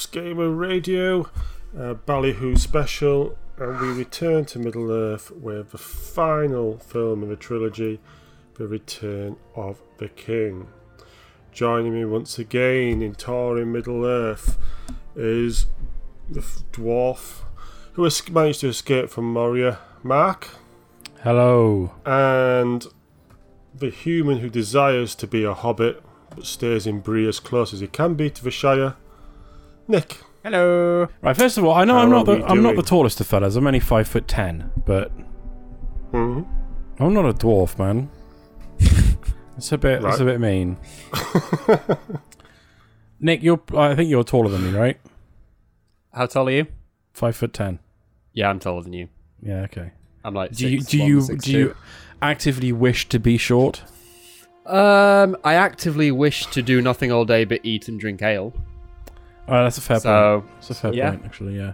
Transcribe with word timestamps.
Laps 0.00 0.06
Gamer 0.06 0.48
Radio, 0.48 1.28
uh, 1.78 1.92
Ballyhoo 1.92 2.56
special, 2.56 3.36
and 3.58 3.78
we 3.78 3.88
return 3.88 4.46
to 4.46 4.58
Middle 4.58 4.90
Earth 4.90 5.30
with 5.30 5.72
the 5.72 5.78
final 5.78 6.78
film 6.78 7.22
in 7.22 7.28
the 7.28 7.36
trilogy, 7.36 8.00
The 8.54 8.66
Return 8.66 9.36
of 9.54 9.82
the 9.98 10.08
King. 10.08 10.68
Joining 11.52 11.92
me 11.92 12.06
once 12.06 12.38
again 12.38 13.02
in 13.02 13.14
touring 13.14 13.72
Middle 13.72 14.06
Earth 14.06 14.56
is 15.14 15.66
the 16.30 16.40
dwarf 16.72 17.42
who 17.92 18.04
has 18.04 18.26
managed 18.30 18.60
to 18.60 18.68
escape 18.68 19.10
from 19.10 19.30
Moria, 19.30 19.80
Mark, 20.02 20.48
Hello. 21.22 21.92
and 22.06 22.86
the 23.74 23.90
human 23.90 24.38
who 24.38 24.48
desires 24.48 25.14
to 25.16 25.26
be 25.26 25.44
a 25.44 25.52
hobbit 25.52 26.02
but 26.34 26.46
stays 26.46 26.86
in 26.86 27.00
Bree 27.00 27.28
as 27.28 27.38
close 27.38 27.74
as 27.74 27.80
he 27.80 27.86
can 27.86 28.14
be 28.14 28.30
to 28.30 28.42
the 28.42 28.50
Shire, 28.50 28.96
Nick. 29.88 30.18
Hello. 30.42 31.08
Right, 31.22 31.36
first 31.36 31.58
of 31.58 31.64
all, 31.64 31.74
I 31.74 31.84
know 31.84 31.94
How 31.94 32.00
I'm 32.02 32.10
not 32.10 32.26
the 32.26 32.44
I'm 32.46 32.62
not 32.62 32.76
the 32.76 32.82
tallest 32.82 33.20
of 33.20 33.26
fellas. 33.26 33.56
I'm 33.56 33.66
only 33.66 33.80
five 33.80 34.08
foot 34.08 34.26
ten, 34.28 34.70
but 34.86 35.10
hmm 36.12 36.42
I'm 36.98 37.14
not 37.14 37.24
a 37.26 37.32
dwarf, 37.32 37.78
man. 37.78 38.10
It's 39.56 39.72
a 39.72 39.78
bit 39.78 40.02
it's 40.02 40.20
a 40.20 40.24
bit 40.24 40.40
mean. 40.40 40.78
Nick, 43.20 43.42
you're 43.42 43.60
I 43.76 43.94
think 43.94 44.08
you're 44.08 44.24
taller 44.24 44.48
than 44.48 44.72
me, 44.72 44.78
right? 44.78 44.98
How 46.14 46.24
tall 46.24 46.48
are 46.48 46.52
you? 46.52 46.66
Five 47.12 47.36
foot 47.36 47.52
ten. 47.52 47.78
Yeah, 48.32 48.48
I'm 48.48 48.58
taller 48.58 48.82
than 48.82 48.94
you. 48.94 49.08
Yeah, 49.42 49.62
okay. 49.64 49.90
I'm 50.24 50.32
like 50.32 50.52
Do 50.52 50.66
you 50.66 50.80
do 50.80 50.98
one, 51.00 51.08
you 51.08 51.20
six 51.20 51.44
do 51.44 51.52
two. 51.52 51.58
you 51.58 51.76
actively 52.22 52.72
wish 52.72 53.06
to 53.10 53.18
be 53.18 53.36
short? 53.36 53.82
Um, 54.64 55.36
I 55.44 55.54
actively 55.54 56.10
wish 56.10 56.46
to 56.46 56.62
do 56.62 56.80
nothing 56.80 57.12
all 57.12 57.26
day 57.26 57.44
but 57.44 57.60
eat 57.62 57.86
and 57.88 58.00
drink 58.00 58.22
ale. 58.22 58.54
Oh, 59.48 59.64
that's 59.64 59.78
a 59.78 59.80
fair 59.80 60.00
point. 60.00 60.50
That's 60.54 60.70
a 60.70 60.74
fair 60.74 60.94
yeah. 60.94 61.10
point, 61.10 61.24
actually. 61.24 61.56
Yeah. 61.56 61.72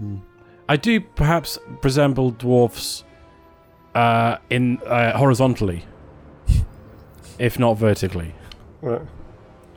Mm. 0.00 0.20
I 0.68 0.76
do 0.76 1.00
perhaps 1.00 1.58
resemble 1.82 2.30
dwarfs 2.32 3.04
uh, 3.94 4.38
in 4.50 4.78
uh, 4.86 5.16
horizontally, 5.16 5.84
if 7.38 7.58
not 7.58 7.74
vertically. 7.78 8.34
Right. 8.82 9.02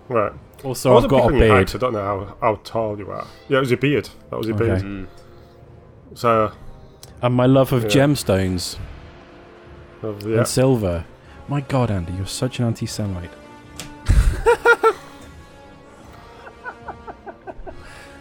Right. 0.08 0.33
Also, 0.64 0.94
I 0.94 0.97
I've 0.97 1.09
got 1.09 1.19
a 1.19 1.23
picking 1.28 1.39
your 1.39 1.47
height, 1.56 1.67
beard. 1.72 1.75
I 1.75 1.78
don't 1.78 1.94
know 1.94 2.02
how, 2.02 2.38
how 2.41 2.56
tall 2.64 2.97
you 2.97 3.09
are. 3.11 3.25
Yeah, 3.47 3.58
it 3.58 3.61
was 3.61 3.69
your 3.69 3.78
beard. 3.78 4.09
That 4.30 4.38
was 4.38 4.47
your 4.47 4.56
Okay. 4.56 4.66
beard. 4.66 4.81
mm, 4.81 5.08
So, 6.16 6.52
and 7.22 7.34
my 7.36 7.45
love 7.45 7.72
of 7.72 7.84
Yeah. 7.84 7.89
gemstones 7.89 8.78
uh, 10.03 10.13
yeah. 10.28 10.39
and 10.39 10.47
silver. 10.47 11.06
My 11.47 11.61
God, 11.61 11.89
Andy, 11.91 12.13
you're 12.13 12.25
such 12.25 12.59
an 12.59 12.66
anti-Semite. 12.66 13.31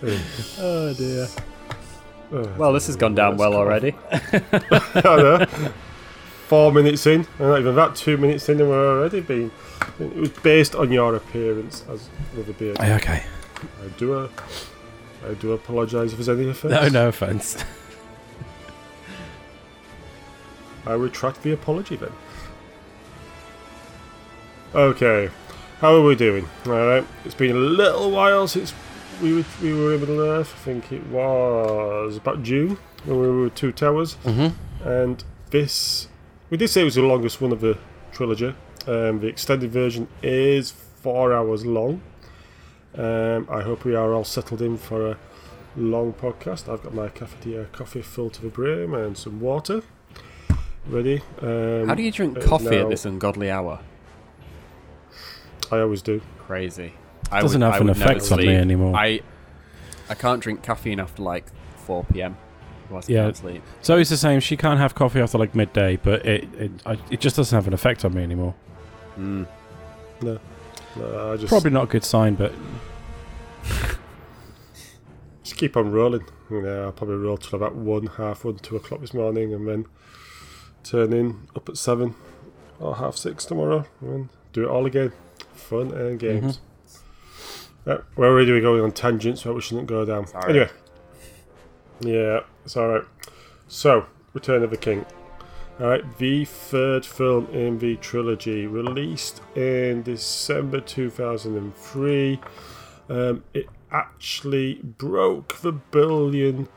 Oh 0.03 0.95
dear. 0.95 1.29
Well, 2.31 2.73
this 2.73 2.87
has 2.87 2.97
gone 2.97 3.15
down 3.15 3.37
well 3.37 3.55
already. 3.55 3.95
I 4.13 4.91
know. 4.95 5.47
Four 6.47 6.73
minutes 6.73 7.07
in, 7.07 7.27
and 7.39 7.49
not 7.49 7.61
even 7.61 7.75
that, 7.75 7.95
two 7.95 8.17
minutes 8.17 8.49
in, 8.49 8.61
and 8.61 8.69
we're 8.69 8.99
already 8.99 9.21
being. 9.21 9.51
It 9.99 10.15
was 10.15 10.31
based 10.31 10.75
on 10.75 10.93
your 10.93 11.15
appearance 11.15 11.85
as 11.89 12.09
with 12.37 12.49
a 12.49 12.53
beard. 12.53 12.81
Okay. 12.81 13.23
I 13.83 13.89
do. 13.97 14.15
Uh, 14.15 14.29
I 15.29 15.35
do 15.35 15.53
apologise 15.53 16.13
if 16.13 16.19
there's 16.19 16.29
any 16.29 16.49
offence. 16.49 16.73
No, 16.73 16.89
no 16.89 17.09
offense. 17.09 17.65
I 20.87 20.95
retract 20.95 21.43
the 21.43 21.53
apology 21.53 21.97
then. 21.97 22.13
Okay, 24.75 25.31
how 25.81 25.95
are 25.95 26.03
we 26.03 26.15
doing? 26.15 26.49
All 26.67 26.73
right, 26.73 27.07
it's 27.25 27.35
been 27.35 27.57
a 27.57 27.59
little 27.59 28.11
while 28.11 28.47
since 28.49 28.73
we 29.23 29.35
were, 29.35 29.45
we 29.63 29.73
were 29.73 29.95
in 29.95 30.01
Middle 30.01 30.21
Earth. 30.21 30.53
I 30.55 30.59
think 30.65 30.93
it 30.93 31.07
was 31.07 32.17
about 32.17 32.43
June 32.43 32.79
when 33.05 33.21
we 33.21 33.29
were 33.29 33.51
Two 33.51 33.73
Towers, 33.73 34.17
mm-hmm. 34.25 34.89
and 34.89 35.25
this 35.51 36.09
we 36.51 36.57
did 36.57 36.69
say 36.69 36.83
it 36.83 36.85
was 36.85 36.95
the 36.95 37.03
longest 37.03 37.41
one 37.41 37.53
of 37.53 37.61
the 37.61 37.79
trilogy. 38.13 38.55
Um, 38.87 39.21
the 39.21 39.27
extended 39.27 39.71
version 39.71 40.09
is 40.23 40.71
four 40.71 41.33
hours 41.33 41.67
long. 41.67 42.01
Um, 42.95 43.47
I 43.51 43.63
hope 43.63 43.85
we 43.85 43.95
are 43.95 44.13
all 44.13 44.25
settled 44.25 44.63
in 44.63 44.79
for 44.79 45.13
a 45.13 45.17
long 45.77 46.13
podcast. 46.15 46.73
I've 46.73 46.83
got 46.83 46.95
my 46.95 47.09
cafetiere 47.09 47.71
coffee 47.73 48.03
full 48.03 48.31
to 48.31 48.43
the 48.43 48.49
brim 48.49 48.95
and 48.95 49.17
some 49.17 49.41
water 49.41 49.83
ready. 50.87 51.23
Um, 51.43 51.89
How 51.89 51.95
do 51.95 52.03
you 52.03 52.11
drink 52.11 52.41
coffee 52.41 52.71
now- 52.71 52.85
at 52.85 52.89
this 52.89 53.05
ungodly 53.05 53.51
hour? 53.51 53.81
I 55.71 55.81
always 55.81 56.01
do. 56.01 56.23
Crazy. 56.39 56.95
I 57.31 57.41
Doesn't 57.43 57.61
would- 57.61 57.67
have 57.67 57.75
I 57.81 57.85
an 57.85 57.89
effect 57.91 58.31
on 58.33 58.39
me 58.39 58.55
anymore. 58.55 58.97
I 58.97 59.21
I 60.09 60.15
can't 60.15 60.43
drink 60.43 60.63
caffeine 60.63 61.01
after 61.01 61.23
like 61.23 61.47
4 61.87 62.05
p.m. 62.13 62.37
Otherwise 62.87 63.09
I 63.11 63.13
Yeah. 63.13 63.33
sleep. 63.33 63.63
So 63.83 63.99
it's 63.99 64.09
the 64.11 64.17
same. 64.17 64.41
She 64.41 64.57
can't 64.57 64.79
have 64.81 64.95
coffee 64.95 65.21
after 65.21 65.37
like 65.39 65.55
midday, 65.55 65.97
but 65.97 66.25
it 66.25 66.49
it, 66.59 66.71
I, 66.87 66.99
it 67.11 67.21
just 67.21 67.37
doesn't 67.37 67.55
have 67.55 67.67
an 67.67 67.75
effect 67.75 68.05
on 68.05 68.15
me 68.15 68.23
anymore. 68.23 68.55
Mm. 69.19 69.47
No, 70.23 70.39
I 70.97 71.37
just 71.37 71.49
Probably 71.49 71.71
not 71.71 71.85
a 71.85 71.87
good 71.87 72.05
sign, 72.05 72.35
but 72.35 72.53
just 75.43 75.57
keep 75.57 75.77
on 75.77 75.91
rolling. 75.93 76.25
You 76.51 76.63
know, 76.63 76.85
I'll 76.85 76.93
probably 76.93 77.17
roll 77.17 77.37
till 77.37 77.57
about 77.57 77.75
one, 77.75 78.07
half 78.07 78.45
one, 78.45 78.57
two 78.57 78.77
o'clock 78.77 79.01
this 79.01 79.15
morning, 79.15 79.53
and 79.53 79.69
then 79.69 79.87
turn 80.83 81.13
in 81.13 81.47
up 81.55 81.69
at 81.69 81.77
seven 81.77 82.15
or 82.81 82.97
half 82.97 83.17
six 83.17 83.45
tomorrow, 83.45 83.85
and 84.01 84.11
then 84.13 84.29
do 84.53 84.65
it 84.65 84.69
all 84.71 84.87
again. 84.87 85.13
Fun 85.53 85.93
and 85.93 86.19
games. 86.19 86.61
Yeah, 86.61 86.68
we're 88.17 88.29
already 88.29 88.61
going 88.61 88.83
on 88.83 88.93
tangents, 88.93 89.43
so 89.43 89.55
we 89.55 89.61
shouldn't 89.61 89.87
go 89.87 90.05
down. 90.05 90.27
Sorry. 90.27 90.51
Anyway, 90.51 90.71
yeah, 92.01 92.41
it's 92.65 92.77
all 92.77 92.89
right. 92.89 93.05
So, 93.67 94.07
Return 94.33 94.63
of 94.63 94.71
the 94.71 94.77
King. 94.77 95.05
All 95.81 95.87
right, 95.87 96.19
the 96.19 96.45
third 96.45 97.07
film 97.07 97.47
in 97.53 97.79
the 97.79 97.97
trilogy, 97.97 98.67
released 98.67 99.41
in 99.55 100.03
December 100.03 100.81
2003. 100.81 102.41
Um, 103.09 103.45
it 103.55 103.69
actually 103.91 104.75
broke 104.83 105.57
the 105.61 105.73
billion 105.73 106.69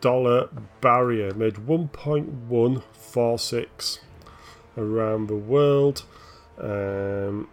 dollar 0.00 0.48
barrier, 0.80 1.32
made 1.34 1.54
1.146 1.54 3.98
around 4.76 5.28
the 5.28 5.36
world. 5.36 6.02
Um, 6.58 7.48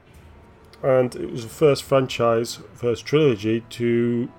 and 0.83 1.15
it 1.15 1.31
was 1.31 1.43
the 1.43 1.49
first 1.49 1.83
franchise, 1.83 2.59
first 2.73 3.05
trilogy 3.05 3.63
to 3.69 4.31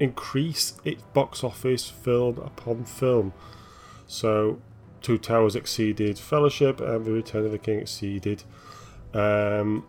increase 0.00 0.74
its 0.84 1.02
box 1.14 1.42
office 1.42 1.88
film 1.88 2.38
upon 2.38 2.84
film. 2.84 3.32
So, 4.06 4.60
Two 5.02 5.18
Towers 5.18 5.54
exceeded 5.54 6.18
Fellowship, 6.18 6.80
and 6.80 7.04
The 7.04 7.12
Return 7.12 7.44
of 7.44 7.52
the 7.52 7.58
King 7.58 7.80
exceeded 7.80 8.42
um, 9.14 9.86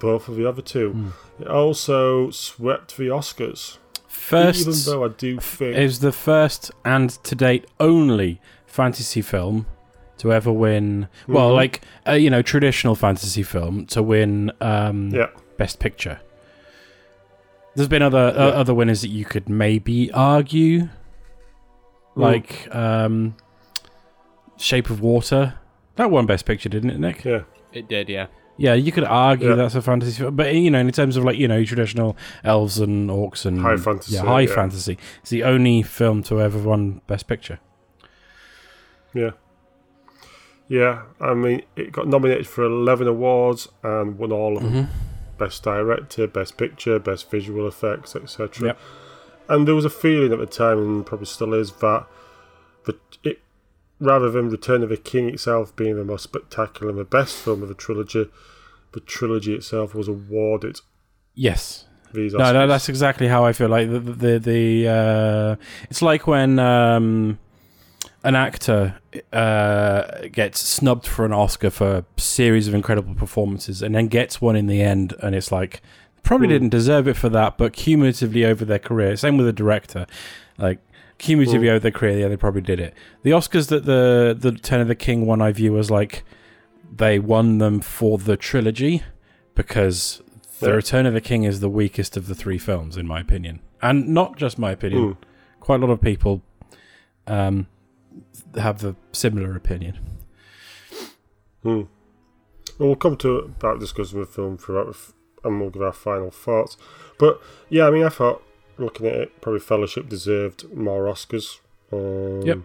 both 0.00 0.28
of 0.28 0.36
the 0.36 0.48
other 0.48 0.62
two. 0.62 0.90
Hmm. 0.90 1.42
It 1.42 1.48
also 1.48 2.30
swept 2.30 2.96
the 2.96 3.08
Oscars. 3.08 3.78
first 4.08 4.60
even 4.60 4.74
though 4.84 5.04
I 5.04 5.08
do 5.08 5.38
think 5.38 5.76
is 5.76 5.98
the 6.00 6.12
first 6.12 6.70
and 6.84 7.10
to 7.10 7.34
date 7.34 7.66
only 7.80 8.40
fantasy 8.66 9.22
film 9.22 9.66
to 10.18 10.32
ever 10.32 10.52
win. 10.52 11.08
Well, 11.26 11.50
Mhm. 11.50 11.56
like 11.56 11.80
uh, 12.08 12.12
you 12.12 12.30
know, 12.30 12.42
traditional 12.42 12.94
fantasy 12.94 13.42
film 13.42 13.86
to 13.86 14.02
win 14.02 14.52
um, 14.60 15.10
yeah, 15.10 15.26
Best 15.56 15.78
Picture. 15.80 16.20
There's 17.74 17.88
been 17.88 18.02
other 18.02 18.18
uh, 18.36 18.48
Yeah. 18.48 18.52
other 18.54 18.74
winners 18.74 19.02
that 19.02 19.08
you 19.08 19.24
could 19.24 19.48
maybe 19.48 20.10
argue, 20.12 20.88
like 22.14 22.68
um, 22.74 23.34
Shape 24.56 24.90
of 24.90 25.00
Water. 25.00 25.54
That 25.96 26.10
won 26.10 26.26
Best 26.26 26.44
Picture, 26.46 26.68
didn't 26.68 26.90
it, 26.90 26.98
Nick? 27.00 27.24
yeah, 27.24 27.42
It 27.72 27.88
did, 27.88 28.08
yeah. 28.08 28.26
Yeah, 28.56 28.74
you 28.74 28.92
could 28.92 29.02
argue 29.04 29.48
Yeah. 29.48 29.54
that's 29.56 29.74
a 29.74 29.82
fantasy 29.82 30.12
film, 30.22 30.36
but 30.36 30.54
you 30.54 30.70
know, 30.70 30.78
in 30.78 30.88
terms 30.92 31.16
of 31.16 31.24
like 31.24 31.36
you 31.36 31.48
know 31.48 31.64
traditional 31.64 32.16
elves 32.44 32.78
and 32.78 33.10
orcs 33.10 33.44
and 33.44 33.60
High 33.60 33.76
fantasy, 33.76 34.14
yeah, 34.14 34.22
high 34.22 34.42
yeah. 34.42 34.54
fantasy, 34.54 34.96
it's 35.20 35.30
the 35.30 35.42
only 35.42 35.82
film 35.82 36.22
to 36.24 36.40
ever 36.40 36.58
won 36.58 37.00
Best 37.08 37.26
Picture. 37.26 37.58
yeah, 39.12 39.30
yeah. 40.68 41.02
I 41.20 41.34
mean, 41.34 41.62
it 41.76 41.92
got 41.92 42.06
nominated 42.08 42.46
for 42.46 42.64
eleven 42.64 43.06
awards 43.06 43.68
and 43.82 44.18
won 44.18 44.32
all 44.32 44.56
of 44.56 44.62
them. 44.62 44.72
Mm-hmm. 44.72 44.92
Best 45.38 45.62
Director, 45.64 46.26
Best 46.28 46.56
Picture, 46.56 46.98
Best 46.98 47.30
Visual 47.30 47.66
Effects, 47.66 48.14
etc. 48.14 48.68
Yep. 48.68 48.78
And 49.48 49.68
there 49.68 49.74
was 49.74 49.84
a 49.84 49.90
feeling 49.90 50.32
at 50.32 50.38
the 50.38 50.46
time, 50.46 50.78
and 50.78 51.06
probably 51.06 51.26
still 51.26 51.52
is, 51.54 51.72
that 51.72 52.06
the, 52.86 52.96
it, 53.24 53.42
rather 53.98 54.30
than 54.30 54.48
Return 54.48 54.82
of 54.82 54.88
the 54.90 54.96
King 54.96 55.28
itself 55.28 55.74
being 55.74 55.96
the 55.96 56.04
most 56.04 56.22
spectacular 56.22 56.88
and 56.90 56.98
the 56.98 57.04
best 57.04 57.36
film 57.36 57.62
of 57.62 57.68
the 57.68 57.74
trilogy, 57.74 58.30
the 58.92 59.00
trilogy 59.00 59.54
itself 59.54 59.94
was 59.94 60.06
awarded 60.08 60.80
Yes, 61.34 61.86
these 62.12 62.32
Oscars. 62.32 62.38
no, 62.38 62.52
no, 62.52 62.66
that's 62.68 62.88
exactly 62.88 63.26
how 63.26 63.44
I 63.44 63.52
feel. 63.52 63.68
Like 63.68 63.90
the 63.90 63.98
the 63.98 64.38
the 64.38 64.88
uh, 64.88 65.56
it's 65.90 66.00
like 66.00 66.28
when 66.28 66.60
um, 66.60 67.38
an 68.24 68.34
actor 68.34 68.96
uh, 69.32 70.26
gets 70.32 70.58
snubbed 70.58 71.06
for 71.06 71.24
an 71.24 71.32
Oscar 71.32 71.70
for 71.70 71.98
a 71.98 72.04
series 72.20 72.66
of 72.66 72.74
incredible 72.74 73.14
performances, 73.14 73.82
and 73.82 73.94
then 73.94 74.08
gets 74.08 74.40
one 74.40 74.56
in 74.56 74.66
the 74.66 74.80
end, 74.82 75.14
and 75.22 75.34
it's 75.34 75.52
like 75.52 75.82
probably 76.22 76.46
Hmm. 76.48 76.52
didn't 76.54 76.68
deserve 76.70 77.06
it 77.06 77.16
for 77.16 77.28
that, 77.28 77.58
but 77.58 77.72
cumulatively 77.74 78.44
over 78.44 78.64
their 78.64 78.78
career, 78.78 79.14
same 79.16 79.36
with 79.36 79.46
a 79.46 79.52
director, 79.52 80.06
like 80.58 80.78
cumulatively 81.18 81.68
Hmm. 81.68 81.72
over 81.74 81.80
their 81.80 81.90
career, 81.90 82.18
yeah, 82.20 82.28
they 82.28 82.36
probably 82.36 82.62
did 82.62 82.80
it. 82.80 82.94
The 83.22 83.30
Oscars 83.32 83.68
that 83.68 83.84
the 83.84 84.34
the 84.38 84.52
Turn 84.52 84.80
of 84.80 84.88
the 84.88 84.94
King 84.94 85.26
one, 85.26 85.42
I 85.42 85.52
view 85.52 85.78
as 85.78 85.90
like 85.90 86.24
they 86.96 87.18
won 87.18 87.58
them 87.58 87.80
for 87.80 88.16
the 88.18 88.36
trilogy 88.36 89.02
because 89.54 90.22
the 90.60 90.68
Yeah. 90.68 90.74
Return 90.76 91.04
of 91.06 91.12
the 91.12 91.20
King 91.20 91.44
is 91.44 91.60
the 91.60 91.68
weakest 91.68 92.16
of 92.16 92.26
the 92.26 92.34
three 92.34 92.58
films, 92.58 92.96
in 92.96 93.06
my 93.06 93.20
opinion, 93.20 93.60
and 93.82 94.08
not 94.08 94.36
just 94.38 94.58
my 94.58 94.70
opinion. 94.70 95.02
Mm. 95.02 95.16
Quite 95.60 95.80
a 95.82 95.86
lot 95.86 95.92
of 95.92 96.00
people 96.00 96.42
um, 97.26 97.66
have 98.56 98.84
a 98.84 98.96
similar 99.12 99.54
opinion. 99.56 99.98
Hmm. 101.62 101.82
Well, 102.78 102.88
we'll 102.88 102.96
come 102.96 103.16
to 103.18 103.36
about 103.36 103.80
discussing 103.80 104.20
the 104.20 104.26
film 104.26 104.58
throughout, 104.58 104.96
and 105.44 105.60
we'll 105.60 105.70
give 105.70 105.82
our 105.82 105.92
final 105.92 106.30
thoughts. 106.30 106.76
But 107.18 107.40
yeah, 107.68 107.86
I 107.86 107.90
mean, 107.90 108.04
I 108.04 108.08
thought 108.08 108.42
looking 108.78 109.06
at 109.06 109.14
it, 109.14 109.40
probably 109.40 109.60
Fellowship 109.60 110.08
deserved 110.08 110.72
more 110.74 111.04
Oscars. 111.04 111.60
Um, 111.92 112.42
Yep. 112.42 112.58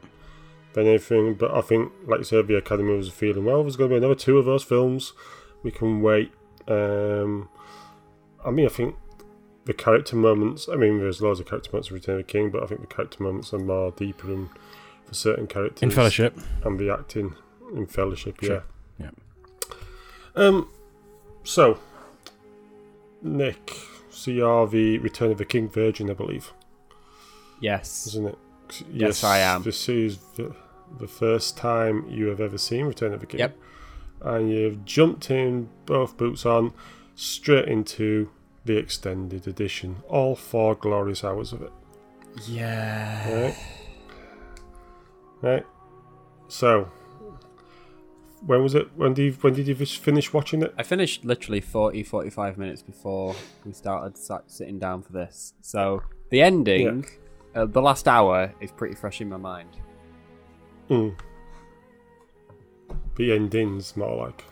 Than 0.73 0.85
anything, 0.85 1.33
but 1.33 1.51
I 1.51 1.61
think, 1.61 1.91
like 2.05 2.19
you 2.19 2.23
said, 2.23 2.47
the 2.47 2.55
Academy 2.55 2.95
was 2.95 3.09
feeling 3.09 3.43
well. 3.43 3.63
There's 3.63 3.75
going 3.75 3.89
to 3.89 3.93
be 3.95 3.97
another 3.97 4.13
two 4.13 4.37
of 4.37 4.45
those 4.45 4.63
films. 4.63 5.13
We 5.63 5.71
can 5.71 6.03
wait. 6.03 6.31
Um, 6.67 7.49
I 8.45 8.51
mean, 8.51 8.67
I 8.67 8.69
think 8.69 8.95
the 9.65 9.73
character 9.73 10.15
moments. 10.15 10.69
I 10.71 10.75
mean, 10.75 10.99
there's 10.99 11.23
loads 11.23 11.39
of 11.39 11.47
character 11.47 11.71
moments 11.71 11.89
in 11.89 11.95
Return 11.95 12.19
of 12.19 12.27
the 12.27 12.31
King, 12.31 12.51
but 12.51 12.61
I 12.61 12.67
think 12.67 12.81
the 12.81 12.87
character 12.87 13.23
moments 13.23 13.51
are 13.51 13.57
more 13.57 13.91
deeper 13.91 14.31
in, 14.31 14.49
for 15.09 15.15
certain 15.15 15.47
characters 15.47 15.81
In 15.83 15.91
Fellowship, 15.91 16.37
and 16.63 16.79
the 16.79 16.89
acting 16.93 17.35
in 17.75 17.85
Fellowship. 17.87 18.37
Sure. 18.41 18.63
Yeah. 18.99 19.09
Yeah. 19.09 19.75
Um. 20.35 20.69
So, 21.43 21.79
Nick, 23.21 23.75
so 24.09 24.31
you're 24.31 24.67
the 24.67 24.97
Return 24.99 25.31
of 25.31 25.37
the 25.37 25.45
King 25.45 25.69
Virgin, 25.69 26.09
I 26.09 26.13
believe, 26.13 26.53
Yes. 27.59 28.07
isn't 28.07 28.27
it? 28.27 28.37
Yes, 28.93 29.23
I 29.23 29.39
am. 29.39 29.63
This 29.63 29.89
is 29.89 30.17
the, 30.35 30.53
the 30.99 31.07
first 31.07 31.57
time 31.57 32.05
you 32.09 32.27
have 32.27 32.39
ever 32.39 32.57
seen 32.57 32.85
Return 32.85 33.13
of 33.13 33.19
the 33.19 33.25
King. 33.25 33.39
Yep. 33.39 33.57
And 34.21 34.51
you've 34.51 34.85
jumped 34.85 35.31
in, 35.31 35.69
both 35.85 36.17
boots 36.17 36.45
on, 36.45 36.73
straight 37.15 37.67
into 37.67 38.29
the 38.65 38.77
extended 38.77 39.47
edition, 39.47 39.97
all 40.07 40.35
four 40.35 40.75
glorious 40.75 41.23
hours 41.23 41.51
of 41.51 41.61
it. 41.63 41.71
Yeah. 42.47 43.43
Right. 43.45 43.57
Right. 45.41 45.65
So, 46.47 46.89
when 48.45 48.63
was 48.63 48.75
it? 48.75 48.89
When 48.95 49.13
did 49.13 49.23
you, 49.23 49.31
when 49.41 49.53
did 49.53 49.67
you 49.67 49.75
finish 49.75 50.33
watching 50.33 50.61
it? 50.63 50.73
I 50.77 50.83
finished 50.83 51.25
literally 51.25 51.61
40, 51.61 52.03
45 52.03 52.57
minutes 52.57 52.81
before 52.81 53.35
we 53.65 53.73
started 53.73 54.17
sat, 54.17 54.43
sitting 54.47 54.79
down 54.79 55.01
for 55.01 55.13
this. 55.13 55.53
So 55.61 56.01
the 56.29 56.41
ending, 56.41 57.05
uh, 57.55 57.65
the 57.65 57.81
last 57.81 58.07
hour, 58.07 58.53
is 58.59 58.71
pretty 58.71 58.95
fresh 58.95 59.21
in 59.21 59.29
my 59.29 59.37
mind. 59.37 59.69
Mm. 60.89 61.15
The 63.15 63.33
endings, 63.33 63.95
more 63.97 64.15
like. 64.25 64.43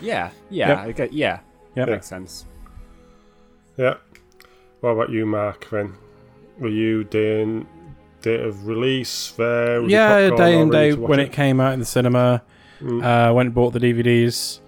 Yeah, 0.00 0.30
yeah, 0.48 0.68
Yep. 0.68 0.78
I 0.78 0.92
get, 0.92 1.12
yeah, 1.12 1.40
Yep. 1.76 1.88
makes 1.88 2.06
sense. 2.06 2.46
Yeah. 3.76 3.94
What 4.80 4.90
about 4.90 5.10
you, 5.10 5.26
Mark? 5.26 5.68
Then, 5.70 5.92
were 6.58 6.68
you 6.68 7.04
doing 7.04 7.66
date 8.22 8.40
of 8.40 8.66
release 8.66 9.32
there? 9.32 9.82
yeah, 9.88 10.30
day 10.30 10.60
and 10.60 10.70
day 10.70 10.92
when 10.94 11.20
it 11.20 11.32
came 11.32 11.60
out 11.60 11.72
in 11.72 11.78
the 11.78 11.84
cinema. 11.86 12.42
Mm. 12.80 13.02
Uh, 13.04 13.34
went 13.34 13.48
and 13.48 13.54
bought 13.54 13.72
the 13.72 13.78
DVDs. 13.80 14.60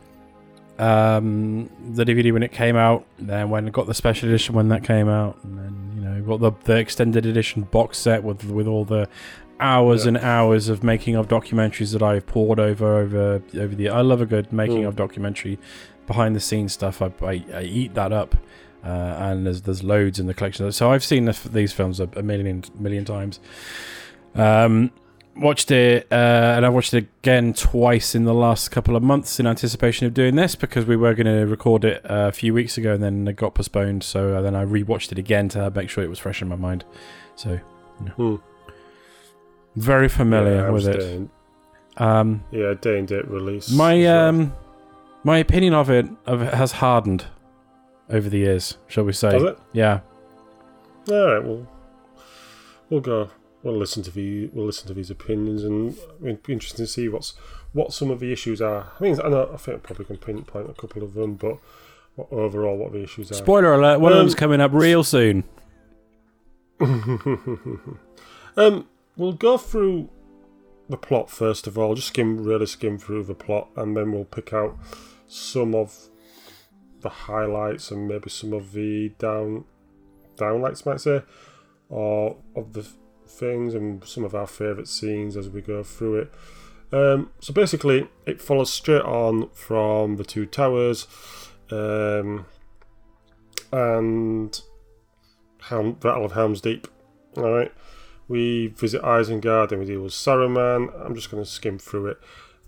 Um, 0.79 1.71
the 1.95 2.05
DVD 2.05 2.33
when 2.33 2.43
it 2.43 2.53
came 2.53 2.77
out, 2.77 3.05
then 3.19 3.51
went 3.51 3.67
and 3.67 3.75
got 3.75 3.87
the 3.87 3.95
special 3.95 4.29
edition 4.29 4.55
when 4.55 4.69
that 4.69 4.83
came 4.85 5.09
out, 5.09 5.39
and 5.45 5.59
then 5.59 5.93
you 5.95 6.01
know 6.03 6.23
got 6.23 6.41
the 6.41 6.53
the 6.65 6.77
extended 6.79 7.25
edition 7.27 7.63
box 7.63 7.99
set 7.99 8.23
with 8.25 8.45
with 8.45 8.67
all 8.67 8.85
the 8.85 9.09
hours 9.61 10.05
Yeah. 10.05 10.09
and 10.09 10.19
hours 10.19 10.69
of 10.69 10.83
making 10.83 11.15
of 11.15 11.29
documentaries 11.29 11.93
that 11.93 12.03
I've 12.03 12.27
poured 12.27 12.59
over 12.59 12.99
over 12.99 13.43
over 13.55 13.75
the. 13.75 13.89
I 13.91 14.01
love 14.01 14.21
a 14.21 14.27
good 14.27 14.53
making 14.53 14.83
Mm. 14.83 14.89
of 14.89 14.97
documentary, 14.97 15.59
behind 16.07 16.35
the 16.35 16.41
scenes 16.41 16.73
stuff. 16.73 17.01
I 17.01 17.13
I, 17.23 17.45
I 17.55 17.63
eat 17.63 17.95
that 17.95 18.13
up, 18.13 18.35
uh, 18.85 18.89
and 18.89 19.47
there's 19.47 19.63
there's 19.63 19.83
loads 19.83 20.19
in 20.19 20.27
the 20.27 20.35
collection. 20.35 20.71
So 20.73 20.91
I've 20.91 21.05
seen 21.05 21.25
the, 21.27 21.39
these 21.53 21.73
films 21.73 22.01
a, 22.01 22.09
a 22.17 22.23
million 22.23 22.65
million 22.79 23.05
times. 23.05 23.41
Um, 24.35 24.91
watched 25.37 25.71
it, 25.71 26.07
uh, 26.13 26.55
and 26.57 26.67
I 26.67 26.69
watched 26.69 26.93
it 26.93 27.07
again 27.23 27.55
twice 27.55 28.15
in 28.15 28.25
the 28.25 28.35
last 28.35 28.71
couple 28.71 28.97
of 28.97 29.03
months 29.03 29.41
in 29.41 29.47
anticipation 29.47 30.07
of 30.07 30.13
doing 30.15 30.37
this 30.37 30.55
because 30.55 30.85
we 30.85 30.95
were 30.97 31.15
going 31.15 31.27
to 31.27 31.47
record 31.47 31.85
it 31.85 32.05
uh, 32.05 32.29
a 32.29 32.33
few 32.33 32.53
weeks 32.53 32.77
ago 32.77 32.93
and 32.95 33.03
then 33.03 33.27
it 33.27 33.37
got 33.37 33.55
postponed. 33.55 34.03
So 34.05 34.37
uh, 34.37 34.43
then 34.43 34.55
I 34.55 34.65
rewatched 34.65 35.11
it 35.13 35.19
again 35.19 35.49
to 35.51 35.71
make 35.71 35.89
sure 35.89 36.05
it 36.05 36.11
was 36.11 36.19
fresh 36.19 36.43
in 36.43 36.49
my 36.49 36.57
mind. 36.57 36.85
So 37.37 37.59
Hmm. 38.17 38.37
very 39.77 40.09
familiar 40.09 40.57
Yeah, 40.67 40.71
with 40.71 40.87
it. 40.89 41.29
Um, 41.99 42.45
yeah, 42.51 42.75
day 42.75 42.99
and 42.99 43.07
date 43.09 43.29
release. 43.29 43.71
my 43.71 43.97
well. 43.99 44.29
um, 44.29 44.53
my 45.25 45.39
opinion 45.39 45.73
of 45.75 45.89
it 45.91 46.07
of 46.27 46.43
it 46.43 46.55
has 46.55 46.73
hardened 46.73 47.27
over 48.13 48.29
the 48.29 48.39
years, 48.39 48.79
shall 48.87 49.05
we 49.05 49.13
say? 49.13 49.31
Does 49.33 49.43
it? 49.43 49.59
Yeah. 49.73 50.01
All 51.11 51.27
right. 51.35 51.43
Well, 51.45 51.67
we'll 52.91 53.01
go. 53.01 53.31
We'll 53.63 53.77
listen 53.77 54.03
to 54.05 54.11
the. 54.11 54.49
We'll 54.53 54.67
listen 54.67 54.87
to 54.89 54.95
these 54.95 55.11
opinions, 55.11 55.65
and 55.65 55.97
it'll 56.23 56.37
be 56.37 56.53
interesting 56.53 56.85
to 56.85 56.91
see 56.91 57.09
what's 57.09 57.35
what 57.73 57.93
some 57.93 58.11
of 58.11 58.21
the 58.21 58.33
issues 58.33 58.61
are. 58.61 58.93
I 58.99 59.03
mean, 59.03 59.19
I 59.21 59.29
know. 59.29 59.51
I 59.53 59.57
think 59.57 59.79
I 59.79 59.81
probably 59.81 60.05
can 60.05 60.19
pinpoint 60.19 60.71
a 60.71 60.75
couple 60.75 61.03
of 61.03 61.15
them, 61.15 61.35
but 61.35 61.59
what, 62.17 62.31
overall, 62.33 62.77
what 62.77 62.93
the 62.93 63.03
issues 63.03 63.31
are. 63.31 63.35
Spoiler 63.35 63.75
alert: 63.75 64.01
one 64.01 64.13
of 64.13 64.19
Um, 64.19 64.25
them's 64.27 64.35
coming 64.35 64.61
up 64.61 64.73
real 64.73 65.03
soon. 65.05 65.45
um, 68.57 68.89
we'll 69.17 69.33
go 69.33 69.57
through 69.57 70.09
the 70.89 70.97
plot 70.97 71.31
first 71.31 71.67
of 71.67 71.79
all. 71.79 71.95
Just 71.95 72.09
skim, 72.09 72.43
really 72.43 72.67
skim 72.67 72.99
through 72.99 73.25
the 73.25 73.35
plot, 73.35 73.69
and 73.77 73.97
then 73.97 74.13
we'll 74.13 74.25
pick 74.25 74.53
out 74.53 74.77
some 75.29 75.75
of 75.75 76.09
the 77.03 77.09
highlights 77.09 77.91
and 77.91 78.09
maybe 78.09 78.31
some 78.31 78.53
of 78.53 78.73
the 78.73 79.11
down 79.19 79.65
downlights, 80.37 80.87
might 80.87 81.01
say, 81.01 81.23
or 81.89 82.37
of 82.57 82.73
the 82.73 82.87
things 83.27 83.75
and 83.75 84.05
some 84.05 84.25
of 84.25 84.35
our 84.35 84.47
favourite 84.47 84.89
scenes 84.89 85.37
as 85.37 85.49
we 85.49 85.61
go 85.61 85.83
through 85.83 86.21
it. 86.21 86.35
Um, 86.93 87.31
so 87.41 87.53
basically, 87.53 88.09
it 88.27 88.41
follows 88.41 88.73
straight 88.73 89.03
on 89.03 89.49
from 89.51 90.17
the 90.17 90.25
two 90.25 90.47
towers, 90.47 91.07
um, 91.71 92.47
and 93.73 94.61
Helm, 95.63 95.93
Battle 95.93 96.27
of 96.27 96.33
Helm's 96.33 96.61
Deep. 96.61 96.87
All 97.37 97.51
right, 97.51 97.73
we 98.29 98.67
visit 98.69 99.01
Isengard 99.03 99.71
and 99.71 99.81
we 99.81 99.87
deal 99.87 100.03
with 100.03 100.13
Saruman. 100.13 100.93
I'm 101.05 101.15
just 101.15 101.31
going 101.31 101.43
to 101.43 101.49
skim 101.49 101.79
through 101.79 102.09
it. 102.09 102.21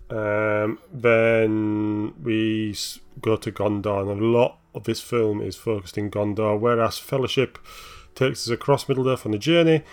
Um, 0.09 0.79
then 0.93 2.13
we 2.21 2.75
go 3.21 3.35
to 3.37 3.51
Gondor, 3.51 4.11
and 4.11 4.21
a 4.21 4.25
lot 4.25 4.59
of 4.73 4.83
this 4.83 5.01
film 5.01 5.41
is 5.41 5.55
focused 5.55 5.97
in 5.97 6.11
Gondor, 6.11 6.59
whereas 6.59 6.97
Fellowship 6.97 7.57
takes 8.13 8.47
us 8.47 8.53
across 8.53 8.87
Middle 8.87 9.09
Earth 9.09 9.25
on 9.25 9.31
the 9.31 9.37
journey. 9.37 9.83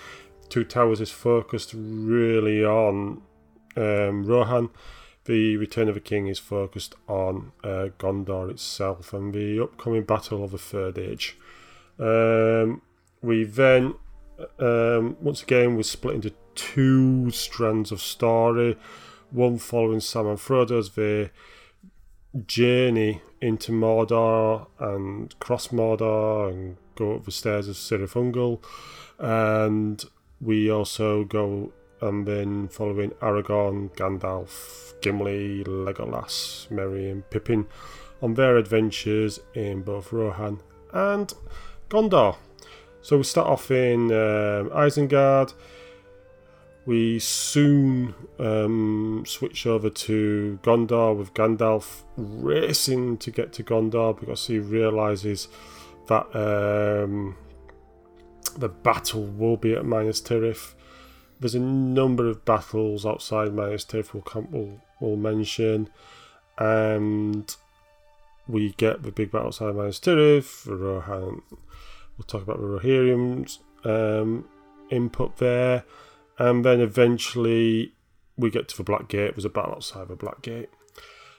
Two 0.49 0.65
Towers 0.65 1.01
is 1.01 1.11
focused 1.11 1.73
really 1.75 2.65
on 2.65 3.23
um, 3.77 4.25
Rohan. 4.25 4.69
The 5.25 5.57
Return 5.57 5.89
of 5.89 5.95
the 5.95 6.01
King 6.01 6.27
is 6.27 6.39
focused 6.39 6.95
on 7.09 7.53
uh, 7.63 7.89
Gondor 7.99 8.51
itself 8.51 9.13
and 9.13 9.33
the 9.33 9.63
upcoming 9.63 10.03
Battle 10.03 10.43
of 10.43 10.51
the 10.51 10.59
Third 10.59 10.99
Age. 10.99 11.39
Um, 11.99 12.83
we 13.23 13.45
then, 13.45 13.95
um, 14.59 15.17
once 15.21 15.43
again, 15.43 15.77
we're 15.77 15.85
split 15.85 16.17
into 16.17 16.35
two 16.55 17.31
strands 17.31 17.93
of 17.93 18.03
story. 18.03 18.77
One 19.33 19.57
following 19.57 20.01
Sam 20.01 20.27
and 20.27 20.39
Frodo 20.39 20.79
as 20.79 20.91
journey 22.47 23.23
into 23.41 23.73
Mordor 23.73 24.67
and 24.79 25.39
cross 25.39 25.69
Mordor 25.69 26.51
and 26.51 26.77
go 26.97 27.15
up 27.17 27.25
the 27.25 27.33
stairs 27.33 27.67
of 27.67 27.77
Cirith 27.77 28.13
Ungol. 28.13 28.63
And 29.19 30.05
we 30.39 30.71
also 30.71 31.25
go 31.25 31.73
and 32.03 32.27
then 32.27 32.69
following 32.69 33.13
Aragorn, 33.23 33.95
Gandalf, 33.97 35.01
Gimli, 35.01 35.65
Legolas, 35.65 36.71
Merry, 36.71 37.09
and 37.09 37.29
Pippin 37.31 37.67
on 38.21 38.35
their 38.35 38.59
adventures 38.59 39.41
in 39.55 39.81
both 39.81 40.13
Rohan 40.13 40.61
and 40.93 41.33
Gondor. 41.89 42.37
So 43.01 43.17
we 43.17 43.23
start 43.23 43.49
off 43.49 43.71
in 43.71 44.13
um, 44.13 44.69
Isengard. 44.71 45.55
We 46.85 47.21
soon 47.21 48.15
um, 48.41 49.25
switch 49.27 49.67
over 49.67 49.89
to 49.89 50.59
Gondor 50.63 51.17
with 51.17 51.33
Gandalf 51.33 52.03
racing 52.17 53.19
to 53.19 53.31
get 53.31 53.53
to 53.55 53.63
Gondor 53.63 54.19
because 54.19 54.47
he 54.49 54.59
realizes 54.59 55.47
that 56.09 56.27
um, 56.35 57.37
the 58.57 58.69
battle 58.69 59.25
will 59.25 59.57
be 59.57 59.75
at 59.75 59.85
Minas 59.85 60.21
Tirith. 60.21 60.75
There's 61.39 61.55
a 61.55 61.61
number 61.61 62.29
of 62.29 62.45
battles 62.45 63.07
outside 63.07 63.53
Minas 63.53 63.85
Tirith 63.85 64.13
we'll, 64.13 64.23
come, 64.23 64.49
we'll, 64.51 64.81
we'll 65.01 65.17
mention, 65.17 65.89
and 66.59 67.55
we 68.49 68.73
get 68.73 69.03
the 69.03 69.13
big 69.13 69.31
battle 69.31 69.49
outside 69.49 69.75
Minas 69.75 70.01
Tirith. 70.01 70.67
Rohan, 70.67 71.43
we'll 72.19 72.27
talk 72.27 72.43
about 72.43 72.61
the 72.61 72.67
Rohirrim's 72.67 73.61
um, 73.85 74.49
input 74.91 75.37
there, 75.39 75.85
and 76.43 76.65
then 76.65 76.81
eventually 76.81 77.93
we 78.37 78.51
get 78.51 78.67
to 78.67 78.77
the 78.77 78.83
Black 78.83 79.07
Gate. 79.07 79.37
There's 79.37 79.45
a 79.45 79.49
battle 79.49 79.75
outside 79.75 80.09
the 80.09 80.17
Black 80.17 80.43
Gate. 80.43 80.71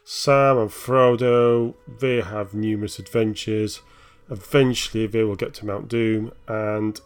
Sam 0.05 0.57
and 0.57 0.69
Frodo 0.69 1.75
they 2.00 2.22
have 2.22 2.53
numerous 2.53 3.00
adventures. 3.00 3.81
Eventually, 4.29 5.05
they 5.05 5.25
will 5.25 5.36
get 5.36 5.53
to 5.55 5.65
Mount 5.65 5.89
Doom, 5.89 6.31
and 6.48 7.01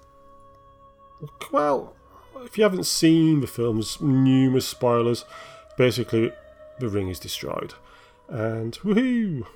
well, 1.51 1.96
if 2.44 2.56
you 2.56 2.63
haven't 2.63 2.86
seen 2.86 3.42
the 3.42 3.48
film's 3.48 4.00
numerous 4.00 4.68
spoilers, 4.68 5.25
basically 5.75 6.32
the 6.80 6.89
ring 6.89 7.10
is 7.10 7.20
destroyed, 7.20 7.74
and 8.30 8.74
woohoo! 8.84 9.48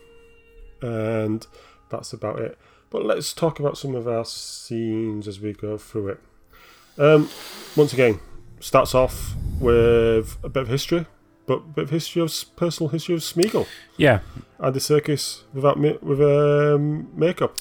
And 0.81 1.45
that's 1.89 2.12
about 2.12 2.39
it. 2.39 2.57
But 2.89 3.05
let's 3.05 3.33
talk 3.33 3.60
about 3.60 3.77
some 3.77 3.93
of 3.93 4.07
our 4.07 4.25
scenes 4.25 5.27
as 5.27 5.39
we 5.39 5.53
go 5.53 5.77
through 5.77 6.07
it. 6.10 6.19
Um, 6.98 7.29
once 7.75 7.93
again, 7.93 8.19
starts 8.61 8.95
off 8.95 9.35
with 9.59 10.37
a 10.43 10.49
bit 10.49 10.63
of 10.63 10.69
history, 10.69 11.05
but 11.45 11.57
a 11.57 11.59
bit 11.59 11.83
of 11.85 11.89
history 11.89 12.21
of 12.21 12.33
personal 12.55 12.89
history 12.89 13.15
of 13.15 13.21
Smeagol. 13.21 13.67
Yeah, 13.97 14.19
Andy 14.63 14.79
Serkis 14.79 15.43
without 15.53 15.77
with 15.79 16.21
um, 16.21 17.09
makeup, 17.13 17.57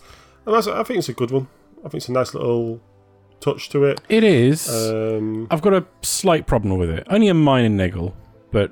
and 0.47 0.55
that's, 0.55 0.67
I 0.67 0.83
think 0.85 0.99
it's 0.99 1.09
a 1.09 1.15
good 1.15 1.31
one. 1.31 1.49
I 1.79 1.89
think 1.89 1.95
it's 1.95 2.09
a 2.09 2.13
nice 2.13 2.35
little 2.35 2.81
touch 3.41 3.71
to 3.71 3.85
it. 3.85 4.01
it 4.09 4.23
is. 4.23 4.69
Um, 4.69 5.49
I've 5.51 5.63
got 5.63 5.73
a 5.73 5.87
slight 6.03 6.47
problem 6.47 6.79
with 6.79 6.91
it. 6.91 7.07
Only 7.11 7.29
a 7.29 7.35
minor 7.35 7.71
niggle, 7.71 8.15
but 8.51 8.71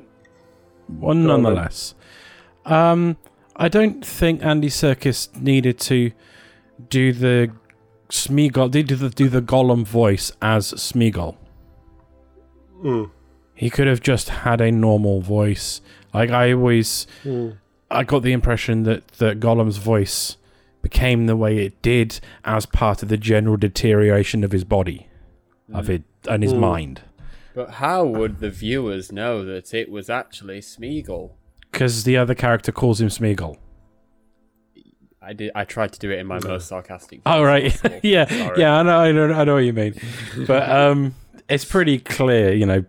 one 0.86 1.24
Go 1.24 1.32
on, 1.32 1.42
nonetheless. 1.42 1.94
Um, 2.64 3.16
I 3.56 3.68
don't 3.68 4.04
think 4.04 4.44
Andy 4.44 4.68
Serkis 4.68 5.34
needed 5.40 5.80
to 5.80 6.12
do 6.90 7.12
the 7.12 7.50
Smeagol, 8.10 8.70
did 8.70 8.86
do 8.86 8.96
the 8.96 9.10
do 9.10 9.28
the 9.28 9.42
Gollum 9.42 9.84
voice 9.84 10.32
as 10.40 10.72
Smeagol. 10.74 11.36
Mm, 12.82 13.10
He 13.54 13.70
could 13.70 13.86
have 13.86 14.00
just 14.00 14.28
had 14.28 14.60
a 14.60 14.70
normal 14.70 15.20
voice. 15.20 15.80
Like 16.14 16.30
I 16.30 16.52
always, 16.52 17.06
mm, 17.24 17.56
I 17.90 18.04
got 18.04 18.22
the 18.22 18.32
impression 18.32 18.82
that 18.84 19.08
that 19.18 19.40
Gollum's 19.40 19.76
voice 19.78 20.36
became 20.82 21.26
the 21.26 21.36
way 21.36 21.58
it 21.58 21.80
did 21.82 22.20
as 22.44 22.64
part 22.66 23.02
of 23.02 23.08
the 23.08 23.16
general 23.16 23.56
deterioration 23.56 24.44
of 24.44 24.52
his 24.52 24.64
body, 24.64 25.08
of 25.72 25.90
it 25.90 26.02
and 26.28 26.42
his 26.42 26.54
Mm. 26.54 26.58
mind. 26.60 27.00
But 27.54 27.70
how 27.72 28.04
would 28.04 28.38
the 28.38 28.50
viewers 28.50 29.10
know 29.10 29.44
that 29.44 29.74
it 29.74 29.90
was 29.90 30.08
actually 30.08 30.60
Smeagol? 30.60 31.32
Because 31.72 32.04
the 32.04 32.16
other 32.16 32.34
character 32.34 32.70
calls 32.72 33.00
him 33.00 33.08
Smeagol. 33.08 33.56
I 35.20 35.32
did. 35.32 35.50
I 35.54 35.64
tried 35.64 35.92
to 35.92 35.98
do 35.98 36.10
it 36.10 36.18
in 36.20 36.26
my 36.26 36.38
most 36.38 36.68
sarcastic. 36.68 37.20
Oh 37.26 37.42
right, 37.42 37.64
yeah, 38.04 38.26
Sorry. 38.26 38.60
yeah. 38.60 38.76
I 38.78 38.82
know, 38.84 38.98
I 38.98 39.12
know, 39.12 39.32
I 39.32 39.44
know 39.44 39.54
what 39.54 39.64
you 39.64 39.72
mean. 39.72 39.94
But 40.46 40.70
um, 40.70 41.14
it's 41.48 41.64
pretty 41.64 41.98
clear, 41.98 42.52
you 42.52 42.66
know, 42.66 42.84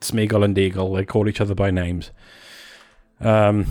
Smeagol 0.00 0.44
and 0.44 0.54
Deagol. 0.56 0.96
They 0.96 1.04
call 1.04 1.28
each 1.28 1.40
other 1.40 1.54
by 1.54 1.70
names. 1.70 2.10
Um, 3.20 3.66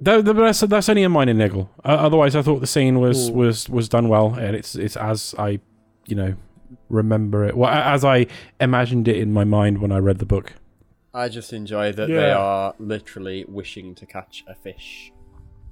though 0.00 0.22
the- 0.22 0.32
that's 0.32 0.60
that's 0.60 0.88
only 0.88 1.02
a 1.04 1.08
minor 1.08 1.34
niggle. 1.34 1.70
Uh, 1.84 1.88
otherwise, 1.88 2.34
I 2.36 2.42
thought 2.42 2.60
the 2.60 2.66
scene 2.66 3.00
was 3.00 3.28
Ooh. 3.28 3.32
was 3.34 3.68
was 3.68 3.88
done 3.88 4.08
well, 4.08 4.34
and 4.34 4.56
it's 4.56 4.74
it's 4.74 4.96
as 4.96 5.34
I, 5.38 5.60
you 6.06 6.16
know, 6.16 6.34
remember 6.88 7.44
it. 7.44 7.56
Well, 7.56 7.70
as 7.70 8.04
I 8.04 8.26
imagined 8.60 9.08
it 9.08 9.16
in 9.16 9.32
my 9.32 9.44
mind 9.44 9.78
when 9.78 9.92
I 9.92 9.98
read 9.98 10.18
the 10.18 10.26
book. 10.26 10.54
I 11.12 11.28
just 11.28 11.52
enjoy 11.52 11.92
that 11.92 12.08
they 12.08 12.32
are 12.32 12.74
literally 12.80 13.44
wishing 13.46 13.94
to 13.96 14.06
catch 14.06 14.42
a 14.48 14.54
fish. 14.54 15.12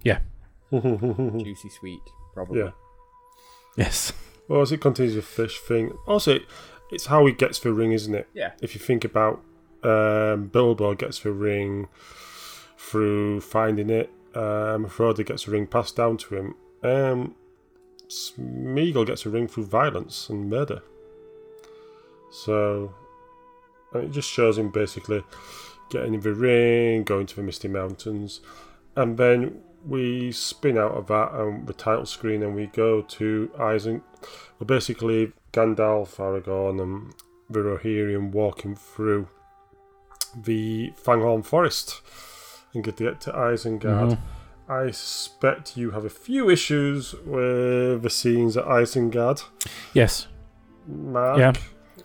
Yeah. 0.05 0.21
Juicy 0.71 1.69
sweet, 1.81 2.01
probably. 2.33 2.61
yeah. 2.61 2.71
Yes. 3.77 4.13
Well, 4.49 4.61
as 4.61 4.71
it 4.71 4.79
continues 4.81 5.17
with 5.17 5.25
fish 5.25 5.59
thing, 5.61 5.93
also 6.07 6.39
it's 6.93 7.07
how 7.07 7.27
he 7.27 7.33
gets 7.33 7.59
the 7.59 7.73
ring, 7.73 7.93
isn't 7.93 8.15
it? 8.15 8.29
Yeah. 8.35 8.53
If 8.61 8.75
you 8.75 8.81
think 8.81 9.05
about 9.05 9.43
um, 9.83 10.49
Bilbo 10.49 10.95
gets 10.95 11.21
the 11.21 11.33
ring 11.33 11.89
through 12.77 13.41
finding 13.41 13.91
it, 13.91 14.11
um, 14.35 14.87
Frodo 14.87 15.27
gets 15.27 15.45
the 15.47 15.51
ring 15.51 15.67
passed 15.67 15.97
down 15.97 16.17
to 16.19 16.37
him. 16.37 16.55
Um, 16.83 17.35
Smeagol 18.09 19.07
gets 19.07 19.25
a 19.25 19.31
ring 19.31 19.49
through 19.49 19.65
violence 19.65 20.29
and 20.29 20.51
murder. 20.51 20.83
So 22.31 22.95
and 23.93 24.05
it 24.05 24.11
just 24.11 24.31
shows 24.31 24.59
him 24.59 24.71
basically 24.71 25.23
getting 25.91 26.21
the 26.21 26.33
ring, 26.33 27.05
going 27.05 27.27
to 27.27 27.37
the 27.37 27.43
Misty 27.43 27.69
Mountains, 27.69 28.41
and 28.97 29.17
then 29.19 29.63
we 29.87 30.33
spin 30.33 30.79
out 30.79 30.93
of 30.93 31.07
that 31.09 31.33
and 31.33 31.67
the 31.67 31.73
title 31.73 32.07
screen, 32.07 32.43
and 32.43 32.55
we 32.55 32.67
go 32.67 33.03
to 33.03 33.51
Isaac. 33.59 34.01
Well, 34.59 34.67
basically 34.67 35.33
Gandalf, 35.53 36.17
Aragorn, 36.17 36.81
and 36.83 37.13
the 37.51 37.61
Rohirrim 37.61 38.31
walking 38.33 38.75
through 38.77 39.29
the 40.35 40.93
Fangorn 41.05 41.45
Forest 41.45 42.01
and 42.73 42.83
get 42.83 42.97
to 42.99 43.05
get 43.05 43.21
to 43.23 43.33
Isengard. 43.33 44.13
Mhm. 44.13 44.19
I 44.69 44.91
suspect 44.93 45.77
you 45.77 45.91
have 45.91 46.05
a 46.05 46.11
few 46.11 46.49
issues 46.49 47.15
with 47.27 48.03
the 48.03 48.09
scenes 48.11 48.57
at 48.57 48.65
Isengard, 48.65 49.43
Yes. 49.93 50.29
Mark. 50.87 51.39
Yeah. 51.39 51.53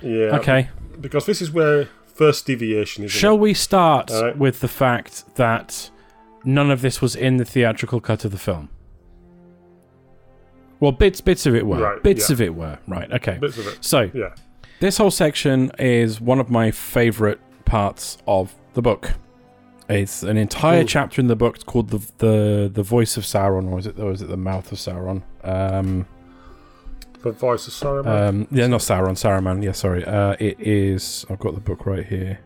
Yeah. 0.01 0.37
Okay. 0.37 0.69
Because 0.99 1.25
this 1.25 1.41
is 1.41 1.51
where 1.51 1.87
first 2.07 2.45
deviation 2.47 3.05
is. 3.05 3.11
Shall 3.11 3.37
we 3.37 3.53
start 3.53 4.11
Alright. 4.11 4.37
with 4.37 4.59
the 4.59 4.67
fact 4.67 5.35
that 5.35 5.89
none 6.47 6.71
of 6.71 6.81
this 6.81 7.01
was 7.01 7.15
in 7.15 7.37
the 7.37 7.45
theatrical 7.45 7.99
cut 8.01 8.25
of 8.25 8.31
the 8.31 8.37
film? 8.39 8.69
Well, 10.79 10.91
bits 10.91 11.21
bits 11.21 11.45
of 11.45 11.55
it 11.55 11.65
were. 11.65 11.79
Right, 11.79 12.03
bits 12.03 12.29
yeah. 12.29 12.33
of 12.33 12.41
it 12.41 12.55
were. 12.55 12.77
Right. 12.87 13.11
Okay. 13.11 13.37
Bits 13.39 13.57
of 13.57 13.67
it. 13.67 13.77
So 13.81 14.09
Yeah. 14.13 14.33
this 14.79 14.97
whole 14.97 15.11
section 15.11 15.71
is 15.79 16.21
one 16.21 16.39
of 16.39 16.49
my 16.49 16.71
favorite 16.71 17.39
parts 17.65 18.17
of 18.27 18.55
the 18.73 18.81
book. 18.81 19.13
It's 19.89 20.21
an 20.21 20.37
entire 20.37 20.81
Ooh. 20.81 20.85
chapter 20.85 21.19
in 21.21 21.27
the 21.27 21.35
book 21.35 21.65
called 21.65 21.89
the 21.89 21.99
the 22.19 22.69
the 22.71 22.83
voice 22.83 23.17
of 23.17 23.23
Sauron, 23.23 23.69
or 23.71 23.79
is 23.79 23.87
it 23.87 23.97
or 23.99 24.11
is 24.11 24.21
it 24.21 24.27
the 24.27 24.37
mouth 24.37 24.71
of 24.71 24.77
Sauron? 24.77 25.23
Um, 25.43 26.05
The 27.23 27.31
voice 27.31 27.67
of 27.67 27.73
Saruman. 27.73 28.27
um, 28.29 28.47
yeah, 28.51 28.67
not 28.67 28.81
Sauron, 28.81 29.15
Saruman. 29.17 29.63
Yeah, 29.63 29.71
sorry. 29.71 30.05
Uh, 30.05 30.35
it 30.39 30.59
is. 30.59 31.25
I've 31.29 31.39
got 31.39 31.55
the 31.55 31.61
book 31.61 31.85
right 31.87 32.05
here. 32.05 32.39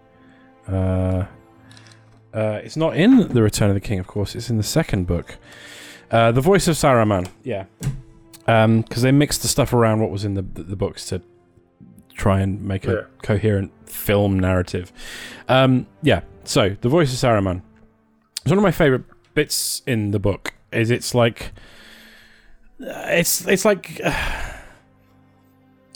Uh, 0.67 1.25
uh, 2.33 2.59
it's 2.63 2.77
not 2.77 2.95
in 2.95 3.27
the 3.29 3.41
Return 3.41 3.69
of 3.69 3.75
the 3.75 3.81
King, 3.81 3.99
of 3.99 4.07
course. 4.07 4.35
It's 4.35 4.49
in 4.49 4.57
the 4.57 4.63
second 4.63 5.05
book. 5.07 5.37
Uh, 6.09 6.31
the 6.31 6.41
voice 6.41 6.67
of 6.67 6.75
Saruman. 6.75 7.27
Yeah. 7.43 7.65
Because 8.45 9.01
they 9.01 9.11
mixed 9.11 9.41
the 9.43 9.47
stuff 9.47 9.71
around 9.73 10.01
what 10.01 10.11
was 10.11 10.25
in 10.25 10.33
the 10.33 10.41
the, 10.41 10.63
the 10.63 10.75
books 10.75 11.05
to 11.07 11.21
try 12.15 12.41
and 12.41 12.61
make 12.61 12.85
a 12.87 12.91
Yeah. 12.91 13.01
coherent 13.23 13.71
film 13.87 14.37
narrative. 14.39 14.91
Um, 15.47 15.87
yeah. 16.01 16.21
So 16.43 16.75
the 16.81 16.89
voice 16.89 17.13
of 17.13 17.19
Saruman. 17.29 17.61
It's 18.41 18.49
one 18.49 18.57
of 18.57 18.63
my 18.63 18.71
favorite 18.71 19.03
bits 19.33 19.81
in 19.85 20.11
the 20.11 20.19
book. 20.19 20.53
Is 20.71 20.89
it's 20.91 21.13
like. 21.15 21.53
It's 22.79 23.47
it's 23.47 23.63
like. 23.65 24.01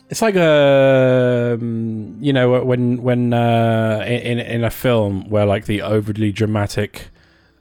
It's 0.10 0.22
like 0.22 0.36
a 0.36 1.58
you 1.60 2.32
know 2.34 2.64
when 2.64 3.02
when 3.02 3.34
uh, 3.34 4.04
in 4.08 4.40
in 4.40 4.64
a 4.64 4.70
film 4.70 5.30
where 5.30 5.46
like 5.46 5.66
the 5.66 5.82
overly 5.82 6.32
dramatic 6.32 7.10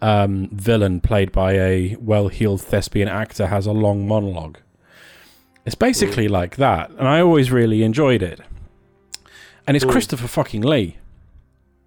um, 0.03 0.49
villain 0.53 1.01
played 1.01 1.33
by 1.33 1.53
a 1.55 1.97
well-heeled 1.99 2.61
thespian 2.61 3.09
actor 3.09 3.47
has 3.47 3.67
a 3.67 3.73
long 3.73 4.07
monologue. 4.07 4.59
It's 5.65 5.75
basically 5.75 6.29
like 6.29 6.57
that, 6.57 6.91
and 6.99 7.09
I 7.09 7.21
always 7.23 7.51
really 7.51 7.83
enjoyed 7.83 8.23
it. 8.23 8.41
And 9.67 9.75
it's 9.77 9.87
Mm. 9.87 9.93
Christopher 9.93 10.29
fucking 10.29 10.61
Lee, 10.61 10.99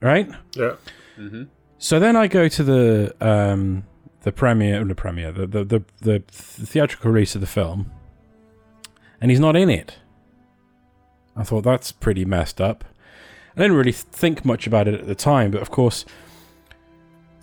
right? 0.02 0.28
yeah. 0.56 0.74
Mm-hmm. 1.20 1.44
So 1.78 2.00
then 2.00 2.16
I 2.16 2.28
go 2.28 2.48
to 2.48 2.64
the 2.64 3.16
um, 3.22 3.84
the 4.24 4.32
premiere, 4.32 4.84
the 4.84 4.96
premiere, 4.96 5.32
the 5.32 5.46
the, 5.46 5.64
the 5.66 5.84
the 6.02 6.24
theatrical 6.28 7.12
release 7.12 7.36
of 7.36 7.42
the 7.42 7.48
film, 7.48 7.92
and 9.22 9.30
he's 9.30 9.40
not 9.40 9.56
in 9.56 9.70
it. 9.70 9.98
I 11.38 11.44
thought 11.44 11.63
that's 11.63 11.91
pretty 11.91 12.25
messed 12.25 12.60
up. 12.60 12.84
I 13.56 13.62
didn't 13.62 13.77
really 13.77 13.91
think 13.91 14.44
much 14.46 14.67
about 14.67 14.88
it 14.88 14.96
at 14.96 15.08
the 15.08 15.15
time, 15.15 15.51
but 15.51 15.62
of 15.62 15.72
course, 15.72 16.06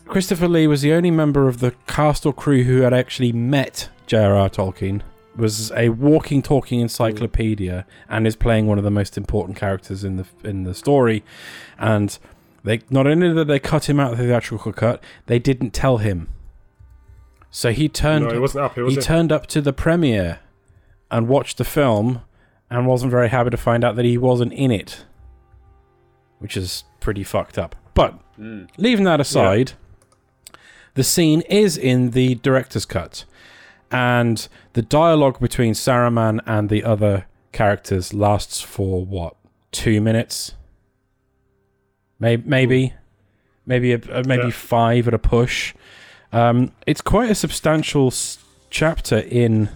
Christopher 0.06 0.48
Lee 0.48 0.66
was 0.66 0.82
the 0.82 0.92
only 0.92 1.10
member 1.10 1.48
of 1.48 1.60
the 1.60 1.72
cast 1.86 2.26
or 2.26 2.32
crew 2.32 2.64
who 2.64 2.82
had 2.82 2.92
actually 2.92 3.32
met 3.32 3.88
J.R.R. 4.06 4.50
Tolkien. 4.50 5.02
Was 5.36 5.72
a 5.72 5.88
walking, 5.88 6.42
talking 6.42 6.78
encyclopedia, 6.78 7.84
and 8.08 8.24
is 8.24 8.36
playing 8.36 8.68
one 8.68 8.78
of 8.78 8.84
the 8.84 8.90
most 8.90 9.16
important 9.16 9.56
characters 9.56 10.04
in 10.04 10.16
the 10.16 10.26
in 10.44 10.62
the 10.62 10.74
story. 10.74 11.24
And 11.76 12.16
they 12.62 12.82
not 12.88 13.08
only 13.08 13.34
did 13.34 13.48
they 13.48 13.58
cut 13.58 13.88
him 13.88 13.98
out 13.98 14.12
of 14.12 14.18
the 14.18 14.26
theatrical 14.26 14.72
cut, 14.72 15.02
they 15.26 15.40
didn't 15.40 15.72
tell 15.72 15.96
him. 15.98 16.28
So 17.50 17.72
he 17.72 17.88
turned 17.88 18.26
No, 18.26 18.32
he 18.32 18.38
wasn't 18.38 18.62
happy, 18.62 18.82
was 18.82 18.94
he 18.94 19.00
he? 19.00 19.04
turned 19.04 19.32
up 19.32 19.46
to 19.48 19.60
the 19.60 19.72
premiere 19.72 20.38
and 21.10 21.26
watched 21.26 21.58
the 21.58 21.64
film 21.64 22.22
and 22.70 22.86
wasn't 22.86 23.10
very 23.10 23.28
happy 23.28 23.50
to 23.50 23.56
find 23.56 23.84
out 23.84 23.96
that 23.96 24.04
he 24.04 24.18
wasn't 24.18 24.52
in 24.52 24.70
it. 24.70 25.04
Which 26.38 26.56
is 26.56 26.84
pretty 27.00 27.24
fucked 27.24 27.58
up. 27.58 27.76
But 27.94 28.18
Mm. 28.38 28.68
leaving 28.76 29.04
that 29.04 29.20
aside, 29.20 29.72
the 30.94 31.04
scene 31.04 31.42
is 31.42 31.76
in 31.76 32.10
the 32.10 32.34
director's 32.36 32.84
cut, 32.84 33.24
and 33.90 34.48
the 34.72 34.82
dialogue 34.82 35.38
between 35.40 35.74
Saruman 35.74 36.40
and 36.46 36.68
the 36.68 36.82
other 36.84 37.26
characters 37.52 38.12
lasts 38.12 38.60
for 38.60 39.04
what 39.04 39.36
two 39.70 40.00
minutes, 40.00 40.54
maybe, 42.18 42.42
maybe, 42.46 42.94
maybe 43.66 43.92
a, 43.92 43.98
maybe 44.24 44.44
Yeah. 44.44 44.50
five 44.50 45.06
at 45.08 45.14
a 45.14 45.18
push. 45.18 45.74
Um, 46.32 46.72
it's 46.86 47.00
quite 47.00 47.30
a 47.30 47.34
substantial 47.34 48.08
s- 48.08 48.38
chapter 48.70 49.18
in 49.18 49.68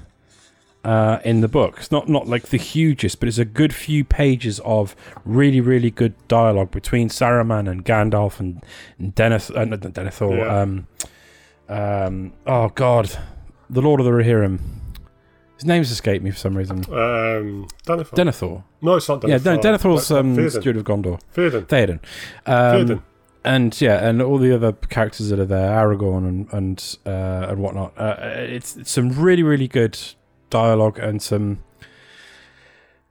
uh, 0.84 1.18
in 1.24 1.40
the 1.40 1.48
book. 1.48 1.76
It's 1.78 1.90
not 1.90 2.08
not 2.08 2.26
like 2.26 2.48
the 2.48 2.56
hugest, 2.56 3.20
but 3.20 3.28
it's 3.28 3.38
a 3.38 3.44
good 3.44 3.74
few 3.74 4.04
pages 4.04 4.60
of 4.60 4.94
really 5.24 5.60
really 5.60 5.90
good 5.90 6.14
dialogue 6.28 6.70
between 6.70 7.08
Saruman 7.08 7.68
and 7.70 7.84
Gandalf 7.84 8.40
and, 8.40 8.62
and 8.98 9.14
Deneth, 9.14 9.54
uh, 9.56 9.64
not 9.64 9.80
Denethor. 9.80 10.38
Yeah. 10.38 10.60
Um, 10.60 10.86
um, 11.68 12.32
oh 12.46 12.68
God, 12.70 13.16
the 13.68 13.82
Lord 13.82 14.00
of 14.00 14.06
the 14.06 14.12
Rohirrim. 14.12 14.60
His 15.56 15.64
name's 15.64 15.90
escaped 15.90 16.22
me 16.22 16.30
for 16.30 16.38
some 16.38 16.56
reason. 16.56 16.78
Um, 16.88 17.66
Denethor. 17.84 18.14
Denethor. 18.14 18.64
no, 18.80 18.94
it's 18.94 19.08
not 19.08 19.20
Denethor. 19.20 19.28
Yeah, 19.28 19.38
Den- 19.38 19.58
Denethor's 19.58 20.10
um, 20.12 20.50
steward 20.50 20.76
of 20.76 20.84
Gondor. 20.84 21.20
Theoden. 21.34 21.66
Theoden. 21.66 21.98
Um, 22.46 22.86
Theoden. 22.86 23.02
and 23.44 23.80
yeah, 23.80 24.08
and 24.08 24.22
all 24.22 24.38
the 24.38 24.54
other 24.54 24.72
characters 24.72 25.30
that 25.30 25.40
are 25.40 25.44
there, 25.44 25.70
Aragorn 25.72 26.28
and 26.28 26.52
and 26.52 26.96
uh, 27.04 27.48
and 27.50 27.58
whatnot. 27.58 27.92
Uh, 27.98 28.14
it's, 28.20 28.76
it's 28.76 28.92
some 28.92 29.10
really 29.10 29.42
really 29.42 29.66
good 29.66 29.98
dialogue 30.50 30.98
and 30.98 31.20
some 31.22 31.62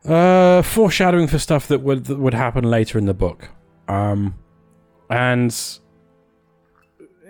uh, 0.05 0.61
foreshadowing 0.61 1.27
for 1.27 1.39
stuff 1.39 1.67
that 1.67 1.81
would 1.81 2.05
that 2.05 2.17
would 2.19 2.33
happen 2.33 2.63
later 2.63 2.97
in 2.97 3.05
the 3.05 3.13
book. 3.13 3.49
Um, 3.87 4.35
and 5.09 5.55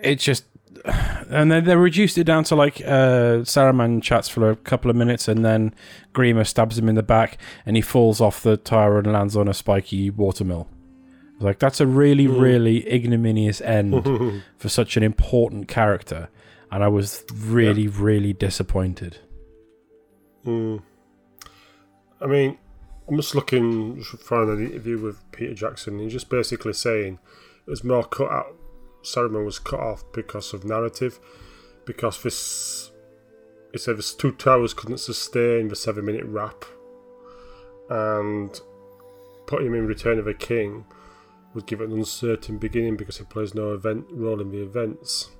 it 0.02 0.16
just 0.16 0.44
and 0.84 1.50
then 1.50 1.64
they 1.64 1.76
reduced 1.76 2.18
it 2.18 2.24
down 2.24 2.44
to 2.44 2.54
like 2.54 2.80
uh, 2.82 3.42
Saruman 3.44 4.02
chats 4.02 4.28
for 4.28 4.50
a 4.50 4.56
couple 4.56 4.90
of 4.90 4.96
minutes, 4.96 5.28
and 5.28 5.44
then 5.44 5.74
Grima 6.14 6.46
stabs 6.46 6.78
him 6.78 6.88
in 6.88 6.94
the 6.94 7.02
back, 7.02 7.38
and 7.66 7.76
he 7.76 7.82
falls 7.82 8.20
off 8.20 8.42
the 8.42 8.56
tower 8.56 8.98
and 8.98 9.12
lands 9.12 9.36
on 9.36 9.48
a 9.48 9.54
spiky 9.54 10.10
watermill. 10.10 10.68
Like 11.40 11.58
that's 11.60 11.80
a 11.80 11.86
really, 11.86 12.26
Mm. 12.26 12.40
really 12.40 12.92
ignominious 12.92 13.60
end 13.60 14.42
for 14.56 14.68
such 14.68 14.96
an 14.96 15.02
important 15.04 15.68
character, 15.68 16.28
and 16.70 16.82
I 16.82 16.88
was 16.88 17.24
really, 17.32 17.86
really 17.88 18.32
disappointed. 18.32 19.18
Hmm. 20.44 20.76
I 22.20 22.26
mean, 22.26 22.58
I'm 23.08 23.16
just 23.16 23.34
looking 23.34 24.02
for 24.02 24.42
an 24.50 24.66
interview 24.66 24.98
with 24.98 25.18
Peter 25.32 25.54
Jackson. 25.54 25.98
He's 25.98 26.12
just 26.12 26.28
basically 26.28 26.72
saying 26.72 27.18
it 27.66 27.70
was 27.70 27.84
more 27.84 28.04
cut 28.04 28.30
out. 28.30 28.54
Saruman 29.02 29.44
was 29.44 29.58
cut 29.58 29.80
off 29.80 30.04
because 30.12 30.52
of 30.52 30.64
narrative, 30.64 31.18
because 31.84 32.22
this. 32.22 32.90
He 33.72 33.78
said 33.78 33.98
this 33.98 34.14
two 34.14 34.32
towers 34.32 34.72
couldn't 34.72 34.98
sustain 34.98 35.68
the 35.68 35.76
seven 35.76 36.04
minute 36.04 36.24
rap, 36.24 36.64
and 37.90 38.58
putting 39.46 39.66
him 39.66 39.74
in 39.74 39.86
Return 39.86 40.18
of 40.18 40.26
a 40.26 40.34
King 40.34 40.84
would 41.54 41.66
give 41.66 41.80
it 41.80 41.88
an 41.88 41.92
uncertain 41.92 42.58
beginning 42.58 42.96
because 42.96 43.18
he 43.18 43.24
plays 43.24 43.54
no 43.54 43.72
event 43.72 44.06
role 44.10 44.40
in 44.40 44.50
the 44.50 44.62
events. 44.62 45.30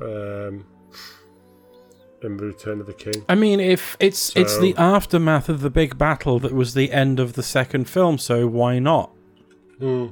Um, 0.00 0.66
in 2.24 2.36
the 2.36 2.46
Return 2.46 2.80
of 2.80 2.86
the 2.86 2.92
King. 2.92 3.24
I 3.28 3.34
mean, 3.34 3.60
if 3.60 3.96
it's 4.00 4.34
it's 4.36 4.58
the 4.58 4.74
aftermath 4.76 5.48
of 5.48 5.60
the 5.60 5.70
big 5.70 5.98
battle 5.98 6.38
that 6.40 6.52
was 6.52 6.74
the 6.74 6.92
end 6.92 7.20
of 7.20 7.34
the 7.34 7.42
second 7.42 7.88
film, 7.88 8.18
so 8.18 8.46
why 8.46 8.78
not? 8.78 9.10
Hmm. 9.78 10.08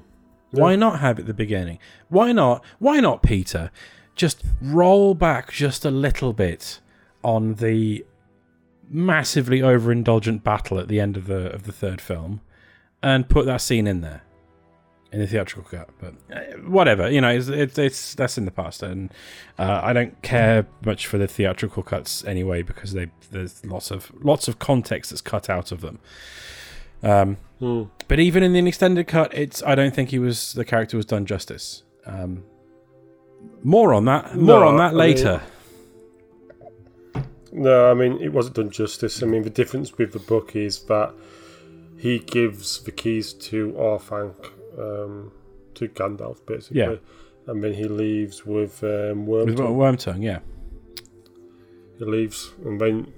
Why 0.50 0.74
not 0.74 0.98
have 1.00 1.18
it 1.18 1.22
at 1.22 1.26
the 1.26 1.34
beginning? 1.34 1.78
Why 2.08 2.32
not? 2.32 2.64
Why 2.78 3.00
not, 3.00 3.22
Peter? 3.22 3.70
Just 4.16 4.42
roll 4.60 5.14
back 5.14 5.52
just 5.52 5.84
a 5.84 5.90
little 5.90 6.32
bit 6.32 6.80
on 7.22 7.54
the 7.54 8.04
massively 8.88 9.60
overindulgent 9.60 10.42
battle 10.42 10.78
at 10.80 10.88
the 10.88 10.98
end 11.00 11.16
of 11.16 11.26
the 11.26 11.52
of 11.52 11.62
the 11.62 11.72
third 11.72 12.00
film, 12.00 12.40
and 13.02 13.28
put 13.28 13.46
that 13.46 13.60
scene 13.60 13.86
in 13.86 14.00
there 14.00 14.22
in 15.12 15.18
the 15.20 15.26
theatrical 15.26 15.64
cut. 15.64 15.88
But 16.00 16.14
uh, 16.34 16.40
whatever, 16.68 17.10
you 17.10 17.20
know, 17.20 17.30
it's, 17.30 17.48
it's 17.48 17.78
it's 17.78 18.14
that's 18.14 18.38
in 18.38 18.44
the 18.44 18.50
past, 18.50 18.82
and 18.82 19.12
uh, 19.58 19.80
I 19.82 19.92
don't 19.92 20.20
care 20.22 20.66
much 20.84 21.06
for 21.06 21.18
the 21.18 21.26
theatrical 21.26 21.82
cuts 21.82 22.24
anyway 22.24 22.62
because 22.62 22.92
they 22.92 23.10
there's 23.30 23.64
lots 23.64 23.90
of 23.90 24.12
lots 24.22 24.48
of 24.48 24.58
context 24.58 25.10
that's 25.10 25.20
cut 25.20 25.48
out 25.50 25.72
of 25.72 25.80
them. 25.80 25.98
Um, 27.02 27.36
Hmm. 27.60 27.84
but 28.08 28.18
even 28.18 28.42
in 28.42 28.52
the 28.54 28.66
extended 28.66 29.06
cut, 29.06 29.34
it's 29.34 29.62
I 29.64 29.74
don't 29.74 29.94
think 29.94 30.10
he 30.10 30.18
was 30.18 30.54
the 30.54 30.64
character 30.64 30.96
was 30.96 31.06
done 31.06 31.26
justice. 31.26 31.82
Um, 32.06 32.44
more 33.62 33.92
on 33.94 34.04
that. 34.06 34.34
More 34.34 34.60
No, 34.60 34.68
on 34.68 34.76
that 34.78 34.88
I 34.88 34.90
mean- 34.90 34.98
later. 34.98 35.42
No, 37.52 37.90
I 37.90 37.94
mean 37.94 38.18
it 38.20 38.32
wasn't 38.32 38.56
done 38.56 38.70
justice. 38.70 39.22
I 39.22 39.26
mean 39.26 39.42
the 39.42 39.50
difference 39.50 39.98
with 39.98 40.12
the 40.12 40.18
book 40.20 40.54
is 40.54 40.80
that 40.84 41.12
he 41.98 42.18
gives 42.20 42.82
the 42.84 42.92
keys 42.92 43.32
to 43.34 43.72
Orthanc 43.72 44.34
um, 44.78 45.32
to 45.74 45.88
Gandalf 45.88 46.44
basically, 46.46 46.78
Yeah. 46.80 46.96
and 47.46 47.62
then 47.62 47.74
he 47.74 47.84
leaves 47.84 48.44
with 48.46 48.82
um, 48.84 49.26
With 49.26 49.56
Wormtongue. 49.56 49.74
Worm 49.74 49.96
Tongue, 49.96 50.22
yeah. 50.22 50.40
He 51.98 52.04
leaves, 52.04 52.52
and 52.64 52.80
then 52.80 53.12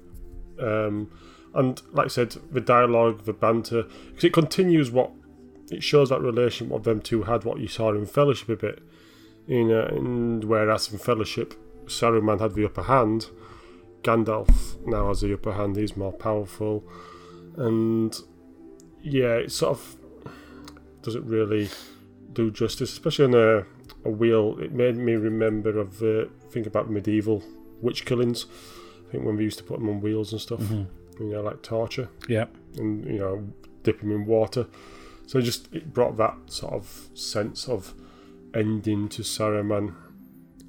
um, 0.58 1.10
and 1.54 1.80
like 1.92 2.06
I 2.06 2.08
said, 2.08 2.36
the 2.50 2.60
dialogue, 2.60 3.24
the 3.24 3.32
banter, 3.32 3.84
because 4.08 4.24
it 4.24 4.32
continues 4.32 4.90
what 4.90 5.10
it 5.70 5.82
shows 5.82 6.08
that 6.10 6.20
relationship 6.20 6.74
of 6.74 6.84
them 6.84 7.00
two 7.00 7.22
had, 7.22 7.44
what 7.44 7.58
you 7.60 7.68
saw 7.68 7.90
in 7.92 8.06
Fellowship 8.06 8.48
a 8.48 8.56
bit, 8.56 8.82
you 9.46 9.64
know, 9.64 9.82
and 9.86 10.44
whereas 10.44 10.92
in 10.92 10.98
Fellowship, 10.98 11.54
Saruman 11.86 12.40
had 12.40 12.54
the 12.54 12.64
upper 12.64 12.82
hand. 12.82 13.26
Gandalf 14.02 14.84
now 14.84 15.08
has 15.08 15.20
the 15.20 15.32
upper 15.32 15.52
hand. 15.52 15.76
He's 15.76 15.96
more 15.96 16.12
powerful, 16.12 16.84
and 17.56 18.14
yeah, 19.02 19.34
it's 19.36 19.54
sort 19.54 19.78
of 19.78 19.96
doesn't 21.02 21.24
really 21.26 21.68
do 22.32 22.50
justice, 22.50 22.92
especially 22.92 23.24
on 23.26 23.34
a, 23.34 23.64
a 24.08 24.10
wheel. 24.10 24.58
It 24.60 24.72
made 24.72 24.96
me 24.96 25.12
remember 25.14 25.78
of 25.78 26.02
uh, 26.02 26.26
think 26.50 26.66
about 26.66 26.90
medieval 26.90 27.42
witch 27.80 28.04
killings. 28.04 28.46
I 29.08 29.12
think 29.12 29.24
when 29.24 29.36
we 29.36 29.44
used 29.44 29.58
to 29.58 29.64
put 29.64 29.78
them 29.78 29.88
on 29.88 30.00
wheels 30.00 30.32
and 30.32 30.40
stuff, 30.40 30.60
Mhm. 30.60 30.86
you 31.20 31.26
know, 31.32 31.42
like 31.42 31.62
torture 31.62 32.08
Yeah. 32.28 32.46
and 32.78 33.04
you 33.04 33.18
know 33.18 33.46
dip 33.82 34.00
them 34.00 34.12
in 34.12 34.24
water. 34.26 34.66
So 35.26 35.38
it 35.38 35.42
just 35.42 35.68
it 35.74 35.92
brought 35.92 36.16
that 36.16 36.34
sort 36.46 36.72
of 36.74 37.08
sense 37.14 37.68
of 37.68 37.94
ending 38.54 39.08
to 39.10 39.22
Saruman. 39.22 39.94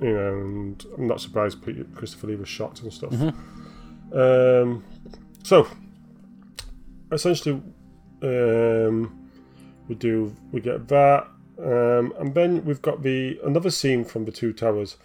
You 0.02 0.12
know, 0.13 0.34
and 0.41 0.86
I'm 0.98 1.08
not 1.08 1.22
surprised 1.22 1.60
Christopher 1.96 2.28
Lee 2.28 2.36
was 2.36 2.50
shocked 2.50 2.82
and 2.82 2.91
stuff. 2.91 3.12
Mhm. 3.12 3.34
Um, 4.13 4.84
so 5.43 5.67
essentially, 7.12 7.62
um, 8.22 9.22
we 9.88 9.96
do 9.96 10.36
we 10.52 10.62
get 10.62 10.88
that, 10.88 11.28
um, 11.60 12.13
and 12.17 12.34
then 12.34 12.65
we've 12.65 12.82
got 12.82 13.04
the 13.04 13.39
another 13.43 13.69
scene 13.69 14.06
from 14.06 14.26
the 14.26 14.32
Two 14.32 14.54
Towers, 14.54 14.98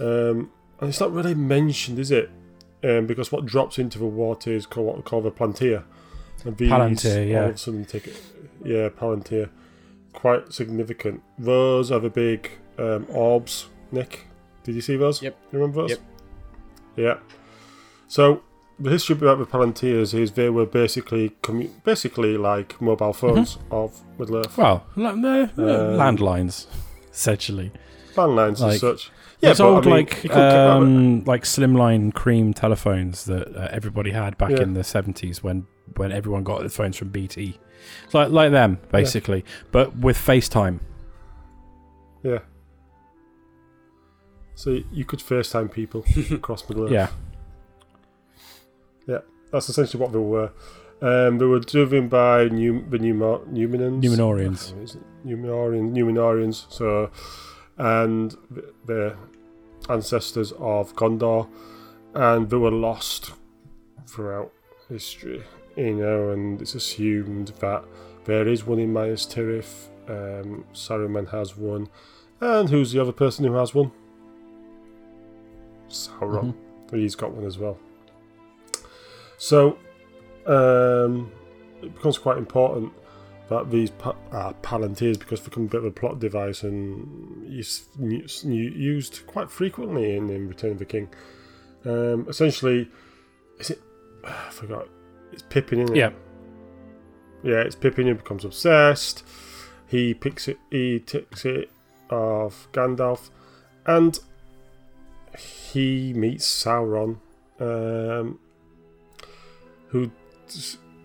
um, 0.00 0.50
and 0.80 0.88
it's 0.88 1.00
not 1.00 1.12
really 1.12 1.34
mentioned, 1.34 1.98
is 1.98 2.10
it? 2.10 2.30
Um, 2.84 3.06
because 3.06 3.30
what 3.30 3.46
drops 3.46 3.78
into 3.78 3.98
the 3.98 4.06
water 4.06 4.50
is 4.50 4.66
called 4.66 4.86
what 4.86 4.96
we 4.96 5.02
call 5.02 5.20
the 5.20 5.30
Plantia. 5.30 5.84
And 6.44 6.56
these 6.56 6.70
Palantir, 6.70 7.28
yeah. 7.28 7.42
All 7.42 7.48
of 7.50 7.54
a 7.54 7.58
sudden 7.58 7.84
take 7.84 8.08
it, 8.08 8.20
yeah, 8.64 8.88
Palantir, 8.88 9.50
quite 10.12 10.52
significant. 10.52 11.22
Those 11.38 11.92
are 11.92 12.00
the 12.00 12.10
big 12.10 12.50
um, 12.78 13.06
orbs. 13.10 13.68
Nick, 13.92 14.26
did 14.64 14.74
you 14.74 14.80
see 14.80 14.96
those? 14.96 15.22
Yep. 15.22 15.36
You 15.52 15.58
remember 15.58 15.82
those? 15.82 15.90
Yep. 15.90 16.00
Yeah. 16.96 17.18
So 18.08 18.42
the 18.82 18.90
history 18.90 19.14
about 19.16 19.38
the 19.38 19.46
Palantirs 19.46 20.12
is 20.18 20.32
they 20.32 20.50
were 20.50 20.66
basically 20.66 21.30
commu- 21.42 21.70
basically 21.84 22.36
like 22.36 22.80
mobile 22.80 23.12
phones 23.12 23.58
of 23.70 24.00
Middle 24.18 24.36
Earth, 24.38 24.56
Well, 24.58 24.84
la- 24.96 25.12
no, 25.12 25.42
Um, 25.42 25.48
landlines, 25.56 26.66
essentially. 27.12 27.72
landlines 28.14 28.60
like- 28.60 28.72
and 28.72 28.80
such. 28.80 29.10
It's 29.44 29.58
but, 29.58 29.76
I 29.76 29.80
mean, 29.80 29.90
like 29.90 30.10
you 30.24 30.30
couldn't 30.30 30.48
get 30.50 30.52
that- 30.52 30.70
um, 30.76 31.24
like 31.24 31.42
slimline 31.44 32.14
cream 32.14 32.52
telephones 32.54 33.24
that 33.24 33.56
uh, 33.56 33.68
everybody 33.72 34.10
had 34.12 34.36
back 34.38 34.50
Yeah. 34.50 34.62
in 34.62 34.74
the 34.74 34.84
seventies 34.84 35.42
when 35.42 35.66
when 35.96 36.12
everyone 36.12 36.42
got 36.44 36.62
the 36.62 36.68
phones 36.68 36.96
from 36.96 37.08
BT. 37.08 37.58
It's 38.04 38.14
like 38.14 38.30
like 38.30 38.52
them 38.52 38.78
basically, 38.92 39.44
but 39.72 39.96
with 39.96 40.16
FaceTime. 40.16 40.78
yeah. 42.22 42.38
So 44.54 44.78
you 44.92 45.04
could 45.04 45.18
FaceTime 45.20 45.72
people 45.72 46.04
across 46.30 46.68
Middle 46.68 46.84
Earth. 46.84 46.92
Yeah, 46.92 47.08
Yeah, 49.06 49.18
that's 49.50 49.68
essentially 49.68 50.00
what 50.02 50.12
they 50.12 50.18
were. 50.18 50.50
Um, 51.00 51.38
they 51.38 51.46
were 51.46 51.58
driven 51.58 52.08
by 52.08 52.44
Num- 52.44 52.88
the 52.88 52.98
Numa- 52.98 53.40
Numenans. 53.50 54.02
Numenoreans. 54.04 54.94
It 54.94 54.96
Numenoreans, 55.26 55.92
Numenoreans. 55.92 56.66
So, 56.72 57.10
and 57.76 58.36
th- 58.54 58.66
the 58.86 59.16
ancestors 59.88 60.52
of 60.58 60.94
Gondor, 60.94 61.48
and 62.14 62.48
they 62.48 62.56
were 62.56 62.70
lost 62.70 63.32
throughout 64.06 64.52
history. 64.88 65.42
You 65.76 65.94
know, 65.96 66.30
and 66.30 66.60
it's 66.62 66.74
assumed 66.76 67.48
that 67.60 67.82
there 68.24 68.46
is 68.46 68.64
one 68.64 68.78
in 68.78 68.92
Minas 68.92 69.26
Tirith. 69.26 69.88
Um, 70.08 70.64
Saruman 70.74 71.30
has 71.30 71.56
one, 71.56 71.88
and 72.40 72.68
who's 72.68 72.92
the 72.92 73.00
other 73.00 73.12
person 73.12 73.44
who 73.44 73.54
has 73.54 73.74
one? 73.74 73.90
Sauron. 75.88 76.54
He's 76.92 77.14
got 77.14 77.32
one 77.32 77.44
as 77.44 77.58
well. 77.58 77.78
So 79.42 79.76
um, 80.46 81.32
it 81.82 81.92
becomes 81.92 82.16
quite 82.16 82.38
important 82.38 82.92
that 83.48 83.72
these 83.72 83.90
pa- 83.90 84.14
are 84.30 84.54
palantirs 84.62 85.18
because 85.18 85.40
they 85.40 85.46
become 85.46 85.64
a 85.64 85.68
bit 85.68 85.78
of 85.78 85.84
a 85.86 85.90
plot 85.90 86.20
device 86.20 86.62
and 86.62 87.52
is 87.52 87.88
used 87.98 89.26
quite 89.26 89.50
frequently 89.50 90.14
in, 90.16 90.30
in 90.30 90.48
Return 90.48 90.70
of 90.70 90.78
the 90.78 90.84
King. 90.84 91.08
Um, 91.84 92.26
essentially, 92.28 92.88
is 93.58 93.70
it? 93.70 93.80
I 94.24 94.50
forgot. 94.50 94.86
It's 95.32 95.42
Pippin, 95.42 95.80
isn't 95.80 95.96
it? 95.96 95.98
Yeah. 95.98 96.10
Yeah, 97.42 97.62
it's 97.62 97.74
Pippin 97.74 98.06
who 98.06 98.14
becomes 98.14 98.44
obsessed. 98.44 99.24
He 99.88 100.14
picks 100.14 100.46
it. 100.46 100.58
He 100.70 101.00
takes 101.00 101.44
it 101.44 101.68
of 102.10 102.68
Gandalf, 102.72 103.30
and 103.86 104.20
he 105.36 106.12
meets 106.12 106.46
Sauron, 106.46 107.16
um, 107.58 108.38
who 109.92 110.10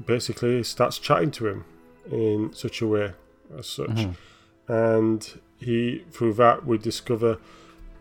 basically 0.05 0.63
starts 0.63 0.99
chatting 0.99 1.31
to 1.31 1.47
him 1.47 1.65
in 2.11 2.51
such 2.53 2.81
a 2.81 2.87
way 2.87 3.13
as 3.57 3.67
such, 3.67 3.89
Mm-hmm. 3.89 4.73
and 4.73 5.39
he 5.59 6.03
through 6.11 6.33
that 6.33 6.65
we 6.65 6.77
discover 6.77 7.37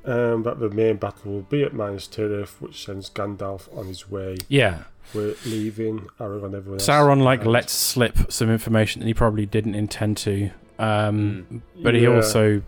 um, 0.05 0.43
that 0.45 0.61
the 0.61 0.71
main 0.71 0.97
battle 0.97 1.33
will 1.33 1.43
be 1.43 1.63
at 1.65 1.73
Minas 1.73 2.07
Tirith, 2.07 2.61
which 2.61 2.85
sends 2.85 3.11
Gandalf 3.11 3.75
on 3.77 3.87
his 3.87 4.09
way. 4.11 4.37
Yeah. 4.49 4.85
We're 5.15 5.35
leaving 5.45 6.07
Aragorn. 6.21 6.55
Everyone 6.55 6.75
else. 6.81 6.87
Sauron 6.89 7.23
like 7.23 7.43
and- 7.43 7.51
lets 7.53 7.73
slip 7.73 8.31
some 8.31 8.51
information 8.51 9.01
that 9.01 9.07
he 9.07 9.15
probably 9.15 9.47
didn't 9.47 9.75
intend 9.75 10.17
to. 10.19 10.51
Um, 10.79 11.63
But 11.83 11.95
he 11.95 12.03
Yeah. 12.03 12.15
also, 12.17 12.63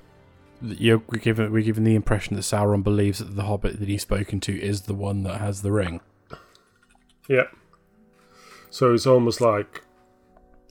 you're 0.63 1.03
we're 1.11 1.21
given 1.21 1.53
we're 1.53 1.63
given 1.63 1.85
the 1.85 1.95
impression 1.95 2.35
that 2.37 2.43
Sauron 2.43 2.83
believes 2.83 3.19
that 3.21 3.37
the 3.37 3.45
Hobbit 3.45 3.79
that 3.79 3.89
he's 3.89 4.03
spoken 4.03 4.41
to 4.41 4.61
is 4.61 4.83
the 4.83 4.95
one 4.95 5.23
that 5.25 5.41
has 5.41 5.63
the 5.63 5.71
ring. 5.71 6.01
Yeah. 7.29 7.45
So 8.71 8.95
it's 8.95 9.07
almost 9.07 9.41
like, 9.41 9.83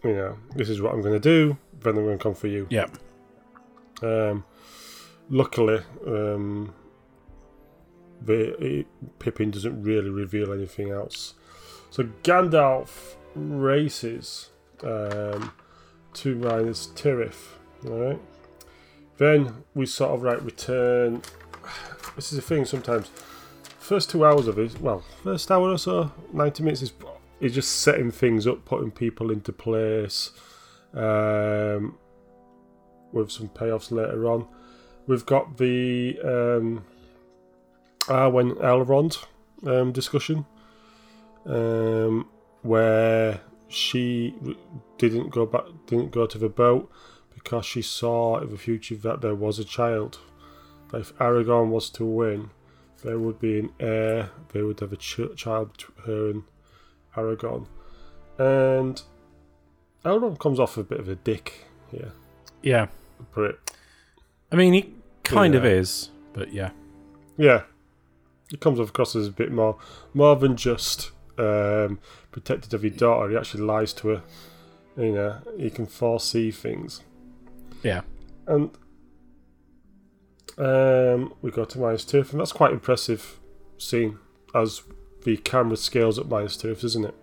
you 0.04 0.14
know, 0.14 0.38
this 0.56 0.70
is 0.70 0.82
what 0.82 0.94
I'm 0.94 1.02
going 1.02 1.14
to 1.14 1.20
do. 1.20 1.58
Then 1.80 1.98
I'm 1.98 2.04
going 2.04 2.18
to 2.18 2.24
come 2.24 2.36
for 2.36 2.48
you. 2.48 2.68
Yeah. 2.70 2.88
Um, 4.02 4.46
luckily, 5.30 5.80
um, 6.06 6.74
the 8.22 8.86
Pippin 9.20 9.52
doesn't 9.52 9.82
really 9.84 10.10
reveal 10.10 10.54
anything 10.54 10.92
else. 10.92 11.34
So 11.90 12.04
Gandalf 12.24 13.16
races 13.36 14.50
um, 14.84 15.52
to 16.14 16.36
Minas 16.36 16.90
Tirith. 16.96 17.54
All 17.86 18.00
right. 18.00 18.22
Then 19.18 19.64
we 19.74 19.86
sort 19.86 20.12
of 20.12 20.24
like 20.24 20.44
return. 20.44 21.22
This 22.16 22.32
is 22.34 22.40
the 22.40 22.42
thing 22.42 22.66
sometimes. 22.66 23.12
First 23.78 24.10
two 24.10 24.26
hours 24.26 24.48
of 24.48 24.58
it, 24.58 24.82
well, 24.82 25.04
first 25.24 25.52
hour 25.52 25.70
or 25.70 25.78
so, 25.78 26.12
ninety 26.34 26.64
minutes 26.64 26.82
is 26.82 26.90
is 27.40 27.54
just 27.54 27.82
setting 27.82 28.12
things 28.12 28.48
up, 28.48 28.66
putting 28.66 28.92
people 28.92 29.32
into 29.32 29.52
place, 29.52 30.32
um, 30.94 31.98
with 33.12 33.32
some 33.32 33.50
payoffs 33.50 33.92
later 33.92 34.28
on. 34.28 34.48
We've 35.06 35.26
got 35.26 35.58
the 35.58 36.20
um, 36.24 36.84
Arwen 38.08 38.56
Elrond 38.62 39.24
um, 39.66 39.92
discussion, 39.92 40.46
um, 41.46 42.28
where 42.62 43.42
she 43.68 44.36
didn't 44.98 45.30
go 45.30 45.46
back, 45.46 45.64
didn't 45.86 46.12
go 46.12 46.26
to 46.26 46.38
the 46.38 46.50
boat 46.50 46.92
because 47.34 47.66
she 47.66 47.82
saw 47.82 48.40
in 48.40 48.50
the 48.50 48.58
future 48.58 48.96
that 48.96 49.22
there 49.22 49.36
was 49.36 49.60
a 49.60 49.64
child. 49.64 50.20
That 50.92 51.02
if 51.02 51.16
Aragorn 51.18 51.70
was 51.70 51.90
to 51.92 52.06
win, 52.06 52.50
there 53.04 53.20
would 53.20 53.40
be 53.40 53.60
an 53.60 53.72
heir. 53.80 54.32
They 54.54 54.62
would 54.62 54.80
have 54.80 54.94
a 54.94 54.98
ch- 54.98 55.36
child 55.36 55.86
her 56.06 56.30
and 56.32 56.44
Aragorn, 57.18 57.66
and 58.38 59.02
Elrond 60.06 60.40
comes 60.40 60.60
off 60.60 60.78
a 60.78 60.84
bit 60.84 61.00
of 61.00 61.10
a 61.10 61.16
dick 61.16 61.66
here. 61.92 62.12
Yeah. 62.62 62.88
Put 63.34 63.50
it 63.52 63.60
I 64.52 64.56
mean, 64.56 64.74
he 64.74 64.94
kind 65.24 65.56
of 65.56 65.66
is, 65.66 66.10
but 66.34 66.54
yeah. 66.54 66.70
Yeah, 67.38 67.64
He 68.50 68.58
comes 68.58 68.80
across 68.80 69.16
as 69.16 69.28
a 69.28 69.32
bit 69.32 69.52
more 69.52 69.78
more 70.14 70.36
than 70.36 70.56
just 70.56 71.12
um, 71.38 72.00
protected 72.32 72.74
of 72.74 72.84
your 72.84 72.94
daughter. 72.94 73.30
He 73.32 73.38
actually 73.38 73.64
lies 73.64 73.92
to 73.94 74.08
her. 74.10 74.24
You 74.96 75.12
know, 75.12 75.38
he 75.58 75.70
can 75.70 75.86
foresee 75.86 76.50
things, 76.52 77.02
Yeah. 77.84 78.02
and 78.48 78.72
um, 80.58 81.34
we 81.42 81.52
go 81.52 81.66
to 81.66 81.78
Minas 81.80 82.04
Tirith, 82.06 82.32
and 82.32 82.40
that's 82.40 82.52
quite 82.54 82.72
impressive 82.72 83.40
scene 83.78 84.18
as 84.56 84.82
the 85.28 85.36
camera 85.36 85.76
scales 85.76 86.18
up 86.18 86.28
Minas 86.28 86.56
Tirith, 86.56 86.86
isn't 86.86 87.04
it? 87.04 87.14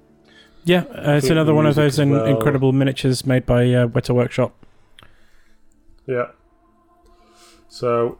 Yeah, 0.62 0.80
uh, 0.90 1.12
it's 1.12 1.30
another 1.30 1.54
one 1.54 1.64
of 1.64 1.74
those 1.74 1.98
in, 1.98 2.10
well. 2.10 2.26
incredible 2.26 2.70
miniatures 2.70 3.24
made 3.24 3.46
by 3.46 3.62
uh, 3.72 3.86
Weta 3.86 4.14
Workshop. 4.14 4.54
Yeah. 6.06 6.26
So, 7.66 8.18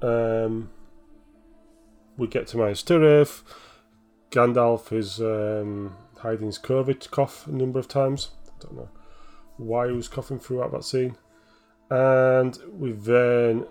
um, 0.00 0.70
we 2.16 2.28
get 2.28 2.46
to 2.48 2.58
Minas 2.58 2.84
Tirith. 2.84 3.42
Gandalf 4.30 4.92
is 4.92 5.18
um, 5.18 5.96
hiding 6.18 6.46
his 6.46 6.60
COVID 6.60 7.10
cough 7.10 7.48
a 7.48 7.52
number 7.52 7.80
of 7.80 7.88
times. 7.88 8.30
I 8.46 8.52
don't 8.60 8.76
know 8.76 8.88
why 9.56 9.88
he 9.88 9.94
was 9.94 10.06
coughing 10.06 10.38
throughout 10.38 10.70
that 10.70 10.84
scene. 10.84 11.16
And 11.90 12.56
we 12.70 12.92
then 12.92 13.66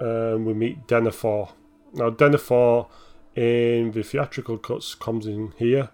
um, 0.00 0.44
we 0.44 0.52
meet 0.52 0.86
Denethor. 0.86 1.50
Now, 1.94 2.10
Denethor 2.10 2.90
in 3.36 3.92
the 3.92 4.02
theatrical 4.02 4.58
cuts 4.58 4.94
comes 4.94 5.26
in 5.26 5.52
here. 5.56 5.90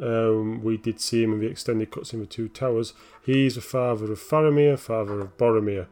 Um, 0.00 0.62
we 0.62 0.76
did 0.76 1.00
see 1.00 1.22
him 1.22 1.34
in 1.34 1.40
the 1.40 1.46
extended 1.46 1.90
cuts 1.90 2.12
in 2.14 2.20
the 2.20 2.26
Two 2.26 2.48
Towers. 2.48 2.94
He's 3.24 3.56
the 3.56 3.60
father 3.60 4.10
of 4.12 4.18
Faramir, 4.18 4.78
father 4.78 5.20
of 5.20 5.36
Boromir 5.36 5.86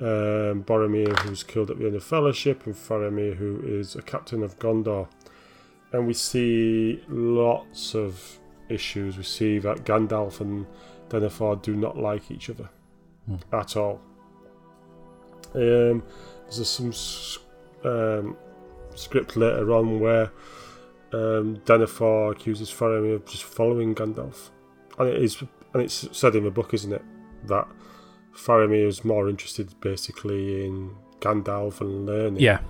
um, 0.00 0.64
Boromir, 0.64 1.18
who's 1.20 1.42
killed 1.42 1.70
at 1.70 1.78
the 1.78 1.86
end 1.86 1.94
of 1.94 2.04
Fellowship, 2.04 2.66
and 2.66 2.74
Faramir, 2.74 3.36
who 3.36 3.60
is 3.64 3.94
a 3.96 4.02
captain 4.02 4.42
of 4.42 4.58
Gondor. 4.58 5.08
And 5.92 6.06
we 6.06 6.14
see 6.14 7.02
lots 7.08 7.94
of 7.94 8.38
issues. 8.68 9.16
We 9.16 9.22
see 9.22 9.58
that 9.60 9.84
Gandalf 9.84 10.40
and 10.40 10.66
Denethor 11.08 11.62
do 11.62 11.76
not 11.76 11.96
like 11.96 12.30
each 12.30 12.50
other 12.50 12.68
Hmm. 13.26 13.36
at 13.52 13.76
all. 13.76 14.00
Um, 15.54 16.02
there's 16.50 16.68
some 16.68 16.92
um, 17.90 18.36
script 18.94 19.36
later 19.36 19.72
on 19.72 20.00
where 20.00 20.30
um, 21.12 21.56
Denethor 21.64 22.32
accuses 22.32 22.70
Faramir 22.70 23.14
of 23.16 23.24
just 23.26 23.44
following 23.44 23.94
Gandalf, 23.94 24.50
and 24.98 25.08
it 25.08 25.22
is, 25.22 25.40
and 25.72 25.82
it's 25.82 26.08
said 26.16 26.34
in 26.36 26.44
the 26.44 26.50
book, 26.50 26.74
isn't 26.74 26.92
it, 26.92 27.02
that 27.46 27.66
Faramir 28.34 28.86
is 28.86 29.04
more 29.04 29.28
interested 29.28 29.78
basically 29.80 30.64
in 30.66 30.90
Gandalf 31.20 31.80
and 31.80 32.06
learning 32.06 32.40
Yeah. 32.40 32.60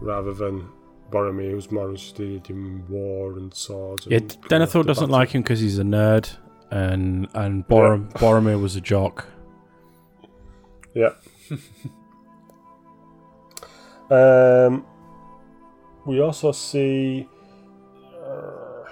rather 0.00 0.32
than 0.32 0.68
Boromir, 1.10 1.50
who's 1.50 1.70
more 1.70 1.90
interested 1.90 2.48
in 2.48 2.86
war 2.88 3.32
and 3.32 3.52
swords. 3.52 4.06
Yeah, 4.08 4.18
and 4.18 4.32
after 4.32 4.48
Denethor 4.48 4.86
doesn't 4.86 5.04
battle. 5.08 5.08
like 5.08 5.30
him 5.30 5.42
because 5.42 5.60
he's 5.60 5.78
a 5.78 5.82
nerd, 5.82 6.30
and 6.70 7.28
and 7.34 7.66
Borom- 7.68 8.10
Boromir 8.14 8.60
was 8.60 8.76
a 8.76 8.80
jock. 8.80 9.26
Yeah. 10.94 11.10
um, 14.10 14.84
we 16.06 16.20
also 16.20 16.52
see 16.52 17.28
uh, 18.24 18.90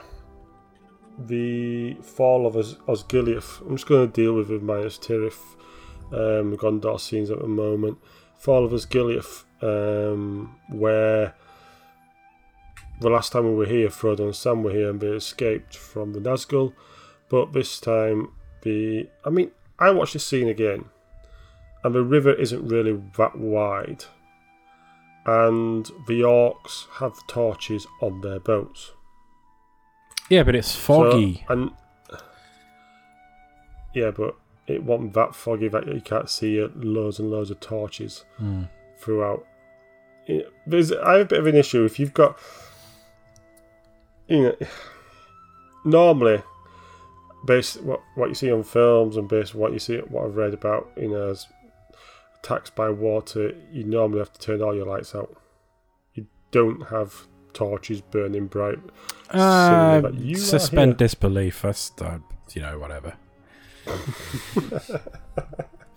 the 1.19 1.95
fall 2.03 2.47
of 2.47 2.57
Os- 2.57 2.77
Osgiliath. 2.89 3.61
I'm 3.63 3.77
just 3.77 3.89
going 3.89 4.11
to 4.11 4.13
deal 4.13 4.35
with 4.35 4.49
the 4.49 4.59
Minas 4.59 4.99
Tirith 4.99 5.57
um, 6.13 6.57
Gondor 6.57 7.01
scenes 7.01 7.31
at 7.31 7.41
the 7.41 7.49
moment. 7.49 7.99
Fall 8.37 8.65
of 8.65 8.73
Osgiliath, 8.73 9.45
um, 9.63 10.57
where 10.71 11.35
the 13.01 13.11
last 13.11 13.33
time 13.33 13.45
we 13.45 13.55
were 13.55 13.67
here, 13.67 13.89
Frodo 13.89 14.21
and 14.21 14.37
Sam 14.37 14.63
were 14.63 14.73
here 14.73 14.91
and 14.91 15.01
they 15.01 15.09
escaped 15.09 15.77
from 15.77 16.13
the 16.13 16.21
Nazgul. 16.21 16.73
But 17.29 17.53
this 17.53 17.81
time, 17.81 18.33
the. 18.63 19.09
I 19.25 19.31
mean, 19.31 19.51
I 19.79 19.91
watched 19.91 20.15
this 20.15 20.27
scene 20.27 20.49
again 20.49 20.87
and 21.83 21.95
the 21.95 22.03
river 22.03 22.33
isn't 22.33 22.67
really 22.67 23.01
that 23.17 23.39
wide. 23.39 24.05
And 25.27 25.87
the 26.07 26.21
orcs 26.23 26.87
have 26.95 27.15
torches 27.27 27.87
on 28.01 28.21
their 28.23 28.41
boats. 28.41 28.93
Yeah, 30.31 30.43
but 30.45 30.55
it's 30.55 30.75
foggy. 30.75 31.45
So- 31.47 31.53
and 31.53 31.71
yeah, 33.95 34.11
but 34.13 34.37
it 34.67 34.83
wasn't 34.85 35.15
that 35.15 35.35
foggy 35.35 35.69
that 35.69 35.87
you 35.87 36.01
can't 36.01 36.31
see 36.31 36.65
loads 36.77 37.19
and 37.19 37.31
loads 37.31 37.51
of 37.51 37.61
torches 37.61 38.25
Hmm. 38.39 38.65
throughout. 38.99 39.45
It- 40.27 40.53
There's 40.67 40.93
I 40.93 41.13
have 41.15 41.23
a 41.23 41.25
bit 41.25 41.39
of 41.41 41.47
an 41.47 41.57
issue 41.57 41.85
if 41.85 41.99
you've 41.99 42.15
got 42.15 42.39
you 44.29 44.43
know 44.45 44.57
normally 45.85 46.43
based 47.47 47.83
what 47.83 48.01
what 48.15 48.29
you 48.29 48.35
see 48.35 48.53
on 48.53 48.63
films 48.63 49.17
and 49.17 49.29
based 49.29 49.55
what 49.55 49.73
you 49.73 49.79
see 49.79 49.97
what 49.99 50.25
I've 50.25 50.37
read 50.37 50.55
about 50.55 50.89
you 50.97 51.09
know 51.09 51.31
as 51.31 51.47
attacks 52.43 52.71
by 52.71 52.89
water 52.91 53.55
you 53.73 53.85
normally 53.85 54.19
have 54.21 54.33
to 54.33 54.41
turn 54.41 54.63
all 54.63 54.75
your 54.75 54.87
lights 54.87 55.15
out. 55.15 55.37
You 56.15 56.27
don't 56.51 56.89
have 56.89 57.27
torches 57.53 58.01
burning 58.01 58.47
bright. 58.47 58.79
Uh, 59.31 60.01
that 60.01 60.15
you 60.15 60.37
suspend 60.37 60.97
disbelief. 60.97 61.63
That's 61.63 61.93
uh, 62.01 62.19
you 62.53 62.63
know 62.63 62.79
whatever. 62.79 63.15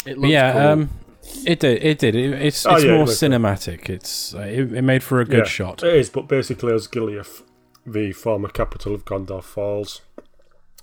It 0.06 0.18
looks 0.18 0.32
yeah, 0.32 0.52
cool. 0.52 0.62
um, 0.62 0.90
it 1.46 1.60
did. 1.62 1.82
It 1.82 1.98
did. 2.00 2.14
It, 2.16 2.34
it's 2.34 2.66
Oh, 2.66 2.76
it's 2.76 2.84
yeah, 2.84 2.92
it 2.92 2.96
more 2.98 3.06
cool. 3.06 3.14
cinematic. 3.14 3.90
It's 3.90 4.36
uh, 4.36 4.40
it, 4.40 4.74
it 4.74 4.82
made 4.82 5.02
for 5.02 5.22
a 5.22 5.26
good 5.26 5.38
Yeah, 5.40 5.44
shot. 5.46 5.82
It 5.82 5.96
is, 5.96 6.10
but 6.10 6.28
basically, 6.28 6.74
Osgiliath, 6.74 7.44
the 7.86 8.12
former 8.12 8.50
capital 8.50 8.94
of 8.94 9.06
Gondor, 9.06 9.42
falls. 9.42 10.02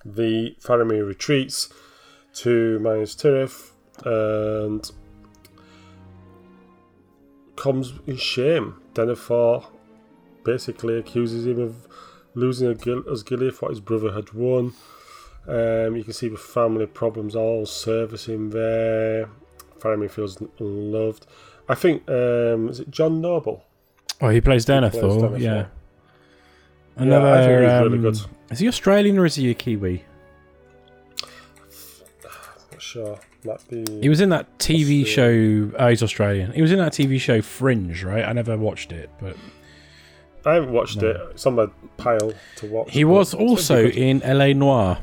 The 0.06 0.56
Faramir 0.58 1.06
retreats 1.06 1.70
to 2.36 2.78
Minas 2.78 3.14
Tirith 3.14 3.72
and 4.06 4.90
comes 7.60 7.92
in 8.06 8.16
shame. 8.16 8.74
Denethor 8.94 9.64
basically 10.44 10.98
accuses 10.98 11.46
him 11.46 11.60
of 11.60 11.86
losing 12.34 12.74
Osgil- 12.74 13.04
Osgiliath, 13.04 13.60
what 13.60 13.70
his 13.70 13.80
brother 13.80 14.12
had 14.12 14.32
won. 14.32 14.72
Um, 15.46 15.96
you 15.96 16.02
can 16.04 16.12
see 16.12 16.28
the 16.28 16.36
family 16.36 16.86
problems 16.86 17.36
all 17.36 17.66
servicing 17.66 18.50
there. 18.50 19.28
Faramir 19.78 20.10
feels 20.10 20.42
unloved. 20.58 21.26
I 21.68 21.74
think, 21.74 22.08
um, 22.08 22.68
is 22.68 22.80
it 22.80 22.90
John 22.90 23.20
Noble? 23.20 23.64
Oh, 24.20 24.28
he 24.28 24.40
plays 24.40 24.64
Denethor. 24.66 24.92
Denethor. 24.92 25.38
Yeah. 25.38 25.54
Yeah, 25.54 25.66
Another. 26.96 27.28
I 27.28 27.46
think 27.46 27.62
he's 27.62 27.82
really 27.82 27.96
um, 27.96 28.02
good. 28.02 28.20
Is 28.50 28.58
he 28.58 28.68
Australian 28.68 29.18
or 29.18 29.26
is 29.26 29.34
he 29.36 29.50
a 29.50 29.54
Kiwi? 29.54 30.04
Not 32.72 32.82
sure. 32.82 33.18
Might 33.44 33.66
be. 33.68 33.84
He 34.02 34.08
was 34.08 34.20
in 34.20 34.28
that 34.30 34.58
TV 34.58 35.02
Australian. 35.02 35.70
show. 35.70 35.76
Oh, 35.78 35.88
he's 35.88 36.02
Australian. 36.02 36.52
He 36.52 36.60
was 36.62 36.72
in 36.72 36.78
that 36.78 36.92
TV 36.92 37.18
show 37.20 37.40
Fringe, 37.40 38.02
right? 38.04 38.24
I 38.24 38.32
never 38.32 38.56
watched 38.56 38.92
it, 38.92 39.08
but 39.20 39.36
I 40.44 40.54
haven't 40.54 40.72
watched 40.72 41.00
No. 41.00 41.08
it. 41.08 41.16
It's 41.32 41.46
on 41.46 41.54
my 41.54 41.66
pile 41.96 42.32
to 42.56 42.66
watch. 42.66 42.90
he 42.90 43.04
was 43.04 43.32
also 43.34 43.86
in 43.88 44.22
L.A. 44.22 44.52
Noir. 44.54 44.98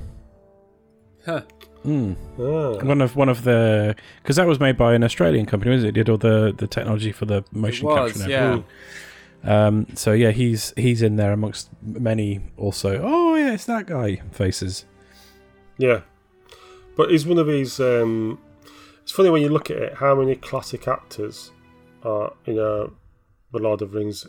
Huh. 1.26 1.42
Mm. 1.86 2.16
Ah, 2.40 2.84
One 2.86 3.02
of 3.02 3.16
one 3.16 3.30
of 3.30 3.44
the 3.44 3.96
because 4.22 4.36
that 4.36 4.48
was 4.48 4.60
made 4.60 4.78
by 4.78 4.94
an 4.94 5.04
Australian 5.04 5.46
company, 5.46 5.72
was 5.74 5.84
it? 5.84 5.94
Did 5.94 6.10
all 6.10 6.18
the 6.18 6.54
the 6.56 6.68
technology 6.68 7.12
for 7.12 7.26
the 7.26 7.44
motion 7.52 7.88
It 7.88 7.94
capture? 7.96 8.04
was, 8.04 8.22
and 8.22 8.32
yeah. 8.32 8.60
Um, 9.68 9.88
so 9.96 10.12
yeah, 10.12 10.32
he's 10.32 10.74
he's 10.76 11.02
in 11.02 11.16
there 11.16 11.32
amongst 11.32 11.70
many 11.82 12.42
also. 12.58 13.00
Oh 13.02 13.36
yeah, 13.36 13.54
it's 13.54 13.66
that 13.66 13.86
guy. 13.86 14.22
Faces. 14.32 14.86
yeah, 15.78 16.02
but 16.98 17.12
he's 17.12 17.26
one 17.26 17.38
of 17.38 17.48
these. 17.48 17.80
Um, 17.80 18.40
it's 19.04 19.12
funny 19.12 19.30
when 19.30 19.42
you 19.42 19.50
look 19.50 19.70
at 19.72 19.78
it. 19.78 19.94
How 19.96 20.16
many 20.16 20.36
classic 20.36 20.88
actors 20.88 21.52
are 22.04 22.34
you 22.46 22.54
know 22.56 22.94
the 23.54 23.60
Lord 23.60 23.82
of 23.82 23.92
the 23.92 23.98
Rings 24.00 24.28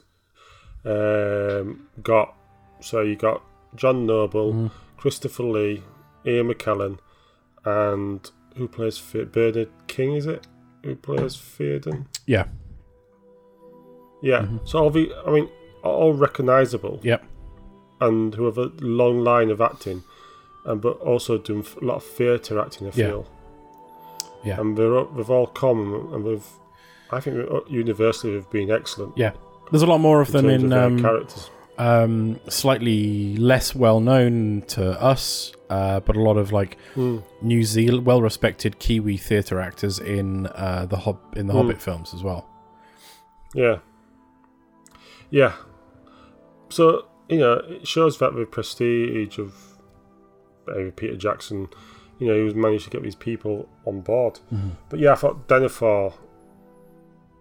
um, 0.84 1.88
got? 2.02 2.34
So 2.80 3.00
you 3.00 3.16
got 3.16 3.42
John 3.74 4.06
Noble, 4.06 4.52
Mhm. 4.52 4.70
Christopher 4.96 5.42
Lee, 5.42 5.82
Ian 6.24 6.48
McKellen, 6.52 6.98
and 7.64 8.30
who 8.56 8.68
plays 8.68 8.98
Fe- 8.98 9.24
Bernard 9.24 9.70
King? 9.88 10.12
Is 10.14 10.26
it 10.26 10.46
who 10.84 10.94
plays 10.94 11.34
Theoden? 11.36 12.06
Yeah. 12.26 12.46
Yeah. 14.22 14.42
Mhm. 14.42 14.68
So 14.68 14.78
all 14.78 14.90
the, 14.90 15.12
I 15.26 15.30
mean, 15.30 15.48
all 15.82 16.12
recognisable. 16.14 17.00
Yep. 17.02 17.24
and 18.00 18.36
who 18.36 18.44
have 18.44 18.56
a 18.58 18.70
long 18.80 19.18
line 19.24 19.50
of 19.50 19.60
acting, 19.60 20.04
and 20.64 20.80
but 20.80 20.98
also 21.00 21.38
doing 21.38 21.64
a 21.80 21.84
lot 21.84 21.96
of 21.96 22.04
theatre 22.04 22.58
acting. 22.60 22.86
I 22.88 22.90
Yeah. 22.94 23.06
feel. 23.08 23.26
Yeah. 24.44 24.60
And 24.60 24.76
they're, 24.76 24.96
all- 24.96 25.06
they've 25.06 25.30
all 25.30 25.46
come 25.48 26.10
and 26.12 26.24
we've, 26.24 26.46
I 27.10 27.20
think 27.20 27.50
uh, 27.50 27.60
universally 27.68 28.34
have 28.34 28.50
been 28.50 28.70
excellent. 28.70 29.16
Yeah. 29.16 29.32
There's 29.70 29.82
a 29.82 29.86
lot 29.86 29.98
more 29.98 30.20
of 30.20 30.28
in 30.34 30.46
them 30.46 30.48
in 30.48 30.72
of 30.72 30.82
um, 30.92 31.00
characters. 31.00 31.50
um, 31.76 32.40
slightly 32.48 33.36
less 33.36 33.74
well 33.74 34.00
known 34.00 34.62
to 34.68 35.00
us, 35.02 35.52
uh, 35.70 36.00
but 36.00 36.16
a 36.16 36.20
lot 36.22 36.36
of 36.36 36.52
like 36.52 36.78
Hmm. 36.94 37.18
New 37.42 37.64
Zealand, 37.64 38.06
well 38.06 38.22
respected 38.22 38.78
Kiwi 38.78 39.16
theatre 39.16 39.60
actors 39.60 39.98
in 39.98 40.46
uh, 40.48 40.86
the 40.88 40.96
Hob- 40.98 41.36
in 41.36 41.46
the 41.48 41.52
Hmm. 41.52 41.58
Hobbit 41.60 41.82
films 41.82 42.14
as 42.14 42.22
well. 42.22 42.46
Yeah. 43.54 43.78
Yeah. 45.30 45.52
So 46.70 47.06
you 47.28 47.38
know, 47.38 47.54
it 47.68 47.86
shows 47.86 48.18
that 48.18 48.34
the 48.34 48.46
prestige 48.46 49.38
of 49.38 49.54
uh, 50.70 50.90
Peter 50.96 51.16
Jackson. 51.16 51.68
You 52.18 52.26
know, 52.28 52.34
he 52.34 52.42
was 52.42 52.54
managed 52.54 52.84
to 52.84 52.90
get 52.90 53.02
these 53.02 53.14
people 53.14 53.68
on 53.86 54.00
board. 54.00 54.40
Mhm. 54.52 54.72
But 54.88 54.98
yeah, 54.98 55.12
I 55.12 55.14
thought 55.14 55.46
Denethor 55.48 56.12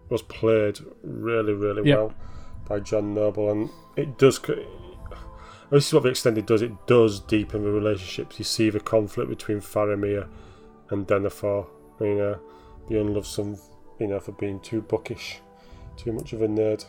was 0.09 0.21
played 0.21 0.79
really, 1.03 1.53
really 1.53 1.87
Yep. 1.89 1.97
well 1.97 2.13
by 2.67 2.79
John 2.79 3.13
Noble, 3.13 3.49
and 3.51 3.69
it 3.95 4.17
does. 4.17 4.37
c- 4.37 4.65
This 5.69 5.87
is 5.87 5.93
what 5.93 6.03
the 6.03 6.09
extended 6.09 6.45
does. 6.45 6.61
It 6.61 6.71
does 6.87 7.19
deepen 7.19 7.63
the 7.63 7.71
relationships. 7.71 8.39
You 8.39 8.45
see 8.45 8.69
the 8.69 8.79
conflict 8.79 9.29
between 9.29 9.59
Faramir 9.59 10.27
and 10.91 11.05
Denethor. 11.05 11.65
You 11.99 12.15
know, 12.15 12.39
Bjorn 12.87 13.13
loves 13.13 13.27
some, 13.27 13.57
you 13.99 14.07
know, 14.07 14.19
for 14.21 14.31
being 14.33 14.61
too 14.61 14.81
bookish, 14.81 15.41
too 15.97 16.13
much 16.13 16.31
of 16.31 16.41
a 16.41 16.47
nerd. 16.47 16.85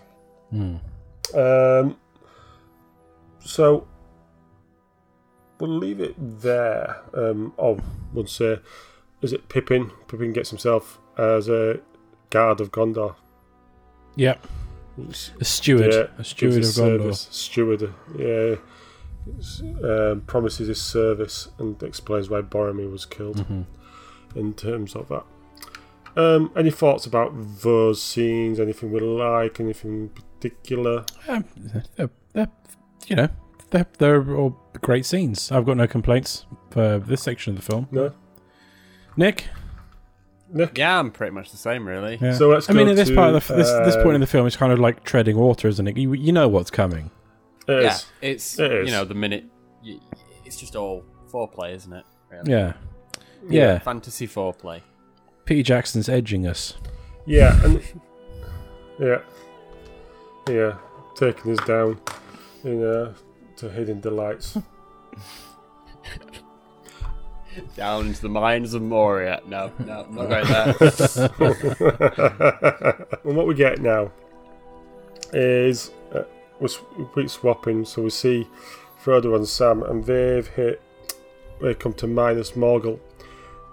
Hmm. 0.51 0.77
Um, 1.37 1.97
so 3.41 3.87
we'll 5.61 5.71
leave 5.79 6.01
it 6.01 6.15
there. 6.19 7.01
Um, 7.15 7.53
oh, 7.59 7.79
we'll 8.13 8.27
say, 8.27 8.59
is 9.23 9.33
it 9.33 9.49
Pippin? 9.49 9.91
Pippin 10.09 10.33
gets 10.33 10.51
himself 10.51 10.99
as 11.17 11.49
a 11.49 11.81
guard 12.31 12.61
of 12.61 12.71
Gondor. 12.71 13.17
Yep, 14.17 14.47
a 15.41 15.45
steward, 15.45 15.93
Yeah, 15.93 16.07
a 16.19 16.25
steward 16.25 16.55
of 16.57 16.63
Gondor. 16.63 16.75
service. 16.75 17.29
Steward, 17.31 17.95
yeah. 18.17 18.57
Um, 19.85 20.23
promises 20.27 20.69
his 20.69 20.81
service 20.81 21.49
and 21.59 21.83
explains 21.83 22.31
why 22.31 22.41
Boromir 22.41 22.91
was 22.91 23.05
killed 23.05 23.37
Mhm. 23.37 23.67
in 24.35 24.55
terms 24.55 24.95
of 24.97 25.09
that. 25.09 25.25
Um, 26.17 26.51
any 26.57 26.71
thoughts 26.71 27.05
about 27.07 27.33
those 27.63 28.03
scenes? 28.03 28.59
Anything 28.59 28.91
we 28.91 29.01
like? 29.01 29.61
Anything 29.61 29.91
in 29.93 30.09
particular? 30.09 31.05
Um, 31.29 31.45
they're, 31.97 32.11
they're, 32.33 32.49
you 33.07 33.17
know, 33.17 33.29
they're, 33.71 33.87
they're 33.99 34.37
all 34.37 34.59
great 34.81 35.07
scenes. 35.07 35.51
I've 35.53 35.65
got 35.65 35.77
no 35.77 35.87
complaints 35.87 36.47
for 36.71 36.99
this 36.99 37.23
section 37.23 37.57
of 37.57 37.65
the 37.65 37.73
film. 37.73 37.89
No, 37.91 38.13
Nick, 39.17 39.49
Nick. 40.53 40.79
Yeah, 40.79 40.99
I'm 40.99 41.11
pretty 41.11 41.33
much 41.33 41.51
the 41.51 41.57
same, 41.57 41.87
really. 41.87 42.19
yeah. 42.21 42.35
So 42.35 42.49
let's 42.49 42.71
I 42.71 42.73
mean, 42.73 42.89
at 42.89 42.97
this 42.97 43.09
to, 43.09 43.15
part 43.15 43.35
of 43.35 43.47
the, 43.47 43.55
f- 43.55 43.59
this 43.59 43.71
this 43.87 43.97
point 43.97 44.11
in 44.11 44.15
um, 44.17 44.21
the 44.21 44.27
film, 44.27 44.47
it's 44.47 44.57
kind 44.57 44.73
of 44.73 44.79
like 44.79 45.05
treading 45.05 45.37
water, 45.37 45.69
isn't 45.69 45.87
it? 45.87 45.97
You, 45.97 46.15
you 46.15 46.33
know 46.33 46.49
what's 46.49 46.71
coming. 46.71 47.11
It 47.67 47.83
yeah, 47.83 47.95
is. 47.95 48.07
it's 48.23 48.59
It 48.59 48.73
is. 48.73 48.87
you 48.87 48.93
know 48.93 49.05
the 49.05 49.15
minute 49.15 49.45
y 49.83 49.99
it's 50.45 50.57
just 50.57 50.75
all 50.75 51.05
foreplay, 51.31 51.75
isn't 51.75 51.93
it? 51.93 52.05
Really? 52.31 52.51
Yeah, 52.51 52.73
yeah. 53.49 53.79
fantasy 53.81 54.27
foreplay. 54.27 54.81
Peter 55.45 55.63
Jackson's 55.63 56.09
edging 56.09 56.47
us. 56.47 56.75
Yeah, 57.27 57.63
and 57.65 57.83
yeah, 58.99 59.19
yeah, 60.49 60.79
taking 61.15 61.59
us 61.59 61.67
down, 61.67 62.01
you 62.65 62.75
know, 62.77 63.15
to 63.59 63.69
hidden 63.71 64.01
delights. 64.01 64.59
Down 67.77 68.07
into 68.07 68.23
the 68.23 68.29
mines 68.29 68.73
of 68.75 68.83
Moria. 68.83 69.41
No, 69.47 69.73
no, 69.81 70.07
not 70.11 70.29
going 70.29 70.47
there. 70.47 70.77
and 73.25 73.37
what 73.37 73.47
we 73.47 73.55
get 73.55 73.81
now 73.81 74.13
is 75.33 75.91
uh, 76.15 76.23
we're, 76.61 76.69
we 76.97 77.05
keep 77.15 77.31
swapping, 77.31 77.85
so 77.85 78.03
we 78.03 78.11
see 78.11 78.47
Frodo 79.03 79.35
and 79.35 79.49
Sam, 79.49 79.83
and 79.83 80.05
they've 80.05 80.47
hit. 80.47 80.81
They 81.61 81.75
come 81.75 81.95
to 81.95 82.07
Minas 82.07 82.53
Morgul. 82.53 83.01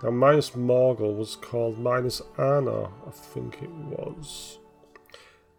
Now, 0.02 0.10
Minas 0.10 0.52
Morgul 0.52 1.16
was 1.16 1.36
called 1.36 1.78
Minas 1.78 2.22
Anna, 2.38 2.86
I 3.08 3.12
think 3.12 3.62
it 3.62 3.70
was, 3.70 4.58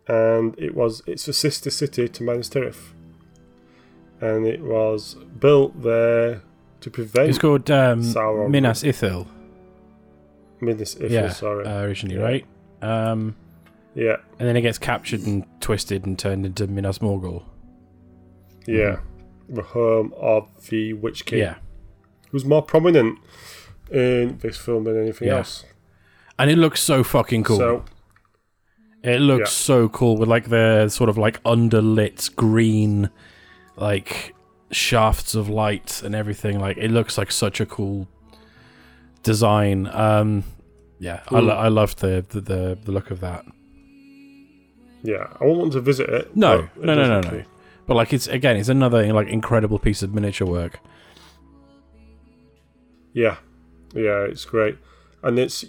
and 0.06 0.58
it 0.58 0.74
was 0.74 1.02
it's 1.06 1.26
a 1.28 1.32
sister 1.32 1.70
city 1.70 2.08
to 2.08 2.22
Minas 2.22 2.48
Tirith, 2.50 2.92
and 4.20 4.46
it 4.46 4.60
was 4.62 5.14
built 5.38 5.82
there 5.82 6.42
to 6.80 6.90
prevent 6.90 7.28
It's 7.28 7.38
called 7.38 7.70
um, 7.70 8.02
Sauron. 8.02 8.50
Minas 8.50 8.82
Ithil. 8.82 9.26
Minas 10.60 10.94
Ithil. 10.94 11.10
yeah, 11.10 11.28
sorry, 11.30 11.66
uh, 11.66 11.80
originally, 11.82 12.16
Yeah. 12.16 12.22
right? 12.22 12.46
Um, 12.82 13.36
yeah, 13.94 14.16
and 14.38 14.48
then 14.48 14.56
it 14.56 14.62
gets 14.62 14.78
captured 14.78 15.22
and 15.26 15.44
twisted 15.60 16.06
and 16.06 16.18
turned 16.18 16.46
into 16.46 16.66
Minas 16.66 16.98
Morgul. 17.00 17.42
yeah, 18.66 18.98
the 19.48 19.62
home 19.62 20.12
of 20.16 20.48
the 20.68 20.92
Witch 20.94 21.24
King. 21.26 21.38
Yeah, 21.40 21.54
who's 22.30 22.44
more 22.44 22.62
prominent 22.62 23.18
in 23.90 24.38
this 24.38 24.56
film 24.56 24.84
than 24.84 25.00
anything 25.00 25.28
Yeah. 25.28 25.38
else. 25.38 25.64
and 26.38 26.50
it 26.50 26.58
looks 26.58 26.80
so 26.82 27.02
fucking 27.04 27.44
cool. 27.44 27.56
So 27.58 27.84
It 29.02 29.20
looks 29.20 29.50
Yeah. 29.50 29.64
so 29.66 29.88
cool 29.88 30.16
with 30.16 30.28
like 30.28 30.48
the 30.48 30.88
sort 30.88 31.08
of 31.08 31.16
like 31.16 31.40
underlit 31.44 32.34
green, 32.34 33.08
like 33.76 34.34
shafts 34.70 35.34
of 35.34 35.48
light 35.48 36.02
and 36.02 36.14
everything. 36.14 36.58
Like 36.60 36.76
it 36.76 36.90
looks 36.90 37.16
like 37.18 37.30
such 37.30 37.60
a 37.60 37.66
cool 37.66 38.08
design. 39.22 39.86
Um, 39.88 40.44
yeah, 40.98 41.20
I, 41.28 41.34
Mm. 41.40 41.46
lo- 41.46 41.56
I 41.56 41.68
loved 41.68 41.98
the, 41.98 42.24
the 42.28 42.40
the 42.40 42.78
the 42.84 42.92
look 42.92 43.10
of 43.10 43.20
that. 43.20 43.44
yeah, 45.02 45.28
I 45.40 45.44
won't 45.44 45.58
want 45.58 45.72
to 45.74 45.80
visit 45.80 46.08
it. 46.08 46.34
No, 46.36 46.60
it 46.76 46.84
no, 46.84 46.94
no, 46.94 47.20
no, 47.20 47.30
no. 47.30 47.42
But 47.86 47.94
like 47.94 48.12
it's 48.12 48.26
again, 48.26 48.56
it's 48.56 48.68
another 48.68 49.12
like 49.12 49.28
incredible 49.28 49.78
piece 49.78 50.02
of 50.02 50.12
miniature 50.14 50.46
work. 50.48 50.80
Yeah, 53.12 53.36
yeah, 53.94 54.24
it's 54.24 54.44
great, 54.44 54.76
and 55.22 55.38
it's. 55.38 55.64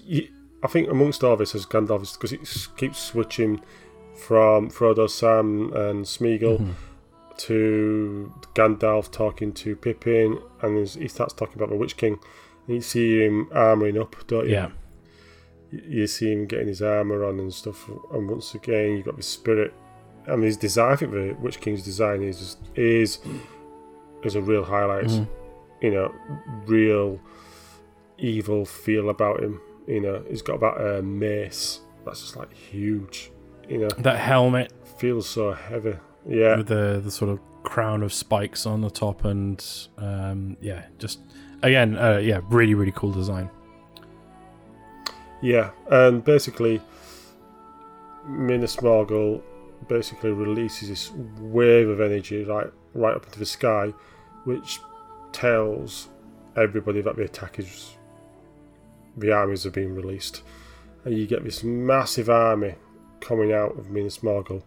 I 0.63 0.67
think 0.67 0.89
amongst 0.89 1.23
all 1.23 1.37
this 1.37 1.53
is 1.53 1.65
Gandalf 1.67 2.13
because 2.13 2.31
it 2.33 2.41
keeps 2.77 2.97
switching 2.99 3.61
from 4.25 4.69
Frodo, 4.71 5.07
Sam, 5.09 5.71
and 5.73 6.03
Smeagol 6.05 6.57
Mhm. 6.59 6.73
To 7.37 8.31
Gandalf 8.55 9.11
talking 9.11 9.53
to 9.53 9.75
Pippin, 9.75 10.39
and 10.61 10.87
he 10.87 11.07
starts 11.07 11.33
talking 11.33 11.55
about 11.55 11.69
the 11.69 11.75
Witch 11.75 11.97
King. 11.97 12.19
And 12.67 12.75
you 12.75 12.81
see 12.81 13.23
him 13.23 13.45
armoring 13.47 13.99
up, 13.99 14.15
don't 14.27 14.45
you? 14.47 14.53
Yeah. 14.53 14.69
You- 15.71 16.07
see 16.07 16.31
him 16.31 16.45
getting 16.45 16.67
his 16.67 16.81
armor 16.81 17.23
on 17.25 17.39
and 17.39 17.53
stuff. 17.53 17.89
And 18.13 18.29
once 18.29 18.55
again, 18.55 18.91
you've 18.97 19.05
got 19.05 19.17
the 19.17 19.23
spirit. 19.23 19.73
and 20.25 20.43
his 20.43 20.57
design. 20.57 20.91
I 20.91 20.95
think 20.97 21.11
the 21.13 21.35
Witch 21.39 21.61
King's 21.61 21.83
design 21.83 22.21
is 22.21 22.37
just 22.39 22.59
is 22.75 23.19
is 24.23 24.35
a 24.35 24.41
real 24.41 24.63
highlight. 24.65 25.05
Mhm. 25.05 25.27
You 25.81 25.91
know, 25.91 26.13
real 26.65 27.19
evil 28.17 28.65
feel 28.65 29.09
about 29.09 29.41
him. 29.41 29.61
You 29.87 30.01
know, 30.01 30.23
he's 30.29 30.41
got 30.41 30.59
that 30.59 30.75
uh, 30.99 31.01
mace 31.01 31.79
that's 32.03 32.19
just 32.21 32.35
like 32.35 32.51
huge. 32.53 33.31
You 33.69 33.77
know, 33.79 33.87
That 33.99 34.19
helmet 34.19 34.73
feels 34.97 35.29
so 35.29 35.53
heavy. 35.53 35.95
Yeah, 36.27 36.57
with 36.57 36.67
the 36.67 37.01
the 37.03 37.11
sort 37.11 37.31
of 37.31 37.39
crown 37.63 38.03
of 38.03 38.13
spikes 38.13 38.65
on 38.65 38.81
the 38.81 38.89
top, 38.89 39.25
and 39.25 39.63
um, 39.97 40.57
yeah, 40.61 40.85
just 40.97 41.19
again, 41.63 41.97
uh, 41.97 42.17
yeah, 42.17 42.41
really 42.49 42.73
really 42.73 42.91
cool 42.91 43.11
design. 43.11 43.49
Yeah, 45.41 45.71
and 45.89 46.23
basically, 46.23 46.81
Minas 48.25 48.77
Morgul 48.77 49.41
basically 49.87 50.31
releases 50.31 50.89
this 50.89 51.11
wave 51.39 51.87
of 51.87 52.01
energy 52.01 52.43
right 52.43 52.67
right 52.93 53.15
up 53.15 53.25
into 53.25 53.39
the 53.39 53.45
sky, 53.45 53.93
which 54.43 54.79
tells 55.31 56.09
everybody 56.55 57.01
that 57.01 57.15
the 57.15 57.23
attack 57.23 57.59
is 57.59 57.95
the 59.15 59.31
armies 59.31 59.65
are 59.65 59.71
being 59.71 59.95
released, 59.95 60.41
and 61.05 61.17
you 61.17 61.25
get 61.25 61.43
this 61.43 61.63
massive 61.63 62.29
army 62.29 62.75
coming 63.19 63.51
out 63.51 63.77
of 63.77 63.89
Minas 63.89 64.19
Morgul, 64.19 64.63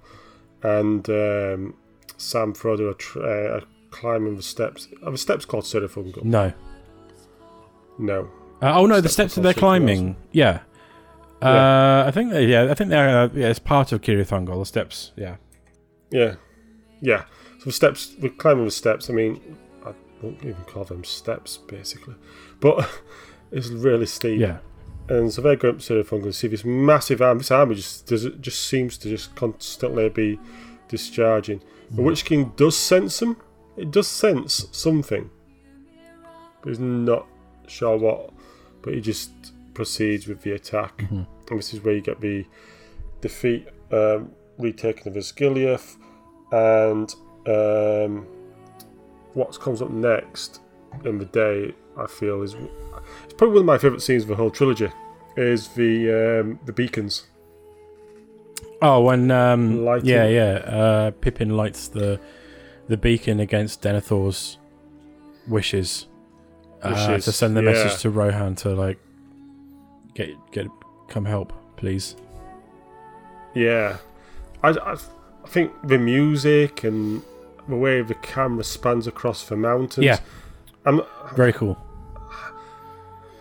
and 0.63 1.09
um, 1.09 1.75
Sam 2.17 2.53
Frodo 2.55 2.91
are, 2.91 2.95
tr- 2.95 3.21
uh, 3.23 3.57
are 3.59 3.63
climbing 3.91 4.37
the 4.37 4.43
steps. 4.43 4.89
Are 5.05 5.11
the 5.13 5.19
steps 5.19 5.45
called 5.45 5.65
Cirith 5.65 5.95
Ungol? 5.95 6.23
No, 6.25 6.53
No. 7.99 8.29
uh, 8.63 8.73
oh 8.79 8.87
no, 8.87 9.01
the 9.01 9.09
Steps 9.09 9.33
steps 9.33 9.35
that 9.37 9.41
they're 9.43 9.53
the 9.53 9.59
climbing. 9.61 10.17
Yeah. 10.33 10.61
Uh, 11.43 12.05
I 12.07 12.11
think 12.11 12.31
they, 12.33 12.47
yeah, 12.47 12.71
I 12.71 12.75
think 12.75 12.91
they're 12.91 13.09
uh, 13.23 13.29
yeah, 13.33 13.49
it's 13.49 13.59
part 13.59 13.93
of 13.93 14.03
Cirith 14.03 14.29
Ungol. 14.29 14.59
The 14.61 14.67
steps, 14.67 15.13
yeah, 15.17 15.37
Yeah, 16.11 16.35
yeah. 17.01 17.25
So 17.61 17.65
the 17.67 17.73
steps, 17.73 18.15
we're 18.21 18.31
climbing 18.31 18.65
the 18.67 18.71
steps. 18.71 19.09
I 19.11 19.13
mean, 19.15 19.57
I 19.85 19.93
won't 20.23 20.39
even 20.43 20.63
call 20.67 20.85
them 20.85 21.05
steps, 21.05 21.57
basically, 21.57 22.15
but 22.61 22.89
it's 23.53 23.69
really 23.69 24.07
steep. 24.07 24.39
yeah, 24.41 24.59
And 25.11 25.33
so 25.33 25.43
they're 25.43 25.57
going 25.57 25.75
up 25.75 25.81
to 25.83 25.95
the 25.95 26.05
front 26.05 26.25
and 26.25 26.35
see 26.35 26.47
this 26.49 26.65
massive 26.65 27.21
army. 27.21 27.39
This 27.39 27.51
army 27.51 27.75
just 27.75 28.07
does 28.07 28.25
it 28.25 28.41
just 28.41 28.67
seems 28.69 28.97
to 28.99 29.09
just 29.09 29.35
constantly 29.35 30.09
be 30.09 30.39
discharging. 30.89 31.61
The 31.91 32.03
Witch 32.03 32.25
King 32.25 32.53
does 32.57 32.77
sense 32.77 33.19
them. 33.19 33.37
It 33.77 33.91
does 33.91 34.07
sense 34.07 34.67
something, 34.71 35.29
but 36.63 36.69
he's 36.69 36.79
not 36.79 37.27
sure 37.67 37.97
what. 37.97 38.31
But 38.83 38.95
he 38.95 39.01
just 39.01 39.31
proceeds 39.75 40.27
with 40.27 40.43
the 40.43 40.53
attack, 40.53 40.99
Mhm. 40.99 41.27
and 41.51 41.59
this 41.59 41.75
is 41.75 41.83
where 41.83 41.95
you 41.95 42.01
get 42.01 42.21
the 42.21 42.47
defeat, 43.21 43.67
um, 43.91 44.31
retaking 44.59 45.09
of 45.09 45.15
Osgiliath, 45.17 45.97
and 46.53 47.13
um, 47.47 48.27
what 49.35 49.59
comes 49.61 49.83
up 49.83 49.91
next 49.91 50.61
in 51.05 51.19
the 51.19 51.25
day. 51.25 51.75
I 51.97 52.07
feel 52.07 52.43
is 52.43 52.55
probably 53.41 53.55
one 53.55 53.63
of 53.63 53.67
my 53.67 53.79
favourite 53.79 54.03
scenes 54.03 54.25
of 54.25 54.29
the 54.29 54.37
whole 54.37 54.51
trilogy. 54.51 54.91
Is 55.35 55.69
the 55.69 56.43
um, 56.43 56.61
the 56.67 56.75
beacons? 56.75 57.25
Oh, 58.83 59.01
when 59.01 59.31
um, 59.31 59.83
Lighting. 59.83 60.11
yeah, 60.11 60.27
yeah, 60.27 60.53
uh, 60.53 61.11
Pippin 61.13 61.57
lights 61.57 61.89
the 61.89 62.21
the 62.89 62.99
beacon 62.99 63.41
against 63.41 63.81
Denethor's 63.81 64.59
wishes, 65.49 66.07
uh, 66.83 66.91
Wishes, 66.91 67.25
to 67.25 67.33
send 67.33 67.57
the 67.57 67.63
yeah. 67.63 67.71
message 67.71 68.03
to 68.03 68.11
Rohan 68.11 68.57
to 68.57 68.75
like 68.75 68.99
get 70.13 70.29
get 70.53 70.67
come 71.09 71.25
help, 71.25 71.55
please. 71.77 72.17
Yeah, 73.55 73.97
I, 74.63 74.69
I, 74.69 74.93
I 74.93 75.49
think 75.49 75.73
the 75.89 75.97
music 75.97 76.85
and 76.85 77.23
the 77.71 77.77
way 77.77 78.03
the 78.03 78.17
camera 78.17 78.65
spans 78.65 79.07
across 79.07 79.49
the 79.49 79.57
mountains. 79.57 80.05
Yeah. 80.05 80.19
I'm, 80.85 81.01
Very 81.35 81.55
cool. 81.55 81.79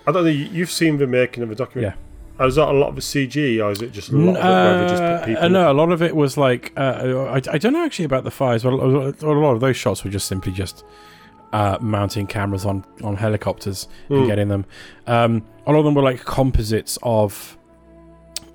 I 0.09 0.11
don't 0.11 0.23
know. 0.25 0.29
you- 0.29 0.49
You've 0.51 0.71
seen 0.71 0.97
the 0.97 1.07
making 1.07 1.43
of 1.43 1.51
a 1.51 1.55
documentary. 1.55 1.95
Yeah. 2.39 2.45
Is 2.45 2.55
that 2.55 2.69
a 2.69 2.71
lot 2.71 2.89
of 2.89 2.95
the 2.95 3.01
CG, 3.01 3.59
or 3.63 3.69
is 3.71 3.81
it 3.81 3.91
just 3.91 4.09
a 4.11 4.15
lot 4.15 4.37
of 4.37 4.37
it 4.37 4.43
where 4.43 4.81
they 4.81 4.87
just 4.89 5.01
put 5.03 5.11
Uh, 5.11 5.25
people? 5.25 5.49
no, 5.49 5.71
a 5.71 5.73
lot 5.73 5.91
of 5.91 6.01
it 6.01 6.15
was 6.15 6.37
like 6.37 6.71
uh, 6.77 7.27
I, 7.35 7.41
I 7.51 7.57
don't 7.57 7.73
know 7.73 7.83
actually 7.83 8.05
about 8.05 8.23
the 8.23 8.31
fires, 8.31 8.63
but 8.63 8.71
a 8.71 8.75
lot 8.77 9.53
of 9.53 9.59
those 9.59 9.75
shots 9.75 10.03
were 10.05 10.09
just 10.11 10.25
simply 10.27 10.53
just 10.53 10.85
uh, 11.51 11.77
mounting 11.81 12.27
cameras 12.27 12.65
on 12.65 12.85
on 13.03 13.17
helicopters 13.17 13.87
and 14.09 14.19
Hmm. 14.21 14.27
getting 14.27 14.47
them. 14.47 14.63
Um, 15.05 15.43
a 15.67 15.71
lot 15.73 15.79
of 15.79 15.85
them 15.85 15.95
were 15.95 16.01
like 16.11 16.23
composites 16.23 16.97
of 17.03 17.57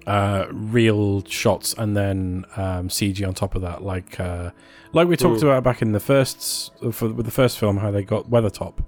uh, 0.06 0.46
real 0.50 1.22
shots 1.26 1.74
and 1.76 1.96
then 1.96 2.44
um, 2.56 2.88
CG 2.88 3.26
on 3.26 3.34
top 3.34 3.54
of 3.54 3.62
that, 3.62 3.82
like 3.82 4.18
uh, 4.18 4.50
like 4.94 5.08
we 5.08 5.16
talked 5.16 5.40
Hmm. 5.40 5.48
about 5.48 5.62
back 5.62 5.82
in 5.82 5.92
the 5.92 6.00
first 6.00 6.72
for, 6.90 7.08
with 7.10 7.26
the 7.26 7.32
first 7.32 7.58
film, 7.58 7.76
how 7.78 7.90
they 7.90 8.02
got 8.02 8.30
Weathertop. 8.30 8.78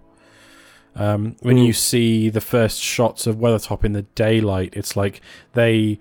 Um, 0.96 1.36
when 1.42 1.58
Hmm. 1.58 1.62
you 1.64 1.72
see 1.74 2.28
the 2.30 2.40
first 2.40 2.80
shots 2.80 3.26
of 3.26 3.36
Weathertop 3.36 3.84
in 3.84 3.92
the 3.92 4.02
daylight, 4.02 4.70
it's 4.74 4.96
like 4.96 5.20
they 5.52 5.98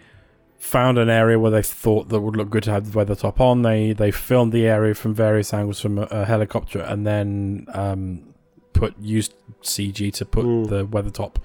found 0.57 0.97
an 0.97 1.09
area 1.09 1.37
where 1.37 1.51
they 1.51 1.61
thought 1.61 2.09
that 2.09 2.21
would 2.21 2.35
look 2.35 2.49
good 2.49 2.63
to 2.63 2.71
have 2.71 2.91
the 2.91 2.97
Weathertop 3.05 3.39
on. 3.39 3.61
They 3.61 3.91
they 3.93 4.09
filmed 4.11 4.51
the 4.53 4.65
area 4.65 4.93
from 4.95 5.13
various 5.13 5.53
angles 5.53 5.81
from 5.81 5.97
a, 5.99 6.03
a 6.11 6.25
helicopter, 6.25 6.79
and 6.79 7.05
then 7.05 7.65
um, 7.73 8.33
put 8.73 8.95
used 8.99 9.33
CG 9.63 10.11
to 10.13 10.25
put 10.25 10.45
Mm. 10.45 10.69
the 10.69 10.85
Weathertop 10.87 11.35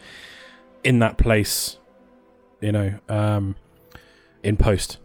in 0.84 1.00
that 1.00 1.18
place. 1.18 1.76
You 2.60 2.72
know, 2.72 2.94
um, 3.08 3.56
in 4.42 4.56
post. 4.58 4.98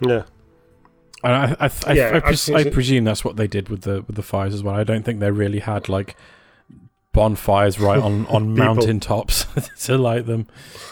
Yeah, 0.00 0.24
And 1.24 1.32
I, 1.32 1.56
I, 1.66 1.70
I, 1.86 1.92
Yeah, 1.92 2.20
I, 2.24 2.30
I 2.30 2.54
I 2.60 2.70
presume 2.70 3.04
that's 3.04 3.24
what 3.24 3.36
they 3.36 3.46
did 3.48 3.68
with 3.68 3.82
the 3.82 4.02
with 4.06 4.14
the 4.16 4.22
fires 4.22 4.54
as 4.54 4.62
well. 4.62 4.74
I 4.76 4.84
don't 4.84 5.04
think 5.04 5.18
they 5.20 5.30
really 5.30 5.58
had 5.60 5.88
like 5.88 6.14
bonfires 7.12 7.78
right 7.80 8.00
on 8.00 8.26
on 8.26 8.54
mountain 8.64 9.00
tops 9.00 9.46
to 9.86 9.98
light 9.98 10.26
them. 10.26 10.46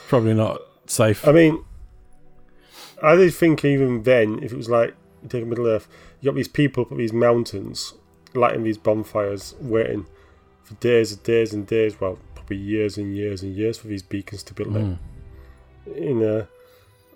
Probably 0.09 0.35
not 0.35 0.61
safe. 0.87 1.26
I 1.26 1.33
mean, 1.33 1.64
I 3.02 3.16
did 3.16 3.35
think 3.35 3.64
even 3.64 4.02
then, 4.05 4.42
if 4.42 4.52
it 4.52 4.57
was 4.57 4.68
like 4.70 4.94
you 5.22 5.29
take 5.29 5.46
Middle 5.46 5.66
Earth, 5.66 5.88
you 6.20 6.30
got 6.30 6.36
these 6.36 6.49
people 6.49 6.84
up 6.84 6.93
at 6.93 6.99
these 6.99 7.12
mountains, 7.12 7.95
lighting 8.34 8.62
these 8.64 8.78
bonfires, 8.78 9.55
waiting 9.61 10.07
for 10.64 10.74
days 10.74 11.12
and 11.12 11.22
days 11.22 11.53
and 11.53 11.66
days. 11.66 12.01
Well, 12.01 12.18
probably 12.34 12.57
years 12.59 12.97
and 12.97 13.14
years 13.14 13.43
and 13.43 13.55
years 13.55 13.78
for 13.78 13.88
these 13.88 14.03
beacons 14.03 14.43
to 14.45 14.55
be 14.55 14.64
lit. 14.64 14.82
Mm. 14.84 14.99
In 15.97 16.22
uh, 16.24 16.47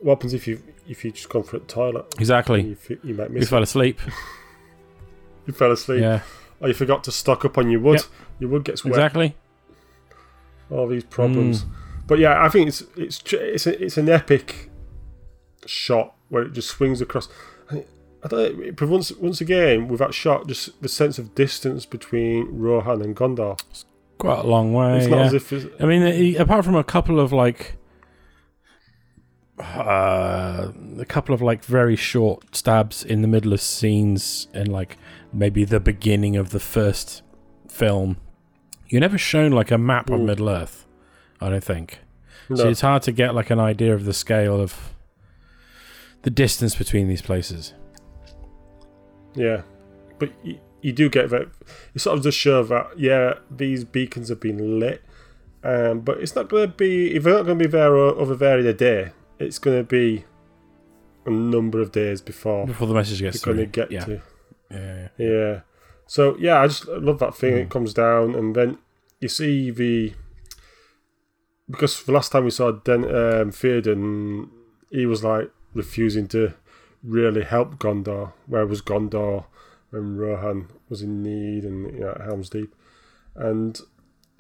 what 0.01 0.17
happens 0.17 0.33
if 0.35 0.47
you 0.47 0.63
if 0.89 1.05
you 1.05 1.11
just 1.11 1.29
gone 1.29 1.43
for 1.43 1.57
a 1.57 1.61
toilet? 1.61 2.07
Exactly. 2.19 2.63
You, 2.63 2.73
f- 2.73 2.91
you 3.05 3.15
might 3.15 3.29
You 3.31 3.35
miss. 3.37 3.45
it. 3.47 3.51
fell 3.51 3.63
asleep. 3.63 3.99
You 5.47 5.55
fell 5.55 5.73
asleep, 5.73 6.03
Yeah, 6.03 6.21
or 6.61 6.69
you 6.69 6.75
forgot 6.75 7.03
to 7.05 7.11
stock 7.11 7.45
up 7.47 7.57
on 7.59 7.71
your 7.71 7.81
wood. 7.81 7.95
Yep. 8.01 8.05
Your 8.41 8.51
wood 8.51 8.65
gets 8.65 8.85
wet. 8.85 8.95
exactly. 8.95 9.37
All 10.71 10.89
these 10.89 11.05
problems. 11.05 11.65
Mm. 11.65 11.71
But 12.07 12.19
yeah, 12.19 12.45
I 12.45 12.49
think 12.49 12.69
it's 12.69 12.83
it's 12.97 13.23
it's 13.33 13.67
a, 13.67 13.85
it's 13.85 13.97
an 13.97 14.09
epic 14.09 14.71
shot 15.67 16.15
where 16.29 16.43
it 16.43 16.53
just 16.53 16.69
swings 16.69 17.01
across. 17.01 17.29
I 18.23 18.29
don't 18.29 18.63
it, 18.63 18.81
once 18.83 19.13
once 19.13 19.41
again 19.41 19.89
with 19.89 20.01
that 20.01 20.13
shot, 20.13 20.47
just 20.47 20.81
the 20.83 20.89
sense 20.89 21.19
of 21.19 21.35
distance 21.35 21.87
between 21.87 22.49
Rohan 22.51 23.01
and 23.03 23.17
Gondor. 23.17 23.61
Quite 24.19 24.41
a 24.41 24.47
long 24.47 24.75
way. 24.75 24.99
it's 24.99 25.07
not 25.07 25.19
yeah. 25.19 25.25
as 25.27 25.33
if 25.35 25.53
it's, 25.53 25.83
I 25.83 25.87
mean, 25.87 26.13
he- 26.13 26.37
apart 26.37 26.67
from 26.67 26.75
a 26.75 26.85
couple 26.85 27.19
of 27.19 27.33
like, 27.33 27.77
uh, 29.59 30.73
a 30.99 31.05
couple 31.07 31.35
of 31.35 31.41
like 31.41 31.65
very 31.65 31.97
short 31.97 32.55
stabs 32.55 33.03
in 33.03 33.23
the 33.23 33.29
middle 33.29 33.55
of 33.55 33.63
scenes 33.63 34.49
and 34.53 34.69
like 34.69 34.99
maybe 35.33 35.65
the 35.65 35.81
beginning 35.81 36.37
of 36.37 36.51
the 36.51 36.61
first 36.61 37.23
film, 37.67 38.19
you're 38.91 39.01
never 39.01 39.17
shown 39.19 39.53
like 39.53 39.71
a 39.71 39.79
map 39.79 40.11
of 40.11 40.21
Mm. 40.21 40.27
Middle 40.27 40.49
Earth. 40.51 40.87
I 41.41 41.49
don't 41.49 41.65
think. 41.65 42.01
no. 42.51 42.57
So 42.57 42.69
it's 42.69 42.83
hard 42.83 43.03
to 43.05 43.13
get 43.13 43.35
like 43.35 43.49
an 43.51 43.59
idea 43.61 43.95
of 43.95 44.05
the 44.05 44.13
scale 44.13 44.61
of 44.61 44.93
the 46.23 46.31
distance 46.31 46.75
between 46.75 47.09
these 47.09 47.23
places. 47.23 47.73
yeah, 49.35 49.63
but 50.19 50.31
you, 50.45 50.59
you 50.83 50.93
do 50.93 51.09
get 51.09 51.31
that. 51.31 51.49
It 51.95 52.01
sort 52.01 52.19
of 52.19 52.25
just 52.25 52.37
show 52.39 52.63
that 52.65 52.99
yeah, 52.99 53.35
these 53.51 53.85
beacons 53.85 54.29
have 54.29 54.41
been 54.41 54.79
lit, 54.81 55.03
um, 55.65 56.01
but 56.01 56.19
it's 56.19 56.35
not 56.35 56.49
going 56.49 56.71
to 56.71 56.77
be 56.77 57.15
if 57.15 57.23
they're 57.23 57.35
not 57.35 57.47
going 57.47 57.59
to 57.59 57.65
be 57.65 57.71
there 57.71 57.95
over 57.97 58.35
there 58.35 58.59
in 58.59 58.67
a 58.67 58.73
day. 58.75 59.13
It's 59.39 59.59
going 59.59 59.79
to 59.79 59.85
be 59.85 60.25
a 61.25 61.31
number 61.31 61.81
of 61.81 61.93
days 61.93 62.21
before 62.21 62.67
Before 62.67 62.87
the 62.89 62.95
message 62.95 63.21
gets 63.21 63.41
they're 63.41 63.55
through. 63.55 63.67
going 63.67 63.71
to 63.71 63.81
get 63.81 63.93
yeah. 63.93 64.05
to. 64.05 64.23
Yeah, 64.71 65.09
yeah. 65.17 65.29
Yeah. 65.29 65.61
So 66.11 66.37
yeah, 66.41 66.61
I 66.61 66.67
just 66.67 66.89
love 66.89 67.21
that 67.21 67.37
thing. 67.37 67.53
Mm. 67.53 67.61
It 67.63 67.71
comes 67.71 67.95
down, 67.95 68.35
and 68.35 68.57
then 68.57 68.79
you 69.21 69.29
see 69.29 69.71
the 69.71 70.13
because 71.71 72.03
the 72.03 72.11
last 72.11 72.33
time 72.33 72.43
we 72.45 72.51
saw 72.51 72.73
Den 72.73 73.05
um, 73.05 73.53
Theoden, 73.53 74.49
he 74.91 75.07
was 75.07 75.23
like 75.23 75.53
refusing 75.73 76.27
to 76.29 76.55
really 77.05 77.45
help 77.45 77.77
Gondor. 77.79 78.33
Where 78.49 78.67
was 78.67 78.83
Gondor 78.83 79.45
when 79.91 80.17
Rohan 80.17 80.67
was 80.89 81.01
in 81.01 81.23
need 81.23 81.63
and 81.65 81.93
you 81.95 82.01
know, 82.01 82.11
at 82.11 82.23
Helm's 82.23 82.51
Deep, 82.51 82.75
and 83.37 83.79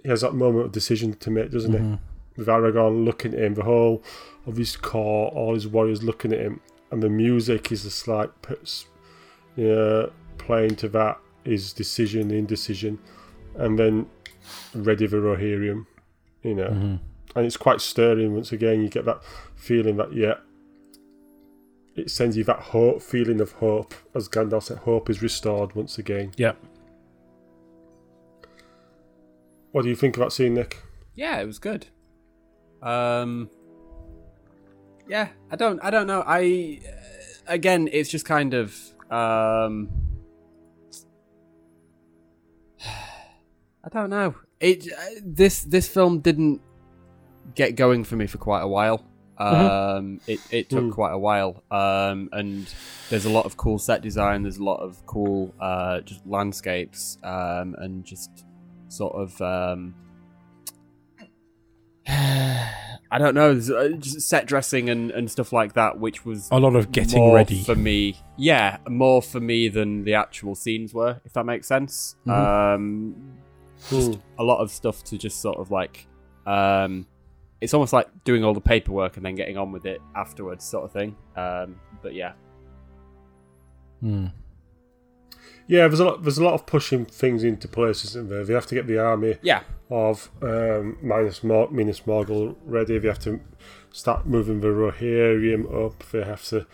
he 0.03 0.09
has 0.09 0.23
that 0.23 0.35
moment 0.35 0.65
of 0.67 0.73
decision 0.73 1.15
to 1.15 1.31
make, 1.31 1.53
doesn't 1.53 1.73
Mhm. 1.73 1.93
he? 1.93 1.99
With 2.37 2.49
Aragorn 2.49 3.05
looking 3.05 3.33
at 3.35 3.39
him, 3.41 3.55
the 3.55 3.63
whole 3.63 4.03
of 4.45 4.57
his 4.57 4.77
court, 4.77 5.35
all 5.35 5.55
his 5.55 5.69
warriors 5.69 6.03
looking 6.03 6.33
at 6.33 6.41
him, 6.41 6.61
and 6.91 7.01
the 7.01 7.09
music 7.09 7.71
is 7.71 7.85
just 7.85 8.09
like 8.09 8.43
puts, 8.43 8.87
you 9.55 9.69
know, 9.69 10.11
playing 10.39 10.75
to 10.77 10.89
that 10.89 11.21
his 11.45 11.73
decision, 11.73 12.31
indecision, 12.31 12.99
and 13.57 13.79
then 13.79 14.07
ready 14.75 15.07
for 15.07 15.21
Rohirrim, 15.21 15.87
you 16.43 16.55
know, 16.55 16.69
Mhm. 16.71 17.01
and 17.37 17.47
it's 17.47 17.57
quite 17.57 17.81
stirring. 17.81 18.35
Once 18.35 18.53
again, 18.53 18.83
you 18.83 18.89
get 18.89 19.05
that 19.05 19.23
feeling 19.55 19.97
that 19.97 20.13
yeah, 20.13 20.35
it 21.97 22.11
sends 22.11 22.37
you 22.37 22.45
that 22.45 22.59
hope, 22.59 23.03
feeling 23.03 23.41
of 23.41 23.53
hope, 23.53 23.95
as 24.15 24.29
Gandalf 24.29 24.65
said, 24.65 24.79
hope 24.79 25.11
is 25.11 25.23
restored 25.23 25.75
once 25.75 25.99
again. 25.99 26.33
Yeah. 26.37 26.53
What 29.73 29.83
do 29.83 29.89
you 29.89 29.97
think 29.97 30.17
of 30.17 30.21
that 30.25 30.33
scene, 30.33 30.55
Nick? 30.55 30.83
Yeah, 31.15 31.41
it 31.41 31.47
was 31.47 31.59
good. 31.59 31.87
Um, 32.83 33.51
yeah, 35.09 35.29
I 35.51 35.57
don't, 35.57 35.79
I 35.83 35.91
don't 35.91 36.07
know. 36.07 36.25
I 36.27 36.81
uh, 36.87 36.93
again, 37.47 37.89
it's 37.93 38.09
just 38.11 38.25
kind 38.25 38.55
of, 38.55 38.75
um, 39.11 39.91
I 43.85 43.89
don't 43.89 44.11
know. 44.11 44.35
It 44.61 44.87
uh, 44.93 45.21
this 45.25 45.63
this 45.63 45.89
film 45.89 46.21
didn't 46.21 46.61
get 47.55 47.77
going 47.77 48.05
for 48.05 48.17
me 48.17 48.27
for 48.27 48.39
quite 48.39 48.61
a 48.63 48.69
while. 48.69 49.05
Um, 49.39 50.21
it 50.27 50.39
it 50.51 50.69
took 50.69 50.85
Hmm. 50.85 50.91
quite 50.91 51.13
a 51.13 51.19
while. 51.19 51.63
Um, 51.71 52.29
and 52.33 52.67
there's 53.09 53.25
a 53.25 53.31
lot 53.31 53.47
of 53.47 53.57
cool 53.57 53.79
set 53.79 54.03
design. 54.03 54.43
There's 54.43 54.59
a 54.59 54.65
lot 54.65 54.81
of 54.81 55.05
cool 55.07 55.55
uh 55.61 56.01
just 56.01 56.27
landscapes. 56.27 57.17
Um, 57.25 57.75
and 57.79 58.05
just 58.05 58.45
sort 58.89 59.15
of 59.15 59.41
um. 59.41 59.95
I 63.13 63.19
don't 63.19 63.35
know, 63.35 63.51
uh, 63.51 63.89
just 63.97 64.21
set 64.29 64.47
dressing 64.47 64.89
and, 64.89 65.11
and 65.11 65.29
stuff 65.29 65.53
like 65.53 65.73
that, 65.75 65.99
which 65.99 66.25
was 66.25 66.49
A 66.53 66.59
lot 66.61 66.77
of 66.77 66.93
getting 66.93 67.33
ready. 67.33 67.61
for 67.65 67.75
me. 67.75 68.17
Yeah, 68.39 68.77
more 68.89 69.21
for 69.21 69.41
me 69.41 69.69
than 69.69 70.05
the 70.05 70.15
actual 70.15 70.55
scenes 70.55 70.95
were, 70.95 71.21
if 71.25 71.33
that 71.33 71.45
makes 71.45 71.67
sense. 71.67 72.15
Mhm. 72.27 72.75
Um, 72.77 73.17
just 73.89 74.19
a 74.39 74.43
lot 74.43 74.59
of 74.59 74.71
stuff 74.71 75.03
to 75.05 75.17
just 75.19 75.41
sort 75.41 75.59
of 75.59 75.71
like, 75.71 76.07
um, 76.47 77.07
it's 77.61 77.75
almost 77.75 77.93
like 77.93 78.09
doing 78.25 78.45
all 78.45 78.55
the 78.55 78.61
paperwork 78.61 79.17
and 79.17 79.25
then 79.25 79.35
getting 79.35 79.57
on 79.57 79.73
with 79.73 79.87
it 79.87 80.01
afterwards, 80.15 80.65
sort 80.65 80.85
of 80.85 80.93
thing. 80.93 81.17
Um, 81.37 81.81
but 82.03 82.15
yeah, 82.15 82.33
Hmm. 84.01 84.27
Yeah, 85.67 85.87
there's 85.87 86.01
a 86.01 86.05
lot. 86.05 86.23
There's 86.23 86.39
a 86.39 86.45
lot 86.45 86.55
of 86.55 86.67
pushing 86.67 87.05
things 87.05 87.45
into 87.45 87.69
place, 87.69 88.05
isn't 88.05 88.29
there? 88.29 88.45
They 88.45 88.55
have 88.55 88.67
to 88.67 88.75
get 88.75 88.87
the 88.89 88.99
army 88.99 89.37
yeah, 89.43 89.63
of 89.89 90.29
um, 90.43 90.99
Minas, 91.01 91.45
Mor- 91.45 91.71
Minas 91.71 92.01
Morgul 92.01 92.57
ready. 92.65 92.99
They 92.99 93.07
have 93.07 93.21
to 93.21 93.41
start 93.93 94.27
moving 94.27 94.63
the 94.63 94.69
Rohirrim 94.69 95.87
up. 95.87 96.03
They 96.11 96.25
have 96.25 96.45
to 96.47 96.67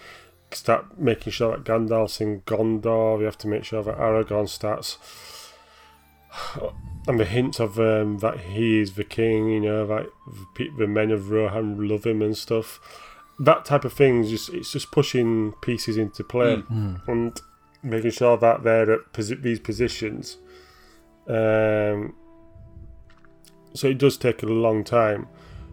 start 0.50 0.98
making 0.98 1.32
sure 1.32 1.56
that 1.56 1.64
Gandalf's 1.64 2.20
in 2.22 2.40
Gondor. 2.42 3.18
They 3.18 3.26
have 3.26 3.36
to 3.38 3.48
make 3.48 3.64
sure 3.64 3.82
that 3.82 3.98
Aragorn 3.98 4.48
starts. 4.48 4.96
And 7.08 7.20
the 7.20 7.24
hint 7.24 7.60
of 7.60 7.78
um, 7.78 8.18
that 8.18 8.40
he 8.40 8.80
is 8.80 8.94
the 8.94 9.04
king, 9.04 9.48
you 9.50 9.60
know, 9.60 9.86
that 9.86 10.06
the, 10.56 10.68
the 10.76 10.86
men 10.88 11.10
of 11.12 11.30
Rohan 11.30 11.88
love 11.88 12.04
him 12.04 12.20
and 12.20 12.36
stuff. 12.36 12.80
That 13.38 13.64
type 13.64 13.84
of 13.84 13.92
thing, 13.92 14.24
is 14.24 14.30
just 14.30 14.48
it's 14.48 14.72
just 14.72 14.90
pushing 14.90 15.52
pieces 15.62 15.96
into 15.96 16.24
play 16.24 16.62
and 17.06 17.40
making 17.82 18.10
sure 18.10 18.36
that 18.38 18.64
they're 18.64 18.90
at 18.90 19.12
posi- 19.12 19.40
these 19.40 19.60
positions. 19.60 20.38
Um, 21.28 22.14
so 23.74 23.88
it 23.88 23.98
does 23.98 24.16
take 24.16 24.42
a 24.42 24.46
long 24.46 24.82
time 24.84 25.28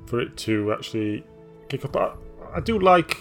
for 0.05 0.19
it 0.19 0.36
to 0.38 0.73
actually 0.73 1.23
kick 1.69 1.86
up. 1.86 1.95
I, 1.95 2.57
I 2.57 2.59
do 2.59 2.77
like, 2.77 3.17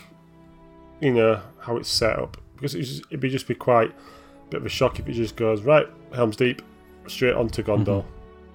you 1.01 1.13
know, 1.13 1.41
how 1.61 1.77
it's 1.77 1.89
set 1.89 2.19
up 2.19 2.37
because 2.57 2.75
it's 2.75 2.89
just, 2.89 3.03
it'd 3.11 3.21
be 3.21 3.31
just 3.31 3.47
be 3.49 3.55
quite 3.55 3.91
a 3.91 4.51
bit 4.51 4.61
of 4.61 4.67
a 4.67 4.69
shock 4.69 4.99
if 4.99 5.09
it 5.09 5.13
just 5.13 5.37
goes 5.37 5.63
right 5.63 5.87
Helm's 6.15 6.37
Deep 6.37 6.63
straight 7.07 7.35
onto 7.35 7.63
Gondor. 7.63 8.05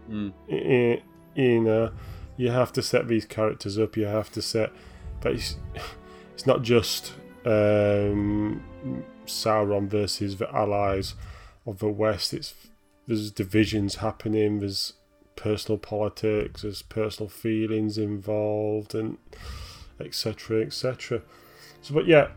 Mm. 0.10 0.34
Y- 0.48 1.02
You 1.36 1.62
know, 1.62 1.92
you 2.38 2.50
have 2.52 2.72
to 2.74 2.82
set 2.82 3.08
these 3.08 3.26
characters 3.26 3.78
up. 3.78 3.96
You 3.98 4.06
have 4.06 4.32
to 4.32 4.42
set, 4.42 4.72
but 5.22 5.34
it's 5.34 5.58
it's 6.34 6.46
not 6.48 6.62
just 6.64 7.14
um, 7.46 8.64
Sauron 9.26 9.88
versus 9.88 10.38
the 10.38 10.54
allies 10.56 11.16
of 11.66 11.80
the 11.80 11.90
West. 11.90 12.34
It's 12.34 12.54
there's 13.08 13.32
divisions 13.32 13.96
happening. 13.96 14.60
There's 14.60 14.94
personal 15.36 15.78
politics. 15.78 16.64
There's 16.64 16.82
personal 16.82 17.30
feelings 17.30 17.98
involved, 17.98 18.96
and 18.96 19.18
etc. 20.00 20.62
etc. 20.62 21.22
So, 21.82 21.94
but 21.94 22.08
yeah. 22.08 22.30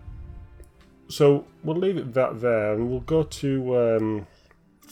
So 1.08 1.46
we'll 1.64 1.76
leave 1.76 1.96
it 1.96 2.14
that 2.14 2.40
there, 2.40 2.72
and 2.74 2.88
we'll 2.90 3.00
go 3.00 3.22
to 3.24 3.78
um, 3.78 4.26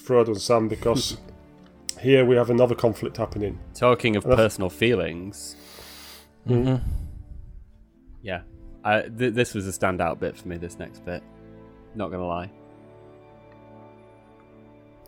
Frodo 0.06 0.28
and 0.28 0.40
Sam 0.40 0.68
because 0.68 1.16
here 2.00 2.24
we 2.24 2.36
have 2.36 2.50
another 2.50 2.74
conflict 2.74 3.16
happening. 3.16 3.58
talking 3.74 4.16
of 4.16 4.24
personal 4.24 4.70
feelings, 4.70 5.56
Mhm. 6.46 6.80
yeah, 8.22 8.42
I, 8.84 9.02
th- 9.02 9.34
this 9.34 9.54
was 9.54 9.66
a 9.66 9.72
standout 9.72 10.18
bit 10.20 10.36
for 10.36 10.48
me. 10.48 10.56
This 10.56 10.78
next 10.78 11.04
bit, 11.04 11.22
not 11.94 12.10
gonna 12.10 12.26
lie. 12.26 12.50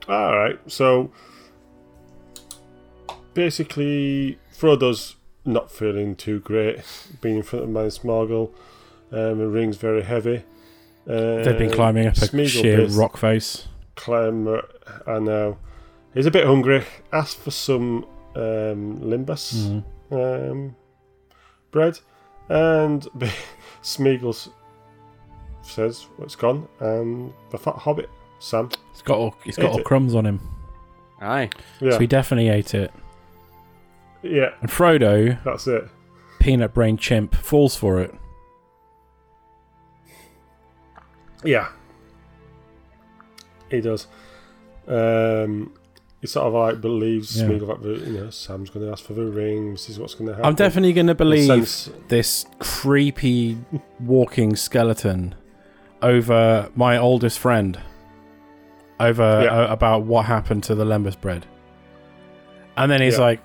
All 0.09 0.36
right, 0.36 0.59
so 0.66 1.11
basically, 3.34 4.38
Frodo's 4.53 5.16
not 5.45 5.70
feeling 5.70 6.16
too 6.16 6.41
great 6.41 6.80
being 7.20 7.36
in 7.36 7.43
front 7.43 7.64
of 7.64 7.70
Minas 7.70 8.01
Morgul. 8.01 8.51
Um, 9.12 9.38
the 9.38 9.49
ring's 9.49 9.76
very 9.76 10.03
heavy. 10.03 10.45
Uh, 11.09 11.43
They've 11.43 11.59
been 11.59 11.70
climbing 11.72 12.07
up 12.07 12.16
a 12.16 12.20
Smeagol 12.20 12.49
sheer 12.49 12.86
rock 12.88 13.16
face. 13.16 13.66
Climb, 13.97 14.47
uh, 14.47 14.61
I 15.07 15.18
know. 15.18 15.59
He's 16.14 16.26
a 16.26 16.30
bit 16.30 16.47
hungry. 16.47 16.84
Asked 17.12 17.38
for 17.38 17.51
some 17.51 18.05
um, 18.34 18.99
lembas 19.01 19.82
Mhm. 20.11 20.51
um, 20.51 20.76
bread, 21.70 21.99
and 22.49 23.03
Smeagol 23.82 24.49
says, 25.62 26.07
well, 26.16 26.24
"It's 26.26 26.36
gone." 26.36 26.66
And 26.80 27.32
the 27.51 27.59
fat 27.59 27.76
hobbit, 27.76 28.09
Sam, 28.38 28.70
It's 28.93 29.03
got 29.03 29.16
all, 29.18 29.34
it's 29.45 29.57
got 29.57 29.72
all 29.72 29.78
it. 29.78 29.84
crumbs 29.84 30.14
on 30.14 30.26
him. 30.26 30.41
Aye, 31.20 31.51
yeah, 31.80 31.93
So 31.93 31.99
he 31.99 32.07
definitely 32.07 32.49
ate 32.49 32.74
it. 32.74 32.91
yeah, 34.22 34.51
And 34.62 34.70
Frodo, 34.70 35.43
that's 35.45 35.66
it. 35.66 35.84
peanut 36.38 36.72
brain 36.74 36.97
chimp, 36.97 37.34
falls 37.34 37.76
for 37.76 38.01
it. 38.01 38.14
Yeah, 41.45 41.68
he 43.70 43.80
does. 43.80 44.07
Um, 44.91 45.72
he 46.20 46.26
sort 46.26 46.47
of 46.49 46.53
like 46.53 46.80
believes 46.80 47.41
Yeah. 47.41 47.47
Smeagol 47.49 47.66
that 47.68 47.82
the, 47.82 48.11
you 48.11 48.18
know 48.18 48.30
Sam's 48.30 48.68
going 48.70 48.84
to 48.84 48.93
ask 48.93 49.05
for 49.05 49.14
the 49.14 49.24
ring. 49.24 49.72
This 49.72 49.88
is 49.88 49.99
what's 49.99 50.14
going 50.14 50.26
to 50.28 50.34
happen. 50.34 50.45
I'm 50.47 50.55
definitely 50.55 50.93
going 50.93 51.07
to 51.07 51.14
believe 51.14 51.47
sense- 51.47 51.91
this 52.09 52.45
creepy 52.59 53.57
walking 54.01 54.57
skeleton 54.57 55.34
over 56.03 56.70
my 56.74 56.97
oldest 56.99 57.38
friend 57.38 57.78
over 58.99 59.43
Yeah. 59.45 59.61
uh, 59.64 59.72
about 59.72 60.03
what 60.05 60.26
happened 60.26 60.62
to 60.64 60.74
the 60.74 60.84
lembas 60.84 61.18
bread 61.18 61.47
and 62.76 62.91
then 62.91 63.01
he's 63.03 63.14
Yeah. 63.14 63.20
like 63.24 63.41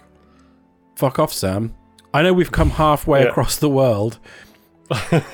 fuck 0.96 1.20
off 1.20 1.32
sam 1.34 1.74
i 2.14 2.22
know 2.22 2.32
we've 2.34 2.52
come 2.52 2.70
halfway 2.72 3.24
Yeah. 3.24 3.30
across 3.30 3.58
the 3.58 3.68
world 3.70 4.20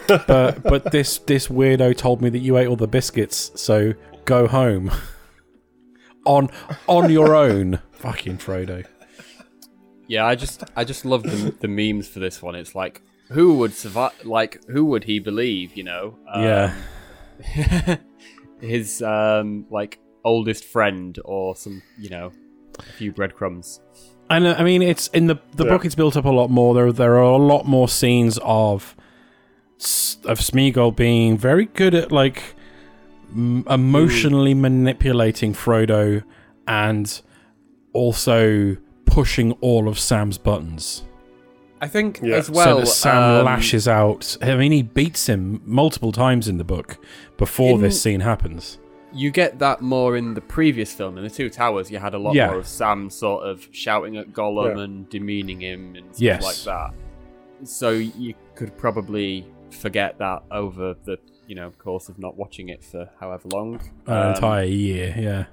but 0.08 0.64
but 0.64 0.92
this 0.92 1.18
this 1.20 1.48
weirdo 1.48 1.96
told 1.96 2.22
me 2.22 2.30
that 2.30 2.40
you 2.40 2.58
ate 2.58 2.68
all 2.68 2.76
the 2.76 2.88
biscuits 2.88 3.52
so 3.56 3.94
go 4.26 4.48
home 4.48 4.92
on 6.26 6.50
on 6.88 7.12
your 7.12 7.36
own 7.36 7.80
fucking 7.92 8.38
frodo 8.38 8.86
yeah. 10.08 10.26
I 10.26 10.36
just, 10.36 10.64
I 10.76 10.84
just 10.84 11.06
love 11.06 11.24
the, 11.24 11.56
the 11.62 11.70
memes 11.70 12.10
for 12.10 12.20
this 12.20 12.42
one. 12.42 12.54
It's 12.54 12.76
like, 12.76 13.02
who 13.30 13.54
would 13.60 13.74
survive? 13.74 14.12
Like, 14.26 14.62
who 14.68 14.84
would 14.88 15.06
he 15.06 15.20
believe? 15.20 15.78
You 15.78 15.84
know? 15.86 16.18
Yeah. 16.36 16.76
Um, 17.88 17.98
his 18.60 19.02
um, 19.02 19.66
like 19.70 20.00
oldest 20.26 20.66
friend 20.66 21.18
or 21.24 21.56
some, 21.56 21.82
you 21.98 22.10
know, 22.10 22.32
a 22.78 22.84
few 22.84 23.14
breadcrumbs. 23.14 23.80
And 24.30 24.48
I 24.48 24.64
mean, 24.64 24.82
it's 24.82 25.08
in 25.10 25.28
the 25.28 25.36
the 25.56 25.64
Yeah. 25.64 25.72
book. 25.72 25.86
It's 25.86 25.96
built 25.96 26.18
up 26.18 26.26
a 26.26 26.30
lot 26.30 26.50
more. 26.50 26.74
There, 26.74 26.92
there 26.92 27.14
are 27.16 27.22
a 27.22 27.38
lot 27.38 27.66
more 27.66 27.88
scenes 27.88 28.38
of 28.44 28.96
of 30.26 30.40
Smeagol 30.40 30.94
being 30.96 31.38
very 31.38 31.66
good 31.66 31.96
at 31.96 32.12
like 32.12 32.56
m- 33.34 33.66
emotionally 33.70 34.54
manipulating 34.54 35.54
Frodo 35.54 36.24
and 36.68 37.22
also 37.94 38.78
pushing 39.06 39.52
all 39.62 39.88
of 39.88 40.00
Sam's 40.00 40.38
buttons. 40.38 41.04
I 41.82 41.88
think 41.88 42.20
Yeah. 42.22 42.36
as 42.36 42.50
well. 42.50 42.78
so 42.78 42.80
that 42.82 42.86
Sam 42.88 43.24
um, 43.40 43.46
lashes 43.46 43.88
out. 43.88 44.38
I 44.42 44.56
mean, 44.56 44.72
he 44.72 44.84
beats 44.84 45.28
him 45.28 45.62
multiple 45.66 46.12
times 46.12 46.48
in 46.48 46.58
the 46.58 46.64
book 46.64 46.98
before 47.38 47.76
In- 47.76 47.82
this 47.82 48.02
scene 48.02 48.20
happens. 48.22 48.78
You 49.14 49.30
get 49.32 49.60
that 49.60 49.82
more 49.82 50.16
in 50.16 50.36
the 50.36 50.42
previous 50.42 50.94
film. 50.94 51.18
In 51.18 51.24
the 51.26 51.30
Two 51.30 51.50
Towers, 51.50 51.92
you 51.92 51.98
had 51.98 52.14
a 52.14 52.18
lot 52.18 52.34
Yeah. 52.34 52.48
more 52.48 52.60
of 52.60 52.68
Sam 52.68 53.10
sort 53.10 53.44
of 53.46 53.68
shouting 53.72 54.16
at 54.16 54.32
Gollum 54.32 54.78
Yeah. 54.78 54.84
and 54.84 55.10
demeaning 55.10 55.60
him 55.60 55.96
and 55.98 56.06
stuff 56.16 56.22
Yes. 56.22 56.44
like 56.44 56.76
that. 56.76 56.94
So 57.68 57.90
you 57.90 58.36
could 58.56 58.78
probably 58.78 59.46
forget 59.70 60.18
that 60.20 60.44
over 60.52 60.96
the 61.04 61.18
you 61.52 61.56
know 61.60 61.70
course 61.88 62.08
of 62.12 62.18
not 62.26 62.34
watching 62.44 62.70
it 62.70 62.82
for 62.92 63.10
however 63.20 63.48
long. 63.58 63.70
An 64.08 64.14
Um, 64.28 64.34
entire 64.36 64.64
year, 64.88 65.08
yeah. 65.28 65.44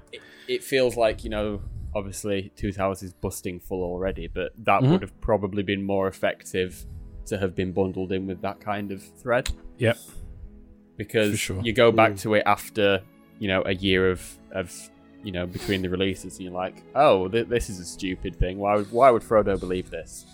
It 0.47 0.63
feels 0.63 0.95
like 0.95 1.17
you 1.25 1.29
know, 1.35 1.61
obviously, 1.93 2.51
Two 2.55 2.71
Towers 2.71 3.03
is 3.03 3.11
busting 3.13 3.59
full 3.59 3.83
already, 3.83 4.27
but 4.39 4.49
that 4.69 4.81
Mhm. 4.81 4.89
would 4.91 5.01
have 5.01 5.15
probably 5.19 5.61
been 5.71 5.83
more 5.83 6.07
effective 6.07 6.85
to 7.25 7.37
have 7.37 7.53
been 7.53 7.71
bundled 7.73 8.11
in 8.13 8.27
with 8.27 8.39
that 8.47 8.57
kind 8.61 8.91
of 8.93 8.99
thread. 9.21 9.45
Yep. 9.77 9.97
because 10.97 11.39
sure. 11.39 11.61
you 11.63 11.71
go 11.73 11.91
back 11.93 12.11
Mm. 12.13 12.21
to 12.23 12.33
it 12.35 12.43
after 12.45 13.01
you 13.39 13.47
know 13.47 13.61
a 13.65 13.73
year 13.73 14.09
of 14.11 14.21
of 14.51 14.67
you 15.23 15.31
know 15.31 15.45
between 15.45 15.81
the 15.81 15.89
releases 15.89 16.31
and 16.37 16.43
you're 16.45 16.53
like 16.65 16.75
oh 16.95 17.27
th- 17.29 17.47
this 17.47 17.69
is 17.69 17.79
a 17.79 17.85
stupid 17.85 18.35
thing 18.35 18.57
why 18.63 18.75
would 18.75 18.91
why 18.91 19.09
would 19.13 19.21
frodo 19.21 19.57
believe 19.59 19.89
this 19.89 20.25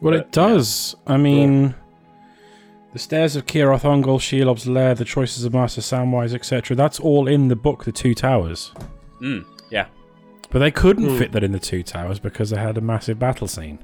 Well, 0.00 0.14
But, 0.14 0.20
it 0.20 0.32
does. 0.32 0.96
I 1.06 1.16
mean, 1.18 1.74
the 2.92 2.98
stairs 2.98 3.36
of 3.36 3.46
Cirith 3.46 3.82
Ungol, 3.82 4.18
Shelob's 4.18 4.66
lair, 4.66 4.94
the 4.94 5.04
choices 5.04 5.44
of 5.44 5.52
Master 5.54 5.80
Samwise, 5.80 6.34
etc. 6.34 6.76
That's 6.76 6.98
all 7.00 7.28
in 7.28 7.48
the 7.48 7.56
book, 7.56 7.84
The 7.84 7.92
Two 7.92 8.14
Towers. 8.14 8.72
mm, 9.20 9.44
yeah 9.70 9.86
But 10.50 10.58
they 10.60 10.70
couldn't 10.70 11.08
Hmm. 11.10 11.18
fit 11.18 11.32
that 11.32 11.44
in 11.44 11.52
the 11.52 11.58
Two 11.60 11.82
Towers 11.82 12.18
because 12.18 12.50
they 12.50 12.58
had 12.58 12.76
a 12.78 12.80
massive 12.80 13.18
battle 13.18 13.46
scene 13.46 13.78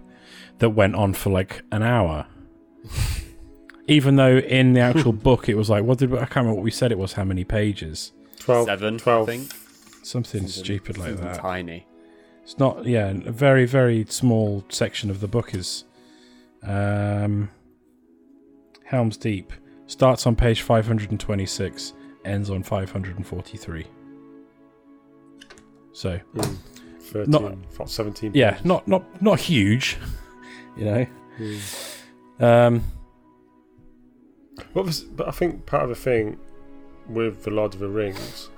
that 0.58 0.70
went 0.70 0.94
on 0.96 1.12
for 1.14 1.30
like 1.30 1.62
an 1.70 1.82
hour. 1.82 2.26
Even 3.88 4.16
though 4.16 4.38
in 4.38 4.72
the 4.72 4.80
actual 4.80 5.12
book 5.28 5.48
it 5.48 5.54
was 5.56 5.70
like, 5.70 5.84
what 5.84 5.98
did 5.98 6.12
I 6.12 6.18
can't 6.26 6.36
remember 6.36 6.54
what 6.54 6.64
we 6.64 6.70
said 6.72 6.90
it 6.90 6.98
was, 6.98 7.12
how 7.12 7.24
many 7.24 7.44
pages? 7.44 8.12
12, 8.40 8.66
seven 8.66 8.98
12. 8.98 9.28
i 9.28 9.32
think 9.36 9.52
Something 10.04 10.46
stupid 10.48 10.98
like 10.98 11.08
Something 11.10 11.24
that. 11.26 11.40
tiny 11.40 11.86
It's 12.42 12.58
not, 12.58 12.84
yeah, 12.86 13.08
a 13.10 13.32
very, 13.32 13.66
very 13.66 14.04
small 14.08 14.64
section 14.68 15.10
of 15.10 15.20
the 15.20 15.26
book 15.28 15.54
is 15.54 15.84
um, 16.62 17.50
Helm's 18.86 19.16
Deep. 19.16 19.52
Starts 19.86 20.26
on 20.26 20.34
page 20.34 20.62
526, 20.62 21.92
ends 22.24 22.50
on 22.50 22.62
543. 22.62 23.86
So, 25.92 26.20
Mm. 26.34 26.56
13, 27.00 27.30
Not- 27.30 27.56
what, 27.78 27.88
17. 27.88 28.32
yeah, 28.34 28.58
not 28.64 28.86
not 28.88 29.04
not 29.22 29.38
huge, 29.38 29.96
you 30.76 30.84
know. 30.84 31.06
Mm. 31.38 32.42
Um, 32.42 32.82
What 34.72 34.84
was, 34.86 35.00
but 35.02 35.28
I 35.28 35.30
think 35.30 35.66
part 35.66 35.84
of 35.84 35.88
the 35.90 35.94
thing 35.94 36.38
with 37.08 37.44
the 37.44 37.50
Lord 37.50 37.74
of 37.74 37.80
the 37.80 37.88
Rings, 37.88 38.50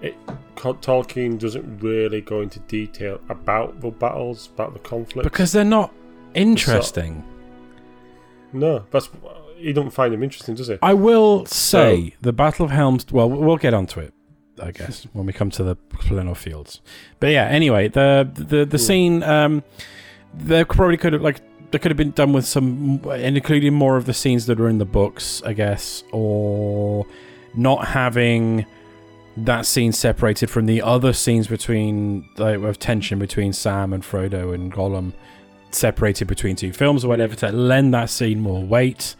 it 0.00 0.14
Tolkien 0.56 1.38
doesn't 1.38 1.80
really 1.80 2.20
go 2.20 2.40
into 2.40 2.60
detail 2.60 3.20
about 3.28 3.80
the 3.80 3.90
battles, 3.90 4.48
about 4.54 4.72
the 4.72 4.78
conflict. 4.80 5.24
because 5.24 5.52
they're 5.52 5.64
not 5.64 5.92
interesting. 6.34 7.22
No, 8.54 8.84
that's 8.90 9.10
he 9.58 9.72
don't 9.72 9.90
find 9.90 10.12
them 10.12 10.22
interesting, 10.22 10.54
does 10.54 10.68
he? 10.68 10.78
I 10.82 10.94
will 10.94 11.44
say 11.46 12.14
the 12.20 12.32
Battle 12.32 12.64
of 12.64 12.70
Helm's. 12.70 13.06
Well, 13.10 13.28
we'll 13.28 13.56
get 13.56 13.74
onto 13.74 14.00
it, 14.00 14.12
I 14.62 14.70
guess, 14.70 15.06
when 15.12 15.26
we 15.26 15.32
come 15.32 15.50
to 15.50 15.62
the 15.64 15.76
Pelennor 15.76 16.36
Fields. 16.36 16.80
But 17.20 17.28
yeah, 17.30 17.44
anyway, 17.46 17.88
the 17.88 18.28
the 18.34 18.64
the 18.64 18.76
Hmm. 18.78 18.82
scene. 18.82 19.22
Um, 19.22 19.62
they 20.36 20.64
probably 20.64 20.96
could 20.96 21.12
have 21.12 21.22
like 21.22 21.40
they 21.70 21.78
could 21.78 21.90
have 21.90 21.96
been 21.96 22.10
done 22.12 22.32
with 22.32 22.44
some, 22.46 23.00
including 23.14 23.74
more 23.74 23.96
of 23.96 24.04
the 24.06 24.14
scenes 24.14 24.46
that 24.46 24.60
are 24.60 24.68
in 24.68 24.78
the 24.78 24.84
books, 24.84 25.42
I 25.44 25.52
guess, 25.52 26.02
or 26.12 27.06
not 27.54 27.86
having 27.88 28.66
that 29.36 29.66
scene 29.66 29.90
separated 29.92 30.48
from 30.50 30.66
the 30.66 30.80
other 30.82 31.12
scenes 31.12 31.46
between 31.48 32.28
like, 32.36 32.58
of 32.58 32.78
tension 32.78 33.18
between 33.18 33.52
Sam 33.52 33.92
and 33.92 34.02
Frodo 34.04 34.54
and 34.54 34.72
Gollum, 34.72 35.12
separated 35.74 36.26
between 36.28 36.56
two 36.56 36.72
films 36.72 37.04
or 37.04 37.08
whatever 37.08 37.34
to 37.36 37.50
lend 37.52 37.92
that 37.94 38.10
scene 38.10 38.40
more 38.40 38.62
weight. 38.62 39.14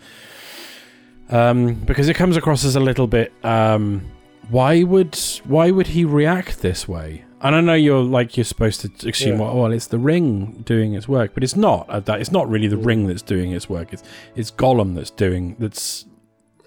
Um, 1.31 1.75
because 1.75 2.09
it 2.09 2.15
comes 2.15 2.37
across 2.37 2.65
as 2.65 2.77
a 2.77 2.81
little 2.81 3.07
bit. 3.07 3.33
Um, 3.45 4.11
why 4.51 4.83
would 4.83 5.19
why 5.45 5.71
would 5.71 5.89
he 5.89 6.05
react 6.05 6.61
this 6.61 6.87
way? 6.87 7.25
And 7.41 7.55
I 7.55 7.61
know 7.61 7.75
you're 7.75 8.03
like 8.03 8.37
you're 8.37 8.45
supposed 8.45 8.81
to 8.83 9.09
assume, 9.09 9.39
Yeah. 9.39 9.45
well, 9.47 9.57
well, 9.63 9.73
it's 9.73 9.87
the 9.87 9.99
ring 9.99 10.63
doing 10.67 10.95
its 10.95 11.09
work, 11.09 11.33
but 11.35 11.43
it's 11.43 11.57
not. 11.57 11.89
uh, 11.89 12.01
That 12.01 12.21
it's 12.21 12.31
not 12.33 12.49
really 12.49 12.69
the 12.69 12.77
Mm. 12.77 12.87
ring 12.87 13.07
that's 13.07 13.23
doing 13.23 13.53
its 13.53 13.69
work. 13.71 13.93
It's 13.93 14.03
it's 14.37 14.51
Gollum 14.51 14.95
that's 14.95 15.11
doing 15.11 15.57
that's 15.59 16.05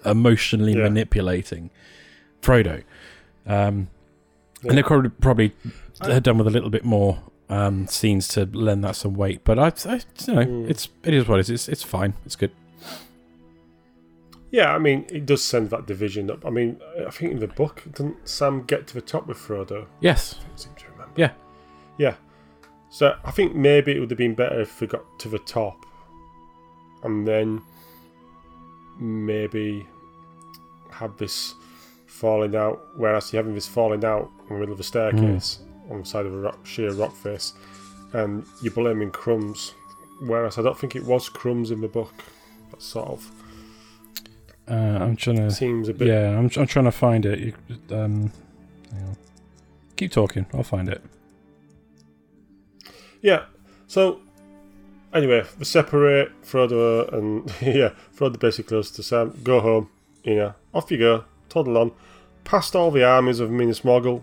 emotionally 0.04 0.72
Yeah. 0.76 0.84
manipulating 0.84 1.70
Frodo. 2.42 2.82
Um, 3.46 3.88
Yeah. 4.62 4.70
And 4.70 4.78
they 4.78 4.82
probably 4.82 5.10
probably 5.10 5.52
had 6.02 6.24
done 6.24 6.36
with 6.38 6.48
a 6.48 6.50
little 6.50 6.70
bit 6.70 6.84
more 6.84 7.18
um, 7.48 7.86
scenes 7.86 8.28
to 8.28 8.44
lend 8.52 8.84
that 8.84 8.96
some 8.96 9.14
weight. 9.14 9.40
But 9.44 9.58
I, 9.58 9.66
I 9.90 10.00
you 10.26 10.34
know, 10.34 10.44
Mm. 10.44 10.70
it's 10.70 10.88
it 11.04 11.14
is 11.14 11.26
what 11.28 11.38
it 11.40 11.42
is. 11.42 11.50
It's, 11.50 11.68
it's 11.68 11.82
fine. 11.82 12.14
It's 12.26 12.36
good. 12.36 12.50
Yeah, 14.50 14.74
I 14.74 14.78
mean, 14.78 15.04
it 15.10 15.26
does 15.26 15.44
send 15.44 15.68
that 15.70 15.86
division 15.86 16.30
up. 16.30 16.46
I 16.46 16.50
mean, 16.50 16.80
I 17.06 17.10
think 17.10 17.32
in 17.32 17.38
the 17.38 17.48
book, 17.48 17.82
doesn't 17.92 18.26
Sam 18.26 18.62
get 18.62 18.86
to 18.86 18.94
the 18.94 19.02
top 19.02 19.26
with 19.26 19.36
Frodo? 19.36 19.86
Yes. 20.00 20.36
I 20.40 20.56
seem 20.56 20.72
to 20.76 20.84
remember. 20.92 21.12
Yeah. 21.16 21.32
Yeah. 21.98 22.14
So 22.88 23.14
I 23.24 23.30
think 23.30 23.54
maybe 23.54 23.92
it 23.94 24.00
would 24.00 24.10
have 24.10 24.16
been 24.16 24.34
better 24.34 24.58
if 24.62 24.80
we 24.80 24.86
got 24.86 25.02
to 25.18 25.28
the 25.28 25.38
top 25.40 25.84
and 27.02 27.28
then 27.28 27.60
maybe 28.98 29.86
have 30.90 31.16
this 31.18 31.54
falling 32.06 32.56
out, 32.56 32.80
whereas 32.96 33.30
you're 33.32 33.42
having 33.42 33.54
this 33.54 33.68
falling 33.68 34.04
out 34.04 34.30
in 34.48 34.54
the 34.54 34.60
middle 34.60 34.72
of 34.72 34.80
a 34.80 34.84
staircase 34.84 35.60
on 35.90 36.00
the 36.00 36.04
side 36.06 36.26
of 36.26 36.32
a 36.32 36.38
rock, 36.38 36.64
sheer 36.66 36.92
rock 36.92 37.14
face, 37.14 37.52
and 38.12 38.44
you're 38.62 38.72
blaming 38.72 39.10
crumbs. 39.10 39.74
Whereas 40.20 40.58
I 40.58 40.62
don't 40.62 40.78
think 40.78 40.96
it 40.96 41.04
was 41.04 41.28
crumbs 41.28 41.70
in 41.70 41.80
the 41.80 41.88
book. 41.88 42.12
That 42.70 42.82
sort 42.82 43.08
of 43.08 43.30
Uh, 44.68 44.74
I'm 45.00 45.16
trying 45.16 45.36
to. 45.36 45.50
seems 45.50 45.88
a 45.88 45.94
bit. 45.94 46.08
Yeah, 46.08 46.36
I'm, 46.36 46.50
I'm 46.56 46.66
trying 46.66 46.84
to 46.86 46.92
find 46.92 47.24
it. 47.26 47.38
You, 47.38 47.54
um. 47.96 48.32
Keep 49.96 50.12
talking. 50.12 50.46
I'll 50.54 50.62
find 50.62 50.88
it. 50.88 51.02
Yeah. 53.20 53.46
So 53.88 54.20
anyway, 55.12 55.44
they 55.58 55.64
separate 55.64 56.30
Frodo 56.42 57.12
and 57.12 57.50
yeah, 57.60 57.90
Frodo 58.16 58.38
basically 58.38 58.76
goes 58.76 58.90
to 58.92 59.02
Sam, 59.02 59.36
go 59.42 59.60
home, 59.60 59.90
you 60.22 60.36
know, 60.36 60.54
off 60.72 60.90
you 60.90 60.98
go, 60.98 61.24
toddle 61.48 61.78
on, 61.78 61.92
past 62.44 62.76
all 62.76 62.90
the 62.90 63.02
armies 63.04 63.40
of 63.40 63.50
Minas 63.50 63.80
Morgul, 63.80 64.22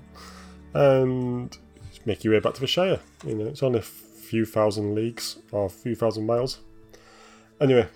and 0.76 1.58
make 2.06 2.24
your 2.24 2.34
way 2.34 2.40
back 2.40 2.54
to 2.54 2.62
the 2.62 2.68
Shire. 2.68 3.00
You 3.26 3.36
know, 3.36 3.46
it's 3.46 3.64
only 3.64 3.80
a 3.80 3.82
few 3.82 4.46
thousand 4.46 4.94
leagues 4.94 5.38
or 5.52 5.66
a 5.66 5.70
few 5.70 5.96
thousand 5.96 6.26
miles. 6.26 6.60
Anyway, 7.62 7.88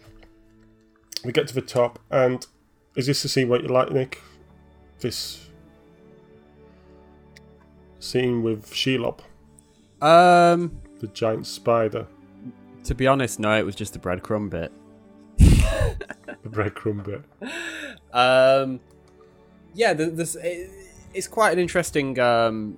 we 1.26 1.32
get 1.32 1.48
to 1.50 1.54
the 1.54 1.62
top, 1.62 2.00
and 2.10 2.46
is 2.96 3.06
this 3.08 3.22
the 3.22 3.28
scene 3.30 3.50
what 3.50 3.62
you 3.62 3.68
like, 3.68 3.92
Nick? 3.92 4.22
This 5.00 5.48
scene 8.00 8.42
with 8.44 8.72
Shelob, 8.72 9.20
um 10.02 10.80
the 11.00 11.08
giant 11.08 11.46
spider. 11.46 12.08
to 12.86 12.96
be 12.96 13.08
honest 13.08 13.40
no 13.40 13.58
it 13.58 13.66
was 13.66 13.76
just 13.76 13.92
the 13.94 14.00
breadcrumb 14.00 14.50
bit 14.50 14.72
The 15.38 16.50
breadcrumb 16.50 17.04
bit. 17.04 17.24
um 18.14 18.80
yeah 19.74 19.94
the, 19.94 20.08
this 20.08 20.36
it, 20.36 20.70
it's 21.14 21.28
quite 21.28 21.52
an 21.54 21.60
interesting 21.60 22.18
um 22.20 22.78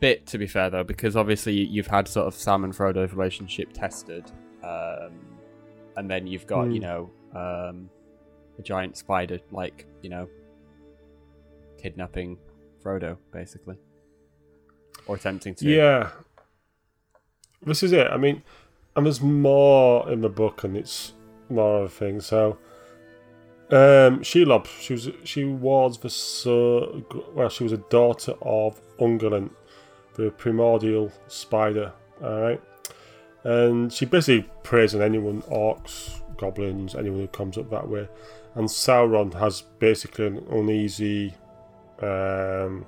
bit 0.00 0.26
to 0.26 0.38
be 0.38 0.46
fair 0.46 0.68
though 0.70 0.84
because 0.84 1.16
obviously 1.16 1.54
you've 1.54 1.86
had 1.86 2.06
sort 2.06 2.26
of 2.26 2.34
sam 2.34 2.64
and 2.64 2.72
frodo's 2.74 3.12
relationship 3.12 3.72
tested 3.72 4.30
um 4.62 5.12
and 5.96 6.10
then 6.10 6.26
you've 6.26 6.46
got 6.46 6.66
Hmm. 6.66 6.72
you 6.72 6.80
know 6.80 7.10
um 7.34 7.88
a 8.58 8.62
giant 8.62 8.96
spider 8.96 9.38
like 9.50 9.86
you 10.02 10.10
know 10.10 10.28
kidnapping 11.80 12.36
frodo 12.84 13.16
basically 13.32 13.76
or 15.06 15.16
attempting 15.16 15.54
to 15.54 15.64
Yeah. 15.68 16.10
This 17.64 17.82
is 17.82 17.92
it. 17.92 18.06
I 18.08 18.16
mean, 18.16 18.42
and 18.94 19.06
there's 19.06 19.20
more 19.20 20.10
in 20.10 20.20
the 20.20 20.28
book, 20.28 20.62
and 20.64 20.76
it's 20.76 21.12
more 21.48 21.78
of 21.78 21.84
a 21.84 21.88
thing. 21.88 22.20
So, 22.20 22.58
um, 23.70 24.20
Shelob, 24.20 24.66
she 24.66 24.92
was 24.92 25.10
she 25.24 25.44
was 25.44 25.98
the 25.98 26.10
so 26.10 27.04
well, 27.34 27.48
she 27.48 27.64
was 27.64 27.72
a 27.72 27.78
daughter 27.78 28.34
of 28.42 28.80
Ungoliant, 28.98 29.50
the 30.14 30.30
primordial 30.30 31.10
spider. 31.26 31.92
All 32.22 32.40
right, 32.40 32.62
and 33.42 33.92
she 33.92 34.06
basically 34.06 34.48
preys 34.62 34.94
on 34.94 35.02
anyone, 35.02 35.42
orcs, 35.42 36.20
goblins, 36.36 36.94
anyone 36.94 37.20
who 37.20 37.28
comes 37.28 37.58
up 37.58 37.70
that 37.70 37.88
way. 37.88 38.08
And 38.54 38.68
Sauron 38.68 39.34
has 39.34 39.62
basically 39.78 40.28
an 40.28 40.46
uneasy 40.50 41.34
um, 42.00 42.86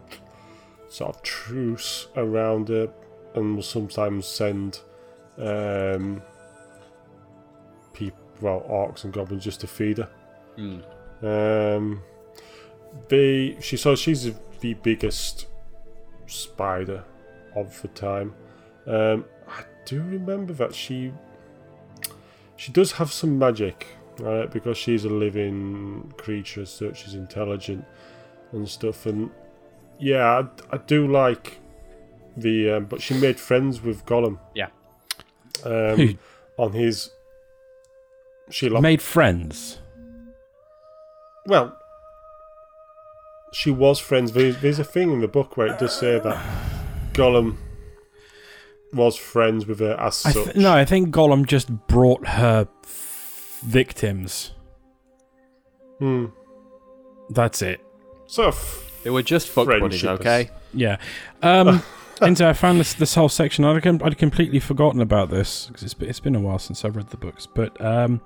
sort 0.88 1.16
of 1.16 1.22
truce 1.22 2.06
around 2.16 2.70
it, 2.70 2.90
and 3.34 3.56
will 3.56 3.62
sometimes 3.62 4.26
send 4.26 4.80
um, 5.38 6.22
people, 7.92 8.18
well, 8.40 8.64
orcs 8.70 9.04
and 9.04 9.12
goblins 9.12 9.44
just 9.44 9.60
to 9.60 9.66
feed 9.66 9.98
her. 9.98 10.08
Mm. 10.58 10.82
Um, 11.22 12.02
they 13.08 13.56
she 13.60 13.76
so 13.76 13.94
she's 13.94 14.30
the 14.60 14.74
biggest 14.74 15.46
spider 16.26 17.04
of 17.54 17.80
the 17.82 17.88
time. 17.88 18.34
Um, 18.86 19.24
I 19.48 19.62
do 19.84 20.02
remember 20.02 20.52
that 20.54 20.74
she 20.74 21.12
she 22.56 22.72
does 22.72 22.92
have 22.92 23.12
some 23.12 23.38
magic, 23.38 23.86
right? 24.18 24.50
Because 24.50 24.76
she's 24.76 25.04
a 25.04 25.08
living 25.08 26.12
creature, 26.16 26.66
so 26.66 26.92
she's 26.92 27.14
intelligent 27.14 27.84
and 28.52 28.68
stuff. 28.68 29.06
And 29.06 29.30
yeah, 29.98 30.42
I, 30.70 30.74
I 30.74 30.78
do 30.78 31.06
like 31.06 31.60
the. 32.36 32.72
Um, 32.72 32.84
but 32.86 33.00
she 33.00 33.14
made 33.14 33.38
friends 33.38 33.80
with 33.82 34.04
Gollum. 34.06 34.38
Yeah. 34.54 34.68
Um, 35.64 36.18
on 36.56 36.72
his. 36.72 37.10
She 38.50 38.68
lo- 38.68 38.80
Made 38.80 39.02
friends. 39.02 39.78
Well, 41.48 41.76
she 43.52 43.70
was 43.70 43.98
friends. 43.98 44.32
There's, 44.32 44.60
there's 44.60 44.78
a 44.78 44.84
thing 44.84 45.10
in 45.10 45.20
the 45.20 45.28
book 45.28 45.56
where 45.56 45.66
it 45.66 45.78
does 45.78 45.98
say 45.98 46.18
that 46.18 46.38
Gollum 47.14 47.56
was 48.92 49.16
friends 49.16 49.66
with 49.66 49.80
her 49.80 49.96
as 49.98 50.24
I 50.26 50.30
such. 50.32 50.44
th- 50.44 50.56
no, 50.56 50.72
I 50.72 50.84
think 50.84 51.14
Gollum 51.14 51.46
just 51.46 51.68
brought 51.88 52.26
her 52.26 52.68
f- 52.84 53.60
victims. 53.64 54.52
Hmm. 55.98 56.26
That's 57.30 57.62
it. 57.62 57.80
So 58.26 58.44
of. 58.44 58.84
They 59.04 59.10
were 59.10 59.22
just 59.22 59.48
fuck 59.48 59.66
buddies, 59.66 60.00
Friendship 60.00 60.10
okay? 60.20 60.50
Yeah. 60.74 60.96
Um, 61.42 61.82
and 62.20 62.40
I 62.42 62.52
found 62.52 62.80
this 62.80 62.94
this 62.94 63.14
whole 63.14 63.28
section. 63.28 63.64
I'd, 63.64 63.82
com- 63.82 64.00
I'd 64.04 64.18
completely 64.18 64.60
forgotten 64.60 65.00
about 65.00 65.30
this 65.30 65.66
because 65.66 65.82
it's, 65.82 65.94
been- 65.94 66.08
it's 66.08 66.20
been 66.20 66.34
a 66.34 66.40
while 66.40 66.58
since 66.58 66.84
I've 66.84 66.96
read 66.96 67.08
the 67.08 67.16
books. 67.16 67.46
But 67.46 67.78
um, 67.84 68.20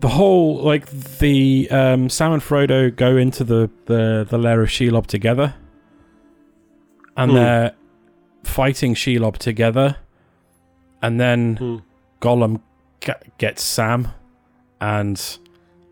the 0.00 0.08
whole 0.08 0.56
like 0.62 0.86
the 1.18 1.68
um, 1.70 2.08
Sam 2.08 2.32
and 2.32 2.42
Frodo 2.42 2.94
go 2.94 3.16
into 3.16 3.44
the 3.44 3.70
the, 3.86 4.26
the 4.28 4.38
lair 4.38 4.62
of 4.62 4.68
Shelob 4.68 5.06
together, 5.06 5.54
and 7.16 7.30
Hmm. 7.30 7.36
they're 7.36 7.72
fighting 8.44 8.94
Shelob 8.94 9.36
together, 9.38 9.96
and 11.02 11.20
then 11.20 11.56
Hmm. 11.56 11.76
Gollum 12.20 12.60
ge- 13.00 13.10
gets 13.38 13.62
Sam 13.62 14.08
and 14.80 15.38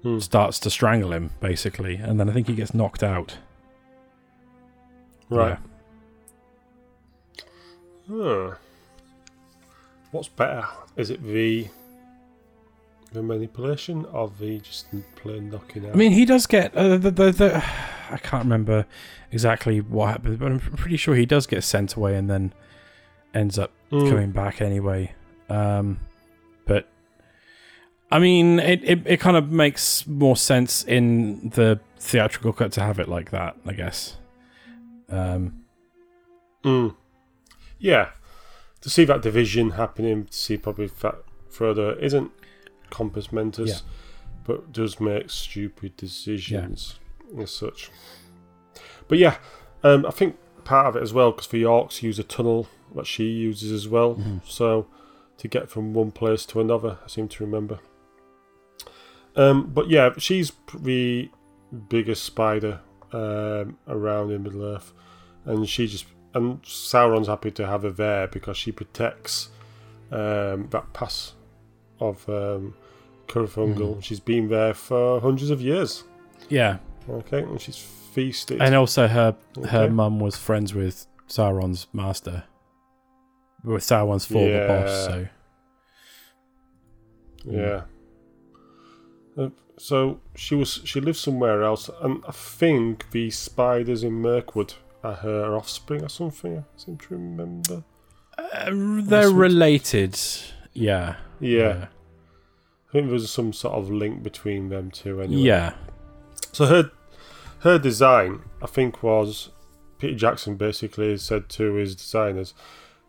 Hmm. 0.02 0.18
starts 0.20 0.58
to 0.60 0.70
strangle 0.70 1.12
him 1.12 1.30
basically, 1.40 1.96
and 1.96 2.18
then 2.20 2.28
I 2.28 2.32
think 2.32 2.46
he 2.48 2.54
gets 2.54 2.72
knocked 2.74 3.02
out. 3.02 3.38
Right. 5.28 5.58
Yeah. 8.08 8.14
Huh. 8.50 8.54
What's 10.10 10.28
better? 10.28 10.64
Is 10.96 11.10
it 11.10 11.22
the 11.22 11.68
the 13.12 13.22
manipulation 13.22 14.04
or 14.06 14.30
the 14.38 14.58
just 14.58 14.86
plain 15.16 15.50
knocking 15.50 15.86
out? 15.86 15.92
I 15.92 15.96
mean, 15.96 16.12
he 16.12 16.24
does 16.24 16.46
get 16.46 16.74
uh, 16.74 16.96
the, 16.96 17.10
the 17.10 17.30
the. 17.32 17.64
I 18.10 18.16
can't 18.16 18.44
remember 18.44 18.86
exactly 19.30 19.80
what 19.82 20.08
happened, 20.08 20.38
but 20.38 20.46
I'm 20.50 20.60
pretty 20.60 20.96
sure 20.96 21.14
he 21.14 21.26
does 21.26 21.46
get 21.46 21.62
sent 21.62 21.94
away 21.94 22.14
and 22.16 22.28
then 22.30 22.54
ends 23.34 23.58
up 23.58 23.70
Hmm. 23.90 24.08
coming 24.08 24.30
back 24.32 24.60
anyway. 24.62 25.14
Um, 25.50 26.00
but 26.66 26.88
I 28.10 28.18
mean, 28.18 28.58
it, 28.60 28.82
it 28.84 29.02
it 29.06 29.20
kind 29.20 29.36
of 29.36 29.50
makes 29.50 30.06
more 30.06 30.36
sense 30.36 30.84
in 30.84 31.50
the 31.50 31.80
theatrical 31.98 32.52
cut 32.54 32.72
to 32.72 32.80
have 32.82 32.98
it 32.98 33.08
like 33.08 33.30
that, 33.30 33.56
I 33.66 33.72
guess. 33.74 34.16
Um, 35.10 35.64
Mm. 36.64 36.94
Yeah. 37.78 38.10
To 38.80 38.90
see 38.90 39.04
that 39.04 39.22
division 39.22 39.70
happening, 39.70 40.26
to 40.26 40.32
see 40.32 40.56
probably 40.56 40.86
that 40.86 41.16
Frodo 41.50 41.98
isn't 42.00 42.30
compos 42.90 43.32
mentis, 43.32 43.68
Yeah. 43.70 43.78
but 44.44 44.72
does 44.72 45.00
make 45.00 45.30
stupid 45.30 45.96
decisions 45.96 46.98
as 47.38 47.50
such. 47.50 47.90
But 49.08 49.18
yeah, 49.18 49.36
um, 49.82 50.04
I 50.06 50.10
think 50.10 50.36
part 50.64 50.86
of 50.86 50.96
it 50.96 51.02
as 51.02 51.12
well, 51.12 51.32
because 51.32 51.48
the 51.48 51.62
Orcs 51.62 52.02
use 52.02 52.18
a 52.18 52.24
tunnel 52.24 52.68
that 52.94 53.06
she 53.06 53.24
uses 53.24 53.72
as 53.72 53.88
well. 53.88 54.16
Mhm. 54.16 54.40
So 54.46 54.86
to 55.38 55.48
get 55.48 55.70
from 55.70 55.94
one 55.94 56.10
place 56.10 56.44
to 56.46 56.60
another, 56.60 56.98
I 57.04 57.08
seem 57.08 57.28
to 57.28 57.44
remember. 57.44 57.78
Um, 59.36 59.70
but 59.72 59.88
yeah, 59.88 60.10
she's 60.18 60.52
the 60.74 61.30
biggest 61.88 62.24
spider 62.24 62.80
um, 63.12 63.78
around 63.86 64.30
in 64.32 64.42
Middle 64.42 64.64
Earth, 64.64 64.92
and 65.44 65.68
she 65.68 65.86
just 65.86 66.06
and 66.34 66.62
Sauron's 66.62 67.26
happy 67.28 67.50
to 67.52 67.66
have 67.66 67.82
her 67.82 67.90
there 67.90 68.26
because 68.26 68.56
she 68.56 68.70
protects 68.72 69.48
um, 70.12 70.68
that 70.70 70.92
pass 70.92 71.32
of 72.00 72.28
um, 72.28 72.74
Cirith 73.28 73.54
Ungol. 73.56 73.96
Mhm. 73.96 74.02
She's 74.02 74.20
been 74.20 74.48
there 74.48 74.74
for 74.74 75.20
hundreds 75.20 75.50
of 75.50 75.60
years. 75.60 76.04
yeah, 76.48 76.78
Okay, 77.08 77.40
and 77.42 77.60
she's 77.60 77.76
feasted. 77.78 78.60
and 78.62 78.74
also 78.74 79.06
her 79.08 79.34
her 79.68 79.88
mum 79.90 80.18
was 80.20 80.36
friends 80.36 80.74
with 80.74 81.06
Sauron's 81.28 81.86
master, 81.92 82.44
with 83.64 83.82
Sauron's 83.82 84.24
former 84.26 84.66
boss. 84.68 85.04
So 85.06 85.26
Yeah. 87.44 87.82
Uh, 89.36 89.50
so 89.78 90.20
she 90.34 90.54
was 90.54 90.80
she 90.84 91.00
lives 91.00 91.20
somewhere 91.20 91.62
else, 91.62 91.88
and 92.02 92.22
I 92.26 92.32
think 92.32 93.10
the 93.10 93.30
spiders 93.30 94.02
in 94.02 94.14
Mirkwood 94.20 94.74
are 95.04 95.14
her 95.14 95.56
offspring 95.56 96.02
or 96.04 96.08
something. 96.08 96.58
I 96.58 96.62
seem 96.76 96.98
to 96.98 97.14
remember. 97.14 97.84
uh, 98.36 98.70
they're 99.02 99.30
related. 99.30 100.18
Yeah. 100.72 101.16
Yeah, 101.40 101.86
I 102.88 102.92
think 102.92 103.08
there's 103.08 103.30
some 103.30 103.52
sort 103.52 103.74
of 103.74 103.90
link 103.90 104.22
between 104.22 104.68
them 104.68 104.90
two. 104.90 105.20
Anyway. 105.20 105.42
Yeah. 105.42 105.74
So 106.52 106.66
her 106.66 106.90
her 107.60 107.78
design, 107.78 108.42
I 108.62 108.66
think, 108.66 109.02
was 109.02 109.50
Peter 109.98 110.16
Jackson 110.16 110.56
basically 110.56 111.16
said 111.18 111.48
to 111.50 111.74
his 111.74 111.94
designers, 111.96 112.54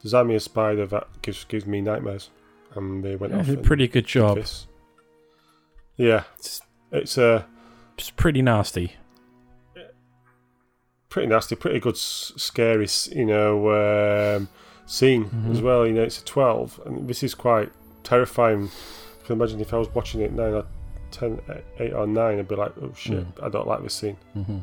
"Design 0.02 0.28
me 0.28 0.36
a 0.36 0.40
spider 0.40 0.86
that 0.88 1.08
gives 1.22 1.44
gives 1.46 1.66
me 1.66 1.82
nightmares," 1.82 2.30
and 2.76 3.04
they 3.04 3.16
went 3.16 3.34
Yeah, 3.34 3.40
off. 3.40 3.46
did 3.48 3.60
a 3.60 3.62
pretty 3.62 3.88
good 3.88 4.06
job. 4.06 4.40
Yeah, 5.98 6.24
It's, 6.38 6.62
it's 6.92 7.18
a. 7.18 7.46
it's 7.98 8.10
pretty 8.10 8.42
nasty. 8.42 8.94
pretty 11.10 11.28
nasty, 11.28 11.56
pretty 11.56 11.80
good, 11.80 11.98
scary, 11.98 12.88
you 13.12 13.26
know, 13.26 14.36
um, 14.38 14.48
scene 14.86 15.26
Mhm. 15.26 15.52
as 15.52 15.62
well. 15.62 15.86
You 15.88 15.94
know, 15.94 16.04
it's 16.04 16.22
a 16.22 16.26
twelve, 16.26 16.80
and 16.86 17.08
this 17.08 17.24
is 17.24 17.34
quite 17.34 17.72
terrifying. 18.10 18.70
I 19.24 19.26
can 19.28 19.36
imagine 19.38 19.60
if 19.62 19.74
I 19.74 19.78
was 19.78 19.88
watching 19.94 20.22
it 20.22 20.32
nine 20.34 20.54
or 20.54 20.66
10, 21.12 21.40
eh, 21.50 21.54
8 21.80 21.94
or 21.94 22.08
nine, 22.08 22.40
I'd 22.40 22.48
be 22.48 22.56
like, 22.56 22.72
"Oh 22.82 22.92
shit, 22.96 23.26
I 23.42 23.50
don't 23.50 23.68
like 23.68 23.82
this 23.84 23.94
scene." 23.94 24.18
hmm 24.34 24.60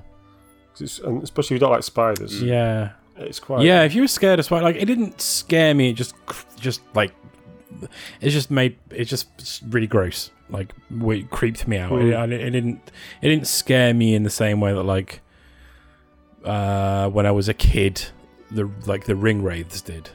'Cause 0.72 0.80
It's, 0.82 0.98
and 0.98 1.22
especially 1.22 1.54
if 1.56 1.60
you 1.60 1.66
don't 1.66 1.72
like 1.72 1.82
spiders, 1.82 2.42
Yeah. 2.42 2.90
it's 3.16 3.40
quite. 3.40 3.64
Yeah, 3.64 3.82
if 3.84 3.94
you 3.94 4.02
were 4.02 4.08
scared 4.08 4.38
of 4.38 4.44
spiders, 4.44 4.64
like 4.64 4.76
it 4.76 4.84
didn't 4.86 5.20
scare 5.20 5.72
me. 5.74 5.90
It 5.90 5.94
just, 5.94 6.14
just 6.60 6.80
like, 6.94 7.12
it 8.20 8.28
just 8.30 8.50
made 8.50 8.76
it 8.90 9.04
just 9.06 9.28
really 9.70 9.86
gross. 9.86 10.30
Like, 10.48 10.72
it 10.90 11.30
creeped 11.30 11.66
me 11.66 11.78
out. 11.78 11.92
It, 11.92 12.12
Mm. 12.14 12.16
I- 12.18 12.24
it 12.34 12.50
didn't, 12.50 12.80
it 13.22 13.28
didn't 13.28 13.46
scare 13.46 13.92
me 13.94 14.14
in 14.14 14.22
the 14.22 14.30
same 14.30 14.60
way 14.60 14.72
that 14.74 14.82
like, 14.84 15.20
uh, 16.44 17.08
when 17.10 17.26
I 17.26 17.30
was 17.32 17.48
a 17.48 17.54
kid, 17.54 18.04
the 18.50 18.70
like 18.86 19.04
the 19.04 19.16
ring 19.16 19.42
wraiths 19.42 19.80
did. 19.80 20.10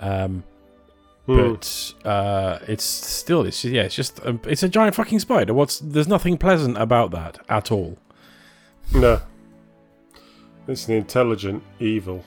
Um, 0.00 0.42
Hmm. 1.28 1.36
but 1.52 1.94
uh, 2.06 2.58
it's 2.66 2.84
still, 2.84 3.44
it's 3.44 3.62
yeah, 3.62 3.82
it's 3.82 3.94
just, 3.94 4.24
um, 4.24 4.40
it's 4.46 4.62
a 4.62 4.68
giant 4.68 4.94
fucking 4.94 5.18
spider. 5.18 5.52
What's 5.52 5.78
there's 5.78 6.08
nothing 6.08 6.38
pleasant 6.38 6.78
about 6.78 7.10
that 7.10 7.38
at 7.50 7.70
all. 7.70 7.98
no, 8.94 9.20
it's 10.66 10.88
an 10.88 10.94
intelligent, 10.94 11.62
evil 11.78 12.24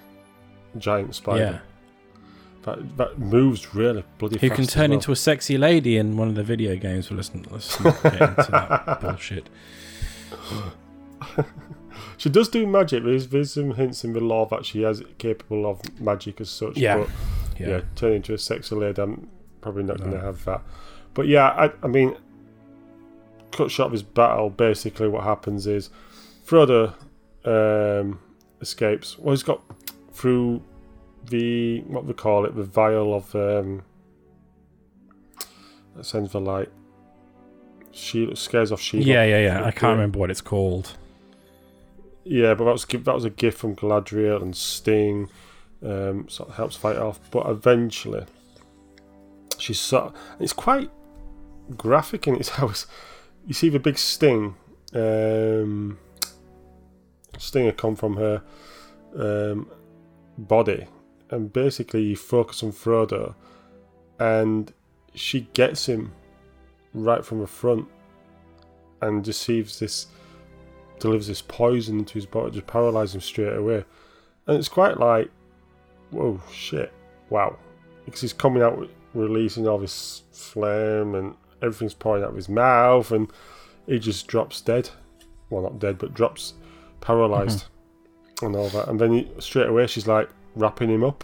giant 0.78 1.16
spider 1.16 1.44
Yeah. 1.44 1.60
that 2.62 2.98
that 2.98 3.18
moves 3.18 3.74
really 3.74 4.04
bloody 4.20 4.36
fast. 4.38 4.42
Who 4.44 4.56
can 4.56 4.68
turn 4.68 4.92
well. 4.92 5.00
into 5.00 5.12
a 5.12 5.16
sexy 5.16 5.58
lady 5.58 5.98
in 5.98 6.16
one 6.16 6.28
of 6.28 6.36
the 6.36 6.44
video 6.44 6.76
games? 6.76 7.10
Well, 7.10 7.18
let's, 7.18 7.32
let's 7.50 7.80
not 7.84 8.04
get 8.04 8.14
into 8.22 8.52
that 8.52 9.02
bullshit. 9.02 9.50
She 12.18 12.30
does 12.30 12.50
do 12.50 12.68
magic. 12.68 13.04
There's, 13.04 13.30
there's 13.30 13.54
some 13.54 13.72
hints 13.74 14.04
in 14.04 14.14
the 14.14 14.20
lore 14.20 14.46
that 14.52 14.64
she 14.64 14.84
is 14.84 15.02
capable 15.18 15.66
of 15.66 16.00
magic 16.00 16.40
as 16.40 16.52
such. 16.52 16.78
Yeah. 16.78 16.98
But 16.98 17.10
yeah, 17.62 17.68
Yeah. 17.68 17.82
turn 17.96 18.14
into 18.14 18.34
a 18.34 18.38
sexy 18.38 18.76
lady. 18.76 19.02
I'm 19.02 19.30
probably 19.62 19.84
not 19.84 19.98
going 20.00 20.12
to 20.12 20.20
have 20.20 20.44
that. 20.46 20.62
But 21.14 21.28
yeah, 21.28 21.48
I, 21.50 21.72
I 21.84 21.88
mean, 21.88 22.16
cut 23.52 23.70
short 23.72 23.88
of 23.88 23.92
his 23.94 24.04
battle, 24.04 24.50
basically 24.50 25.08
what 25.08 25.24
happens 25.24 25.68
is 25.68 25.90
Frodo 26.46 26.94
um, 27.46 28.20
escapes. 28.62 29.18
Well, 29.20 29.32
he's 29.34 29.44
got 29.44 29.62
through 30.14 30.62
the 31.30 31.82
what 31.82 32.06
we 32.06 32.14
call 32.14 32.46
it, 32.46 32.56
the 32.56 32.64
vial 32.64 33.14
of 33.14 33.34
um, 33.36 33.84
that 35.96 36.06
sends 36.06 36.32
the 36.32 36.40
light. 36.40 36.70
She 37.92 38.34
scares 38.36 38.72
off 38.72 38.80
Sheila. 38.80 39.04
Yeah, 39.04 39.24
yeah, 39.26 39.40
yeah. 39.40 39.66
I 39.66 39.72
can't 39.72 39.92
remember 39.98 40.18
what 40.20 40.32
it's 40.32 40.42
called. 40.42 40.96
Yeah, 42.24 42.54
but 42.54 42.66
that 42.66 42.72
was 42.72 42.86
that 42.86 43.14
was 43.14 43.26
a 43.26 43.30
gift 43.30 43.58
from 43.58 43.76
Galadriel 43.76 44.42
and 44.42 44.56
Sting. 44.56 45.30
Um, 45.84 46.30
sort 46.30 46.50
of 46.50 46.56
helps 46.56 46.76
fight 46.76 46.98
off, 46.98 47.20
but 47.32 47.50
eventually, 47.50 48.26
she's 49.58 49.80
sort. 49.80 50.14
It's 50.40 50.54
quite 50.54 50.92
graphic 51.76 52.28
in 52.28 52.36
its 52.36 52.50
house. 52.50 52.86
you 53.48 53.54
see 53.54 53.70
the 53.70 53.80
big 53.80 53.98
sting. 53.98 54.56
Um, 54.94 55.98
stinger 57.38 57.72
come 57.72 57.96
from 57.96 58.18
her 58.18 58.44
um, 59.16 59.70
body, 60.38 60.88
and 61.30 61.52
basically 61.52 62.04
you 62.04 62.16
focus 62.16 62.62
on 62.62 62.72
Frodo, 62.72 63.34
and 64.20 64.74
she 65.16 65.48
gets 65.54 65.88
him 65.88 66.14
right 66.94 67.26
from 67.26 67.40
the 67.40 67.48
front, 67.48 67.88
and 69.02 69.24
deceives 69.24 69.80
this 69.80 70.08
delivers 71.00 71.28
this 71.28 71.42
poison 71.42 72.00
into 72.00 72.14
his 72.14 72.26
body, 72.26 72.52
just 72.52 72.68
paralyzes 72.68 73.16
him 73.16 73.22
straight 73.22 73.56
away. 73.56 73.84
And 74.48 74.58
it's 74.58 74.70
quite 74.70 75.00
like, 75.00 75.30
whoa, 76.12 76.42
shit, 76.52 76.94
wow. 77.30 77.58
Because 78.06 78.22
he's 78.22 78.34
coming 78.34 78.62
out, 78.62 78.90
releasing 79.14 79.68
all 79.68 79.78
this 79.78 80.24
flame, 80.32 81.16
and 81.16 81.36
everything's 81.62 81.94
pouring 81.94 82.24
out 82.24 82.30
of 82.30 82.36
his 82.36 82.50
mouth, 82.50 83.12
and 83.12 83.32
he 83.88 84.00
just 84.00 84.28
drops 84.28 84.62
dead. 84.62 84.90
Well, 85.50 85.64
not 85.64 85.80
dead, 85.80 85.98
but 85.98 86.14
drops 86.14 86.54
paralyzed 87.02 87.66
mm-hmm. 88.38 88.46
and 88.46 88.56
all 88.56 88.70
that. 88.70 88.88
And 88.88 89.00
then 89.00 89.12
he, 89.12 89.32
straight 89.40 89.68
away, 89.68 89.88
she's 89.88 90.08
like 90.08 90.30
wrapping 90.56 90.90
him 90.90 91.04
up. 91.04 91.24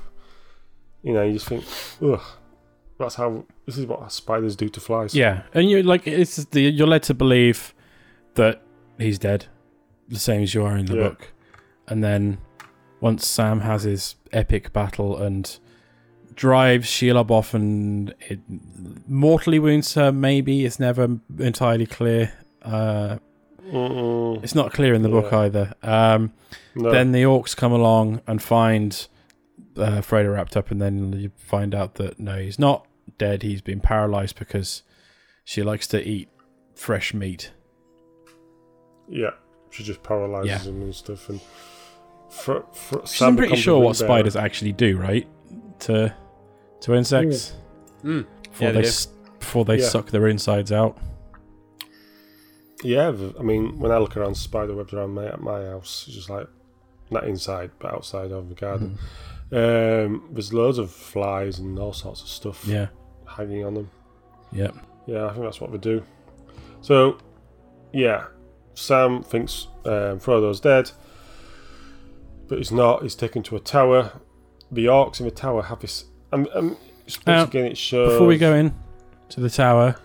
You 1.04 1.14
know, 1.14 1.24
you 1.24 1.34
just 1.34 1.48
think, 1.48 1.64
ugh, 2.02 2.22
that's 3.00 3.16
how, 3.16 3.46
this 3.66 3.78
is 3.78 3.86
what 3.86 4.12
spiders 4.12 4.56
do 4.56 4.68
to 4.70 4.80
flies. 4.80 5.16
Yeah, 5.16 5.44
and 5.54 5.70
you're 5.70 5.84
like, 5.84 6.06
it's 6.08 6.44
the, 6.46 6.62
you're 6.62 6.88
led 6.88 7.04
to 7.04 7.14
believe 7.14 7.74
that 8.36 8.62
he's 8.98 9.18
dead, 9.18 9.46
the 10.10 10.20
same 10.20 10.44
as 10.44 10.54
you 10.54 10.64
are 10.64 10.76
in 10.76 10.88
the 10.88 10.96
Yeah. 10.96 11.10
book. 11.10 11.34
And 11.88 12.04
then 12.04 12.40
once 13.00 13.26
Sam 13.28 13.62
has 13.62 13.84
his 13.84 14.16
epic 14.32 14.74
battle 14.74 15.18
and 15.22 15.58
drives 16.34 16.88
Shelob 16.88 17.32
off 17.32 17.54
and 17.54 18.14
it 18.30 18.40
mortally 19.08 19.60
wounds 19.60 19.94
her, 19.96 20.12
maybe 20.12 20.66
it's 20.66 20.80
never 20.80 21.18
entirely 21.40 21.86
clear. 21.86 22.34
Uh, 22.62 23.18
it's 23.70 24.56
not 24.56 24.72
clear 24.74 24.94
in 24.94 25.02
the 25.02 25.10
book 25.10 25.32
either. 25.34 25.74
Um, 25.84 26.32
No. 26.76 26.92
Then 26.92 27.12
the 27.12 27.24
orcs 27.24 27.56
come 27.56 27.72
along 27.72 28.22
and 28.28 28.42
find 28.42 29.08
uh, 29.78 30.02
Frodo 30.02 30.34
wrapped 30.34 30.56
up, 30.56 30.70
and 30.72 30.80
then 30.82 31.12
you 31.14 31.32
find 31.38 31.74
out 31.76 31.96
that 31.96 32.20
no, 32.20 32.38
he's 32.38 32.60
not 32.60 32.88
dead. 33.18 33.42
He's 33.44 33.62
been 33.62 33.80
paralyzed 33.80 34.38
because 34.38 34.84
she 35.44 35.64
likes 35.64 35.88
to 35.88 36.02
eat 36.08 36.30
fresh 36.76 37.14
meat. 37.16 37.52
Yeah, 39.10 39.32
she 39.72 39.84
just 39.84 40.04
paralyzes 40.04 40.50
Yeah. 40.50 40.60
him 40.72 40.82
and 40.84 40.96
stuff. 40.96 41.30
And 41.30 41.40
fr- 42.30 42.60
fr- 42.74 42.98
Which 43.00 43.22
I'm 43.22 43.36
pretty 43.38 43.56
sure 43.56 43.80
what 43.80 44.00
ring 44.00 44.08
bearer. 44.08 44.20
spiders 44.20 44.36
actually 44.36 44.74
do, 44.74 44.98
right? 44.98 45.28
To 45.82 46.14
to 46.82 46.94
insects 46.94 47.54
Mm. 48.04 48.26
before 48.44 48.68
Yeah, 48.68 48.72
they 48.74 48.82
they 48.82 48.88
s- 48.88 49.08
before 49.40 49.66
they 49.66 49.80
Yeah. 49.80 49.86
suck 49.88 50.12
their 50.12 50.28
insides 50.28 50.72
out. 50.72 50.98
Yeah, 52.84 53.12
I 53.40 53.42
mean, 53.44 53.80
when 53.80 53.92
I 53.92 53.98
look 53.98 54.16
around 54.18 54.36
spider 54.36 54.76
webs 54.76 54.94
around 54.94 55.14
my 55.14 55.36
my 55.38 55.66
house, 55.66 56.06
it's 56.08 56.16
just 56.16 56.30
like 56.30 56.48
not 57.10 57.24
inside 57.28 57.72
but 57.80 57.94
outside 57.94 58.32
of 58.32 58.50
the 58.50 58.56
garden. 58.56 58.98
Um, 59.52 60.28
there's 60.32 60.54
loads 60.54 60.78
of 60.78 60.92
flies 60.92 61.58
and 61.60 61.80
all 61.80 61.94
sorts 61.94 62.22
of 62.22 62.28
stuff 62.28 62.66
Yeah, 62.68 62.88
hanging 63.26 63.64
on 63.66 63.74
them. 63.76 63.90
yeah. 64.52 64.72
Yeah, 65.06 65.26
I 65.26 65.30
think 65.32 65.44
that's 65.46 65.62
what 65.62 65.72
they 65.72 65.78
do. 65.78 66.04
So, 66.82 67.18
yeah, 67.94 68.26
Sam 68.74 69.24
thinks 69.24 69.68
um, 69.86 70.20
Frodo's 70.20 70.60
dead, 70.60 70.92
but 72.48 72.58
he's 72.58 72.72
not. 72.72 73.04
He's 73.04 73.16
taken 73.16 73.44
to 73.44 73.56
a 73.56 73.60
tower. 73.60 74.14
The 74.72 74.86
orcs 74.86 75.20
in 75.20 75.26
the 75.26 75.32
tower 75.32 75.64
have 75.64 75.80
this. 75.80 76.06
And, 76.32 76.48
and 76.48 76.70
once 76.72 77.20
Uh, 77.26 77.46
again, 77.48 77.66
it 77.66 77.78
shows. 77.78 78.14
Before 78.14 78.28
we 78.28 78.38
go 78.38 78.54
in 78.54 78.74
to 79.30 79.40
the 79.40 79.50
tower, 79.50 79.96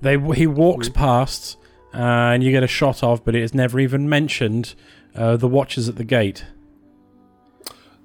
they 0.00 0.18
he 0.34 0.46
walks 0.46 0.88
Mm. 0.88 0.94
past, 0.94 1.56
uh, 1.94 1.98
and 1.98 2.42
you 2.42 2.50
get 2.50 2.62
a 2.62 2.66
shot 2.68 3.02
of, 3.02 3.24
but 3.24 3.34
it 3.34 3.42
is 3.42 3.54
never 3.54 3.78
even 3.80 4.08
mentioned. 4.08 4.74
Uh, 5.14 5.36
the 5.36 5.48
watchers 5.48 5.88
at 5.88 5.96
the 5.96 6.04
gate. 6.04 6.44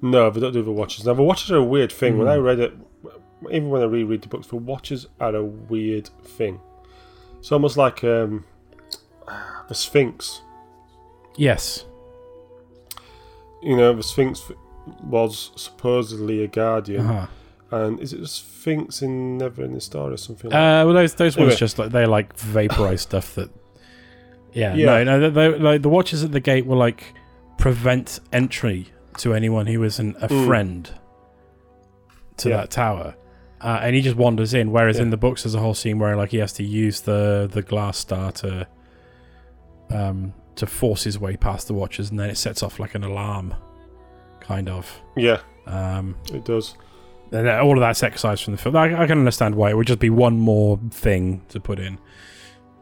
No, 0.01 0.29
they 0.29 0.39
don't 0.39 0.53
do 0.53 0.63
the 0.63 0.71
watches. 0.71 1.05
Now, 1.05 1.13
the 1.13 1.23
watches 1.23 1.51
are 1.51 1.57
a 1.57 1.63
weird 1.63 1.91
thing. 1.91 2.17
When 2.17 2.27
Mm. 2.27 2.31
I 2.31 2.35
read 2.37 2.59
it, 2.59 2.73
even 3.51 3.69
when 3.69 3.81
I 3.81 3.85
reread 3.85 4.21
the 4.23 4.27
books, 4.27 4.47
the 4.47 4.55
watches 4.55 5.07
are 5.19 5.35
a 5.35 5.43
weird 5.43 6.09
thing. 6.23 6.59
It's 7.39 7.51
almost 7.51 7.77
like 7.77 8.03
um, 8.03 8.43
the 9.67 9.75
Sphinx. 9.75 10.41
Yes. 11.37 11.85
You 13.65 13.75
know, 13.75 13.93
the 13.93 14.03
Sphinx 14.03 14.41
was 15.03 15.51
supposedly 15.55 16.43
a 16.43 16.47
guardian. 16.47 17.05
Uh-huh. 17.07 17.27
And 17.71 17.99
is 17.99 18.13
it 18.13 18.21
the 18.21 18.27
Sphinx 18.27 19.01
in 19.01 19.39
NeverEnding 19.39 19.81
Story 19.81 20.13
or 20.13 20.17
something 20.17 20.51
like 20.51 20.57
Uh, 20.57 20.85
well, 20.85 20.93
those 20.93 21.15
those 21.15 21.35
ones 21.35 21.55
just 21.57 21.79
like 21.79 21.91
they 21.91 22.05
like 22.05 22.35
vaporize 22.37 23.01
stuff 23.09 23.33
that. 23.35 23.49
Yeah, 24.53 24.75
Yeah. 24.75 24.85
no, 24.85 25.03
no, 25.03 25.29
they, 25.29 25.29
they, 25.51 25.59
like 25.59 25.81
the 25.81 25.89
watchers 25.89 26.23
at 26.23 26.31
the 26.31 26.39
gate 26.39 26.65
will 26.65 26.77
like 26.77 27.13
prevent 27.57 28.19
entry 28.31 28.87
to 29.17 29.33
anyone 29.33 29.65
who 29.67 29.83
isn't 29.83 30.15
a 30.21 30.27
Mm. 30.29 30.45
friend 30.45 30.89
to 32.37 32.49
Yeah. 32.49 32.57
that 32.57 32.69
tower, 32.71 33.15
uh, 33.61 33.79
and 33.81 33.95
he 33.95 34.01
just 34.01 34.15
wanders 34.15 34.53
in. 34.53 34.71
Whereas 34.71 34.97
Yeah. 34.97 35.03
in 35.03 35.09
the 35.09 35.17
books, 35.17 35.43
there's 35.43 35.55
a 35.55 35.59
whole 35.59 35.73
scene 35.73 35.97
where 35.99 36.15
like 36.15 36.29
he 36.31 36.37
has 36.37 36.53
to 36.53 36.63
use 36.63 37.01
the 37.01 37.49
the 37.51 37.61
glass 37.63 37.97
star 37.97 38.31
to 38.33 38.67
um 39.89 40.33
to 40.55 40.65
force 40.65 41.03
his 41.03 41.19
way 41.19 41.35
past 41.35 41.67
the 41.67 41.73
watchers, 41.73 42.09
and 42.09 42.19
then 42.19 42.29
it 42.29 42.37
sets 42.37 42.63
off 42.63 42.79
like 42.79 42.95
an 42.95 43.03
alarm, 43.03 43.53
kind 44.39 44.69
of. 44.69 45.01
Yeah, 45.17 45.39
Um, 45.67 46.15
it 46.33 46.45
does. 46.45 46.75
and 47.31 47.47
all 47.49 47.73
of 47.73 47.79
that's 47.81 48.03
excised 48.03 48.43
from 48.43 48.53
the 48.55 48.57
film. 48.61 48.75
I, 48.75 49.01
I 49.01 49.07
can 49.07 49.17
understand 49.19 49.55
why 49.55 49.69
it 49.71 49.77
would 49.77 49.87
just 49.87 49.99
be 49.99 50.09
one 50.09 50.37
more 50.37 50.79
thing 50.91 51.41
to 51.49 51.59
put 51.59 51.79
in. 51.79 51.97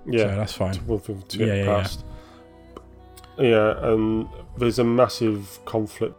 Yeah, 0.06 0.24
so 0.32 0.36
that's 0.36 0.54
fine. 0.54 0.70
it's 0.72 0.82
one 0.82 1.00
thing 1.00 1.24
to 1.30 1.38
Yeah, 1.40 1.46
get 1.46 1.58
yeah, 1.58 1.64
yeah. 1.64 1.82
past. 1.82 2.06
Yeah. 3.38 3.92
and 3.92 4.28
there's 4.58 4.80
a 4.80 4.84
massive 4.84 5.60
conflict. 5.66 6.16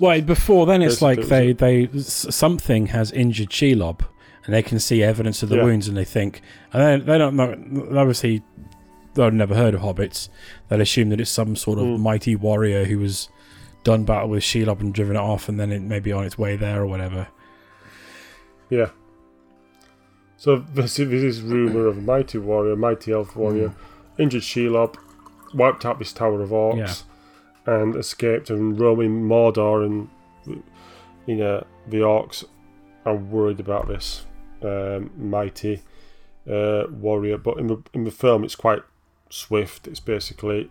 Well, 0.00 0.20
before 0.22 0.66
then, 0.66 0.82
it's 0.82 1.02
like 1.02 1.20
they 1.26 1.52
they 1.52 1.88
something 1.98 2.86
has 2.86 3.12
injured 3.12 3.50
Shelob, 3.50 4.00
and 4.44 4.54
they 4.54 4.62
can 4.62 4.78
see 4.80 5.02
evidence 5.02 5.42
of 5.42 5.48
the 5.50 5.56
Yeah. 5.56 5.64
wounds, 5.64 5.86
and 5.88 5.96
they 5.96 6.04
think, 6.04 6.40
and 6.72 6.82
they, 7.02 7.12
they 7.12 7.18
don't 7.18 7.36
know. 7.36 7.52
Obviously, 7.98 8.42
they've 9.14 9.32
never 9.32 9.54
heard 9.54 9.74
of 9.74 9.82
hobbits. 9.82 10.28
They'll 10.68 10.80
assume 10.80 11.10
that 11.10 11.20
it's 11.20 11.30
some 11.30 11.54
sort 11.54 11.78
of 11.78 11.84
Mm. 11.84 12.00
mighty 12.00 12.34
warrior 12.34 12.84
who 12.86 12.98
was 12.98 13.28
done 13.84 14.04
battle 14.04 14.30
with 14.30 14.42
Shelob 14.42 14.80
and 14.80 14.92
driven 14.94 15.16
it 15.16 15.20
off, 15.20 15.48
and 15.48 15.60
then 15.60 15.70
it 15.70 15.82
may 15.82 16.00
be 16.00 16.12
on 16.12 16.24
its 16.24 16.38
way 16.38 16.56
there 16.56 16.80
or 16.82 16.86
whatever. 16.86 17.28
Yeah. 18.70 18.90
So 20.36 20.56
this 20.74 20.98
is, 20.98 21.42
rumor 21.42 21.86
of 21.86 21.98
a 21.98 22.00
mighty 22.00 22.38
warrior, 22.38 22.74
mighty 22.76 23.12
elf 23.12 23.36
warrior, 23.36 23.68
Mm. 23.68 23.74
injured 24.22 24.42
Shelob, 24.42 24.96
wiped 25.52 25.84
out 25.84 25.98
this 25.98 26.12
tower 26.14 26.40
of 26.40 26.50
orcs, 26.50 27.02
and 27.66 27.96
escaped 27.96 28.50
and 28.50 28.78
roaming 28.78 29.22
Mordor, 29.22 29.84
and 29.84 30.08
you 31.26 31.36
know 31.36 31.66
the 31.88 31.98
orcs 31.98 32.44
are 33.04 33.16
worried 33.16 33.60
about 33.60 33.88
this 33.88 34.26
um, 34.62 35.10
mighty 35.16 35.82
uh, 36.50 36.84
warrior. 36.90 37.38
But 37.38 37.58
in 37.58 37.66
the 37.66 37.82
in 37.94 38.04
the 38.04 38.10
film, 38.10 38.44
it's 38.44 38.56
quite 38.56 38.82
swift. 39.30 39.86
It's 39.86 40.00
basically 40.00 40.70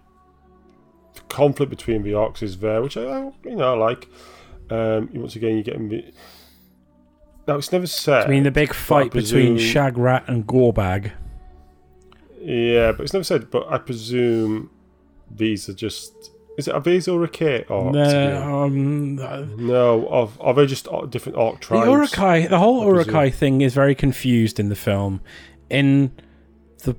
the 1.13 1.21
conflict 1.21 1.69
between 1.69 2.03
the 2.03 2.11
orcs 2.11 2.43
is 2.43 2.57
there, 2.59 2.81
which 2.81 2.97
I 2.97 3.31
you 3.43 3.55
know 3.55 3.73
I 3.73 3.77
like. 3.77 4.07
Um, 4.71 5.09
once 5.13 5.35
again, 5.35 5.57
you 5.57 5.63
get 5.63 5.75
in 5.75 5.89
the 5.89 6.13
now 7.49 7.55
it's 7.55 7.71
never 7.71 7.87
said. 7.87 8.27
I 8.27 8.29
mean, 8.29 8.43
the 8.43 8.51
big 8.51 8.73
fight 8.73 9.11
between 9.11 9.55
presume- 9.55 9.57
Shagrat 9.57 10.27
and 10.27 10.45
Gorbag. 10.45 11.11
Yeah, 12.39 12.91
but 12.91 13.01
it's 13.01 13.13
never 13.13 13.23
said. 13.23 13.49
But 13.49 13.67
I 13.67 13.79
presume 13.79 14.69
these 15.35 15.67
are 15.67 15.73
just. 15.73 16.29
Is 16.59 16.67
it 16.67 16.73
are 16.75 16.81
these 16.81 17.07
Uruk-hai 17.07 17.65
orcs? 17.69 17.93
again? 18.09 18.33
No, 18.41 18.63
um, 18.65 19.19
uh, 19.19 19.45
No, 19.57 20.07
of 20.09 20.37
are 20.41 20.53
they 20.53 20.65
just 20.65 20.87
different 21.09 21.37
orc 21.37 21.61
tribes? 21.61 21.85
the? 21.85 21.91
Uruk-hai, 21.91 22.47
the 22.47 22.59
whole. 22.59 22.83
Uruk-hai 22.85 23.29
thing 23.29 23.61
is 23.61 23.73
very 23.73 23.95
confused 23.95 24.59
in 24.59 24.67
the 24.69 24.75
film. 24.75 25.21
In 25.69 26.11
the 26.83 26.95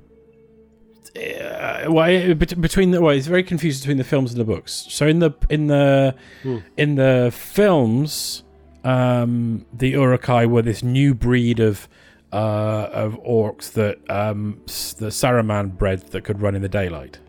uh, 1.15 1.91
well, 1.91 2.33
between 2.35 2.91
the 2.91 3.01
well, 3.01 3.15
it's 3.15 3.27
very 3.27 3.43
confused 3.43 3.81
between 3.83 3.97
the 3.97 4.03
films 4.03 4.31
and 4.31 4.39
the 4.39 4.45
books. 4.45 4.85
So 4.89 5.05
in 5.07 5.19
the 5.19 5.31
in 5.49 5.67
the 5.67 6.15
Hmm. 6.43 6.57
in 6.77 6.95
the 6.95 7.31
films, 7.33 8.43
um, 8.83 9.65
the 9.71 9.89
Uruk-hai 9.89 10.45
were 10.47 10.61
this 10.63 10.81
new 10.83 11.13
breed 11.13 11.59
of 11.59 11.87
uh, 12.33 12.87
of 12.93 13.19
orcs 13.23 13.71
that 13.73 13.97
um, 14.09 14.61
the 14.97 15.11
Saruman 15.11 15.77
bred 15.77 15.99
that 16.11 16.23
could 16.23 16.41
run 16.41 16.55
in 16.55 16.61
the 16.61 16.69
daylight. 16.69 17.19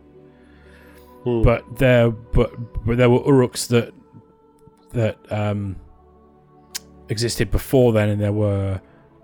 Hmm. 1.25 1.43
But 1.43 1.79
there, 1.79 2.11
but, 2.11 2.85
but 2.85 2.97
there 2.97 3.09
were 3.11 3.21
Uruks 3.21 3.69
that 3.69 3.93
that 4.91 5.19
um, 5.33 5.77
existed 7.09 7.51
before 7.51 7.93
then, 7.93 8.09
and 8.09 8.21
there 8.21 8.33
were 8.33 8.81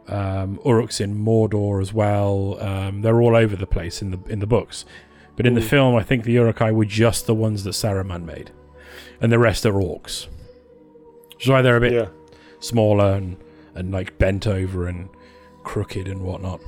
um, 0.07 0.59
Uruks 0.65 1.01
in 1.01 1.17
Mordor 1.23 1.81
as 1.83 1.93
well. 1.93 2.57
Um, 2.61 3.03
they're 3.03 3.21
all 3.21 3.37
over 3.37 3.57
the 3.57 3.67
place 3.67 4.01
in 4.01 4.11
the 4.13 4.19
in 4.29 4.39
the 4.39 4.47
books, 4.47 4.85
but 5.37 5.47
in 5.47 5.55
the 5.55 5.61
Mm. 5.61 5.69
film, 5.69 5.97
I 5.97 6.03
think 6.03 6.25
the 6.25 6.33
Uruk-hai 6.33 6.73
were 6.73 6.85
just 6.85 7.27
the 7.27 7.35
ones 7.35 7.65
that 7.65 7.71
Saruman 7.71 8.25
made, 8.25 8.51
and 9.21 9.31
the 9.33 9.39
rest 9.39 9.67
are 9.67 9.73
orcs. 9.73 10.27
Which 11.35 11.45
is 11.45 11.51
why 11.51 11.63
they're 11.63 11.77
a 11.77 11.81
bit 11.81 11.93
yeah, 11.93 12.09
smaller 12.61 13.15
and 13.15 13.37
and 13.75 13.93
like 13.93 14.19
bent 14.19 14.47
over 14.47 14.87
and 14.87 15.09
crooked 15.65 16.09
and 16.09 16.23
whatnot. 16.23 16.61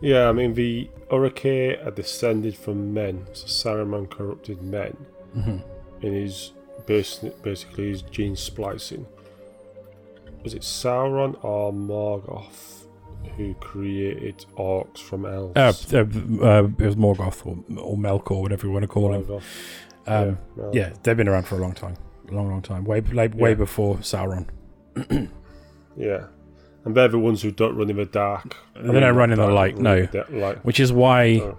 Yeah. 0.00 0.28
I 0.28 0.32
mean, 0.32 0.54
the 0.54 0.88
Uruk-hai 1.10 1.76
are 1.84 1.90
descended 1.90 2.56
from 2.56 2.92
men, 2.94 3.26
so 3.32 3.46
Saruman 3.46 4.08
corrupted 4.10 4.62
men 4.62 4.96
hmm 5.34 5.58
in 6.02 6.12
his 6.14 6.52
bas- 6.86 7.24
basically 7.42 7.88
his 7.88 8.02
gene 8.02 8.36
splicing. 8.36 9.06
Was 10.44 10.52
it 10.54 10.62
Sauron 10.62 11.42
or 11.42 11.72
Morgoth 11.72 12.86
who 13.36 13.54
created 13.54 14.44
orcs 14.56 14.98
from 14.98 15.24
elves? 15.26 15.56
Uh, 15.56 15.72
uh, 15.98 16.44
uh, 16.46 16.64
it 16.78 16.86
was 16.86 16.96
Morgoth 16.96 17.44
or, 17.46 17.56
or 17.80 17.96
Melkor, 17.96 18.42
whatever 18.42 18.66
you 18.66 18.72
want 18.72 18.82
to 18.82 18.88
call 18.88 19.12
him. 19.12 19.24
Morgoth. 19.24 19.42
Um, 20.06 20.38
well, 20.54 20.70
yeah, 20.72 20.92
they've 21.02 21.16
been 21.16 21.28
around 21.28 21.44
for 21.48 21.56
a 21.56 21.58
long 21.60 21.72
time, 21.72 21.96
a 22.30 22.34
long, 22.34 22.48
long 22.48 22.62
time, 22.62 22.84
way 22.84 23.00
like, 23.00 23.34
way 23.34 23.50
Yeah. 23.50 23.54
before 23.56 23.96
Sauron. 23.96 24.46
yeah. 25.96 26.26
And 26.86 26.94
they're 26.94 27.08
the 27.08 27.18
ones 27.18 27.42
who 27.42 27.50
don't 27.50 27.76
run 27.76 27.90
in 27.90 27.96
the 27.96 28.06
dark. 28.06 28.56
I 28.76 28.80
They 28.82 28.88
mean, 28.88 29.00
don't 29.02 29.16
run 29.16 29.32
in 29.32 29.38
the 29.38 29.48
light, 29.48 29.76
no. 29.76 30.06
the 30.06 30.24
light. 30.30 30.64
Which 30.64 30.80
is 30.80 30.92
why 30.92 31.52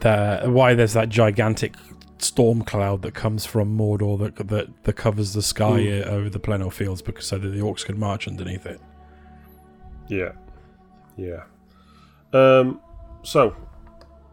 the 0.00 0.42
why 0.46 0.74
there's 0.74 0.92
that 0.94 1.08
gigantic 1.08 1.74
storm 2.18 2.62
cloud 2.62 3.02
that 3.02 3.14
comes 3.14 3.46
from 3.46 3.76
Mordor 3.78 4.18
that 4.18 4.48
that, 4.48 4.84
that 4.84 4.92
covers 4.94 5.32
the 5.34 5.42
sky 5.42 5.80
Mm. 5.82 6.06
uh, 6.06 6.10
over 6.10 6.28
the 6.28 6.40
Pelennor 6.40 6.72
fields 6.72 7.00
because 7.00 7.26
so 7.26 7.38
that 7.38 7.48
the 7.48 7.60
orcs 7.60 7.84
can 7.84 7.98
march 7.98 8.26
underneath 8.26 8.66
it. 8.66 8.80
Yeah, 10.08 10.32
yeah. 11.16 11.44
Um, 12.32 12.80
so 13.22 13.54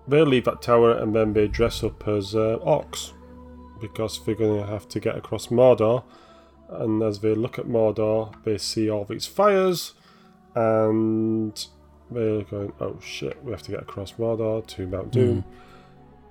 they 0.07 0.21
leave 0.23 0.45
that 0.45 0.61
tower 0.63 0.97
and 0.97 1.15
then 1.15 1.33
they 1.33 1.47
dress 1.47 1.83
up 1.83 2.07
as 2.07 2.33
uh, 2.35 2.57
orcs 2.65 3.13
because 3.79 4.23
they're 4.25 4.35
going 4.35 4.59
to 4.61 4.67
have 4.67 4.87
to 4.89 4.99
get 4.99 5.15
across 5.15 5.47
Mordor. 5.47 6.03
And 6.71 7.03
as 7.03 7.19
they 7.19 7.35
look 7.35 7.59
at 7.59 7.65
Mordor, 7.65 8.33
they 8.43 8.57
see 8.57 8.89
all 8.89 9.03
these 9.05 9.25
fires, 9.27 9.93
and 10.55 11.53
they're 12.09 12.43
going, 12.43 12.73
"Oh 12.79 12.97
shit, 13.01 13.43
we 13.43 13.51
have 13.51 13.61
to 13.63 13.71
get 13.71 13.81
across 13.81 14.13
Mordor 14.13 14.65
to 14.67 14.87
Mount 14.87 15.11
Doom. 15.11 15.43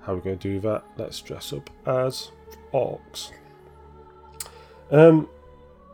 How 0.01 0.13
are 0.13 0.15
we 0.15 0.21
going 0.21 0.39
to 0.39 0.47
do 0.53 0.59
that? 0.61 0.83
Let's 0.97 1.21
dress 1.21 1.53
up 1.53 1.69
as 1.85 2.31
orcs." 2.73 3.31
Um, 4.89 5.29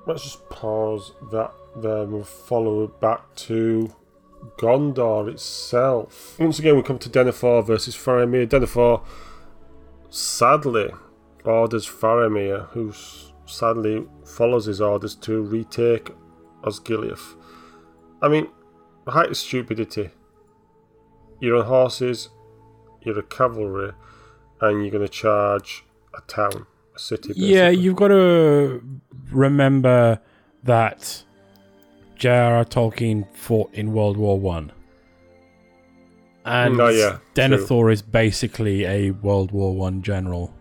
let's 0.06 0.24
just 0.24 0.50
pause 0.50 1.12
that 1.32 1.52
there 1.76 2.04
and 2.04 2.14
we'll 2.14 2.24
follow 2.24 2.88
back 2.88 3.36
to 3.36 3.93
Gondor 4.58 5.30
itself. 5.30 6.38
Once 6.39 6.58
again, 6.60 6.76
we 6.76 6.82
come 6.84 6.98
to 7.00 7.10
Denethor 7.10 7.64
versus 7.66 7.95
Faramir. 7.95 8.48
Denethor 8.48 9.04
sadly 10.10 10.89
orders 11.43 11.88
Faramir, 11.88 12.68
who 12.70 12.89
s- 12.89 13.27
sadly 13.48 14.06
follows 14.26 14.66
his 14.66 14.82
orders 14.82 15.16
to 15.16 15.41
retake 15.41 16.12
Osgiliath. 16.64 17.36
I 18.22 18.28
mean, 18.28 18.48
height 19.08 19.30
of 19.30 19.38
stupidity. 19.38 20.10
You're 21.39 21.58
on 21.58 21.66
horses, 21.66 22.30
you're 23.02 23.20
a 23.20 23.24
cavalry, 23.24 23.91
and 24.62 24.82
you're 24.82 24.91
going 24.91 25.06
to 25.06 25.12
charge 25.12 25.86
a 26.16 26.22
town, 26.22 26.66
a 26.95 27.00
city. 27.00 27.30
Basically. 27.30 27.54
Yeah, 27.54 27.70
you've 27.70 27.95
got 27.95 28.08
to 28.10 28.82
remember 29.32 30.20
that 30.64 31.24
J.R.R. 32.16 32.66
Tolkien 32.66 33.32
fought 33.36 33.74
in 33.74 33.93
World 33.93 34.18
War 34.18 34.39
One, 34.39 34.72
and 36.43 36.82
Oh, 36.82 36.88
yeah, 36.88 37.20
Denethor 37.36 37.93
is 37.93 38.02
basically 38.02 38.86
a 38.86 39.12
World 39.12 39.52
War 39.52 39.76
One 39.76 40.02
general, 40.02 40.54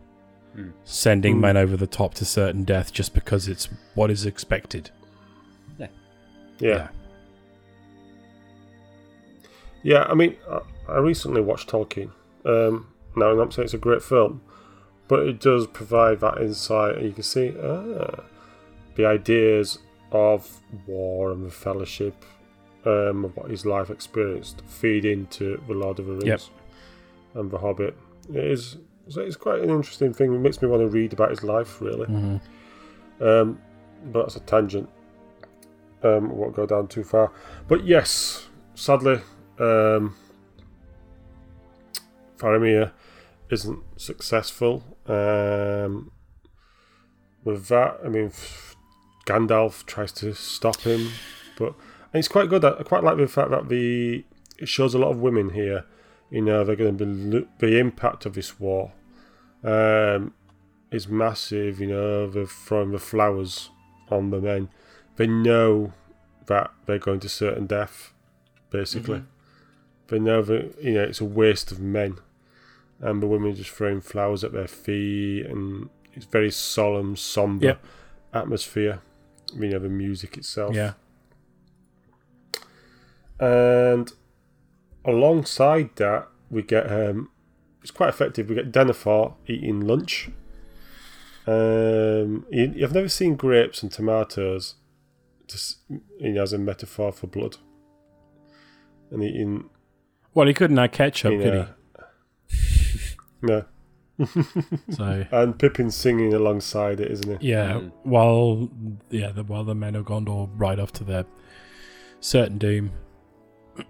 Sending 0.84 1.34
Hmm. 1.36 1.40
men 1.40 1.56
over 1.56 1.76
the 1.76 1.86
top 1.86 2.14
to 2.14 2.24
certain 2.24 2.64
death 2.64 2.92
just 2.92 3.14
because 3.14 3.48
it's 3.48 3.68
what 3.94 4.10
is 4.10 4.24
expected. 4.26 4.90
yeah. 5.78 5.88
Yeah, 6.58 6.88
Yeah, 9.82 10.02
I 10.08 10.14
mean, 10.14 10.36
I, 10.50 10.60
I 10.88 10.98
recently 10.98 11.40
watched 11.40 11.68
Tolkien. 11.68 12.10
Um, 12.44 12.88
now, 13.14 13.30
I'm 13.30 13.36
not 13.36 13.52
saying 13.52 13.64
it's 13.66 13.74
a 13.74 13.78
great 13.78 14.02
film, 14.02 14.40
but 15.08 15.20
it 15.26 15.40
does 15.40 15.66
provide 15.66 16.20
that 16.20 16.38
insight, 16.38 16.96
and 16.96 17.06
you 17.06 17.12
can 17.12 17.22
see 17.22 17.54
ah, 17.62 18.22
the 18.96 19.06
ideas 19.06 19.78
of 20.12 20.60
war 20.86 21.30
and 21.32 21.44
the 21.44 21.50
fellowship, 21.50 22.24
um, 22.84 23.24
of 23.24 23.36
what 23.36 23.50
his 23.50 23.66
life 23.66 23.90
experienced, 23.90 24.62
feed 24.66 25.04
into 25.04 25.60
the 25.66 25.74
Lord 25.74 25.98
of 25.98 26.06
the 26.06 26.12
Rings 26.12 26.24
Yep. 26.24 26.40
and 27.34 27.50
the 27.50 27.58
Hobbit. 27.58 27.96
It 28.30 28.44
is. 28.44 28.78
So 29.08 29.20
It's 29.20 29.36
quite 29.36 29.60
an 29.60 29.70
interesting 29.70 30.12
thing. 30.12 30.34
It 30.34 30.38
makes 30.38 30.60
me 30.60 30.68
want 30.68 30.82
to 30.82 30.88
read 30.88 31.12
about 31.12 31.30
his 31.30 31.42
life, 31.44 31.80
really. 31.80 32.06
Mhm. 32.06 32.40
Um, 33.20 33.58
but 34.12 34.22
that's 34.22 34.36
a 34.36 34.40
tangent. 34.40 34.88
Um, 36.02 36.30
I 36.30 36.34
won't 36.34 36.54
go 36.54 36.66
down 36.66 36.88
too 36.88 37.04
far. 37.04 37.32
But 37.68 37.84
yes, 37.84 38.48
sadly, 38.74 39.20
um, 39.58 40.14
Faramir 42.38 42.92
isn't 43.50 43.82
successful. 43.96 44.82
Um, 45.06 46.10
with 47.44 47.68
that, 47.68 47.98
I 48.04 48.08
mean, 48.08 48.30
Gandalf 49.26 49.86
tries 49.86 50.12
to 50.12 50.34
stop 50.34 50.80
him, 50.80 51.08
but 51.58 51.68
and 52.12 52.18
it's 52.20 52.28
quite 52.28 52.48
good. 52.48 52.64
I 52.64 52.82
quite 52.82 53.02
like 53.04 53.16
the 53.16 53.26
fact 53.26 53.50
that 53.50 53.68
the 53.68 54.24
it 54.58 54.68
shows 54.68 54.94
a 54.94 54.98
lot 54.98 55.10
of 55.10 55.20
women 55.20 55.50
here. 55.50 55.84
You 56.30 56.42
know, 56.42 56.64
they're 56.64 56.76
going 56.76 56.98
to 56.98 57.04
be 57.04 57.46
the 57.58 57.78
impact 57.78 58.26
of 58.26 58.34
this 58.34 58.58
war. 58.58 58.92
Um, 59.64 60.34
is 60.90 61.08
massive. 61.08 61.80
You 61.80 61.88
know, 61.88 62.30
they're 62.30 62.46
throwing 62.46 62.92
the 62.92 62.98
flowers 62.98 63.70
on 64.10 64.30
the 64.30 64.40
men. 64.40 64.68
They 65.16 65.26
know 65.26 65.92
that 66.46 66.70
they're 66.86 66.98
going 66.98 67.20
to 67.20 67.28
certain 67.28 67.66
death, 67.66 68.12
basically. 68.70 69.22
They 70.08 70.18
know 70.20 70.42
that 70.42 70.76
you 70.80 70.92
know 70.94 71.02
it's 71.02 71.20
a 71.20 71.24
waste 71.24 71.72
of 71.72 71.80
men, 71.80 72.18
and 73.00 73.20
the 73.22 73.26
women 73.26 73.54
just 73.56 73.70
throwing 73.70 74.00
flowers 74.00 74.44
at 74.44 74.52
their 74.52 74.68
feet, 74.68 75.46
and 75.46 75.88
it's 76.14 76.26
very 76.26 76.50
solemn, 76.52 77.16
somber 77.16 77.66
Yep. 77.66 77.84
atmosphere. 78.32 79.00
You 79.54 79.68
know, 79.70 79.78
the 79.80 79.88
music 79.88 80.36
itself. 80.36 80.74
Yeah, 80.76 80.92
And 83.38 84.12
alongside 85.04 85.90
that, 85.96 86.28
we 86.50 86.62
get 86.62 86.90
um, 86.90 87.30
it's 87.86 87.92
quite 87.92 88.08
effective. 88.08 88.48
We 88.48 88.56
get 88.56 88.72
Denethor 88.72 89.34
eating 89.46 89.78
lunch. 89.78 90.28
Um, 91.46 92.44
you, 92.50 92.72
you've 92.74 92.92
never 92.92 93.08
seen 93.08 93.36
grapes 93.36 93.80
and 93.80 93.92
tomatoes, 93.92 94.74
just 95.46 95.78
you 96.18 96.32
know, 96.32 96.42
as 96.42 96.52
a 96.52 96.58
metaphor 96.58 97.12
for 97.12 97.28
blood. 97.28 97.58
And 99.12 99.22
eating, 99.22 99.70
well, 100.34 100.48
he 100.48 100.52
couldn't 100.52 100.78
have 100.78 100.90
ketchup, 100.90 101.34
you 101.34 101.38
could 101.38 101.68
he? 102.58 103.06
no. 103.42 103.64
So 104.90 105.24
and 105.30 105.56
Pippin's 105.56 105.94
singing 105.94 106.34
alongside 106.34 106.98
it, 106.98 107.12
isn't 107.12 107.40
he? 107.40 107.50
yeah, 107.50 107.74
Mm. 107.74 107.92
while 108.02 108.68
yeah, 109.10 109.30
the, 109.30 109.44
while 109.44 109.62
the 109.62 109.76
men 109.76 109.94
of 109.94 110.06
Gondor 110.06 110.50
ride 110.56 110.80
off 110.80 110.90
to 110.94 111.04
their 111.04 111.24
certain 112.18 112.58
doom. 112.58 112.90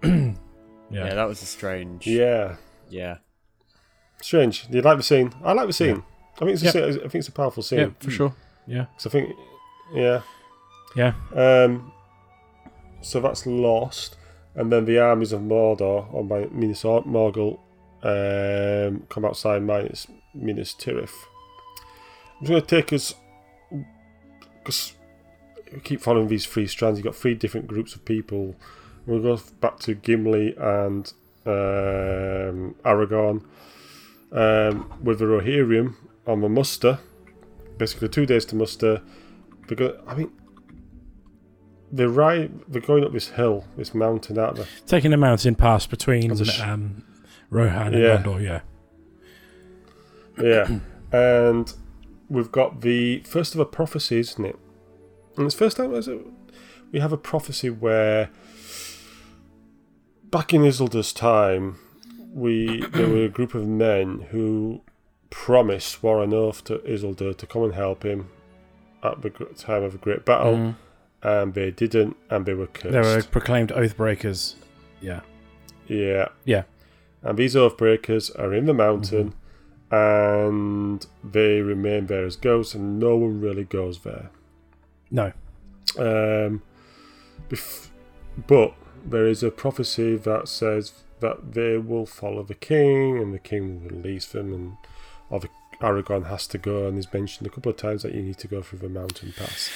Yeah. 0.89 1.07
yeah. 1.07 1.15
that 1.15 1.27
was 1.27 1.41
a 1.41 1.45
strange. 1.45 2.07
Yeah, 2.07 2.55
Yeah. 2.89 3.17
Strange. 4.21 4.67
Do 4.69 4.77
you 4.77 4.81
like 4.81 4.97
the 4.97 5.03
scene? 5.03 5.33
I 5.43 5.53
like 5.53 5.67
the 5.67 5.73
scene. 5.73 6.03
I 6.35 6.39
think 6.39 6.51
it's 6.51 6.61
a, 6.61 6.65
Yep. 6.65 6.73
scene- 6.73 6.83
I 6.83 7.07
think 7.09 7.15
it's 7.15 7.27
a 7.27 7.31
powerful 7.31 7.63
scene. 7.63 7.79
yeah, 7.79 7.89
for 7.99 8.11
sure. 8.11 8.33
Yeah, 8.67 8.85
'Cause 8.97 9.07
I 9.07 9.09
think, 9.09 9.35
yeah. 9.93 10.21
yeah. 10.95 11.13
Um, 11.35 11.91
so 13.01 13.19
that's 13.21 13.45
lost, 13.45 14.17
and 14.55 14.71
then 14.71 14.85
the 14.85 14.99
armies 14.99 15.31
of 15.33 15.41
Mordor 15.41 16.11
or 16.13 16.23
Mi- 16.23 16.49
Minas 16.51 16.83
Morgul 16.83 17.59
um, 18.03 19.03
come 19.09 19.25
outside 19.25 19.63
Minas 19.63 20.07
Minas 20.33 20.73
Tirith. 20.73 21.13
I'm 22.39 22.41
just 22.45 22.49
going 22.51 22.61
to 22.61 22.67
take 22.67 22.93
us 22.93 23.15
because 24.59 24.93
we 25.73 25.79
keep 25.79 26.01
following 26.01 26.27
these 26.27 26.45
three 26.45 26.67
strands. 26.67 26.99
You've 26.99 27.05
got 27.05 27.15
three 27.15 27.33
different 27.33 27.67
groups 27.67 27.95
of 27.95 28.05
people. 28.05 28.55
We'll 29.07 29.21
go 29.21 29.39
back 29.61 29.79
to 29.79 29.95
Gimli 29.95 30.53
and 30.57 31.11
um, 31.45 32.75
Aragorn, 32.85 33.43
um, 34.31 34.91
with 35.03 35.19
the 35.19 35.25
Rohirrim 35.25 35.95
on 36.25 36.41
the 36.41 36.49
muster. 36.49 36.99
Basically, 37.77 38.09
two 38.09 38.25
days 38.25 38.45
to 38.45 38.55
muster. 38.55 39.01
Because 39.67 39.95
I 40.07 40.15
mean, 40.15 40.31
they're 41.91 42.09
right. 42.09 42.49
They're 42.71 42.81
going 42.81 43.03
up 43.03 43.13
this 43.13 43.29
hill, 43.29 43.65
this 43.77 43.93
mountain, 43.93 44.37
out 44.39 44.55
there. 44.55 44.65
Taking 44.85 45.11
the 45.11 45.17
mountain 45.17 45.55
pass 45.55 45.85
between 45.85 46.35
sh- 46.43 46.61
um, 46.61 47.03
Rohan 47.49 47.93
and 47.93 48.03
Yeah. 48.03 48.17
Gondor, 48.17 48.41
yeah. 48.43 48.61
Yeah, 50.39 50.79
and 51.11 51.73
we've 52.29 52.51
got 52.51 52.81
the 52.81 53.21
first 53.21 53.55
of 53.55 53.59
a 53.59 53.65
prophecy, 53.65 54.19
isn't 54.19 54.45
it? 54.45 54.55
And 55.35 55.45
it's 55.47 55.55
first 55.55 55.77
time 55.77 55.95
is 55.95 56.07
it, 56.07 56.19
we 56.91 56.99
have 56.99 57.11
a 57.11 57.17
prophecy 57.17 57.71
where 57.71 58.29
back 60.29 60.53
in 60.53 60.61
Isildur's 60.61 61.11
time, 61.11 61.77
we 62.43 62.85
there 62.93 63.07
were 63.09 63.25
a 63.25 63.29
group 63.29 63.53
of 63.55 63.65
men 63.67 64.27
who 64.31 64.81
promised, 65.29 65.87
swore 65.89 66.23
an 66.23 66.33
oath 66.33 66.63
to 66.65 66.77
Isildur 66.79 67.35
to 67.37 67.45
come 67.47 67.63
and 67.63 67.73
help 67.73 68.03
him 68.03 68.29
at 69.03 69.21
the 69.23 69.29
time 69.57 69.83
of 69.83 69.95
a 69.95 69.97
great 69.97 70.23
battle, 70.25 70.53
Mm. 70.55 70.75
and 71.23 71.53
they 71.53 71.71
didn't, 71.71 72.15
and 72.29 72.45
they 72.45 72.53
were 72.53 72.67
cursed. 72.67 72.93
They 72.93 72.99
were 73.01 73.23
proclaimed 73.23 73.71
oath 73.71 73.97
breakers. 73.97 74.55
Yeah. 75.01 75.21
Yeah. 75.87 76.27
Yeah. 76.45 76.63
And 77.23 77.37
these 77.37 77.55
oath 77.55 77.75
breakers 77.77 78.29
are 78.31 78.53
in 78.53 78.65
the 78.67 78.73
mountain 78.73 79.33
and 79.89 81.05
they 81.23 81.61
remain 81.61 82.05
there 82.07 82.25
as 82.25 82.35
ghosts 82.35 82.75
and 82.75 82.99
no 82.99 83.15
one 83.15 83.41
really 83.41 83.63
goes 83.63 83.99
there. 83.99 84.29
No. 85.09 85.31
Um, 85.97 86.61
bef- 87.49 87.89
but 88.47 88.73
there 89.05 89.27
is 89.27 89.43
a 89.43 89.49
prophecy 89.51 90.15
that 90.17 90.47
says 90.47 91.03
that 91.19 91.53
they 91.53 91.77
will 91.77 92.05
follow 92.05 92.43
the 92.43 92.53
king 92.55 93.17
and 93.17 93.33
the 93.33 93.39
king 93.39 93.83
will 93.83 93.89
release 93.97 94.27
them 94.27 94.53
and 94.53 94.77
or 95.29 95.39
the 95.39 95.49
Aragorn 95.81 96.27
has 96.27 96.47
to 96.47 96.57
go 96.57 96.87
and 96.87 96.95
he's 96.95 97.11
mentioned 97.13 97.45
a 97.47 97.49
couple 97.51 97.69
of 97.71 97.77
times 97.77 98.03
that 98.03 98.13
you 98.13 98.21
need 98.23 98.37
to 98.39 98.47
go 98.47 98.61
through 98.61 98.79
the 98.79 98.89
mountain 98.89 99.33
pass. 99.37 99.69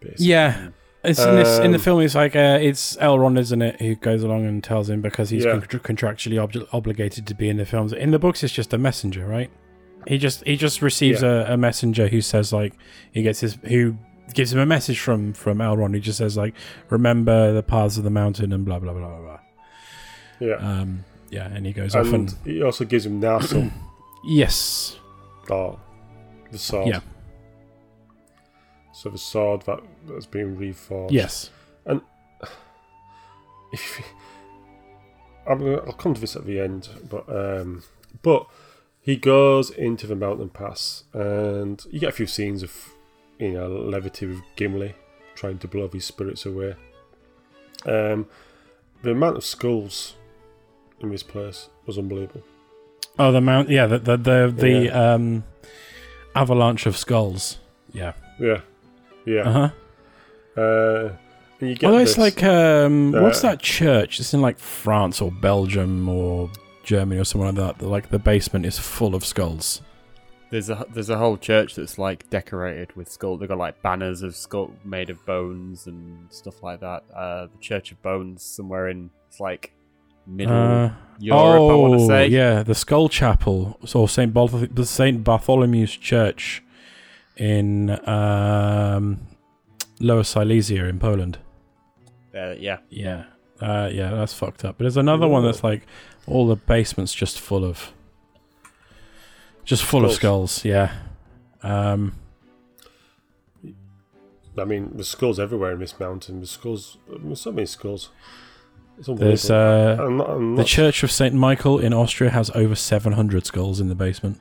Basically. 0.00 0.26
Yeah. 0.26 0.68
It's 1.02 1.18
in 1.18 1.34
this 1.36 1.58
in 1.58 1.70
the 1.72 1.78
Um, 1.78 1.82
film. 1.82 2.00
It's 2.02 2.14
like 2.14 2.36
uh, 2.36 2.58
it's 2.60 2.94
Elrond, 2.96 3.38
isn't 3.38 3.62
it, 3.62 3.80
who 3.80 3.94
goes 3.94 4.22
along 4.22 4.44
and 4.44 4.62
tells 4.62 4.90
him 4.90 5.00
because 5.00 5.30
he's 5.30 5.46
Yeah. 5.46 5.58
con- 5.60 5.80
contractually 5.96 6.36
ob- 6.38 6.68
obligated 6.74 7.26
to 7.28 7.34
be 7.34 7.48
in 7.48 7.56
the 7.56 7.64
films. 7.64 7.94
In 7.94 8.10
the 8.10 8.18
books, 8.18 8.42
it's 8.44 8.52
just 8.52 8.74
a 8.74 8.78
messenger, 8.78 9.26
right? 9.26 9.50
He 10.06 10.18
just 10.18 10.44
he 10.46 10.56
just 10.56 10.82
receives 10.82 11.22
a, 11.22 11.46
a 11.48 11.56
messenger 11.56 12.08
who 12.08 12.20
says 12.20 12.52
like 12.52 12.74
he 13.12 13.22
gets 13.22 13.40
his 13.40 13.54
who 13.64 13.96
gives 14.34 14.52
him 14.52 14.58
a 14.58 14.66
message 14.66 15.00
from 15.00 15.32
from 15.32 15.58
Elrond. 15.58 15.94
He 15.94 16.00
just 16.00 16.18
says 16.18 16.36
like 16.36 16.54
remember 16.90 17.52
the 17.54 17.62
paths 17.62 17.96
of 17.96 18.04
the 18.04 18.10
mountain 18.10 18.52
and 18.52 18.64
blah 18.66 18.78
blah 18.78 18.92
blah 18.92 19.08
blah 19.08 19.20
blah. 19.20 19.38
Yeah. 20.40 20.54
Um, 20.56 21.04
yeah, 21.30 21.46
and 21.46 21.64
he 21.64 21.72
goes 21.72 21.94
off 21.94 22.06
and 22.06 22.30
and 22.30 22.36
he 22.44 22.62
also 22.62 22.84
gives 22.84 23.06
him 23.06 23.20
Narsil, 23.20 23.70
yes, 24.24 24.98
or 25.48 25.78
the 26.50 26.58
sword. 26.58 26.88
Yeah. 26.88 27.00
So 28.92 29.10
the 29.10 29.18
sword 29.18 29.62
that 29.62 29.80
that's 30.08 30.26
been 30.26 30.56
reforged. 30.56 31.12
yes, 31.12 31.50
And 31.86 32.00
if 33.72 34.00
I'm 35.46 35.58
gonna, 35.58 35.76
I'll 35.86 35.92
come 35.92 36.14
to 36.14 36.20
this 36.20 36.36
at 36.36 36.46
the 36.46 36.60
end, 36.60 36.88
but 37.08 37.28
um, 37.28 37.84
but 38.22 38.46
he 39.00 39.16
goes 39.16 39.70
into 39.70 40.06
the 40.06 40.16
mountain 40.16 40.48
pass, 40.50 41.04
and 41.12 41.82
you 41.90 42.00
get 42.00 42.10
a 42.10 42.12
few 42.12 42.26
scenes 42.26 42.62
of 42.62 42.94
you 43.38 43.52
know 43.52 43.68
levity 43.68 44.26
with 44.26 44.42
Gimli 44.56 44.94
trying 45.34 45.58
to 45.58 45.68
blow 45.68 45.86
these 45.86 46.04
spirits 46.04 46.44
away. 46.44 46.74
Um, 47.86 48.26
the 49.02 49.12
amount 49.12 49.38
of 49.38 49.44
skulls 49.44 50.16
in 51.02 51.10
this 51.10 51.22
place 51.22 51.68
was 51.86 51.98
unbelievable. 51.98 52.42
Oh, 53.18 53.32
the 53.32 53.40
mount. 53.40 53.68
Yeah, 53.68 53.86
the 53.86 53.98
the 53.98 54.16
the, 54.16 54.54
the 54.56 54.70
Yeah. 54.86 55.12
um, 55.14 55.44
avalanche 56.34 56.86
of 56.86 56.96
skulls. 56.96 57.58
Yeah. 57.92 58.12
Yeah, 58.38 58.60
yeah. 59.26 59.40
Uh 59.42 59.52
huh. 59.52 60.60
Uh, 60.60 61.12
and 61.60 61.68
you 61.70 61.74
get 61.76 61.86
Although 61.88 61.98
it's 62.02 62.16
like, 62.18 62.42
um, 62.42 63.12
what's 63.12 63.44
uh, 63.44 63.50
that 63.50 63.60
church? 63.60 64.18
It's 64.20 64.32
in 64.32 64.40
like 64.40 64.58
France 64.58 65.20
or 65.20 65.30
Belgium 65.30 66.08
or 66.08 66.50
Germany 66.84 67.20
or 67.20 67.24
somewhere 67.24 67.52
like 67.52 67.78
that. 67.78 67.86
Like 67.86 68.08
the 68.10 68.18
basement 68.18 68.64
is 68.66 68.78
full 68.78 69.14
of 69.14 69.24
skulls. 69.24 69.82
There's 70.50 70.68
a 70.70 70.84
there's 70.92 71.10
a 71.10 71.18
whole 71.18 71.36
church 71.36 71.76
that's 71.76 71.98
like 71.98 72.28
decorated 72.30 72.96
with 72.96 73.08
skull. 73.10 73.36
They've 73.36 73.48
got 73.48 73.58
like 73.58 73.80
banners 73.82 74.22
of 74.22 74.34
skull 74.34 74.72
made 74.84 75.10
of 75.10 75.24
bones 75.26 75.86
and 75.86 76.32
stuff 76.32 76.62
like 76.62 76.80
that. 76.80 77.04
Uh, 77.14 77.46
the 77.46 77.58
Church 77.60 77.92
of 77.92 78.02
Bones 78.02 78.42
somewhere 78.42 78.88
in 78.88 79.10
it's 79.28 79.38
like 79.38 79.72
middle 80.30 80.54
Uh, 80.54 80.90
Europe. 81.18 81.40
I 81.40 81.74
want 81.74 81.98
to 81.98 82.04
oh, 82.04 82.08
say. 82.08 82.28
yeah, 82.28 82.62
the 82.62 82.74
Skull 82.74 83.08
Chapel, 83.08 83.78
or 83.94 84.08
Saint 84.08 84.32
Barthol- 84.32 84.74
the 84.74 84.86
Saint 84.86 85.22
Bartholomew's 85.22 85.96
Church 85.96 86.62
in 87.36 87.90
um, 88.08 89.18
Lower 90.00 90.24
Silesia 90.24 90.86
in 90.86 90.98
Poland. 90.98 91.38
Uh, 92.34 92.54
yeah. 92.58 92.78
Yeah, 92.88 93.24
uh, 93.60 93.90
yeah, 93.92 94.10
that's 94.10 94.32
fucked 94.32 94.64
up. 94.64 94.78
But 94.78 94.84
there's 94.84 94.96
another 94.96 95.28
one 95.28 95.44
that's 95.44 95.62
like 95.64 95.86
all 96.26 96.46
the 96.46 96.56
basements 96.56 97.12
just 97.12 97.38
full 97.40 97.64
of, 97.64 97.92
just 99.64 99.82
full 99.84 100.04
of 100.04 100.12
Skulls. 100.12 100.52
skulls. 100.52 100.64
Yeah. 100.64 100.92
Um, 101.62 102.14
I 104.56 104.64
mean, 104.64 104.90
there's 104.94 105.08
skulls 105.08 105.38
everywhere 105.38 105.72
in 105.72 105.80
this 105.80 105.98
mountain. 106.00 106.38
There's 106.38 106.50
skulls. 106.50 106.98
There's 107.08 107.40
so 107.40 107.52
many 107.52 107.66
skulls. 107.66 108.10
It's 109.00 109.08
there's 109.18 109.50
uh, 109.50 109.96
I'm 109.98 110.16
not- 110.18 110.30
I'm 110.30 110.56
the 110.56 110.64
Church 110.64 111.02
of 111.02 111.10
Saint 111.10 111.34
Michael 111.34 111.78
in 111.78 111.92
Austria 111.94 112.30
has 112.30 112.50
over 112.54 112.74
700 112.74 113.46
skulls 113.46 113.80
in 113.80 113.88
the 113.88 113.94
basement. 113.94 114.38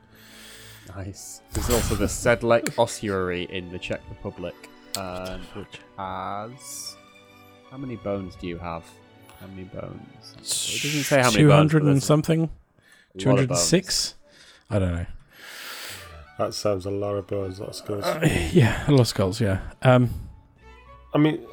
Nice. 0.95 1.41
There's 1.53 1.69
also 1.69 1.95
the 1.95 2.05
Sedlec 2.07 2.77
Ossuary 2.77 3.43
in 3.49 3.71
the 3.71 3.79
Czech 3.79 4.01
Republic, 4.09 4.55
um, 4.97 5.39
which 5.53 5.79
has 5.97 6.97
how 7.71 7.77
many 7.77 7.95
bones 7.95 8.35
do 8.35 8.47
you 8.47 8.57
have? 8.57 8.83
How 9.39 9.47
many 9.47 9.63
bones? 9.63 10.33
It 10.35 10.83
doesn't 10.83 11.03
say 11.03 11.21
how 11.21 11.31
many 11.31 11.43
bones. 11.45 11.71
200 11.71 11.83
but 11.83 11.91
and 11.91 12.03
something. 12.03 12.39
a 12.41 13.29
lot 13.29 13.39
of 13.39 13.47
206. 13.47 14.15
I 14.69 14.79
don't 14.79 14.93
know. 14.93 15.05
That 16.37 16.53
sounds 16.53 16.85
a 16.85 16.91
lot 16.91 17.15
of 17.15 17.27
bones. 17.27 17.59
A 17.59 17.61
lot 17.61 17.69
of 17.69 17.75
skulls. 17.75 18.03
Uh, 18.03 18.27
yeah, 18.51 18.83
a 18.87 18.91
lot 18.91 19.01
of 19.01 19.07
skulls. 19.07 19.39
Yeah. 19.39 19.59
Um. 19.81 20.09
I 21.13 21.17
mean, 21.17 21.45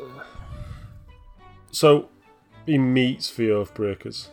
so 1.71 2.09
he 2.67 2.79
meets 2.79 3.31
the 3.35 3.49
Oathbreakers, 3.49 4.29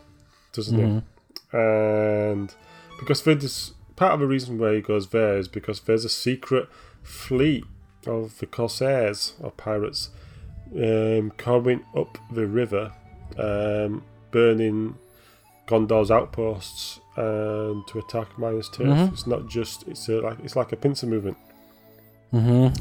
doesn't 0.52 0.78
mhm. 0.78 1.04
he? 1.52 1.58
And 1.58 2.54
because 3.00 3.24
there's 3.24 3.74
part 3.96 4.14
of 4.14 4.20
the 4.20 4.28
reason 4.28 4.58
why 4.58 4.76
he 4.76 4.82
goes 4.82 5.10
there 5.10 5.38
is 5.38 5.48
because 5.48 5.82
there's 5.82 6.06
a 6.06 6.10
secret 6.10 6.68
fleet 7.04 7.64
of 8.08 8.40
the 8.40 8.46
Corsairs 8.46 9.34
or 9.40 9.52
pirates 9.52 10.10
um, 10.76 11.32
coming 11.38 11.86
up 11.96 12.18
the 12.32 12.48
river, 12.48 12.92
um, 13.38 14.04
burning 14.32 14.96
Gondor's 15.68 16.12
outposts 16.12 17.00
and 17.16 17.86
to 17.88 18.00
attack 18.00 18.38
Minas 18.38 18.70
Tirith. 18.70 18.88
Mhm. 18.88 19.14
It's 19.14 19.28
not 19.28 19.48
just 19.48 19.88
it's 19.88 20.10
a, 20.10 20.20
like 20.22 20.40
it's 20.44 20.56
like 20.56 20.72
a 20.72 20.76
pincer 20.76 21.06
movement. 21.08 21.38
Mhm. 22.34 22.76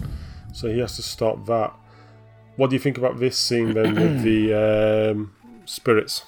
So 0.55 0.69
he 0.69 0.79
has 0.81 0.97
to 0.97 1.03
stop 1.03 1.47
that. 1.47 1.75
What 2.57 2.71
do 2.71 2.77
you 2.77 2.81
think 2.81 2.99
about 2.99 3.19
this 3.19 3.37
scene 3.37 3.75
then 3.75 3.95
with 3.95 4.23
the 4.23 5.13
um, 5.13 5.33
spirits? 5.65 6.25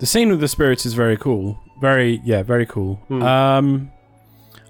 The 0.00 0.06
scene 0.06 0.30
with 0.30 0.40
the 0.40 0.48
spirits 0.48 0.86
is 0.86 0.94
very 0.94 1.16
cool. 1.16 1.60
Very, 1.80 2.20
yeah, 2.24 2.42
very 2.42 2.66
cool. 2.66 2.96
Hmm. 3.08 3.22
Um, 3.22 3.92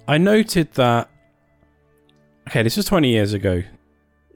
I 0.09 0.19
noted 0.19 0.73
that. 0.75 1.09
Okay, 2.49 2.63
this 2.63 2.77
was 2.77 2.87
20 2.87 3.09
years 3.09 3.33
ago, 3.33 3.63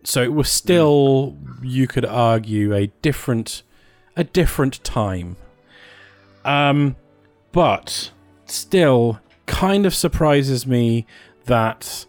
so 0.04 0.22
it 0.22 0.32
was 0.32 0.48
still, 0.48 1.36
you 1.62 1.88
could 1.88 2.04
argue, 2.04 2.72
a 2.72 2.86
different, 3.02 3.64
a 4.16 4.22
different 4.22 4.84
time. 4.84 5.36
Um, 6.44 6.94
but 7.50 8.12
still, 8.46 9.18
kind 9.46 9.84
of 9.84 9.94
surprises 9.94 10.66
me 10.66 11.06
that 11.46 12.06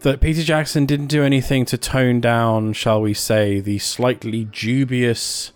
that 0.00 0.20
Peter 0.20 0.42
Jackson 0.42 0.86
didn't 0.86 1.06
do 1.06 1.22
anything 1.22 1.64
to 1.66 1.78
tone 1.78 2.20
down, 2.20 2.72
shall 2.72 3.00
we 3.00 3.14
say, 3.14 3.60
the 3.60 3.78
slightly 3.78 4.44
dubious 4.44 5.52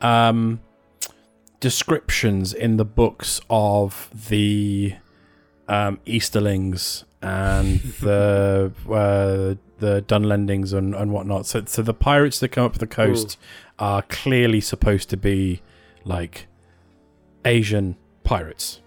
um, 0.00 0.60
descriptions 1.60 2.52
in 2.52 2.76
the 2.76 2.84
books 2.84 3.40
of 3.48 4.10
the 4.28 4.94
um, 5.68 6.00
Easterlings 6.06 7.04
and 7.22 7.80
the 8.00 8.72
uh, 8.88 9.54
the 9.78 10.02
Dunlendings 10.02 10.72
and, 10.72 10.94
and 10.94 11.12
whatnot. 11.12 11.46
So, 11.46 11.64
so 11.66 11.82
the 11.82 11.94
pirates 11.94 12.40
that 12.40 12.48
come 12.48 12.64
up 12.64 12.78
the 12.78 12.86
coast 12.86 13.38
are 13.78 14.02
clearly 14.02 14.60
supposed 14.60 15.08
to 15.10 15.16
be 15.16 15.62
like 16.04 16.46
Asian 17.44 17.96
pirates 18.24 18.80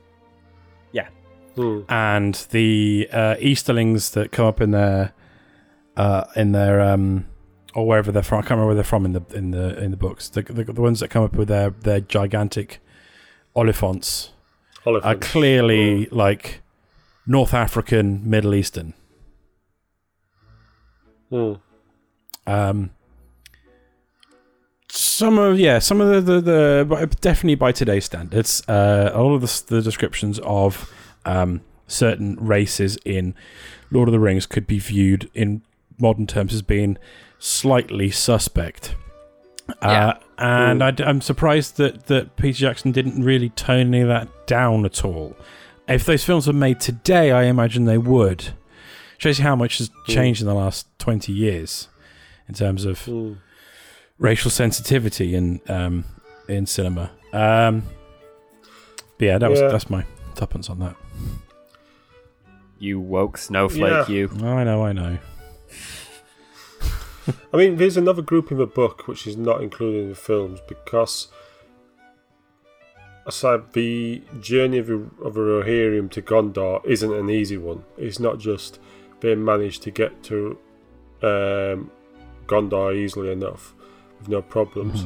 Hmm. 1.62 1.82
and 1.90 2.34
the 2.50 3.08
uh, 3.12 3.36
Easterlings 3.40 4.12
that 4.12 4.32
come 4.32 4.46
up 4.46 4.62
in 4.62 4.72
their 4.72 5.14
uh, 5.96 6.24
in 6.36 6.54
their 6.54 6.82
um, 6.82 7.28
or 7.76 7.88
wherever 7.88 8.12
they're 8.12 8.24
from. 8.24 8.40
I 8.40 8.42
can't 8.42 8.52
remember 8.52 8.68
where 8.68 8.76
they're 8.76 8.84
from 8.84 9.06
in 9.06 9.14
the 9.14 9.22
in 9.34 9.52
the 9.52 9.82
in 9.82 9.92
the 9.92 9.98
books. 9.98 10.30
The, 10.30 10.42
the, 10.42 10.64
the 10.64 10.82
ones 10.82 11.00
that 11.02 11.10
come 11.10 11.24
up 11.24 11.34
with 11.34 11.50
their 11.50 11.70
their 11.70 12.00
gigantic 12.00 12.80
Oliphaunts 13.56 14.30
Oliphaunts. 14.86 15.06
are 15.06 15.16
clearly 15.16 16.08
like 16.08 16.62
North 17.28 17.54
African, 17.54 18.28
Middle 18.28 18.56
Eastern. 18.56 18.94
Mm. 21.32 21.60
Um, 22.48 22.90
some 24.90 25.38
of 25.38 25.60
yeah, 25.60 25.80
some 25.80 26.02
of 26.02 26.26
the 26.26 26.42
the, 26.42 26.42
the 26.42 27.18
definitely 27.22 27.56
by 27.56 27.72
today's 27.72 28.06
standards, 28.06 28.64
uh, 28.68 29.12
all 29.14 29.36
of 29.36 29.42
the, 29.42 29.76
the 29.76 29.82
descriptions 29.82 30.40
of 30.40 30.92
um, 31.26 31.62
certain 31.88 32.36
races 32.40 32.98
in 33.06 33.36
Lord 33.92 34.08
of 34.08 34.14
the 34.14 34.20
Rings 34.20 34.46
could 34.46 34.68
be 34.68 34.80
viewed 34.80 35.30
in 35.34 35.62
modern 36.00 36.28
terms 36.28 36.54
as 36.54 36.62
being 36.62 36.98
slightly 37.40 38.10
suspect. 38.12 38.96
Uh, 39.82 40.14
and 40.38 40.84
I, 40.84 40.94
am 41.00 41.22
surprised 41.22 41.78
that, 41.78 42.08
that 42.08 42.36
Peter 42.36 42.58
Jackson 42.60 42.92
didn't 42.92 43.24
really 43.24 43.50
tone 43.50 43.88
any 43.88 44.02
of 44.02 44.08
that 44.08 44.48
down 44.48 44.86
at 44.86 45.06
all. 45.06 45.36
If 45.88 46.06
those 46.06 46.24
films 46.24 46.48
were 46.48 46.54
made 46.54 46.80
today, 46.80 47.32
I 47.32 47.44
imagine 47.44 47.86
they 47.86 47.98
would. 47.98 48.54
Shows 49.18 49.38
you 49.40 49.44
how 49.44 49.56
much 49.56 49.78
has 49.78 49.90
changed 50.08 50.42
in 50.42 50.48
the 50.48 50.54
last 50.54 50.88
20 51.00 51.32
years 51.32 51.90
in 52.48 52.56
terms 52.56 52.86
of 52.86 53.00
Mm. 53.06 53.38
racial 54.18 54.50
sensitivity 54.52 55.36
in 55.36 55.62
um, 55.68 56.06
in 56.48 56.66
cinema. 56.66 57.12
Um, 57.32 57.84
but 59.18 59.26
yeah, 59.26 59.38
that 59.38 59.50
was 59.50 59.60
that's 59.60 59.90
my 59.90 60.06
tuppence 60.36 60.70
on 60.70 60.80
that. 60.80 60.96
You 62.80 63.00
woke 63.00 63.38
snowflake, 63.38 64.08
Yeah. 64.08 64.08
you. 64.10 64.30
I 64.44 64.64
know, 64.64 64.84
I 64.86 64.92
know. 64.94 65.18
I 67.54 67.58
mean, 67.58 67.78
there's 67.78 67.98
another 67.98 68.22
group 68.24 68.52
in 68.52 68.58
the 68.58 68.66
book 68.66 69.08
which 69.08 69.28
is 69.28 69.38
not 69.38 69.62
included 69.62 70.04
in 70.04 70.10
the 70.10 70.16
films 70.16 70.60
because, 70.68 71.28
aside 73.28 73.74
the 73.74 74.24
journey 74.40 74.80
of 74.80 74.90
a, 74.90 74.96
of 75.24 75.38
a 75.38 75.40
Rohirrim 75.40 76.10
to 76.12 76.22
Gondor 76.22 76.84
isn't 76.86 77.14
an 77.14 77.30
easy 77.30 77.58
one. 77.58 77.84
It's 77.98 78.20
not 78.20 78.40
just 78.40 78.80
they 79.20 79.36
managed 79.36 79.84
to 79.84 79.92
get 79.92 80.24
to 80.24 80.58
um, 81.22 81.92
Gondor 82.48 82.96
easily 82.96 83.32
enough 83.32 83.76
with 84.20 84.28
no 84.28 84.42
problems. 84.42 85.06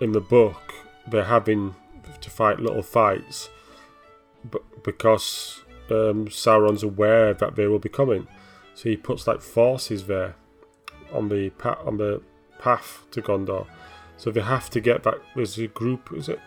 In 0.00 0.12
the 0.12 0.20
book, 0.20 0.74
they're 1.10 1.24
having 1.24 1.74
to 2.20 2.28
fight 2.30 2.60
little 2.60 2.82
fights, 2.82 3.48
but 4.44 4.84
because 4.84 5.62
um, 5.90 6.26
Sauron's 6.28 6.82
aware 6.82 7.34
that 7.34 7.56
they 7.56 7.66
will 7.66 7.78
be 7.78 7.88
coming, 7.88 8.26
so 8.74 8.88
he 8.88 8.96
puts 8.96 9.26
like 9.26 9.40
forces 9.40 10.06
there 10.06 10.36
on 11.12 11.28
the 11.28 11.50
pa- 11.50 11.80
on 11.84 11.96
the 11.96 12.22
path 12.58 13.04
to 13.12 13.22
Gondor. 13.22 13.66
So 14.16 14.30
they 14.30 14.40
have 14.40 14.68
to 14.70 14.80
get 14.80 15.02
back. 15.02 15.16
There's 15.34 15.58
a 15.58 15.68
group. 15.68 16.12
Is 16.12 16.28
it? 16.28 16.40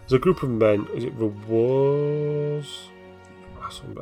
There's 0.00 0.12
a 0.14 0.18
group 0.18 0.42
of 0.42 0.50
men. 0.50 0.86
Is 0.94 1.04
it 1.04 1.18
the 1.18 1.26
Wars? 1.26 2.88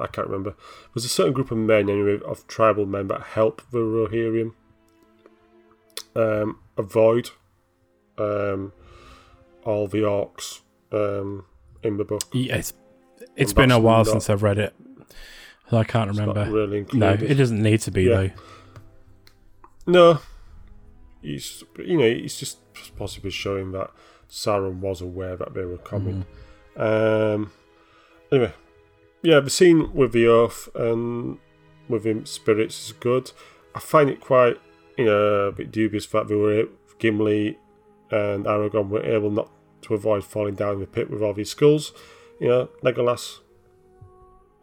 I 0.00 0.06
can't 0.08 0.26
remember. 0.26 0.56
There's 0.94 1.04
a 1.04 1.08
certain 1.08 1.32
group 1.32 1.50
of 1.50 1.58
men 1.58 1.88
anyway 1.88 2.18
of 2.26 2.46
tribal 2.48 2.86
men 2.86 3.08
that 3.08 3.22
help 3.22 3.62
the 3.70 3.78
Rohirrim 3.78 4.54
um, 6.16 6.58
avoid 6.76 7.30
um, 8.18 8.72
all 9.64 9.86
the 9.86 9.98
orcs 9.98 10.60
um, 10.92 11.44
in 11.82 11.96
the 11.96 12.04
book. 12.04 12.22
Yeah, 12.32 12.60
it's, 13.36 13.42
it's 13.50 13.52
been 13.52 13.70
a 13.70 13.78
while 13.78 13.98
not- 13.98 14.06
since 14.08 14.30
I've 14.30 14.42
read 14.42 14.58
it. 14.58 14.74
So 15.70 15.76
I 15.76 15.84
can't 15.84 16.10
It's 16.10 16.18
remember. 16.18 16.50
really 16.50 16.84
no, 16.92 17.10
it 17.12 17.34
doesn't 17.34 17.62
need 17.62 17.80
to 17.82 17.90
be 17.92 18.02
Yeah. 18.04 18.14
though. 18.16 18.30
No, 19.86 20.18
he's 21.22 21.62
you 21.78 21.96
know 21.98 22.08
he's 22.10 22.36
just 22.38 22.58
possibly 22.96 23.30
showing 23.30 23.72
that 23.72 23.90
Sauron 24.28 24.80
was 24.80 25.00
aware 25.00 25.36
that 25.36 25.54
they 25.54 25.64
were 25.64 25.78
coming. 25.78 26.24
Um, 26.76 27.52
anyway, 28.32 28.52
yeah, 29.22 29.40
the 29.40 29.50
scene 29.50 29.92
with 29.94 30.12
the 30.12 30.26
oath 30.26 30.68
and 30.74 31.38
with 31.88 32.04
him 32.04 32.26
spirits 32.26 32.86
is 32.86 32.92
good. 32.92 33.32
I 33.74 33.78
find 33.80 34.10
it 34.10 34.20
quite 34.20 34.56
you 34.98 35.04
know 35.04 35.46
a 35.46 35.52
bit 35.52 35.70
dubious 35.70 36.06
that 36.06 36.28
they 36.28 36.34
were 36.34 36.64
Gimli 36.98 37.58
and 38.10 38.44
Aragorn 38.44 38.88
were 38.88 39.04
able 39.04 39.30
not 39.30 39.50
to 39.82 39.94
avoid 39.94 40.24
falling 40.24 40.54
down 40.56 40.80
the 40.80 40.86
pit 40.86 41.10
with 41.10 41.22
all 41.22 41.32
these 41.32 41.50
skulls. 41.50 41.92
Know, 42.48 42.68
Legolas. 42.82 43.38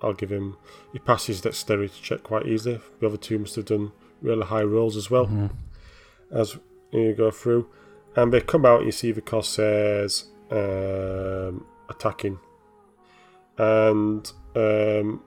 I'll 0.02 0.14
give 0.14 0.32
him. 0.32 0.58
He 0.94 1.00
passes 1.00 1.42
dexterity 1.42 1.94
check 2.02 2.24
quite 2.24 2.46
easily. 2.46 2.80
The 3.00 3.08
other 3.08 3.18
two 3.18 3.40
must 3.40 3.56
have 3.56 3.66
done 3.66 3.92
really 4.22 4.46
high 4.46 4.64
rolls 4.64 4.96
as 4.96 5.10
well 5.10 5.28
Mhm. 5.28 5.52
as 6.32 6.58
you 6.92 7.14
go 7.14 7.32
through. 7.32 7.68
And 8.16 8.32
they 8.34 8.42
come 8.42 8.66
out, 8.66 8.86
you 8.86 8.92
see 8.92 9.12
the 9.12 9.22
Corsairs 9.22 10.26
um, 10.52 11.66
attacking. 11.90 12.40
And 13.58 14.32
um, 14.56 15.22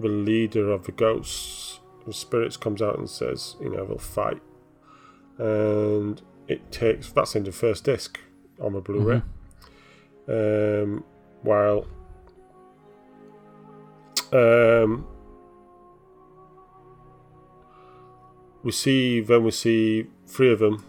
the 0.00 0.08
leader 0.08 0.70
of 0.70 0.84
the 0.84 0.92
ghosts, 0.92 1.80
the 2.06 2.12
spirits, 2.12 2.56
comes 2.56 2.80
out 2.82 2.98
and 2.98 3.08
says, 3.08 3.56
you 3.60 3.68
know, 3.70 3.84
they'll 3.86 3.98
fight. 3.98 4.40
And 5.38 6.20
it 6.48 6.70
takes, 6.72 7.12
that's 7.12 7.36
in 7.36 7.44
the 7.44 7.52
first 7.52 7.84
disc 7.84 8.18
on 8.60 8.72
the 8.72 8.80
Blu 8.80 9.00
ray. 9.00 9.22
Um, 10.28 11.04
while 11.42 11.86
um, 14.32 15.06
we 18.62 18.72
see 18.72 19.20
then 19.20 19.44
we 19.44 19.50
see 19.50 20.06
three 20.26 20.52
of 20.52 20.58
them 20.58 20.84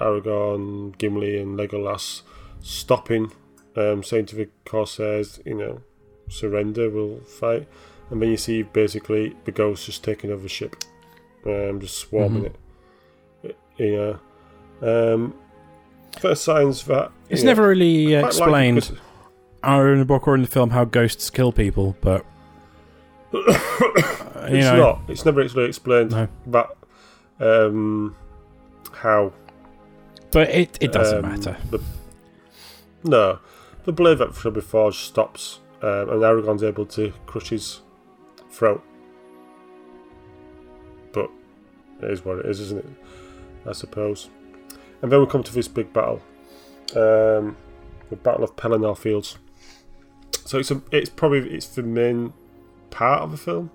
Aragorn, 0.00 0.96
Gimli, 0.98 1.38
and 1.38 1.56
Legolas 1.56 2.22
stopping, 2.60 3.30
um, 3.76 4.02
saying 4.02 4.26
to 4.26 4.36
the 4.36 4.48
Corsairs, 4.64 5.38
you 5.46 5.54
know, 5.54 5.80
surrender, 6.28 6.90
we'll 6.90 7.18
fight. 7.20 7.68
And 8.10 8.20
then 8.20 8.30
you 8.30 8.36
see 8.36 8.62
basically 8.64 9.36
the 9.44 9.52
ghosts 9.52 9.86
just 9.86 10.02
taking 10.02 10.32
over 10.32 10.42
the 10.42 10.48
ship, 10.48 10.74
um, 11.46 11.78
just 11.80 11.98
swarming 11.98 12.42
Mhm. 12.44 12.54
it. 13.44 13.56
You 13.78 14.18
know, 14.82 15.14
um, 15.14 15.34
first 16.18 16.42
signs 16.44 16.84
that 16.86 17.12
It's 17.30 17.42
know, 17.42 17.50
never 17.50 17.68
really 17.68 18.16
uh, 18.16 18.22
like 18.22 18.32
it 19.62 19.66
explained, 19.66 19.70
'cause- 19.70 19.78
either 19.80 19.92
in 19.92 19.98
the 19.98 20.04
book 20.04 20.26
or 20.28 20.34
in 20.34 20.42
the 20.42 20.48
film, 20.48 20.70
how 20.70 20.84
ghosts 20.84 21.30
kill 21.30 21.52
people. 21.52 21.96
But 22.00 22.24
it's 23.32 24.66
know, 24.66 24.76
not. 24.76 25.00
It's 25.08 25.24
never 25.24 25.42
actually 25.42 25.64
explained 25.66 26.10
No. 26.10 26.28
that 26.48 26.70
um, 27.40 28.14
how. 28.92 29.32
but 30.30 30.48
it, 30.50 30.78
it 30.80 30.92
doesn't 30.92 31.24
um, 31.24 31.30
matter. 31.30 31.56
The, 31.70 31.80
no, 33.04 33.38
the 33.84 33.92
blade 33.92 34.18
that 34.18 34.34
be 34.54 34.60
stops, 34.98 35.60
um, 35.82 36.08
and 36.10 36.22
Aragorn's 36.22 36.62
able 36.62 36.86
to 36.86 37.12
crush 37.26 37.48
his 37.48 37.80
throat. 38.50 38.82
But 41.12 41.30
it 42.02 42.10
is 42.10 42.24
what 42.24 42.38
it 42.38 42.46
is, 42.46 42.60
isn't 42.60 42.78
it? 42.84 42.90
I 43.68 43.72
suppose. 43.72 44.28
And 45.02 45.10
then 45.10 45.20
we 45.20 45.26
come 45.26 45.42
to 45.42 45.52
this 45.52 45.68
big 45.68 45.92
battle, 45.92 46.22
um, 46.94 47.56
the 48.10 48.16
Battle 48.22 48.44
of 48.44 48.54
Pelennor 48.56 48.96
Fields. 48.96 49.38
So 50.44 50.58
it's 50.58 50.70
a, 50.70 50.82
it's 50.90 51.10
probably 51.10 51.50
it's 51.50 51.68
the 51.68 51.82
main 51.82 52.32
part 52.90 53.22
of 53.22 53.30
the 53.30 53.36
film. 53.36 53.70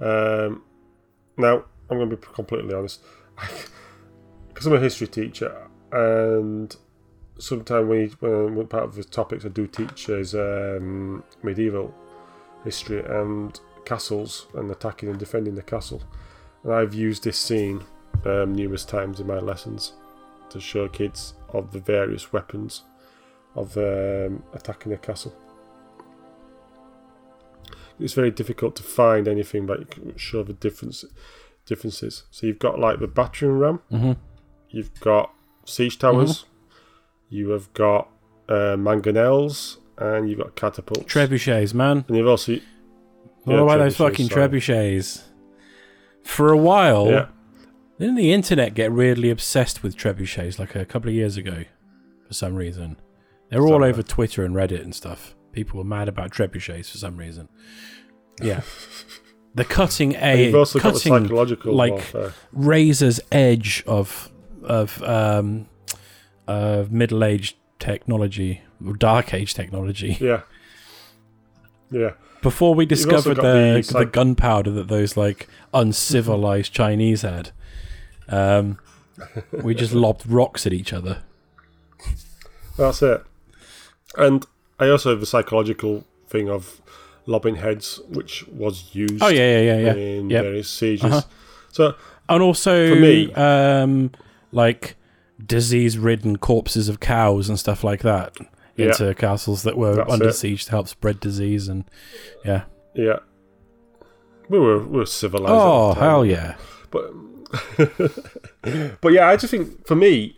Um, 0.00 0.62
now 1.36 1.64
I'm 1.90 1.98
going 1.98 2.10
to 2.10 2.16
be 2.16 2.26
completely 2.34 2.74
honest, 2.74 3.02
because 4.48 4.66
I'm 4.66 4.74
a 4.74 4.80
history 4.80 5.06
teacher, 5.08 5.68
and 5.92 6.74
sometimes 7.38 8.16
when, 8.20 8.66
part 8.66 8.84
of 8.84 8.94
the 8.94 9.04
topics 9.04 9.44
I 9.44 9.48
do 9.48 9.66
teach 9.66 10.08
is 10.08 10.34
um, 10.34 11.22
medieval 11.42 11.94
history 12.64 13.04
and 13.04 13.58
castles 13.84 14.46
and 14.54 14.70
attacking 14.70 15.08
and 15.08 15.18
defending 15.18 15.54
the 15.54 15.62
castle. 15.62 16.02
And 16.64 16.72
I've 16.72 16.94
used 16.94 17.24
this 17.24 17.38
scene 17.38 17.84
um, 18.24 18.54
numerous 18.54 18.84
times 18.84 19.20
in 19.20 19.26
my 19.26 19.38
lessons 19.38 19.92
to 20.50 20.60
show 20.60 20.88
kids 20.88 21.34
of 21.50 21.72
the 21.72 21.78
various 21.78 22.32
weapons 22.32 22.82
of 23.54 23.76
um, 23.76 24.42
attacking 24.52 24.92
a 24.92 24.98
castle. 24.98 25.34
It's 28.00 28.14
very 28.14 28.30
difficult 28.30 28.76
to 28.76 28.82
find 28.82 29.26
anything 29.28 29.66
that 29.66 29.90
can 29.90 30.16
show 30.16 30.42
the 30.42 30.52
difference 30.52 31.04
differences. 31.66 32.24
So 32.30 32.46
you've 32.46 32.58
got 32.58 32.78
like 32.78 32.98
the 33.00 33.06
battering 33.06 33.58
ram, 33.58 33.80
hmm 33.90 34.12
you've 34.70 34.98
got 35.00 35.32
siege 35.64 35.98
towers, 35.98 36.44
you 37.30 37.50
have 37.50 37.72
got 37.72 38.08
uh, 38.48 38.76
mangonels, 38.76 39.78
and 39.96 40.28
you've 40.28 40.38
got 40.38 40.54
catapults. 40.56 41.12
Trebuchets, 41.12 41.72
man. 41.74 42.04
and 42.08 42.16
you've 42.16 42.26
also 42.28 42.52
What 43.44 43.54
Yeah, 43.54 43.62
about 43.62 43.78
those 43.78 43.96
fucking 43.96 44.28
sorry. 44.28 44.48
trebuchets? 44.48 45.22
For 46.22 46.52
a 46.52 46.56
while, 46.56 47.08
yeah. 47.08 47.26
didn't 47.98 48.16
the 48.16 48.32
internet 48.32 48.74
get 48.74 48.92
weirdly 48.92 49.30
obsessed 49.30 49.82
with 49.82 49.96
trebuchets 49.96 50.58
like 50.58 50.74
a 50.74 50.84
couple 50.84 51.08
of 51.08 51.14
years 51.14 51.36
ago? 51.38 51.64
For 52.26 52.34
some 52.34 52.54
reason, 52.54 52.98
they 53.50 53.58
were 53.58 53.66
all 53.68 53.82
over 53.82 54.02
Twitter 54.02 54.44
and 54.44 54.54
Reddit 54.54 54.82
and 54.82 54.94
stuff. 54.94 55.34
People 55.52 55.78
were 55.78 55.84
mad 55.84 56.08
about 56.08 56.30
trebuchets 56.32 56.90
for 56.90 56.98
some 56.98 57.16
reason. 57.16 57.48
Yeah, 58.40 58.60
the 59.54 59.64
cutting 59.64 60.14
And 60.14 60.38
a 60.38 60.44
you've 60.44 60.52
got 60.52 60.68
the 60.68 60.78
cutting 60.78 61.12
psychological 61.22 61.74
like- 61.74 61.90
warfare. 61.90 62.32
razor's 62.52 63.18
edge 63.32 63.82
of 63.84 64.30
of 64.62 65.02
um 65.02 65.66
of 66.46 66.92
middle 66.92 67.24
age 67.24 67.56
technology 67.80 68.60
dark 68.98 69.34
age 69.34 69.54
technology. 69.54 70.16
Yeah. 70.20 70.42
Yeah. 71.90 72.12
Before 72.42 72.76
we 72.76 72.86
discovered 72.86 73.38
the 73.38 73.84
the 73.84 73.92
like- 73.98 74.12
gunpowder 74.12 74.70
that 74.70 74.86
those 74.86 75.16
like 75.16 75.48
uncivilized 75.74 76.72
Chinese 76.72 77.22
had, 77.22 77.50
um, 78.28 78.78
we 79.64 79.74
just 79.74 79.92
lobbed 80.04 80.24
rocks 80.28 80.64
at 80.64 80.72
each 80.72 80.92
other. 80.92 81.22
That's 82.76 83.02
it. 83.02 83.24
And 84.16 84.46
I 84.80 84.88
also 84.88 85.10
have 85.10 85.20
the 85.20 85.26
psychological 85.26 86.04
thing 86.28 86.48
of 86.48 86.80
lobbing 87.26 87.56
heads, 87.56 88.00
which 88.08 88.46
was 88.48 88.94
used 88.94 89.22
Oh 89.22 89.28
yeah, 89.28 89.60
yeah, 89.60 89.76
yeah, 89.78 89.78
yeah. 89.86 89.92
in 89.94 90.30
Yep. 90.30 90.44
various 90.44 90.70
sieges. 90.70 91.04
Uh-huh. 91.12 91.22
So 91.72 91.94
And 92.28 92.42
also, 92.42 92.94
For 92.94 93.00
me- 93.00 93.32
um, 93.34 94.10
like 94.52 94.96
disease-ridden 95.44 96.36
corpses 96.38 96.88
of 96.88 97.00
cows 97.00 97.48
and 97.48 97.58
stuff 97.58 97.82
like 97.84 98.00
that 98.02 98.36
Yeah. 98.76 98.86
into 98.86 99.14
castles 99.14 99.62
that 99.64 99.76
were 99.76 99.96
That's 99.96 100.12
under 100.12 100.28
it. 100.28 100.34
siege 100.34 100.64
to 100.66 100.70
help 100.70 100.88
spread 100.88 101.20
disease 101.20 101.68
and 101.68 101.84
yeah. 102.44 102.62
yeah, 102.94 103.18
we 104.48 104.58
were 104.58 104.78
we 104.78 104.98
were 104.98 105.06
civilized. 105.06 105.52
Oh 105.52 105.90
at 105.90 105.94
the 105.94 106.00
time. 106.00 106.10
hell 106.10 106.24
yeah! 106.26 106.54
But 106.90 107.12
but 109.00 109.12
yeah, 109.12 109.28
I 109.28 109.36
just 109.36 109.50
think 109.50 109.86
for 109.86 109.94
me, 109.94 110.37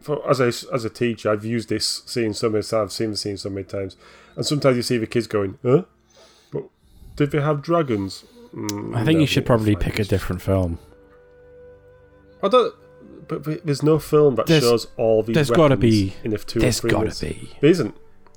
for 0.00 0.28
as 0.28 0.40
a 0.40 0.46
as 0.74 0.84
a 0.84 0.90
teacher, 0.90 1.30
I've 1.30 1.44
used 1.44 1.68
this 1.68 2.02
scene 2.06 2.32
so 2.34 2.48
many 2.48 2.62
times. 2.62 2.72
I've 2.72 2.92
seen 2.92 3.10
the 3.10 3.16
scene 3.16 3.36
so 3.36 3.50
many 3.50 3.64
times, 3.64 3.96
and 4.36 4.44
sometimes 4.46 4.76
you 4.76 4.82
see 4.82 4.98
the 4.98 5.06
kids 5.06 5.26
going, 5.26 5.58
"Huh? 5.62 5.82
But 6.52 6.64
did 7.16 7.30
they 7.30 7.40
have 7.40 7.62
dragons?" 7.62 8.24
Mm, 8.54 8.94
I 8.96 9.04
think 9.04 9.16
no, 9.16 9.20
you 9.22 9.26
should 9.26 9.44
probably 9.46 9.74
pick 9.76 9.98
a 9.98 10.04
different 10.04 10.40
film. 10.42 10.78
I 12.42 12.48
don't. 12.48 12.74
But, 13.26 13.64
there's 13.66 13.82
no 13.82 13.98
film 13.98 14.34
that 14.34 14.46
There's- 14.46 14.62
shows 14.62 14.86
all 14.98 15.22
these. 15.22 15.34
there's 15.34 15.50
gotta 15.50 15.76
be- 15.78 16.12
in 16.24 16.32
if 16.34 16.46
two 16.46 16.60
There's 16.60 16.80
got 16.80 17.10
to 17.10 17.24
be 17.26 17.50
There 17.60 17.70
isn't. 17.70 17.94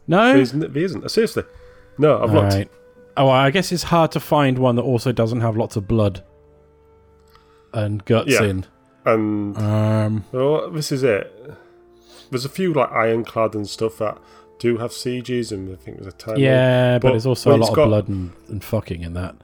no. 0.07 0.29
There 0.33 0.37
isn't. 0.41 0.73
There 0.73 0.83
isn't. 0.83 1.11
Seriously, 1.11 1.43
no. 1.97 2.15
I've 2.15 2.29
All 2.33 2.41
looked. 2.43 2.53
right. 2.53 2.71
Oh, 3.17 3.27
I 3.29 3.51
guess 3.51 3.71
it's 3.73 3.83
hard 3.83 4.11
to 4.13 4.19
find 4.21 4.57
one 4.59 4.75
that 4.77 4.83
also 4.83 5.11
doesn't 5.11 5.41
have 5.41 5.57
lots 5.57 5.75
of 5.75 5.87
blood 5.89 6.23
and 7.73 8.03
guts 8.05 8.31
Yeah. 8.31 8.43
in. 8.43 8.65
And 9.07 9.57
Um, 9.57 10.25
well, 10.31 10.69
this 10.69 10.91
is 10.91 11.03
it. 11.03 11.33
There's 12.29 12.45
a 12.45 12.49
few 12.49 12.73
like 12.73 12.91
ironclad 12.91 13.55
and 13.55 13.67
stuff 13.67 13.97
that 13.99 14.17
do 14.59 14.77
have 14.77 14.91
sieges, 14.91 15.51
and 15.51 15.71
I 15.71 15.75
think 15.75 15.97
there's 15.97 16.13
a 16.13 16.17
time. 16.17 16.37
yeah, 16.37 16.97
but, 16.97 17.03
But 17.07 17.11
there's 17.11 17.25
also 17.25 17.55
a 17.55 17.57
lot 17.57 17.73
got- 17.73 17.83
of 17.83 17.87
blood 17.89 18.07
and, 18.09 18.31
and 18.49 18.63
fucking 18.63 19.01
in 19.03 19.13
that. 19.13 19.35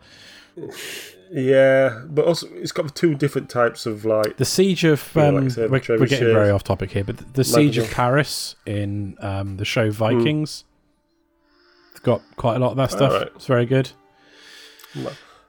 Yeah, 1.32 2.02
but 2.10 2.26
also 2.26 2.48
it's 2.54 2.72
got 2.72 2.94
two 2.96 3.16
different 3.16 3.50
types 3.50 3.86
of 3.86 4.06
like. 4.06 4.38
The 4.38 4.46
siege 4.46 4.84
of 4.84 5.12
Yeah, 5.16 5.30
like 5.30 5.42
um, 5.44 5.50
said, 5.50 5.72
we're, 5.72 5.82
we're 5.90 6.06
getting 6.06 6.34
very 6.34 6.50
off 6.52 6.64
topic 6.64 6.92
here, 6.92 7.04
but 7.04 7.18
the, 7.18 7.26
the 7.34 7.44
siege 7.44 7.78
of 7.78 7.90
Paris 7.90 8.56
in 8.66 9.16
um, 9.20 9.58
the 9.58 9.66
show 9.66 9.90
Vikings. 9.90 10.64
It's 11.92 12.02
got 12.02 12.22
quite 12.36 12.58
a 12.58 12.60
lot 12.60 12.72
of 12.72 12.78
that 12.78 12.92
stuff. 12.92 13.12
Alright. 13.14 13.32
It's 13.36 13.46
very 13.48 13.66
good. 13.66 13.92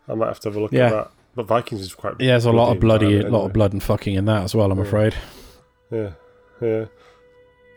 I 0.09 0.15
might 0.15 0.29
have 0.29 0.41
to 0.41 0.49
have 0.49 0.57
a 0.57 0.61
look 0.61 0.73
Yeah. 0.73 0.87
at 0.87 0.91
that. 0.93 1.11
But 1.37 1.47
Vikings 1.47 1.81
is 1.81 1.95
quite. 1.95 2.15
Yeah, 2.21 2.29
there's 2.33 2.45
a 2.45 2.53
lot 2.53 2.71
of 2.73 2.81
bloody, 2.81 3.07
environment 3.07 3.33
lot 3.33 3.47
of 3.47 3.53
blood 3.53 3.73
and 3.73 3.83
fucking 3.83 4.15
in 4.15 4.25
that 4.27 4.43
as 4.45 4.55
well. 4.55 4.71
I'm 4.71 4.79
Yeah. 4.79 4.85
afraid. 4.85 5.15
Yeah, 5.91 6.11
yeah. 6.61 6.85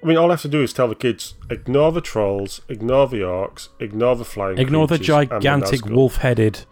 I 0.04 0.06
mean, 0.06 0.16
all 0.18 0.30
I 0.30 0.34
have 0.34 0.42
to 0.44 0.48
do 0.48 0.62
is 0.62 0.74
tell 0.74 0.88
the 0.88 0.96
kids: 0.96 1.34
ignore 1.50 1.92
the 1.92 2.02
trolls, 2.02 2.62
ignore 2.70 3.08
the 3.08 3.22
orcs, 3.22 3.70
ignore 3.80 4.16
the 4.16 4.26
flying. 4.26 4.60
Ignore 4.60 4.88
the 4.88 5.00
gigantic 5.00 5.86
wolf-headed, 5.88 6.66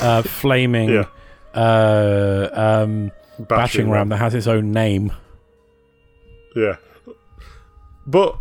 uh, 0.00 0.22
flaming, 0.40 0.90
Yeah. 0.90 1.04
uh, 1.54 2.48
um, 2.52 3.12
battering 3.38 3.90
ram 3.90 4.08
that 4.08 4.16
has 4.16 4.34
its 4.34 4.48
own 4.48 4.72
name. 4.72 5.12
Yeah, 6.56 6.76
but 8.06 8.36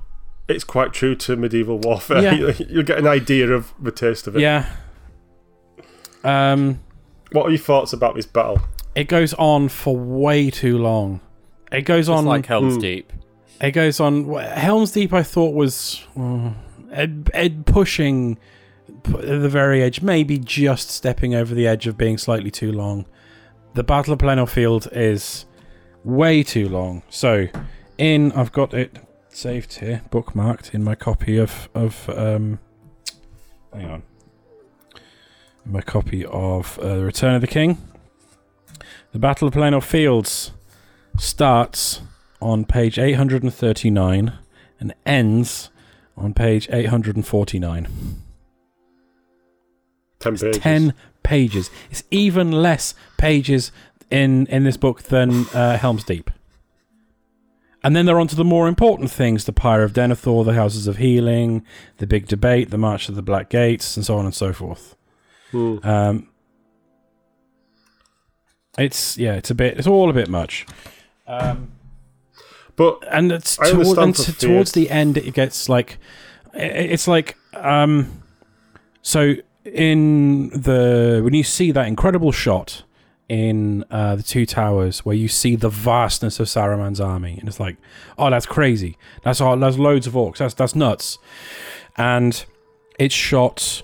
it's 0.48 0.64
quite 0.64 0.94
true 0.94 1.15
to 1.15 1.36
medieval 1.36 1.78
warfare. 1.78 2.22
Yeah. 2.24 2.53
You'll 2.70 2.84
get 2.84 2.98
an 2.98 3.07
idea 3.07 3.52
of 3.52 3.72
the 3.80 3.91
taste 3.91 4.26
of 4.26 4.36
it. 4.36 4.41
Yeah. 4.41 4.68
Um, 6.24 6.80
What 7.34 7.45
are 7.47 7.49
your 7.49 7.60
thoughts 7.60 7.91
about 7.93 8.15
this 8.15 8.26
battle? 8.26 8.60
it 8.95 9.07
goes 9.07 9.34
on 9.35 9.68
for 9.69 9.97
way 9.97 10.49
too 10.51 10.77
long. 10.77 11.19
It 11.72 11.81
goes 11.81 12.07
It's 12.07 12.15
on 12.18 12.26
like 12.26 12.45
Helm's 12.45 12.76
Hmm. 12.76 12.81
Deep. 12.81 13.11
It 13.60 13.72
goes 13.72 13.99
on. 13.99 14.30
Helm's 14.35 14.91
Deep, 14.91 15.11
I 15.14 15.23
thought 15.23 15.53
was 15.55 16.05
uh, 16.15 16.51
ed, 16.91 17.30
ed 17.34 17.65
pushing 17.65 18.38
p- 19.03 19.14
the 19.14 19.49
very 19.49 19.81
edge, 19.81 20.01
maybe 20.03 20.38
just 20.38 20.89
stepping 20.91 21.34
over 21.34 21.55
the 21.55 21.65
edge 21.68 21.88
of 21.88 21.97
being 21.97 22.18
slightly 22.19 22.51
too 22.51 22.72
long. 22.72 23.05
The 23.73 23.84
Battle 23.84 24.14
of 24.14 24.19
Pelennor 24.19 24.47
Field 24.47 24.88
is 24.91 25.45
way 26.03 26.43
too 26.43 26.69
long. 26.69 27.01
So, 27.10 27.47
in 27.97 28.31
I've 28.34 28.51
got 28.51 28.76
it 28.76 28.97
saved 29.30 29.80
here, 29.80 30.03
bookmarked 30.11 30.76
in 30.76 30.84
my 30.84 30.93
copy 30.93 31.38
of 31.39 31.68
of 31.73 32.07
um. 32.10 32.60
Hang 33.73 33.89
on. 33.89 34.03
My 35.65 35.81
copy 35.81 36.26
of 36.26 36.77
uh, 36.84 36.98
Return 36.98 37.35
of 37.35 37.41
the 37.41 37.48
King. 37.48 37.77
The 39.14 39.19
Battle 39.19 39.48
of 39.48 39.53
Pelennor 39.53 39.81
Fields 39.81 40.52
starts 41.18 42.02
on 42.41 42.65
page 42.65 42.99
839 42.99 44.34
and 44.80 44.94
ends 45.06 45.69
on 46.18 46.34
page 46.34 46.68
849. 46.69 47.88
Ten 50.19 50.38
pages. 50.38 50.57
10 50.57 50.94
pages. 51.23 51.69
It's 51.90 52.03
even 52.11 52.52
less 52.52 52.94
pages 53.18 53.72
in, 54.10 54.48
in 54.48 54.64
this 54.65 54.77
book 54.77 55.03
than 55.03 55.48
uh, 55.49 55.77
Helm's 55.77 56.03
Deep. 56.03 56.30
And 57.84 57.95
then 57.95 58.06
they're 58.06 58.19
on 58.19 58.27
to 58.27 58.35
the 58.35 58.45
more 58.45 58.68
important 58.68 59.11
things 59.11 59.45
the 59.45 59.53
Pyre 59.53 59.84
of 59.84 59.94
Denethor, 59.94 60.45
the 60.45 60.53
Houses 60.53 60.88
of 60.88 60.98
Healing, 60.98 61.65
the 61.98 62.07
Big 62.07 62.27
Debate, 62.27 62.69
the 62.69 62.77
March 62.77 63.10
of 63.10 63.15
the 63.15 63.22
Black 63.22 63.49
Gates, 63.49 63.98
and 63.98 64.06
so 64.06 64.18
on 64.18 64.26
and 64.26 64.34
so 64.34 64.53
forth. 64.53 64.95
Hmm. 65.54 65.78
Um, 65.88 66.30
it's, 68.78 69.18
yeah, 69.18 69.36
it's 69.36 69.52
a 69.52 69.56
bit, 69.56 69.78
it's 69.78 69.88
all 69.88 70.10
a 70.10 70.14
bit 70.14 70.28
much. 70.28 70.66
Um, 71.28 71.72
But 72.76 73.04
and 73.10 73.32
it's 73.32 73.56
toward, 73.84 73.98
and 74.00 74.16
t- 74.16 74.32
towards 74.34 74.72
the 74.72 74.90
end 74.90 75.16
it 75.18 75.34
gets 75.36 75.70
like 75.70 76.00
it's 76.56 77.08
like 77.08 77.38
um 77.54 78.24
so 79.04 79.36
in 79.64 80.50
the 80.50 81.22
when 81.24 81.36
you 81.36 81.44
see 81.44 81.72
that 81.72 81.88
incredible 81.88 82.32
shot 82.32 82.84
in 83.30 83.86
uh, 83.92 84.16
the 84.16 84.24
two 84.24 84.46
towers 84.48 85.06
where 85.06 85.16
you 85.16 85.28
see 85.28 85.56
the 85.56 85.70
vastness 85.70 86.40
of 86.40 86.48
Saruman's 86.48 87.00
army 87.00 87.38
and 87.40 87.48
it's 87.48 87.60
like 87.60 87.78
oh 88.18 88.30
that's 88.32 88.48
crazy 88.48 88.98
that's 89.24 89.40
all 89.40 89.56
there's 89.56 89.78
loads 89.80 90.08
of 90.08 90.14
orcs 90.14 90.38
that's 90.38 90.56
that's 90.56 90.76
nuts 90.76 91.20
and 91.96 92.44
it's 93.00 93.14
shot 93.16 93.84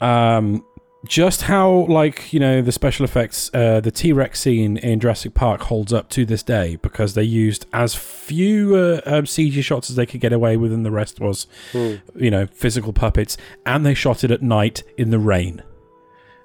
um 0.00 0.64
just 1.08 1.42
how 1.42 1.70
like 1.88 2.32
you 2.32 2.40
know 2.40 2.60
the 2.62 2.72
special 2.72 3.04
effects 3.04 3.50
uh, 3.54 3.80
the 3.80 3.90
t-rex 3.90 4.40
scene 4.40 4.76
in 4.78 4.98
jurassic 5.00 5.34
park 5.34 5.62
holds 5.62 5.92
up 5.92 6.08
to 6.10 6.24
this 6.24 6.42
day 6.42 6.76
because 6.76 7.14
they 7.14 7.22
used 7.22 7.66
as 7.72 7.94
few 7.94 8.74
uh, 8.74 9.00
um, 9.06 9.24
cg 9.24 9.62
shots 9.62 9.90
as 9.90 9.96
they 9.96 10.06
could 10.06 10.20
get 10.20 10.32
away 10.32 10.56
with 10.56 10.72
and 10.72 10.84
the 10.84 10.90
rest 10.90 11.20
was 11.20 11.46
Hmm. 11.72 11.94
you 12.14 12.30
know 12.30 12.46
physical 12.46 12.92
puppets. 12.92 13.36
And 13.64 13.84
they 13.84 13.94
shot 13.94 14.24
it 14.24 14.30
at 14.30 14.42
night 14.42 14.82
in 14.96 15.10
the 15.10 15.18
rain. 15.18 15.62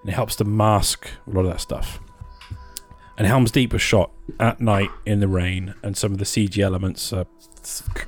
And 0.02 0.10
it 0.10 0.14
helps 0.14 0.36
to 0.38 0.44
mask 0.44 1.10
a 1.28 1.30
lot 1.30 1.42
of 1.46 1.52
that 1.52 1.62
stuff. 1.62 2.00
And 3.18 3.28
helms 3.28 3.52
deep 3.52 3.72
was 3.74 3.82
shot 3.82 4.12
at 4.40 4.60
night 4.60 4.90
in 5.06 5.20
the 5.20 5.28
rain 5.28 5.76
and 5.84 5.96
some 5.96 6.12
of 6.12 6.18
the 6.18 6.26
cg 6.26 6.58
elements 6.60 7.14
are, 7.14 7.26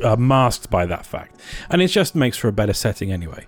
are 0.04 0.18
masked 0.18 0.70
by 0.70 0.86
that 0.86 1.06
fact. 1.06 1.40
And 1.70 1.82
it 1.82 1.88
just 1.88 2.16
makes 2.16 2.38
for 2.38 2.48
a 2.48 2.52
better 2.54 2.74
setting 2.74 3.12
anyway. 3.12 3.46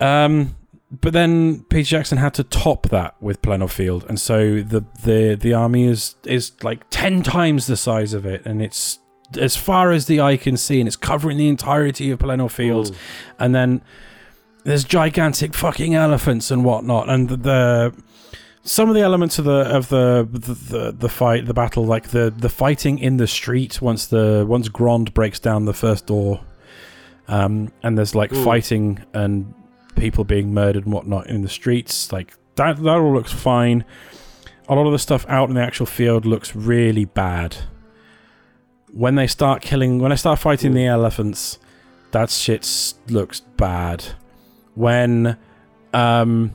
Um 0.00 0.56
but 1.00 1.12
then 1.12 1.62
Peter 1.70 1.88
Jackson 1.88 2.18
had 2.18 2.34
to 2.34 2.44
top 2.44 2.88
that 2.90 3.14
with 3.20 3.40
Pelennor 3.42 3.70
Field, 3.70 4.04
and 4.08 4.20
so 4.20 4.62
the 4.62 4.84
the 5.04 5.36
the 5.40 5.54
army 5.54 5.84
is 5.84 6.16
is 6.24 6.52
like 6.62 6.82
ten 6.90 7.22
times 7.22 7.66
the 7.66 7.76
size 7.76 8.12
of 8.14 8.26
it, 8.26 8.44
and 8.44 8.60
it's 8.62 8.98
as 9.40 9.56
far 9.56 9.90
as 9.92 10.06
the 10.06 10.20
eye 10.20 10.36
can 10.36 10.56
see, 10.56 10.78
and 10.80 10.86
it's 10.86 10.96
covering 10.96 11.38
the 11.38 11.48
entirety 11.48 12.10
of 12.10 12.18
Pelennor 12.18 12.50
Field, 12.50 12.88
Mm. 12.92 12.96
and 13.38 13.54
then 13.54 13.80
there's 14.64 14.84
gigantic 14.84 15.54
fucking 15.54 15.94
elephants 15.94 16.50
and 16.50 16.64
whatnot, 16.64 17.08
and 17.08 17.28
the, 17.30 17.36
the 17.38 17.94
some 18.62 18.88
of 18.88 18.94
the 18.94 19.00
elements 19.00 19.38
of 19.38 19.44
the 19.46 19.60
of 19.76 19.88
the, 19.88 20.28
the 20.30 20.54
the 20.54 20.92
the 20.92 21.08
fight, 21.08 21.46
the 21.46 21.54
battle, 21.54 21.84
like 21.86 22.08
the 22.10 22.32
the 22.36 22.50
fighting 22.50 22.98
in 22.98 23.16
the 23.16 23.26
street 23.26 23.80
once 23.80 24.06
the 24.06 24.44
once 24.46 24.68
Grond 24.68 25.14
breaks 25.14 25.40
down 25.40 25.64
the 25.64 25.72
first 25.72 26.06
door, 26.06 26.42
um, 27.28 27.72
and 27.82 27.96
there's 27.96 28.14
like 28.14 28.30
Mm. 28.30 28.44
fighting 28.44 28.98
and 29.14 29.54
people 29.96 30.24
being 30.24 30.52
murdered 30.52 30.84
and 30.84 30.92
whatnot 30.92 31.28
in 31.28 31.42
the 31.42 31.48
streets. 31.48 32.12
Like 32.12 32.34
that, 32.56 32.76
that 32.76 32.88
all 32.88 33.14
looks 33.14 33.32
fine. 33.32 33.84
A 34.68 34.74
lot 34.74 34.86
of 34.86 34.92
the 34.92 34.98
stuff 34.98 35.26
out 35.28 35.48
in 35.48 35.54
the 35.54 35.60
actual 35.60 35.86
field 35.86 36.24
looks 36.24 36.54
really 36.54 37.04
bad. 37.04 37.56
When 38.92 39.14
they 39.14 39.26
start 39.26 39.62
killing, 39.62 39.98
when 39.98 40.10
they 40.10 40.16
start 40.16 40.38
fighting 40.38 40.74
the 40.74 40.86
elephants, 40.86 41.58
that 42.12 42.30
shit 42.30 42.94
looks 43.08 43.40
bad. 43.40 44.04
When, 44.74 45.36
um, 45.92 46.54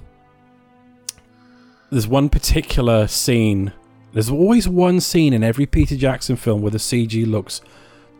there's 1.89 2.07
one 2.07 2.30
particular 2.30 3.07
scene. 3.07 3.73
There's 4.14 4.30
always 4.30 4.68
one 4.68 4.99
scene 4.99 5.34
in 5.34 5.43
every 5.43 5.65
Peter 5.65 5.95
Jackson 5.95 6.35
film 6.35 6.61
where 6.61 6.72
the 6.72 6.77
CG 6.77 7.26
looks 7.26 7.61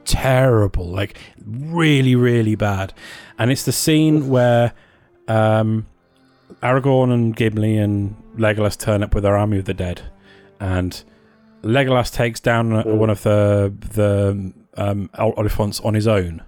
terrible, 0.06 0.88
like 0.88 1.18
really, 1.45 2.15
really 2.15 2.56
bad. 2.56 2.94
And 3.38 3.52
it's 3.52 3.64
the 3.64 3.72
scene 3.72 4.30
where 4.30 4.73
um, 5.27 5.85
Aragorn 6.63 7.11
and 7.13 7.35
Gimli 7.35 7.77
and 7.77 8.15
Legolas 8.37 8.77
turn 8.77 9.03
up 9.03 9.13
with 9.13 9.23
their 9.23 9.37
army 9.37 9.57
of 9.59 9.65
the 9.65 9.73
dead, 9.73 10.01
and 10.59 11.03
Legolas 11.63 12.11
takes 12.13 12.39
down 12.39 12.73
uh, 12.73 12.83
one 12.83 13.09
of 13.09 13.23
the 13.23 13.73
the 13.93 14.53
um, 14.75 15.09
Oliphaunts 15.15 15.83
on 15.85 15.93
his 15.93 16.07
own, 16.07 16.41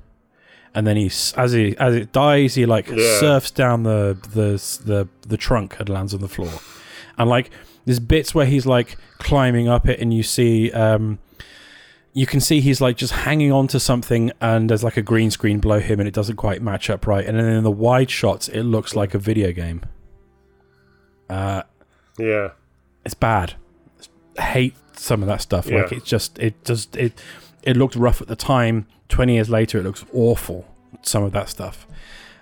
and 0.73 0.85
then 0.87 0.95
he 0.97 1.07
as 1.37 1.51
he 1.51 1.75
as 1.77 1.95
it 1.95 2.11
dies, 2.11 2.55
he 2.55 2.65
like 2.65 2.87
Yeah. 2.87 3.19
surfs 3.19 3.51
down 3.51 3.83
the 3.83 4.17
the 4.33 4.51
the 4.85 5.07
the 5.27 5.37
trunk 5.37 5.79
and 5.79 5.89
lands 5.89 6.13
on 6.13 6.21
the 6.21 6.27
floor, 6.29 6.53
and 7.17 7.29
like 7.29 7.49
there's 7.85 7.99
bits 7.99 8.33
where 8.35 8.45
he's 8.45 8.65
like 8.65 8.97
climbing 9.17 9.67
up 9.67 9.87
it, 9.87 9.99
and 9.99 10.13
you 10.13 10.23
see. 10.23 10.71
Um, 10.71 11.19
you 12.13 12.25
can 12.25 12.39
see 12.39 12.59
he's 12.59 12.81
like 12.81 12.97
just 12.97 13.13
hanging 13.13 13.51
on 13.51 13.67
to 13.67 13.79
something 13.79 14.31
and 14.41 14.69
there's 14.69 14.83
like 14.83 14.97
a 14.97 15.01
green 15.01 15.29
screen 15.31 15.59
below 15.59 15.79
him 15.79 15.99
and 15.99 16.07
it 16.07 16.13
doesn't 16.13 16.35
quite 16.37 16.61
match 16.61 16.89
up 16.89 17.05
right. 17.07 17.25
And 17.25 17.37
then 17.37 17.45
in 17.45 17.63
the 17.63 17.71
wide 17.71 18.09
shots 18.09 18.47
it 18.49 18.63
looks 18.63 18.95
like 18.95 19.13
a 19.13 19.19
video 19.19 19.51
game. 19.51 19.81
Uh 21.29 21.63
Yeah. 22.17 22.49
it's 23.05 23.13
bad. 23.13 23.53
I 24.37 24.41
hate 24.41 24.75
some 24.93 25.21
of 25.21 25.27
that 25.27 25.41
stuff. 25.41 25.65
Like 25.69 25.91
Yeah. 25.91 25.97
it 25.97 26.05
just 26.05 26.39
it 26.39 26.63
just 26.65 26.95
it 26.95 27.13
it 27.63 27.77
looked 27.77 27.95
rough 27.95 28.21
at 28.21 28.27
the 28.27 28.35
time. 28.35 28.87
20 29.09 29.33
years 29.35 29.49
later 29.49 29.79
it 29.79 29.83
looks 29.83 30.03
awful 30.13 30.65
some 31.01 31.23
of 31.23 31.31
that 31.33 31.49
stuff. 31.49 31.85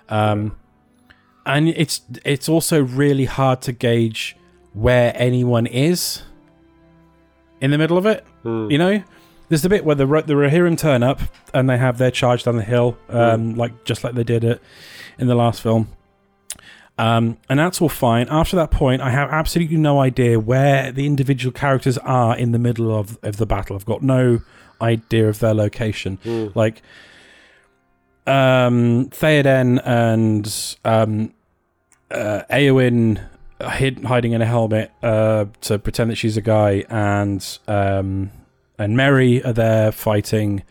Um 0.10 0.56
and 1.45 1.68
it's 1.69 2.02
it's 2.23 2.48
also 2.49 2.81
really 2.84 3.26
hard 3.26 3.61
to 3.64 3.72
gauge 3.73 4.35
where 4.73 5.11
anyone 5.15 5.65
is 5.65 6.23
in 7.60 7.72
the 7.72 7.77
middle 7.77 7.98
of 7.98 8.06
it 8.06 8.23
Hmm. 8.44 8.69
you 8.69 8.77
know 8.77 9.03
there's 9.49 9.61
the 9.61 9.69
bit 9.69 9.86
where 9.86 9.95
the 9.95 10.06
the 10.06 10.34
Rohirrim 10.34 10.78
turn 10.78 11.03
up 11.03 11.22
and 11.53 11.69
they 11.69 11.78
have 11.78 11.98
their 11.98 12.11
charge 12.11 12.44
down 12.44 12.57
the 12.57 12.64
hill, 12.64 12.98
um, 13.10 13.56
like 13.56 13.84
just 13.84 14.03
like 14.03 14.15
they 14.15 14.24
did 14.24 14.44
it 14.44 14.61
in 15.18 15.28
the 15.28 15.36
last 15.36 15.61
film. 15.61 15.90
Um, 16.99 17.38
and 17.48 17.60
that's 17.60 17.82
all 17.82 17.90
fine. 17.90 18.28
After 18.30 18.56
that 18.56 18.72
point, 18.72 19.02
I 19.02 19.11
have 19.11 19.30
absolutely 19.30 19.78
no 19.78 19.99
idea 19.99 20.40
where 20.40 20.91
the 20.91 21.06
individual 21.06 21.52
characters 21.52 21.98
are 21.99 22.36
in 22.36 22.52
the 22.52 22.60
middle 22.60 22.98
of, 22.98 23.19
of 23.22 23.38
the 23.38 23.45
battle. 23.45 23.76
I've 23.76 23.86
got 23.86 24.02
no 24.02 24.41
idea 24.82 25.30
of 25.30 25.40
their 25.40 25.53
location. 25.53 26.18
Hmm. 26.24 26.48
Like, 26.56 26.82
um, 28.26 29.10
Theoden 29.11 29.80
and 29.86 30.76
um, 30.84 31.34
uh, 32.10 32.41
Eowyn 32.49 33.22
hid, 33.61 34.03
hiding 34.03 34.34
in 34.34 34.41
a 34.41 34.45
helmet 34.45 34.91
uh, 35.03 35.45
to 35.61 35.80
pretend 35.80 36.10
that 36.10 36.15
she's 36.15 36.36
a 36.36 36.41
guy, 36.41 36.84
and 36.90 37.60
um, 37.68 38.32
and 38.78 38.95
Merry 38.95 39.44
are 39.44 39.54
there 39.54 39.91
fighting 39.91 40.64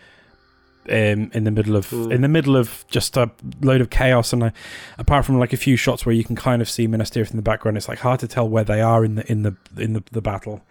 um, 0.89 1.31
in 1.35 1.43
the 1.45 1.51
middle 1.51 1.75
of 1.77 1.89
Mm. 1.91 2.13
in 2.13 2.21
the 2.21 2.29
middle 2.29 2.57
of 2.57 2.85
just 2.89 3.17
a 3.17 3.31
load 3.61 3.81
of 3.81 3.91
chaos. 3.91 4.33
And 4.33 4.45
I, 4.45 4.53
apart 4.99 5.25
from 5.25 5.39
like 5.39 5.53
a 5.53 5.57
few 5.57 5.77
shots 5.77 6.07
where 6.07 6.15
you 6.15 6.23
can 6.25 6.37
kind 6.37 6.63
of 6.63 6.69
see 6.71 6.87
Minas 6.87 7.11
Tirith 7.11 7.31
in 7.31 7.37
the 7.37 7.43
background, 7.43 7.77
it's 7.77 7.89
like 7.89 7.99
hard 8.01 8.21
to 8.21 8.29
tell 8.29 8.49
where 8.49 8.65
they 8.65 8.81
are 8.81 9.05
in 9.05 9.17
the 9.17 9.31
in 9.31 9.43
the 9.43 9.57
in 9.77 9.95
the, 9.95 10.03
the 10.13 10.23
battle. 10.23 10.63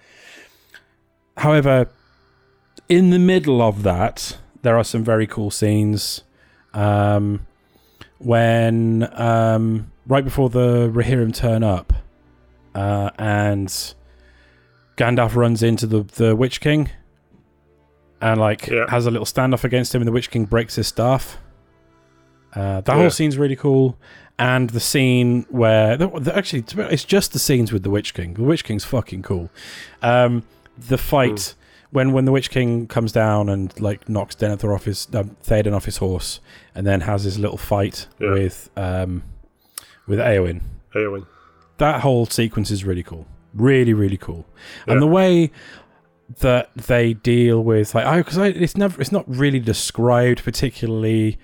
However, 1.37 1.89
in 2.87 3.09
the 3.09 3.19
middle 3.19 3.61
of 3.61 3.83
that, 3.83 4.37
there 4.61 4.77
are 4.77 4.83
some 4.85 5.03
very 5.03 5.27
cool 5.27 5.51
scenes. 5.51 6.23
Um, 6.73 7.45
when 8.19 9.09
um, 9.19 9.91
right 10.07 10.23
before 10.23 10.49
the 10.49 10.89
Rohirrim 10.89 11.33
turn 11.35 11.63
up, 11.63 11.91
uh, 12.73 13.09
and 13.17 13.67
Gandalf 14.97 15.35
runs 15.35 15.61
into 15.61 15.85
the 15.87 16.03
the 16.03 16.35
Witch 16.35 16.61
King, 16.61 16.89
and 18.21 18.39
like 18.39 18.67
Yeah. 18.67 18.85
has 18.89 19.05
a 19.05 19.11
little 19.11 19.25
standoff 19.25 19.63
against 19.63 19.93
him, 19.93 20.01
and 20.01 20.07
the 20.07 20.11
Witch 20.11 20.29
King 20.31 20.45
breaks 20.45 20.75
his 20.75 20.87
staff. 20.87 21.37
Uh, 22.53 22.81
that 22.81 22.87
Yeah. 22.87 23.01
whole 23.01 23.09
scene's 23.09 23.37
really 23.37 23.55
cool, 23.55 23.97
and 24.39 24.69
the 24.69 24.79
scene 24.79 25.45
where 25.49 25.97
the, 25.97 26.07
the- 26.07 26.35
actually 26.35 26.61
to 26.63 26.75
be 26.77 26.81
honest, 26.83 26.93
it's 26.93 27.03
just 27.03 27.33
the 27.33 27.39
scenes 27.39 27.71
with 27.73 27.83
the 27.83 27.89
Witch 27.89 28.13
King. 28.13 28.33
The 28.35 28.43
Witch 28.43 28.63
King's 28.63 28.85
fucking 28.85 29.23
cool. 29.23 29.49
Um, 30.01 30.43
the 30.77 30.97
fight 30.97 31.53
when 31.91 32.13
when 32.13 32.23
the 32.25 32.31
Witch 32.31 32.49
King 32.49 32.87
comes 32.87 33.11
down 33.11 33.49
and 33.49 33.77
like 33.79 34.07
knocks 34.07 34.35
Denethor 34.35 34.73
off 34.73 34.85
his 34.85 35.07
um, 35.13 35.35
Theoden 35.45 35.73
off 35.75 35.85
his 35.85 35.97
horse, 35.97 36.39
and 36.73 36.87
then 36.87 37.01
has 37.01 37.23
his 37.23 37.37
little 37.37 37.57
fight 37.57 38.07
Yeah. 38.19 38.31
with 38.31 38.69
um, 38.77 39.23
with 40.07 40.19
Eowyn. 40.19 40.61
Eowyn. 40.93 41.25
That 41.77 42.01
whole 42.01 42.25
sequence 42.25 42.71
is 42.71 42.85
really 42.85 43.03
cool, 43.03 43.27
really 43.53 43.93
really 43.93 44.17
cool, 44.17 44.45
and 44.87 45.01
the 45.01 45.07
way 45.07 45.51
that 46.39 46.71
they 46.75 47.13
deal 47.13 47.63
with 47.63 47.93
like 47.93 48.05
I 48.05 48.17
because 48.17 48.37
it's 48.37 48.75
never 48.75 48.99
it's 48.99 49.11
not 49.11 49.25
really 49.27 49.59
described 49.59 50.43
particularly 50.43 51.37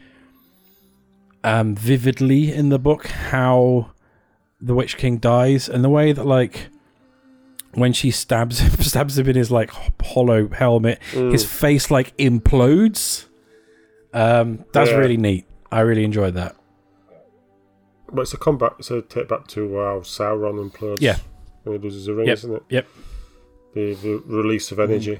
um, 1.43 1.75
vividly 1.75 2.51
in 2.51 2.69
the 2.69 2.79
book 2.79 3.07
how 3.07 3.91
the 4.59 4.75
Witch 4.75 4.97
King 4.97 5.17
dies, 5.17 5.67
and 5.67 5.83
the 5.83 5.89
way 5.89 6.11
that 6.11 6.25
like 6.25 6.69
when 7.73 7.93
she 7.93 8.11
stabs 8.11 8.59
him, 8.59 8.69
stabs 8.81 9.17
him 9.17 9.27
in 9.29 9.35
his 9.35 9.49
like 9.51 9.71
hollow 10.03 10.47
helmet, 10.49 10.99
Hmm. 11.13 11.31
his 11.31 11.43
face 11.45 11.89
like 11.89 12.15
implodes. 12.17 13.25
Um, 14.13 14.65
that's 14.73 14.89
Yeah. 14.91 14.97
really 14.97 15.17
neat. 15.17 15.45
I 15.71 15.79
really 15.81 16.03
enjoyed 16.03 16.33
that. 16.35 16.55
But 18.11 18.23
it's 18.23 18.33
a 18.33 18.37
comeback. 18.37 18.73
It's 18.79 18.91
a 18.91 19.01
take 19.01 19.29
back 19.29 19.47
to 19.47 19.73
how 19.77 19.99
Sauron 20.01 20.69
implodes. 20.69 20.97
Yeah. 20.99 21.17
When 21.63 21.77
he 21.79 21.83
loses 21.83 22.07
a 22.07 22.13
ring, 22.13 22.27
Yep, 22.27 22.33
isn't 22.37 22.53
it? 22.55 22.63
yep. 22.69 22.87
The, 23.73 23.93
the 23.93 24.21
release 24.25 24.71
of 24.71 24.79
energy. 24.79 25.19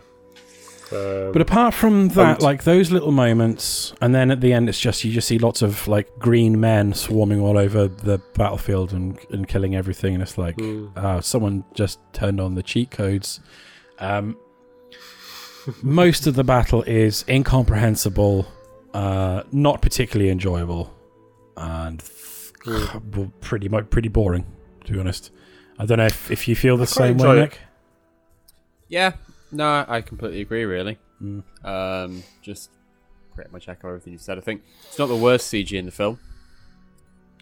Um, 0.91 1.31
But 1.31 1.41
apart 1.41 1.73
from 1.73 2.09
that, 2.09 2.35
And- 2.35 2.41
like 2.43 2.63
those 2.65 2.91
little 2.91 3.13
moments, 3.13 3.93
and 4.01 4.13
then 4.13 4.29
at 4.29 4.41
the 4.41 4.51
end, 4.51 4.67
it's 4.67 4.79
just 4.79 5.05
you 5.05 5.11
just 5.13 5.27
see 5.27 5.37
lots 5.39 5.61
of 5.61 5.87
like 5.87 6.07
green 6.19 6.59
men 6.59 6.93
swarming 6.93 7.39
all 7.39 7.57
over 7.57 7.87
the 7.87 8.19
battlefield 8.33 8.91
and 8.91 9.17
and 9.31 9.47
killing 9.47 9.73
everything, 9.75 10.13
and 10.13 10.21
it's 10.21 10.37
like, 10.37 10.57
mm, 10.57 10.95
uh, 10.97 11.21
someone 11.21 11.63
just 11.75 11.99
turned 12.11 12.41
on 12.41 12.55
the 12.55 12.63
cheat 12.63 12.91
codes. 12.91 13.39
Um, 13.99 14.35
most 15.81 16.27
of 16.27 16.35
the 16.35 16.43
battle 16.43 16.81
is 16.83 17.23
incomprehensible, 17.29 18.47
uh, 18.93 19.43
not 19.51 19.81
particularly 19.81 20.29
enjoyable, 20.31 20.91
and 21.55 22.03
well, 22.65 23.31
pretty 23.41 23.69
much 23.69 23.89
pretty 23.89 24.09
boring, 24.09 24.45
to 24.85 24.93
be 24.93 24.99
honest. 24.99 25.31
I 25.79 25.85
don't 25.85 25.99
know 25.99 26.05
if, 26.05 26.29
if 26.31 26.47
you 26.47 26.55
feel 26.55 26.77
the 26.77 26.83
I 26.83 26.85
same 26.85 27.17
way, 27.17 27.43
it. 27.43 27.59
Yeah, 28.91 29.13
no, 29.51 29.85
I 29.87 30.01
completely 30.01 30.41
agree. 30.41 30.65
Really, 30.65 30.97
Mm. 31.21 31.43
um, 31.63 32.23
just 32.41 32.69
pretty 33.33 33.49
much 33.51 33.67
echo 33.69 33.87
everything 33.87 34.13
you 34.13 34.19
said. 34.19 34.37
I 34.37 34.41
think 34.41 34.61
it's 34.87 34.99
not 34.99 35.07
the 35.07 35.15
worst 35.15 35.47
CG 35.51 35.71
in 35.77 35.85
the 35.85 35.91
film. 35.91 36.19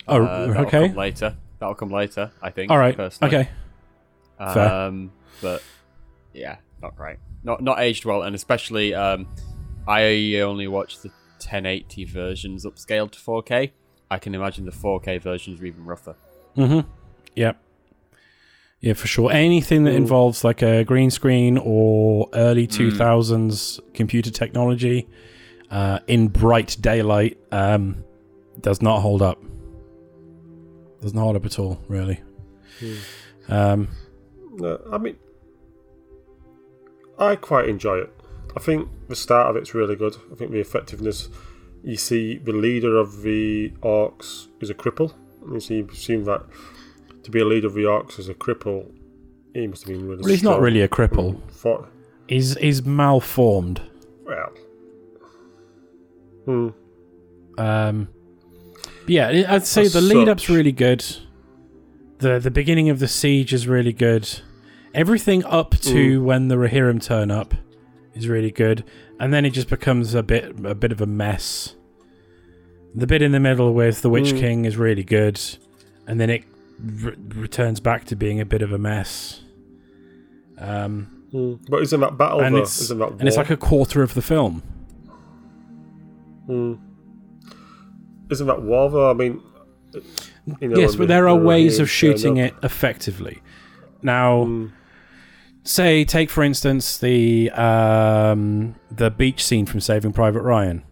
Oh, 0.08 0.24
Uh, 0.24 0.48
that'll 0.48 0.66
okay. 0.68 0.88
come 0.90 0.96
later. 0.98 1.36
That'll 1.60 1.76
come 1.76 1.90
later. 1.92 2.32
I 2.42 2.50
think. 2.52 2.72
All 2.72 2.78
right. 2.78 2.96
Personally. 2.96 3.36
Okay. 3.36 3.50
fair. 4.54 4.72
Um, 4.88 5.12
but 5.42 5.62
yeah, 6.34 6.58
not 6.82 6.96
great. 6.96 7.18
Not 7.44 7.62
not 7.62 7.80
aged 7.80 8.06
well, 8.06 8.22
and 8.24 8.36
especially 8.36 8.94
um, 8.94 9.28
I 9.88 10.36
only 10.42 10.68
watched 10.68 11.04
the 11.04 11.10
1080 11.40 12.06
versions 12.06 12.66
upscaled 12.66 13.12
to 13.12 13.20
4K. 13.20 13.72
I 14.12 14.18
can 14.20 14.34
imagine 14.36 14.66
the 14.66 14.72
4K 14.72 15.18
versions 15.22 15.62
are 15.62 15.66
even 15.66 15.84
rougher. 15.86 16.16
Mm-hmm. 16.58 16.88
Yep. 17.36 17.58
Yeah, 18.82 18.94
for 18.94 19.08
sure. 19.08 19.32
Anything 19.32 19.84
that 19.84 19.94
involves 19.94 20.44
like 20.44 20.62
a 20.62 20.86
green 20.86 21.12
screen 21.12 21.58
or 21.58 22.30
early 22.34 22.66
2000s 22.66 23.80
computer 23.94 24.32
technology 24.32 25.08
uh, 25.70 26.00
in 26.08 26.30
bright 26.30 26.78
daylight 26.80 27.38
um, 27.52 28.04
does 28.62 28.82
not 28.82 29.02
hold 29.02 29.22
up. 29.22 29.44
Doesn't 31.02 31.18
hold 31.18 31.36
up 31.36 31.46
at 31.46 31.60
all, 31.60 31.82
really. 31.90 32.22
Um, 33.50 33.90
no, 34.54 34.80
I 34.92 34.98
mean, 34.98 35.18
I 37.18 37.36
quite 37.36 37.68
enjoy 37.68 37.98
it. 37.98 38.14
I 38.56 38.60
think 38.60 38.90
the 39.10 39.16
start 39.16 39.50
of 39.50 39.56
it's 39.58 39.74
really 39.74 39.96
good. 39.96 40.16
I 40.32 40.36
think 40.36 40.52
the 40.52 40.60
effectiveness. 40.60 41.30
You 41.84 41.98
see, 41.98 42.38
the 42.38 42.52
leader 42.52 42.98
of 42.98 43.22
the 43.22 43.70
orcs 43.82 44.48
is 44.62 44.70
a 44.70 44.74
cripple. 44.74 45.14
And 45.44 45.54
you 45.54 45.60
see, 45.60 45.76
you 45.76 45.88
assume 45.92 46.26
that 46.26 46.44
to 47.24 47.32
be 47.32 47.40
a 47.40 47.46
leader 47.46 47.68
of 47.68 47.74
the 47.74 47.84
orcs 47.84 48.18
as 48.20 48.30
a 48.30 48.34
cripple, 48.34 48.92
he 49.54 49.68
must 49.68 49.84
have 49.88 49.94
been 49.98 50.08
really. 50.08 50.22
well, 50.22 50.32
he's 50.32 50.44
not 50.44 50.60
really 50.62 50.82
a 50.82 50.88
cripple. 50.88 51.40
For, 51.52 51.88
He's, 52.28 52.56
he's 52.58 52.86
malformed. 52.86 53.82
well, 54.26 54.52
hmm. 56.46 56.70
Um, 57.58 58.08
yeah, 59.08 59.28
I- 59.30 59.56
I'd 59.56 59.66
say 59.66 59.84
As 59.84 59.94
the 59.94 60.02
lead 60.02 60.30
up's 60.30 60.50
really 60.50 60.72
good. 60.72 61.04
the 62.20 62.40
The 62.40 62.52
beginning 62.52 62.90
of 62.90 63.00
the 63.00 63.08
siege 63.08 63.54
is 63.54 63.68
really 63.68 63.94
good. 63.94 64.30
Everything 64.94 65.44
up 65.46 65.76
to 65.82 66.24
when 66.24 66.48
the 66.48 66.56
Rohirrim 66.56 67.02
turn 67.04 67.32
up 67.32 67.54
is 68.14 68.28
really 68.28 68.52
good, 68.52 68.84
and 69.20 69.34
then 69.34 69.46
it 69.46 69.52
just 69.52 69.70
becomes 69.70 70.14
a 70.14 70.24
bit 70.24 70.56
a 70.66 70.76
bit 70.76 70.92
of 70.92 71.02
a 71.02 71.06
mess. 71.06 71.76
The 72.96 73.06
bit 73.08 73.22
in 73.22 73.32
the 73.32 73.40
middle 73.40 73.74
with 73.74 74.02
the 74.02 74.10
Witch 74.10 74.34
Mm. 74.34 74.40
King 74.40 74.66
is 74.66 74.78
really 74.78 75.04
good, 75.04 75.40
and 76.08 76.20
then 76.20 76.30
it 76.30 76.44
re- 76.82 77.16
returns 77.36 77.80
back 77.80 78.06
to 78.06 78.16
being 78.16 78.40
a 78.40 78.46
bit 78.46 78.62
of 78.62 78.72
a 78.72 78.78
mess. 78.78 79.42
Um, 80.58 81.16
Hmm. 81.32 81.54
But 81.70 81.84
isn't 81.84 82.00
that 82.00 82.18
battle 82.18 82.42
and 82.42 82.56
though? 82.56 82.60
it's 82.62 82.82
Isn't 82.82 82.98
that 82.98 83.12
and 83.20 83.28
it's 83.28 83.38
like 83.38 83.52
a 83.52 83.58
quarter 83.58 84.02
of 84.02 84.16
the 84.16 84.22
film. 84.24 84.64
Hmm. 86.48 86.74
Isn't 88.32 88.48
that 88.48 88.62
war 88.64 88.90
though? 88.90 89.12
I 89.12 89.14
mean, 89.14 89.42
you 90.60 90.68
know, 90.70 90.80
yes, 90.80 90.96
but 90.96 91.08
there 91.08 91.28
are 91.28 91.36
ways 91.36 91.80
of 91.80 91.90
shooting 91.90 92.38
it 92.38 92.56
effectively. 92.64 93.42
Now, 94.02 94.46
Hmm. 94.46 94.66
say 95.64 96.04
take 96.04 96.32
for 96.32 96.44
instance 96.44 96.98
the 96.98 97.52
um, 97.52 98.74
the 98.90 99.12
beach 99.12 99.44
scene 99.44 99.68
from 99.68 99.82
Saving 99.82 100.14
Private 100.14 100.42
Ryan. 100.42 100.84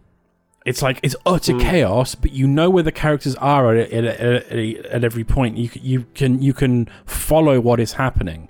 It's 0.68 0.82
like 0.82 1.00
it's 1.02 1.16
utter 1.24 1.54
Mm. 1.54 1.60
chaos, 1.62 2.14
but 2.14 2.32
you 2.32 2.46
know 2.46 2.68
where 2.68 2.82
the 2.82 2.92
characters 2.92 3.34
are 3.36 3.74
at, 3.74 3.90
at, 3.90 4.04
at, 4.04 4.52
at, 4.86 5.04
every 5.04 5.24
point. 5.24 5.56
You 5.56 5.70
you 5.74 6.06
can 6.14 6.42
you 6.42 6.52
can 6.52 6.88
follow 7.06 7.58
what 7.60 7.80
is 7.80 7.94
happening. 7.94 8.48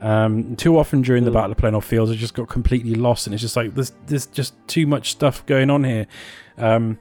Um, 0.00 0.56
too 0.56 0.78
often 0.78 1.02
during 1.02 1.24
the 1.24 1.30
Mm. 1.30 1.34
battle 1.34 1.52
of 1.52 1.58
Pelennor 1.58 1.82
Fields, 1.82 2.10
I 2.10 2.14
just 2.14 2.32
got 2.34 2.48
completely 2.48 2.94
lost, 2.94 3.26
and 3.26 3.34
it's 3.34 3.42
just 3.42 3.56
like 3.56 3.74
there's 3.74 3.92
there's 4.06 4.26
just 4.26 4.54
too 4.66 4.86
much 4.86 5.10
stuff 5.10 5.44
going 5.46 5.68
on 5.70 5.84
here. 5.84 6.06
Um, 6.56 6.98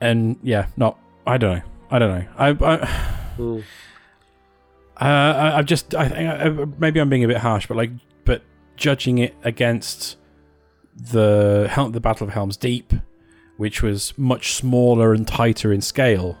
and 0.00 0.36
yeah, 0.42 0.66
not 0.76 0.98
I 1.26 1.36
don't 1.38 1.58
know. 1.58 1.62
I 1.90 1.98
don't 1.98 2.18
know. 2.18 2.26
I, 2.36 2.48
I 2.74 2.86
Hmm. 3.36 3.58
uh, 5.00 5.04
I, 5.04 5.58
I've 5.58 5.66
just, 5.66 5.94
I 5.94 6.08
think, 6.08 6.28
uh, 6.28 6.66
maybe 6.78 7.00
I'm 7.00 7.08
being 7.08 7.24
a 7.24 7.28
bit 7.28 7.38
harsh, 7.38 7.66
but 7.66 7.76
like, 7.76 7.90
but 8.24 8.42
judging 8.76 9.18
it 9.18 9.34
against 9.44 10.16
the 10.96 11.66
Hel- 11.70 11.90
the 11.90 12.00
Battle 12.00 12.26
of 12.26 12.32
Helm's 12.34 12.56
Deep, 12.56 12.92
which 13.56 13.82
was 13.82 14.12
much 14.18 14.54
smaller 14.54 15.12
and 15.14 15.26
tighter 15.26 15.72
in 15.72 15.80
scale, 15.80 16.38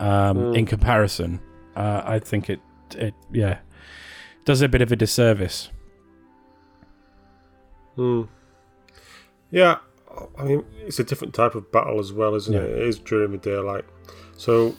um, 0.00 0.36
Mm. 0.38 0.58
in 0.58 0.66
comparison, 0.66 1.40
uh, 1.76 2.02
I 2.04 2.18
think 2.18 2.48
it, 2.50 2.60
it, 2.96 3.14
yeah, 3.32 3.58
does 4.44 4.62
a 4.62 4.68
bit 4.68 4.82
of 4.82 4.90
a 4.92 4.96
disservice. 4.96 5.70
Hmm. 7.96 8.22
Yeah, 9.50 9.78
I 10.38 10.44
mean, 10.44 10.64
it's 10.86 10.98
a 10.98 11.04
different 11.04 11.34
type 11.34 11.54
of 11.54 11.70
battle 11.72 11.98
as 11.98 12.12
well, 12.12 12.34
isn't 12.34 12.52
Yeah. 12.52 12.60
it? 12.60 12.70
It 12.70 12.82
is 12.88 12.98
during 12.98 13.32
the 13.32 13.38
daylight. 13.38 13.84
So, 14.36 14.74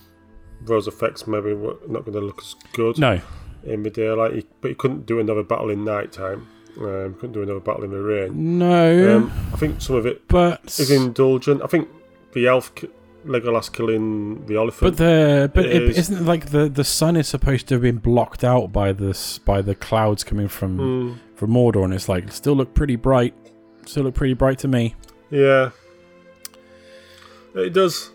those 0.62 0.88
effects 0.88 1.28
maybe 1.28 1.54
were 1.54 1.76
not 1.88 2.06
going 2.06 2.14
to 2.14 2.22
look 2.22 2.42
as 2.42 2.56
good 2.74 2.98
No, 3.00 3.20
in 3.64 3.84
the 3.84 3.90
daylight, 3.90 4.46
but 4.62 4.70
you 4.70 4.76
couldn't 4.76 5.06
do 5.06 5.20
another 5.20 5.44
battle 5.44 5.70
in 5.70 5.84
night 5.84 6.12
time. 6.12 6.48
Um, 6.80 7.14
couldn't 7.16 7.34
do 7.34 7.42
another 7.44 7.60
battle 7.60 7.84
in 7.84 7.92
the 7.92 8.02
rain. 8.02 8.58
no, 8.58 9.18
Um, 9.18 9.32
I 9.54 9.58
think 9.58 9.82
some 9.82 9.98
of 9.98 10.06
it 10.06 10.28
but 10.30 10.64
is 10.80 10.90
indulgent. 10.90 11.62
I 11.62 11.68
think 11.68 11.90
the 12.32 12.48
elf, 12.48 12.74
Legolas 13.26 13.70
killing 13.72 14.46
the 14.46 14.56
elephant. 14.56 14.96
But 14.96 14.98
the 14.98 15.52
but 15.54 15.66
it, 15.66 15.82
is- 15.84 15.98
isn't 15.98 16.18
it 16.20 16.24
like 16.24 16.52
the 16.52 16.70
the 16.70 16.86
sun 16.86 17.18
is 17.18 17.28
supposed 17.28 17.68
to 17.68 17.76
have 17.76 17.82
been 17.82 17.98
blocked 17.98 18.46
out 18.46 18.72
by 18.72 18.94
this 18.94 19.40
by 19.40 19.62
the 19.62 19.76
clouds 19.76 20.24
coming 20.24 20.48
from 20.48 20.78
Hmm, 20.78 21.14
from 21.36 21.52
Mordor, 21.52 21.84
and 21.84 21.94
it's 21.94 22.08
like 22.08 22.32
still 22.32 22.54
look 22.56 22.74
pretty 22.74 22.96
bright. 22.96 23.34
Still 23.86 24.04
look 24.04 24.16
pretty 24.16 24.36
bright 24.36 24.58
to 24.60 24.68
me. 24.70 24.96
yeah, 25.30 25.72
it 27.56 27.74
does. 27.74 28.12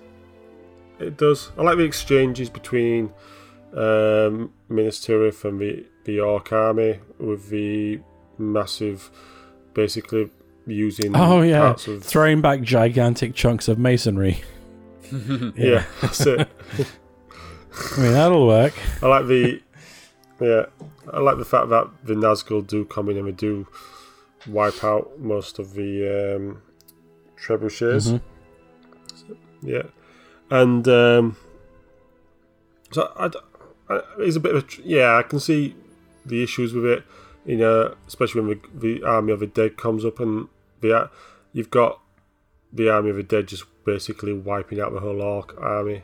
It 0.98 1.16
does. 1.18 1.50
I 1.58 1.62
like 1.62 1.76
the 1.76 1.82
exchanges 1.84 2.48
between 2.48 3.12
um, 3.74 4.52
Minas 4.68 5.00
Tirith 5.04 5.44
and 5.44 5.60
the 5.60 5.84
the 6.04 6.20
Orc 6.20 6.52
army 6.52 7.00
with 7.18 7.48
the 7.50 8.00
massive, 8.38 9.10
basically 9.74 10.30
using 10.66 11.12
Oh, 11.16 11.42
yeah. 11.42 11.60
parts 11.60 11.86
of 11.88 12.02
Throwing 12.02 12.40
back 12.40 12.62
gigantic 12.62 13.34
chunks 13.34 13.68
of 13.68 13.78
masonry. 13.78 14.42
yeah, 15.56 15.84
that's 16.00 16.20
it. 16.26 16.48
I 17.96 18.00
mean 18.00 18.12
that'll 18.12 18.46
work. 18.46 18.72
I 19.02 19.06
like 19.06 19.26
the 19.26 19.60
yeah, 20.40 20.66
I 21.12 21.20
like 21.20 21.38
the 21.38 21.44
fact 21.44 21.68
that 21.68 21.88
the 22.04 22.14
Nazgul 22.14 22.66
do 22.66 22.84
come 22.84 23.08
in 23.08 23.18
and 23.18 23.28
they 23.28 23.32
do 23.32 23.66
wipe 24.46 24.82
out 24.82 25.18
most 25.20 25.58
of 25.58 25.74
the 25.74 26.36
um, 26.36 26.62
trebuchets. 27.36 28.08
Mhm. 28.12 28.20
Yeah, 29.62 29.82
and 30.50 30.86
um, 30.88 31.36
so 32.90 33.10
I, 33.16 33.30
I, 33.92 34.00
it's 34.18 34.36
a 34.36 34.40
bit 34.40 34.54
of 34.54 34.64
a 34.64 34.66
yeah. 34.82 35.16
I 35.16 35.22
can 35.22 35.38
see 35.40 35.74
the 36.26 36.42
issues 36.42 36.72
with 36.74 36.84
it. 36.86 37.02
You 37.44 37.56
know, 37.56 37.94
especially 38.06 38.40
when 38.40 38.60
the, 38.72 38.98
the 39.00 39.06
army 39.06 39.32
of 39.32 39.40
the 39.40 39.46
dead 39.46 39.76
comes 39.76 40.04
up 40.04 40.18
and 40.20 40.48
the 40.80 41.10
you've 41.52 41.70
got 41.70 42.00
the 42.72 42.88
army 42.88 43.10
of 43.10 43.16
the 43.16 43.22
dead 43.22 43.48
just 43.48 43.64
basically 43.84 44.32
wiping 44.32 44.80
out 44.80 44.92
the 44.92 45.00
whole 45.00 45.20
orc 45.20 45.54
army 45.60 46.02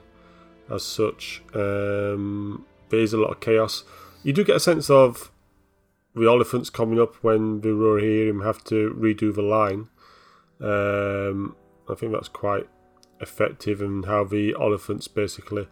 as 0.71 0.85
such. 0.85 1.43
Um, 1.55 2.65
there 2.91 3.01
is 3.01 3.13
a 3.13 3.19
lot 3.19 3.31
of 3.31 3.41
chaos. 3.41 3.85
You 4.23 4.33
do 4.33 4.45
get 4.45 4.57
a 4.57 4.61
sense 4.61 4.91
of 4.91 5.33
the 6.15 6.27
elephants 6.27 6.71
coming 6.71 7.01
up 7.01 7.17
when 7.23 7.61
the 7.61 7.69
Rohirrim 7.69 8.45
have 8.45 8.63
to 8.65 8.95
redo 8.99 9.35
the 9.35 9.43
line. 9.43 9.89
Um, 10.61 11.57
I 11.89 11.95
think 11.95 12.13
that's 12.13 12.29
quite 12.29 12.69
effective, 13.21 13.81
and 13.81 14.05
how 14.05 14.25
the 14.25 14.55
elephants 14.61 15.09
basically. 15.09 15.69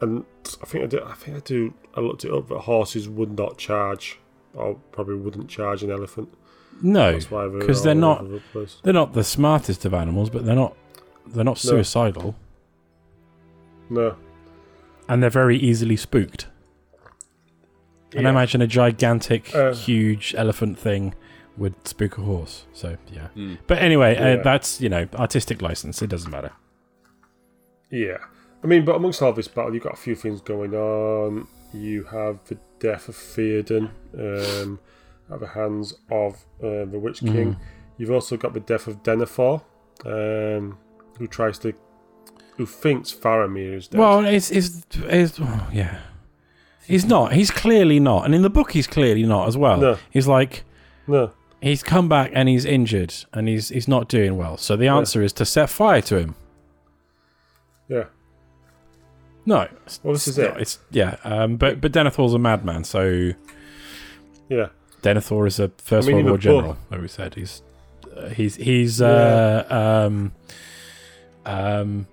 And 0.00 0.24
I 0.62 0.66
think 0.66 0.84
I 0.84 0.86
did. 0.86 1.02
I 1.02 1.14
think 1.14 1.36
I 1.36 1.40
do. 1.40 1.74
I 1.94 2.00
looked 2.00 2.24
it 2.24 2.32
up 2.32 2.48
that 2.48 2.60
horses 2.60 3.08
would 3.08 3.36
not 3.36 3.58
charge, 3.58 4.18
or 4.54 4.74
probably 4.92 5.16
wouldn't 5.16 5.48
charge 5.48 5.82
an 5.82 5.90
elephant. 5.90 6.28
No, 6.80 7.12
because 7.12 7.28
they're 7.28 7.60
'cause 7.60 7.82
they're 7.82 7.94
not 7.94 8.28
the 8.28 8.40
they're 8.84 8.92
not 8.92 9.12
the 9.12 9.24
smartest 9.24 9.84
of 9.84 9.92
animals, 9.94 10.30
but 10.30 10.44
they're 10.44 10.54
not 10.54 10.76
they're 11.26 11.44
not 11.44 11.58
suicidal, 11.58 12.34
No. 13.90 14.16
and 15.08 15.22
they're 15.22 15.30
very 15.30 15.56
easily 15.58 15.96
spooked. 15.96 16.46
And 18.14 18.26
I 18.26 18.30
imagine 18.30 18.62
a 18.62 18.66
gigantic, 18.66 19.54
Uh. 19.54 19.74
huge 19.74 20.34
elephant 20.38 20.78
thing 20.78 21.14
would 21.58 21.74
spook 21.86 22.16
a 22.16 22.22
horse. 22.22 22.64
So 22.72 22.96
yeah. 23.12 23.28
Hmm. 23.28 23.54
But 23.66 23.78
anyway, 23.78 24.14
Yeah. 24.14 24.40
uh, 24.40 24.42
that's 24.42 24.80
you 24.80 24.88
know 24.88 25.08
artistic 25.14 25.60
license. 25.60 26.00
It 26.00 26.08
doesn't 26.08 26.30
matter. 26.30 26.52
Yeah. 27.90 28.18
I 28.62 28.66
mean, 28.66 28.84
but 28.84 28.96
amongst 28.96 29.20
all 29.22 29.32
this 29.32 29.48
battle, 29.48 29.72
you've 29.74 29.82
got 29.84 29.94
a 29.94 29.96
few 29.96 30.14
things 30.14 30.40
going 30.40 30.74
on. 30.74 31.46
You 31.72 32.04
have 32.04 32.38
the 32.46 32.58
death 32.78 33.08
of 33.08 33.14
Theoden 33.14 33.90
um, 34.14 34.78
at 35.30 35.40
the 35.40 35.48
hands 35.48 35.94
of 36.10 36.44
uh, 36.62 36.84
the 36.86 36.98
Witch 36.98 37.20
King. 37.20 37.54
Mhm. 37.54 37.58
You've 37.98 38.10
also 38.10 38.36
got 38.36 38.54
the 38.54 38.60
death 38.60 38.86
of 38.86 39.02
Denethor, 39.02 39.62
um, 40.06 40.78
who 41.18 41.26
tries 41.26 41.58
to, 41.60 41.74
who 42.56 42.64
thinks 42.64 43.12
Faramir 43.12 43.74
is 43.74 43.88
dead. 43.88 43.98
Well, 43.98 44.24
it's 44.24 44.50
it's, 44.50 44.86
it's 44.94 45.38
oh, 45.40 45.68
yeah. 45.72 46.00
He's 46.86 47.04
not. 47.04 47.34
He's 47.34 47.50
clearly 47.50 48.00
not. 48.00 48.24
And 48.24 48.34
in 48.34 48.42
the 48.42 48.50
book, 48.50 48.72
he's 48.72 48.86
clearly 48.86 49.24
not 49.24 49.46
as 49.48 49.56
well. 49.56 49.78
No. 49.78 49.98
He's 50.10 50.26
like 50.26 50.64
no. 51.06 51.32
he's 51.60 51.82
come 51.82 52.08
back 52.08 52.30
and 52.32 52.48
he's 52.48 52.64
injured 52.64 53.14
and 53.34 53.46
he's 53.46 53.68
he's 53.68 53.88
not 53.88 54.08
doing 54.08 54.38
well. 54.38 54.56
So 54.56 54.74
the 54.76 54.88
answer 54.88 55.22
is 55.22 55.32
to 55.34 55.44
set 55.44 55.68
fire 55.68 56.00
to 56.02 56.16
him. 56.18 56.34
Yeah. 57.88 58.04
No. 59.48 59.66
Well, 60.02 60.12
this 60.12 60.28
is 60.28 60.36
it. 60.36 60.54
It's 60.58 60.78
yeah. 60.90 61.16
Um, 61.24 61.56
but 61.56 61.80
but 61.80 61.90
Denethor's 61.90 62.34
a 62.34 62.38
madman. 62.38 62.84
So 62.84 63.32
Yeah. 64.50 64.68
Denethor 65.00 65.46
is 65.46 65.58
a 65.58 65.70
First 65.78 66.06
I 66.06 66.12
mean, 66.12 66.26
World 66.26 66.28
War 66.28 66.38
general. 66.38 66.76
Like 66.90 67.00
we 67.00 67.08
said, 67.08 67.34
he's 67.34 67.62
uh, 68.14 68.28
he's 68.28 68.56
he's 68.56 69.00
uh, 69.00 69.64
um, 69.70 70.32
um, 71.46 72.06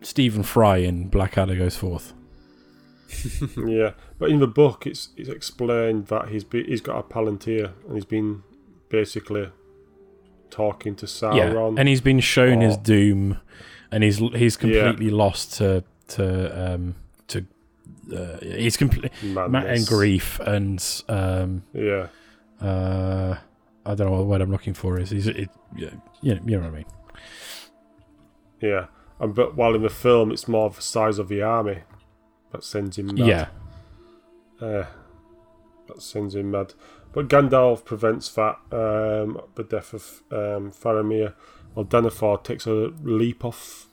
Stephen 0.00 0.42
Fry 0.42 0.78
in 0.78 1.08
Blackadder 1.08 1.56
goes 1.56 1.76
forth. 1.76 2.14
yeah. 3.58 3.90
But 4.18 4.30
in 4.30 4.40
the 4.40 4.46
book, 4.46 4.86
it's 4.86 5.10
it's 5.14 5.28
explained 5.28 6.06
that 6.06 6.30
he's 6.30 6.44
be, 6.44 6.64
he's 6.64 6.80
got 6.80 6.98
a 6.98 7.02
palantir 7.02 7.72
and 7.84 7.96
he's 7.96 8.06
been 8.06 8.44
basically 8.88 9.50
talking 10.48 10.96
to 10.96 11.04
yeah, 11.04 11.50
Sauron. 11.50 11.78
and 11.78 11.86
he's 11.86 12.00
been 12.00 12.20
shown 12.20 12.62
his 12.62 12.78
doom, 12.78 13.38
and 13.90 14.02
he's 14.02 14.16
he's 14.16 14.56
completely 14.56 15.10
lost 15.10 15.52
to 15.58 15.84
to 16.16 16.72
um 16.74 16.94
to 17.28 17.44
uh, 18.14 18.38
he's 18.40 18.76
completely 18.76 19.10
and 19.22 19.34
Madness. 19.52 19.88
grief 19.88 20.40
and 20.40 21.02
um 21.08 21.62
Yeah. 21.72 22.06
uh 22.60 23.36
I 23.84 23.94
don't 23.96 24.06
know 24.10 24.16
what 24.18 24.26
word 24.26 24.40
I'm 24.40 24.50
looking 24.52 24.74
for 24.74 24.98
is. 25.00 25.10
He's 25.10 25.26
it, 25.26 25.50
yeah, 25.76 25.90
you 26.20 26.34
know, 26.36 26.40
you 26.46 26.56
know 26.56 26.60
what 26.64 26.72
I 26.72 26.76
mean. 26.76 26.84
Yeah, 28.60 28.86
and 29.18 29.34
but 29.34 29.56
while 29.56 29.74
in 29.74 29.82
the 29.82 29.88
film, 29.90 30.30
it's 30.30 30.46
more 30.46 30.66
of 30.66 30.76
the 30.76 30.82
size 30.82 31.18
of 31.18 31.28
the 31.28 31.42
army 31.42 31.78
that 32.52 32.62
sends 32.62 32.96
him 32.98 33.06
mad. 33.06 33.18
Yeah, 33.18 33.46
uh, 34.60 34.86
that 35.88 36.00
sends 36.00 36.34
him 36.36 36.52
mad. 36.52 36.74
But 37.12 37.28
Gandalf 37.28 37.84
prevents 37.84 38.28
that. 38.34 38.56
Um, 38.70 39.40
the 39.56 39.64
death 39.64 39.92
of 39.92 40.22
um, 40.30 40.70
Faramir. 40.70 41.34
Well, 41.74 41.84
Denethor 41.84 42.42
takes 42.44 42.66
a 42.66 42.92
leap 43.02 43.44
off 43.44 43.88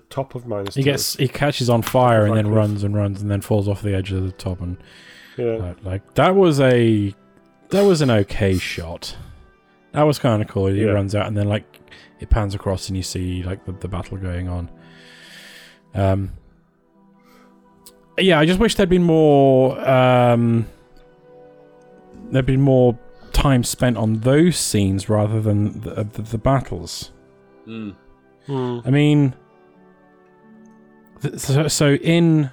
the 0.00 0.06
top 0.10 0.34
of 0.34 0.46
Minas 0.46 0.74
he 0.74 0.82
Tirith. 0.82 0.84
gets 0.84 1.16
he 1.16 1.28
catches 1.28 1.68
on 1.70 1.82
fire 1.82 2.24
and 2.26 2.36
then 2.36 2.44
cliff. 2.46 2.56
runs 2.56 2.84
and 2.84 2.94
runs 2.94 3.20
and 3.22 3.30
then 3.30 3.40
falls 3.40 3.68
off 3.68 3.82
the 3.82 3.94
edge 3.94 4.12
of 4.12 4.22
the 4.24 4.32
top 4.32 4.60
and 4.60 4.76
yeah, 5.36 5.54
like, 5.56 5.84
like 5.84 6.14
that 6.14 6.34
was 6.34 6.60
a 6.60 7.14
that 7.70 7.82
was 7.82 8.00
an 8.00 8.10
okay 8.10 8.56
shot. 8.58 9.16
That 9.92 10.02
was 10.02 10.18
kind 10.18 10.42
of 10.42 10.48
cool. 10.48 10.66
He 10.66 10.80
Yeah. 10.84 10.90
runs 10.92 11.14
out 11.14 11.26
and 11.26 11.36
then 11.36 11.48
like 11.48 11.64
it 12.20 12.30
pans 12.30 12.54
across 12.54 12.88
and 12.88 12.96
you 12.96 13.02
see 13.02 13.42
like 13.42 13.64
the, 13.64 13.72
the 13.72 13.88
battle 13.88 14.16
going 14.16 14.48
on. 14.48 14.70
Um. 15.94 16.32
Yeah, 18.18 18.40
I 18.40 18.46
just 18.46 18.58
wish 18.58 18.74
there'd 18.74 18.88
been 18.88 19.04
more. 19.04 19.78
Um, 19.88 20.66
there'd 22.30 22.46
been 22.46 22.60
more 22.60 22.98
time 23.32 23.62
spent 23.62 23.96
on 23.96 24.14
those 24.20 24.56
scenes 24.56 25.08
rather 25.08 25.40
than 25.40 25.80
the, 25.82 26.02
the, 26.04 26.22
the 26.22 26.38
battles. 26.38 27.12
Mm. 27.66 27.94
Hmm. 28.46 28.78
I 28.84 28.90
mean, 28.90 29.30
th- 29.30 29.42
so, 31.36 31.68
so 31.68 31.94
in, 31.94 32.50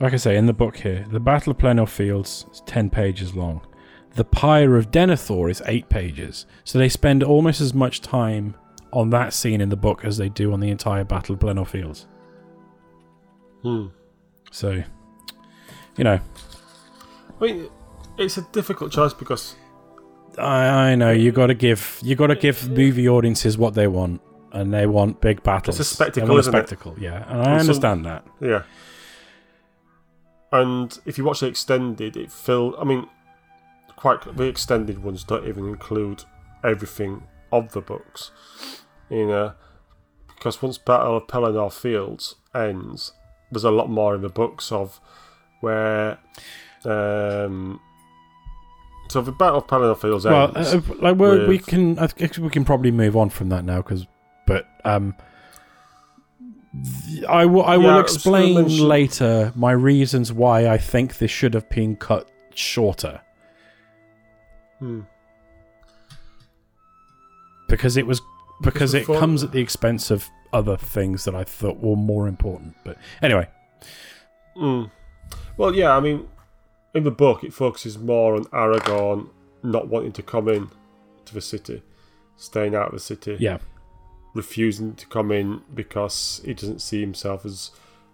like 0.00 0.12
I 0.12 0.16
say, 0.16 0.36
in 0.36 0.46
the 0.46 0.52
book 0.52 0.76
here, 0.76 1.06
the 1.10 1.20
Battle 1.20 1.52
of 1.52 1.58
Pelennor 1.58 1.88
Fields 1.88 2.46
is 2.52 2.62
10 2.66 2.90
pages 2.90 3.34
long. 3.34 3.66
The 4.14 4.24
Pyre 4.24 4.76
of 4.76 4.90
Denethor 4.90 5.50
is 5.50 5.62
8 5.66 5.88
pages. 5.88 6.46
So 6.64 6.78
they 6.78 6.88
spend 6.88 7.22
almost 7.22 7.60
as 7.60 7.74
much 7.74 8.00
time 8.00 8.54
on 8.92 9.10
that 9.10 9.32
scene 9.32 9.60
in 9.60 9.68
the 9.68 9.76
book 9.76 10.04
as 10.04 10.16
they 10.16 10.28
do 10.28 10.52
on 10.52 10.60
the 10.60 10.70
entire 10.70 11.04
Battle 11.04 11.34
of 11.34 11.40
Pelennor 11.40 11.66
Fields. 11.66 12.06
Hmm. 13.62 13.86
So, 14.50 14.82
you 15.96 16.04
know, 16.04 16.18
I 17.40 17.44
mean, 17.44 17.68
it's 18.18 18.36
a 18.36 18.42
difficult 18.52 18.92
choice 18.92 19.14
because 19.14 19.54
I, 20.38 20.90
I 20.90 20.94
know 20.94 21.10
you 21.10 21.32
got 21.32 21.48
to 21.48 21.54
give 21.54 22.00
you 22.02 22.16
got 22.16 22.28
to 22.28 22.36
give 22.36 22.68
movie 22.70 23.08
audiences 23.08 23.56
what 23.56 23.74
they 23.74 23.86
want, 23.86 24.20
and 24.52 24.72
they 24.72 24.86
want 24.86 25.20
big 25.20 25.42
battles. 25.42 25.78
It's 25.80 25.90
a 25.92 25.94
spectacle, 25.94 26.26
They 26.26 26.30
want 26.30 26.38
a 26.38 26.40
isn't 26.40 26.54
it? 26.54 26.68
spectacle, 26.68 26.96
yeah, 26.98 27.24
and 27.28 27.40
I 27.42 27.50
And 27.52 27.60
understand 27.60 28.04
that. 28.06 28.24
Yeah. 28.40 28.62
And 30.52 30.98
if 31.06 31.16
you 31.18 31.24
watch 31.24 31.40
the 31.40 31.46
extended, 31.46 32.16
it 32.16 32.32
feel. 32.32 32.74
I 32.78 32.84
mean, 32.84 33.06
quite 33.96 34.36
the 34.36 34.44
extended 34.44 35.02
ones 35.02 35.22
don't 35.24 35.46
even 35.46 35.68
include 35.68 36.24
everything 36.64 37.22
of 37.52 37.72
the 37.72 37.80
books. 37.80 38.32
You 39.08 39.26
know, 39.26 39.52
because 40.28 40.60
once 40.62 40.78
Battle 40.78 41.16
of 41.16 41.26
Pelennor 41.28 41.72
Fields 41.72 42.36
ends, 42.54 43.12
there's 43.52 43.64
a 43.64 43.70
lot 43.70 43.88
more 43.90 44.14
in 44.16 44.22
the 44.22 44.28
books 44.28 44.72
of 44.72 45.00
where. 45.60 46.18
Um, 46.84 47.78
so 49.08 49.20
the 49.20 49.32
Battle 49.32 49.58
of 49.58 49.66
Pelennor 49.66 49.98
Fields 50.00 50.24
Well, 50.24 50.56
ends. 50.56 50.74
uh, 50.74 50.80
like 51.00 51.16
we're, 51.16 51.46
we 51.46 51.58
can, 51.58 51.98
I 51.98 52.06
think 52.08 52.38
we 52.38 52.48
can 52.50 52.64
probably 52.64 52.90
move 52.90 53.16
on 53.16 53.28
from 53.30 53.50
that 53.50 53.64
now 53.64 53.78
because, 53.82 54.06
um, 54.84 55.14
I 57.28 57.46
will, 57.46 57.64
I 57.64 57.72
Yeah, 57.74 57.76
will 57.78 57.90
I 57.90 58.02
was 58.02 58.16
gonna 58.24 58.36
explain 58.38 58.54
mention- 58.54 58.88
later 58.88 59.52
my 59.56 59.72
reasons 59.72 60.32
why 60.32 60.68
I 60.68 60.78
think 60.78 61.18
this 61.18 61.30
should 61.30 61.54
have 61.54 61.68
been 61.68 61.96
cut 61.96 62.28
shorter 62.54 63.20
Hmm. 64.78 65.00
because 67.68 67.96
it 67.96 68.06
was 68.06 68.20
because 68.62 68.94
it 68.94 69.06
comes 69.06 69.42
at 69.42 69.52
the 69.52 69.60
expense 69.60 70.10
of 70.10 70.28
other 70.52 70.76
things 70.76 71.24
that 71.24 71.34
I 71.34 71.44
thought 71.44 71.78
were 71.80 71.96
more 71.96 72.28
important. 72.28 72.76
But 72.84 72.98
anyway, 73.22 73.48
Mm. 74.56 74.90
Well, 75.56 75.74
yeah, 75.74 75.96
I 75.96 76.00
mean, 76.00 76.28
in 76.94 77.04
the 77.04 77.10
book, 77.10 77.44
it 77.44 77.52
focuses 77.54 77.96
more 77.98 78.34
on 78.34 78.44
Aragorn 78.46 79.28
not 79.62 79.88
wanting 79.88 80.12
to 80.12 80.22
come 80.22 80.48
in 80.48 80.68
to 81.24 81.34
the 81.34 81.40
city, 81.40 81.82
staying 82.36 82.74
out 82.74 82.88
of 82.88 82.92
the 82.92 82.98
city, 83.00 83.36
yeah, 83.38 83.58
refusing 84.34 84.94
to 84.94 85.06
come 85.06 85.32
in 85.32 85.62
because 85.74 86.40
he 86.44 86.54
doesn't 86.54 86.80
see 86.80 87.00
himself 87.00 87.44
as 87.44 87.70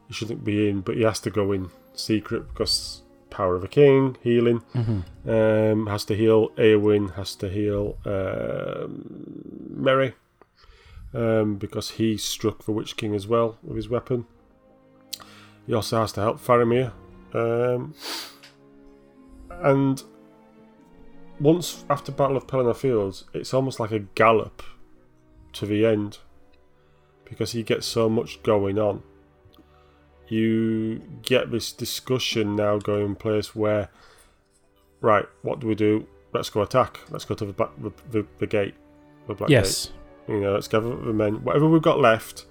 he 0.09 0.15
shouldn't 0.15 0.45
be 0.45 0.69
in, 0.69 0.81
but 0.81 0.97
he 0.97 1.03
has 1.03 1.21
to 1.21 1.31
go 1.31 1.53
in 1.53 1.71
secret 1.95 2.49
because 2.49 3.03
power 3.31 3.57
of 3.57 3.65
a 3.65 3.69
king, 3.69 4.17
healing, 4.23 4.59
hmm 4.73 5.01
um, 5.29 5.87
has 5.89 6.05
to 6.05 6.15
heal 6.15 6.51
Eowyn, 6.51 7.15
has 7.17 7.35
to 7.35 7.49
heal 7.49 7.99
um, 8.05 9.73
Merry, 9.77 10.15
um, 11.13 11.57
because 11.57 11.91
he 11.91 12.17
struck 12.17 12.65
the 12.65 12.73
Witch 12.73 12.97
King 12.97 13.15
as 13.15 13.27
well 13.27 13.59
with 13.63 13.77
his 13.77 13.89
weapon. 13.89 14.27
He 15.67 15.75
also 15.75 16.01
has 16.01 16.13
to 16.13 16.21
help 16.21 16.41
Faramir. 16.41 16.93
Um, 17.35 17.95
and 19.51 20.03
once 21.41 21.85
after 21.91 22.13
Battle 22.13 22.37
of 22.37 22.47
Pelennor 22.47 22.77
Fields, 22.77 23.25
it's 23.35 23.53
almost 23.53 23.81
like 23.81 23.91
a 23.91 23.99
gallop 23.99 24.63
to 25.59 25.67
the 25.67 25.87
end 25.87 26.19
because 27.25 27.53
he 27.53 27.63
gets 27.63 27.87
so 27.87 28.09
much 28.09 28.43
going 28.43 28.79
on. 28.79 29.03
You 30.29 31.01
get 31.23 31.51
this 31.51 31.73
discussion 31.73 32.57
now 32.57 32.79
going 32.79 33.07
in 33.07 33.17
place 33.17 33.55
where 33.55 33.89
right, 35.01 35.27
what 35.43 35.61
do 35.61 35.67
we 35.67 35.75
do? 35.75 36.07
Let's 36.33 36.51
go 36.51 36.63
attack. 36.63 37.01
Let's 37.11 37.25
go 37.25 37.35
to 37.35 37.45
the 37.47 37.53
black, 37.53 37.71
the, 37.79 37.93
the, 38.11 38.27
the 38.39 38.47
gate, 38.47 38.75
the 39.29 39.35
black 39.35 39.51
yes, 39.51 39.87
gate. 39.87 39.95
You 40.35 40.41
know, 40.41 40.55
let's 40.55 40.69
gather 40.69 40.89
the 40.89 41.13
men. 41.13 41.45
Whatever 41.45 41.69
we've 41.69 41.83
got 41.83 42.01
left, 42.01 42.47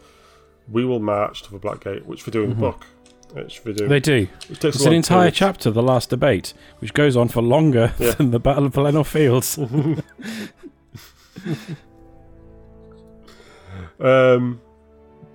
we 0.71 0.85
will 0.85 0.99
march 0.99 1.43
to 1.43 1.51
the 1.51 1.59
black 1.59 1.83
gate, 1.83 2.05
which 2.05 2.25
we 2.25 2.31
do 2.31 2.43
in 2.43 2.51
Mhm. 2.51 2.55
the 2.55 2.59
book. 2.61 2.85
Which 3.33 3.65
we 3.65 3.73
do. 3.73 3.87
they 3.89 3.99
do. 3.99 4.29
it 4.49 4.63
It's 4.63 4.85
an 4.85 4.93
entire 4.93 5.29
chapter, 5.29 5.69
the 5.69 5.83
last 5.83 6.09
debate, 6.09 6.53
which 6.79 6.93
goes 6.93 7.17
on 7.17 7.27
for 7.27 7.41
longer 7.41 7.93
Yeah. 7.99 8.11
than 8.11 8.31
the 8.31 8.39
Battle 8.39 8.67
of 8.67 8.73
Pelennor 8.73 9.05
Fields. 9.05 9.57
um, 13.99 14.61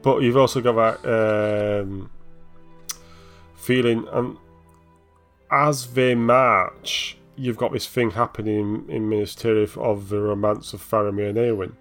but 0.03 0.23
you've 0.23 0.37
also 0.37 0.61
got 0.61 1.01
that 1.03 1.81
um, 1.83 2.11
feeling, 3.55 4.07
and 4.12 4.37
as 5.51 5.89
they 5.95 6.15
march, 6.15 7.17
you've 7.37 7.57
got 7.57 7.73
this 7.73 7.87
thing 7.87 8.11
happening 8.12 8.85
in, 8.89 8.91
in 8.91 9.09
Minas 9.09 9.35
Tirith 9.35 9.77
of 9.77 10.09
the 10.09 10.21
romance 10.21 10.73
of 10.73 10.83
Faramir 10.83 11.31
and 11.31 11.39
Eowyn 11.39 11.73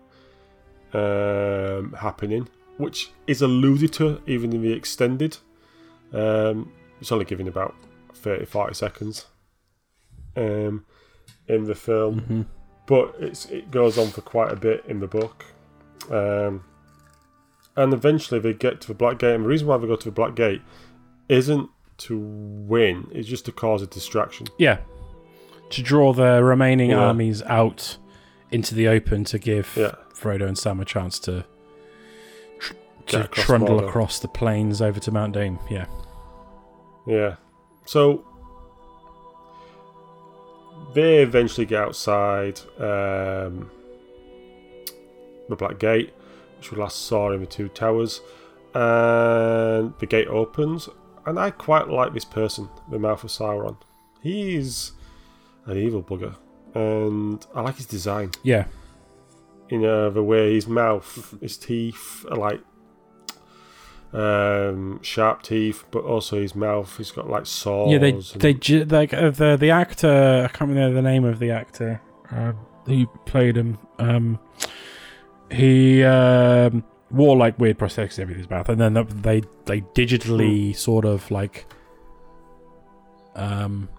um, 0.94 1.94
happening, 1.94 2.48
which 2.78 3.12
is 3.28 3.42
alluded 3.42 3.94
to 3.94 4.22
even 4.26 4.54
in 4.54 4.62
the 4.62 4.74
extended. 4.74 5.38
Um, 6.14 6.72
it's 7.00 7.12
only 7.12 7.26
given 7.26 7.48
about 7.48 7.76
30 8.16 8.46
40 8.46 8.74
seconds 8.74 9.28
um, 10.36 10.86
in 11.48 11.64
the 11.66 11.76
film 11.76 12.22
Mhm. 12.22 12.46
but 12.88 13.16
it's 13.20 13.46
it 13.46 13.70
goes 13.72 13.98
on 13.98 14.08
for 14.08 14.22
quite 14.22 14.52
a 14.52 14.56
bit 14.56 14.84
in 14.88 15.00
the 15.00 15.08
book. 15.08 15.46
Um, 16.10 16.64
and 17.76 17.94
eventually 17.94 18.40
they 18.40 18.54
get 18.54 18.82
to 18.82 18.88
the 18.88 18.94
Black 18.94 19.20
Gate, 19.20 19.36
and 19.36 19.44
the 19.46 19.48
reason 19.50 19.68
why 19.68 19.78
they 19.78 19.88
go 19.88 19.96
to 19.96 20.06
the 20.06 20.12
Black 20.12 20.36
Gate 20.36 20.62
isn't 21.30 21.70
to 22.00 22.18
win; 22.18 23.08
it's 23.12 23.28
just 23.28 23.46
to 23.46 23.52
cause 23.52 23.82
a 23.82 23.88
distraction. 23.88 24.48
Yeah. 24.58 24.80
To 25.72 25.82
draw 25.84 26.14
the 26.14 26.44
remaining 26.44 26.90
Yeah. 26.90 26.98
armies 27.00 27.44
out 27.44 27.98
into 28.52 28.74
the 28.74 28.88
open 28.88 29.24
to 29.26 29.38
give 29.38 29.72
Yeah. 29.78 29.94
Frodo 30.16 30.48
and 30.48 30.58
Sam 30.58 30.80
a 30.80 30.86
chance 30.86 31.20
to 31.20 31.46
tr- 32.60 32.74
to 33.08 33.24
across 33.26 33.46
trundle 33.46 33.80
Mordor. 33.80 33.88
across 33.88 34.20
the 34.20 34.28
plains 34.28 34.82
over 34.82 35.00
to 35.00 35.12
Mount 35.12 35.34
Doom. 35.34 35.60
Yeah. 35.70 35.86
Yeah. 37.06 37.36
So 37.86 38.26
they 40.94 41.22
eventually 41.22 41.66
get 41.66 41.82
outside 41.84 42.60
um, 42.80 43.70
the 45.50 45.56
Black 45.56 45.80
Gate, 45.80 46.14
which 46.58 46.72
we 46.72 46.78
last 46.78 47.06
saw 47.06 47.32
in 47.32 47.42
the 47.42 47.46
Two 47.46 47.68
Towers, 47.70 48.22
and 48.74 49.94
the 50.00 50.06
gate 50.08 50.28
opens. 50.28 50.88
And 51.26 51.38
I 51.40 51.52
quite 51.52 51.90
like 51.90 52.14
this 52.14 52.26
person, 52.26 52.70
the 52.90 52.98
Mouth 53.00 53.24
of 53.24 53.30
Sauron. 53.30 53.78
He's 54.22 54.94
an 55.66 55.78
evil 55.78 56.02
bugger, 56.02 56.36
and 56.74 57.46
I 57.54 57.62
like 57.62 57.76
his 57.78 57.86
design. 57.86 58.32
Yeah. 58.44 58.66
You 59.70 59.78
know, 59.80 60.10
the 60.10 60.24
way 60.24 60.56
his 60.56 60.68
mouth, 60.68 61.36
his 61.42 61.58
teeth 61.58 62.26
are 62.32 62.38
like 62.38 62.62
um, 64.14 65.00
sharp 65.04 65.44
teeth, 65.44 65.84
but 65.92 66.04
also 66.04 66.42
his 66.42 66.56
mouth. 66.56 66.98
He's 66.98 67.12
got 67.12 67.30
like 67.30 67.46
saws. 67.46 67.92
Yeah, 67.92 68.00
they 68.00 68.12
they 68.12 68.54
ju- 68.54 68.86
like 68.86 69.14
uh, 69.14 69.30
the 69.30 69.58
the 69.58 69.70
actor. 69.70 70.46
I 70.46 70.48
can't 70.58 70.70
remember 70.70 70.96
the 70.96 71.02
name 71.02 71.26
of 71.26 71.40
the 71.40 71.52
actor 71.52 72.02
uh, 72.32 72.54
who 72.86 73.06
played 73.26 73.56
him. 73.58 73.78
Um, 74.00 74.40
he 75.52 76.04
um, 76.04 76.84
wore 77.12 77.36
like 77.38 77.58
weird 77.60 77.78
prosthetics 77.78 78.20
over 78.22 78.34
his 78.34 78.50
mouth, 78.50 78.70
and 78.70 78.80
then 78.80 78.94
they 79.22 79.42
they 79.66 79.82
digitally 79.82 80.76
sort 80.76 81.06
of 81.06 81.30
like 81.32 81.66
um 83.36 83.90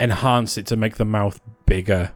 enhance 0.00 0.58
it 0.58 0.66
to 0.66 0.76
make 0.76 0.96
the 0.96 1.04
mouth 1.04 1.40
bigger. 1.66 2.12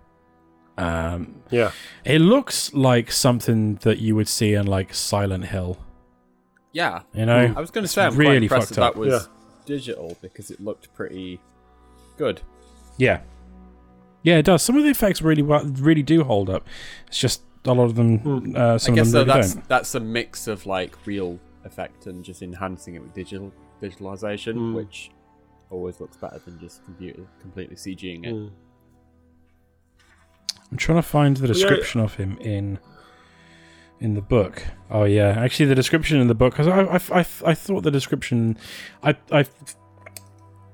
Um, 0.77 1.43
yeah, 1.51 1.73
it 2.05 2.21
looks 2.21 2.73
like 2.73 3.11
something 3.11 3.77
that 3.77 3.99
you 3.99 4.15
would 4.17 4.29
see 4.29 4.55
in 4.55 4.67
like 4.67 4.95
Silent 4.95 5.47
Hill. 5.47 5.79
Yeah. 6.73 7.03
You 7.15 7.27
know, 7.27 7.53
I 7.57 7.61
was 7.61 7.71
going 7.71 7.83
to 7.85 7.89
say, 7.89 8.05
I'm 8.05 8.15
really 8.15 8.47
quite 8.47 8.59
impressed 8.59 8.69
fucked 8.69 8.77
that, 8.77 8.83
up. 8.83 8.95
that 8.95 9.01
was 9.01 9.23
Yeah. 9.27 9.65
digital 9.67 10.17
because 10.21 10.51
it 10.51 10.61
looked 10.61 10.93
pretty 10.95 11.41
good. 12.17 12.43
Yeah. 12.99 13.23
Yeah, 14.23 14.37
it 14.37 14.45
does. 14.45 14.63
Some 14.63 14.77
of 14.77 14.85
the 14.85 14.91
effects 14.91 15.23
really 15.23 15.43
well, 15.43 15.65
really 15.65 16.03
do 16.03 16.23
hold 16.25 16.51
up. 16.51 16.67
It's 17.09 17.19
just 17.19 17.43
a 17.69 17.73
lot 17.75 17.85
of 17.85 17.95
them. 17.95 18.19
Hmm. 18.19 18.57
Uh, 18.57 18.79
some 18.79 18.95
I 18.95 18.97
guess 18.97 19.07
of 19.09 19.13
so. 19.13 19.19
really 19.21 19.33
That's 19.33 19.55
don't. 19.55 19.69
that's 19.69 19.95
a 19.95 20.01
mix 20.01 20.47
of 20.49 20.67
like 20.67 20.97
real 21.07 21.39
effect 21.65 22.07
and 22.07 22.25
just 22.25 22.43
enhancing 22.43 22.95
it 22.95 23.03
with 23.03 23.15
digital 23.15 23.53
digitalization, 23.83 24.55
Mm. 24.57 24.75
which 24.75 25.11
always 25.71 26.01
looks 26.01 26.17
better 26.17 26.39
than 26.45 26.59
just 26.59 26.85
computer 26.85 27.23
completely 27.41 27.77
CGing 27.77 28.25
it. 28.27 28.35
Mm. 28.35 28.51
I'm 30.71 30.77
trying 30.77 30.99
to 30.99 31.03
find 31.03 31.37
the 31.37 31.47
Yeah. 31.47 31.53
description 31.53 32.01
of 32.01 32.15
him 32.17 32.37
in 32.41 32.79
in 34.01 34.15
the 34.15 34.21
book. 34.23 34.65
Oh 34.91 35.05
yeah, 35.05 35.29
actually, 35.31 35.67
the 35.67 35.75
description 35.75 36.21
in 36.21 36.29
the 36.29 36.35
book 36.35 36.53
because 36.57 36.69
I, 36.69 36.83
I, 36.83 37.21
I, 37.21 37.27
I 37.51 37.55
thought 37.55 37.83
the 37.83 37.91
description, 37.91 38.57
I, 39.03 39.17
I, 39.33 39.45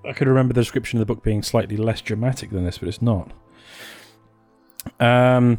I 0.07 0.13
could 0.13 0.29
remember 0.29 0.53
the 0.53 0.61
description 0.61 0.99
of 1.01 1.07
the 1.07 1.15
book 1.15 1.23
being 1.25 1.43
slightly 1.43 1.77
less 1.79 2.01
dramatic 2.03 2.51
than 2.51 2.65
this, 2.65 2.77
but 2.79 2.89
it's 2.89 3.01
not. 3.01 3.33
Um, 5.01 5.59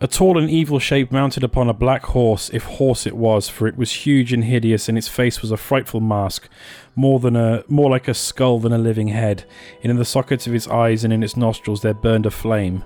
A 0.00 0.06
tall 0.06 0.36
and 0.36 0.50
evil 0.50 0.78
shape 0.78 1.10
mounted 1.10 1.42
upon 1.42 1.70
a 1.70 1.74
black 1.74 2.04
horse, 2.04 2.50
if 2.52 2.64
horse 2.64 3.06
it 3.06 3.16
was, 3.16 3.48
for 3.48 3.66
it 3.66 3.76
was 3.76 3.90
huge 3.90 4.32
and 4.32 4.44
hideous, 4.44 4.88
and 4.88 4.98
its 4.98 5.08
face 5.08 5.40
was 5.40 5.50
a 5.50 5.56
frightful 5.56 6.00
mask, 6.00 6.48
more 6.94 7.18
than 7.18 7.34
a 7.34 7.64
more 7.68 7.88
like 7.90 8.06
a 8.06 8.14
skull 8.14 8.58
than 8.58 8.72
a 8.72 8.78
living 8.78 9.08
head. 9.08 9.44
And 9.82 9.90
in 9.90 9.96
the 9.96 10.04
sockets 10.04 10.46
of 10.46 10.54
its 10.54 10.68
eyes 10.68 11.02
and 11.02 11.12
in 11.12 11.22
its 11.22 11.36
nostrils 11.36 11.80
there 11.80 11.94
burned 11.94 12.26
a 12.26 12.30
flame. 12.30 12.84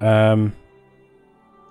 Um, 0.00 0.54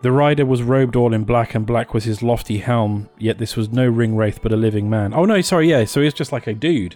the 0.02 0.12
rider 0.12 0.46
was 0.46 0.62
robed 0.62 0.96
all 0.96 1.14
in 1.14 1.24
black, 1.24 1.56
and 1.56 1.66
black 1.66 1.94
was 1.96 2.04
his 2.04 2.22
lofty 2.22 2.60
helm. 2.60 3.10
Yet 3.18 3.40
this 3.40 3.56
was 3.56 3.70
no 3.72 3.88
ring 3.88 4.16
wraith, 4.16 4.40
but 4.44 4.52
a 4.52 4.58
living 4.58 4.88
man. 4.88 5.16
Oh 5.16 5.26
no, 5.26 5.42
sorry, 5.42 5.68
yeah. 5.70 5.86
So 5.86 6.02
he's 6.02 6.14
just 6.14 6.32
like 6.32 6.46
a 6.46 6.54
dude. 6.54 6.96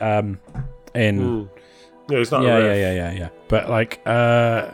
Um, 0.00 0.40
in 0.94 1.20
Mm. 1.20 1.48
Yeah, 2.08 2.18
he's 2.18 2.30
not 2.30 2.44
yeah, 2.44 2.58
yeah, 2.58 2.74
yeah, 2.74 2.92
yeah, 2.92 3.12
yeah. 3.12 3.28
But 3.48 3.68
like, 3.68 4.00
uh, 4.06 4.70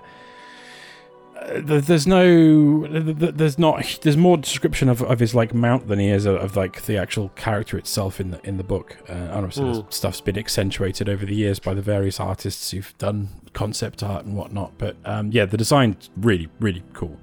there's 1.61 2.07
no, 2.07 2.87
th- 2.87 3.19
th- 3.19 3.35
there's 3.35 3.59
not, 3.59 3.99
there's 4.03 4.17
more 4.17 4.37
description 4.37 4.89
of, 4.89 5.03
of 5.03 5.19
his 5.19 5.35
like 5.35 5.53
mount 5.55 5.89
than 5.89 5.99
he 5.99 6.09
is 6.09 6.27
of, 6.27 6.37
of 6.37 6.57
like 6.57 6.83
the 6.83 6.97
actual 6.97 7.31
character 7.31 7.77
itself 7.79 8.21
in 8.21 8.31
the 8.33 8.41
in 8.47 8.57
the 8.57 8.65
book. 8.65 8.97
Uh, 9.09 9.29
obviously, 9.33 9.65
this 9.69 9.79
Mm. 9.79 9.93
stuff's 9.93 10.21
been 10.21 10.39
accentuated 10.39 11.09
over 11.09 11.25
the 11.27 11.35
years 11.35 11.59
by 11.59 11.75
the 11.75 11.83
various 11.83 12.21
artists 12.21 12.71
who've 12.71 12.93
done 12.99 13.29
concept 13.53 14.03
art 14.03 14.25
and 14.25 14.37
whatnot. 14.37 14.73
But 14.79 14.97
um, 15.05 15.31
yeah, 15.33 15.45
the 15.47 15.57
design's 15.57 16.11
really, 16.17 16.49
really 16.61 16.83
cool. 16.93 17.19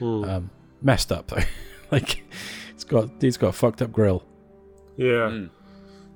Mm. 0.00 0.28
Um, 0.28 0.50
messed 0.82 1.12
up 1.12 1.28
though, 1.28 1.42
like 1.90 2.22
it's 2.70 2.84
got, 2.84 3.10
it's 3.22 3.36
got 3.36 3.48
a 3.48 3.52
fucked 3.52 3.82
up 3.82 3.92
grill. 3.92 4.24
Yeah, 4.96 5.30
Mm. 5.30 5.50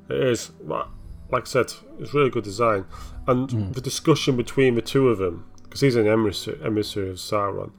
it 0.08 0.16
is. 0.16 0.50
But 0.62 0.88
Like 1.30 1.42
I 1.42 1.46
said, 1.46 1.66
it's 2.00 2.14
really 2.14 2.30
good 2.30 2.44
design, 2.44 2.84
and 3.26 3.48
Mm. 3.50 3.74
the 3.74 3.80
discussion 3.82 4.36
between 4.36 4.74
the 4.76 4.82
two 4.82 5.08
of 5.10 5.18
them, 5.18 5.44
because 5.68 5.80
he's 5.80 5.96
an 5.96 6.06
emissary, 6.06 6.58
emissary 6.64 7.10
of 7.10 7.16
Sauron. 7.16 7.72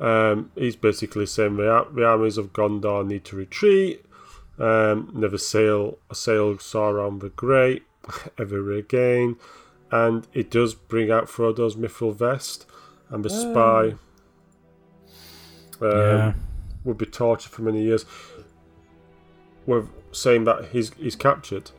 Um, 0.00 0.50
he's 0.56 0.76
basically 0.76 1.26
saying 1.26 1.56
the, 1.56 1.86
the 1.94 2.04
armies 2.04 2.36
of 2.36 2.52
Gondor 2.52 3.06
need 3.06 3.24
to 3.26 3.36
retreat. 3.36 4.04
Um, 4.58 5.10
never 5.14 5.38
sail 5.38 5.98
assail 6.10 6.54
Sauron 6.56 7.20
the 7.20 7.30
Great 7.30 7.84
ever 8.38 8.72
again, 8.72 9.36
and 9.90 10.26
it 10.34 10.50
does 10.50 10.74
bring 10.74 11.10
out 11.10 11.26
Frodo's 11.26 11.74
mithril 11.76 12.14
vest, 12.14 12.66
and 13.08 13.24
the 13.24 13.30
spy 13.30 13.94
um, 15.80 15.98
yeah, 15.98 16.32
would 16.84 16.98
be 16.98 17.06
tortured 17.06 17.50
for 17.50 17.62
many 17.62 17.82
years. 17.82 18.04
We're 19.66 19.86
saying 20.10 20.44
that 20.44 20.66
he's 20.72 20.92
he's 20.94 21.16
captured, 21.16 21.70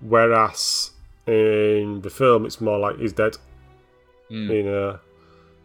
whereas 0.00 0.92
in 1.26 2.00
the 2.00 2.10
film 2.10 2.46
it's 2.46 2.60
more 2.60 2.78
like 2.78 2.98
he's 2.98 3.12
dead. 3.12 3.36
Mm. 4.32 4.50
You 4.54 4.62
know, 4.62 4.98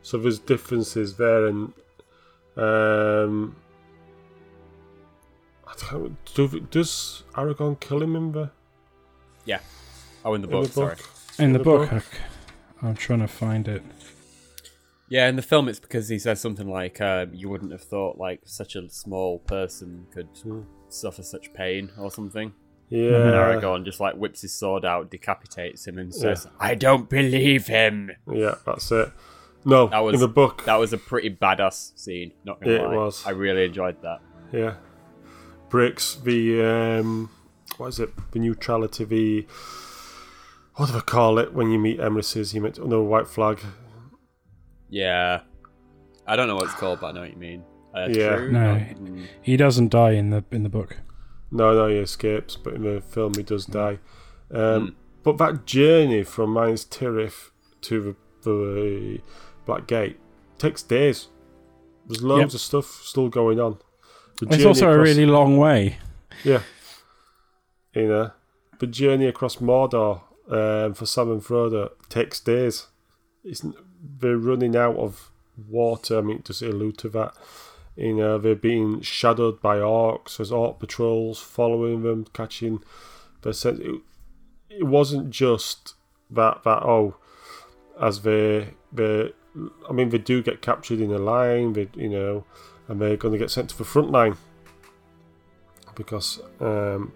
so 0.02 0.18
there's 0.18 0.40
differences 0.40 1.16
there, 1.16 1.46
and 1.48 1.74
um, 2.58 3.56
I 5.66 5.74
don't, 5.92 6.18
do, 6.36 6.60
does 6.72 7.24
Aragorn 7.34 7.80
kill 7.80 8.02
him 8.02 8.16
in 8.16 8.32
the, 8.34 8.52
Yeah. 9.46 9.60
Oh, 10.26 10.34
in 10.34 10.42
the 10.42 10.48
in 10.48 10.52
book, 10.52 10.66
the 10.68 10.72
sorry. 10.74 10.96
book? 10.96 11.10
in 11.40 11.52
the 11.54 11.60
the 11.60 11.64
book, 11.64 11.90
book? 11.90 12.04
I, 12.82 12.88
I'm 12.88 12.96
trying 12.96 13.20
to 13.20 13.28
find 13.28 13.68
it. 13.68 13.84
Yeah, 15.10 15.30
in 15.30 15.38
the 15.38 15.42
film, 15.42 15.70
it's 15.70 15.80
because 15.80 16.10
he 16.10 16.20
says 16.20 16.42
something 16.42 16.70
like, 16.70 17.00
uh, 17.00 17.28
"You 17.32 17.48
wouldn't 17.48 17.72
have 17.72 17.82
thought 17.84 18.18
like 18.18 18.42
such 18.44 18.76
a 18.76 18.90
small 18.90 19.40
person 19.40 20.06
could 20.12 20.28
Hmm. 20.44 20.62
suffer 20.90 21.24
such 21.24 21.54
pain 21.54 21.92
or 21.98 22.12
something." 22.12 22.54
Yeah, 22.90 23.16
And 23.16 23.34
Aragorn 23.62 23.84
just 23.84 24.00
like 24.00 24.16
whips 24.16 24.42
his 24.42 24.54
sword 24.54 24.86
out, 24.86 25.12
decapitates 25.12 25.86
him, 25.88 25.98
and 25.98 26.14
says, 26.16 26.48
"I 26.60 26.74
don't 26.76 27.10
believe 27.10 27.68
him." 27.68 28.12
yeah, 28.32 28.56
that's 28.66 28.90
it. 28.92 29.12
No, 29.66 29.88
That 29.88 30.00
was- 30.00 30.14
in 30.14 30.20
the 30.22 30.28
book. 30.30 30.64
That 30.66 30.78
was 30.78 30.94
a 30.94 30.98
pretty 30.98 31.30
badass 31.30 31.98
scene. 32.00 32.32
Not 32.46 32.62
gonna 32.62 32.72
It 32.76 32.82
lie, 32.84 32.96
was. 32.96 33.26
I 33.28 33.32
really 33.32 33.66
enjoyed 33.66 34.02
that. 34.04 34.20
Yeah. 34.54 34.76
Breaks 35.70 36.16
the 36.16 36.64
um 36.64 37.30
what 37.78 37.88
is 37.88 38.00
it? 38.00 38.10
The 38.32 38.40
neutrality, 38.40 39.04
the 39.04 39.48
what 40.76 40.90
do 40.90 40.96
I 40.98 41.02
call 41.02 41.40
it 41.40 41.54
when 41.54 41.70
you 41.72 41.80
meet 41.80 42.00
emissaries, 42.00 42.54
you 42.54 42.62
meet 42.62 42.80
under 42.80 42.96
a 42.96 43.04
white 43.04 43.28
flag. 43.28 43.60
Yeah, 44.90 45.42
I 46.26 46.36
don't 46.38 46.48
know 46.48 46.56
what 46.56 46.66
it's 46.66 46.74
called, 46.76 47.02
but 47.02 47.08
I 47.08 47.12
know 47.12 47.22
what 47.22 47.32
you 47.32 47.36
mean. 47.38 47.64
Uh, 47.94 48.08
Yeah. 48.10 48.36
true? 48.38 48.52
No. 48.52 48.86
He 49.42 49.58
doesn't 49.58 49.90
die 49.90 50.12
in 50.12 50.30
the 50.30 50.46
in 50.52 50.64
the 50.64 50.70
book. 50.70 50.98
No, 51.52 51.74
no, 51.74 51.88
he 51.88 51.96
escapes, 51.98 52.56
but 52.58 52.74
in 52.74 52.84
the 52.84 53.02
film 53.02 53.34
he 53.36 53.44
does 53.44 53.66
die. 53.66 54.00
Um 54.52 54.60
Mm. 54.60 54.94
but 55.24 55.38
that 55.38 55.66
journey 55.66 56.24
from 56.24 56.54
Minas 56.54 56.86
Tirith 56.86 57.52
to 57.82 58.16
the, 58.44 58.50
the 58.50 59.22
Black 59.66 59.88
Gate 59.88 60.18
takes 60.58 60.82
days. 60.84 61.28
There's 62.08 62.24
loads 62.24 62.54
of 62.56 62.62
stuff 62.62 62.86
still 63.04 63.28
going 63.30 63.60
on. 63.60 63.78
The 64.40 64.46
It's 64.48 64.58
journey 64.58 64.66
also 64.68 64.90
a 64.92 64.98
really 64.98 65.26
long 65.26 65.58
way. 65.58 65.98
Yeah. 66.44 66.62
You 67.94 68.08
know, 68.08 68.32
the 68.80 68.88
journey 68.88 69.26
across 69.28 69.58
Mordor 69.58 70.22
um, 70.50 70.94
for 70.94 71.06
Sam 71.06 71.32
and 71.32 71.42
Frodo 71.42 71.90
takes 72.10 72.40
days. 72.40 72.88
It's, 73.44 73.66
they're 74.20 74.38
running 74.38 74.76
out 74.76 74.96
of 74.98 75.32
water. 75.68 76.20
I 76.20 76.22
mean, 76.22 76.44
just 76.46 76.62
allude 76.62 76.98
to 77.00 77.10
that. 77.10 77.34
You 77.98 78.14
know, 78.14 78.38
they're 78.38 78.56
being 78.56 79.02
shadowed 79.02 79.60
by 79.60 79.78
orcs. 79.78 80.38
There's 80.38 80.52
orc 80.52 80.80
patrols 80.80 81.40
following 81.40 82.04
them, 82.04 82.26
catching. 82.32 82.84
But 83.42 83.56
sen- 83.56 83.82
it, 83.82 84.02
it 84.82 84.84
wasn't 84.84 85.32
just 85.32 85.96
that. 86.30 86.64
That 86.64 86.84
oh, 86.84 87.16
as 88.00 88.22
they 88.22 88.76
they, 88.94 89.34
I 89.90 89.94
mean, 89.94 90.10
they 90.10 90.20
do 90.20 90.44
get 90.44 90.62
captured 90.62 91.02
in 91.02 91.12
a 91.12 91.18
line. 91.18 91.74
They 91.74 91.90
you 91.96 92.10
know, 92.10 92.46
and 92.88 93.02
they're 93.02 93.18
going 93.18 93.32
to 93.34 93.40
get 93.40 93.50
sent 93.50 93.70
to 93.72 93.78
the 93.78 93.84
front 93.84 94.12
line 94.12 94.38
because 95.96 96.40
um, 96.60 97.12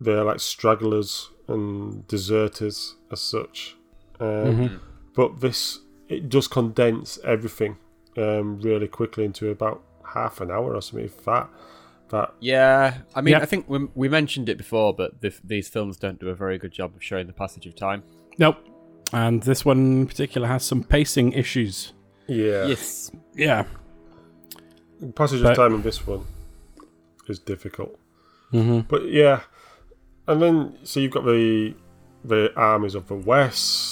they're 0.00 0.24
like 0.24 0.40
stragglers 0.40 1.30
and 1.48 2.06
deserters 2.08 2.96
as 3.10 3.20
such. 3.20 3.74
Um, 4.20 4.26
Mhm. 4.26 4.80
But 5.14 5.40
this 5.40 5.80
it 6.08 6.28
does 6.28 6.46
condense 6.48 7.18
everything 7.24 7.76
um, 8.18 8.60
really 8.60 8.88
quickly 8.88 9.24
into 9.24 9.50
about 9.50 9.82
half 10.04 10.40
an 10.40 10.50
hour 10.50 10.74
or 10.74 10.82
something. 10.82 11.04
If 11.06 11.24
that 11.24 11.48
that 12.10 12.34
Yeah, 12.40 12.98
I 13.14 13.20
mean, 13.20 13.32
Yeah. 13.32 13.40
I 13.40 13.46
think 13.46 13.68
we, 13.68 13.86
we 13.94 14.08
mentioned 14.08 14.48
it 14.48 14.56
before, 14.58 14.94
but 14.94 15.20
the, 15.20 15.32
these 15.44 15.68
films 15.68 15.96
don't 15.98 16.18
do 16.18 16.28
a 16.28 16.34
very 16.34 16.56
good 16.58 16.72
job 16.72 16.94
of 16.96 17.02
showing 17.04 17.26
the 17.26 17.32
passage 17.34 17.66
of 17.66 17.76
time. 17.76 18.02
Nope. 18.38 18.56
And 19.12 19.42
this 19.42 19.64
one 19.64 19.78
in 19.78 20.06
particular 20.06 20.48
has 20.48 20.64
some 20.64 20.82
pacing 20.84 21.32
issues. 21.32 21.92
yeah, 22.26 22.66
Yes. 22.66 23.10
Yeah. 23.34 23.64
passage 25.14 25.42
But- 25.42 25.52
of 25.52 25.56
time 25.56 25.74
in 25.74 25.82
this 25.82 26.06
one 26.06 26.24
is 27.28 27.38
difficult. 27.38 27.98
Mm-hmm. 28.52 28.80
But 28.88 29.08
yeah, 29.10 29.40
and 30.26 30.40
then 30.40 30.78
so 30.82 31.00
you've 31.00 31.12
got 31.12 31.24
the 31.26 31.74
the 32.24 32.50
armies 32.56 32.94
of 32.94 33.06
the 33.08 33.14
west 33.14 33.87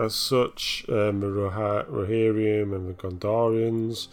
as 0.00 0.14
such, 0.14 0.84
um, 0.88 1.20
the 1.20 1.26
Rohirrim 1.26 2.74
and 2.74 2.88
the 2.88 2.94
Gondorians, 2.94 4.08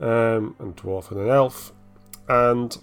um, 0.00 0.56
and 0.58 0.76
dwarf 0.76 1.10
and 1.10 1.20
an 1.20 1.28
elf, 1.28 1.72
and 2.28 2.78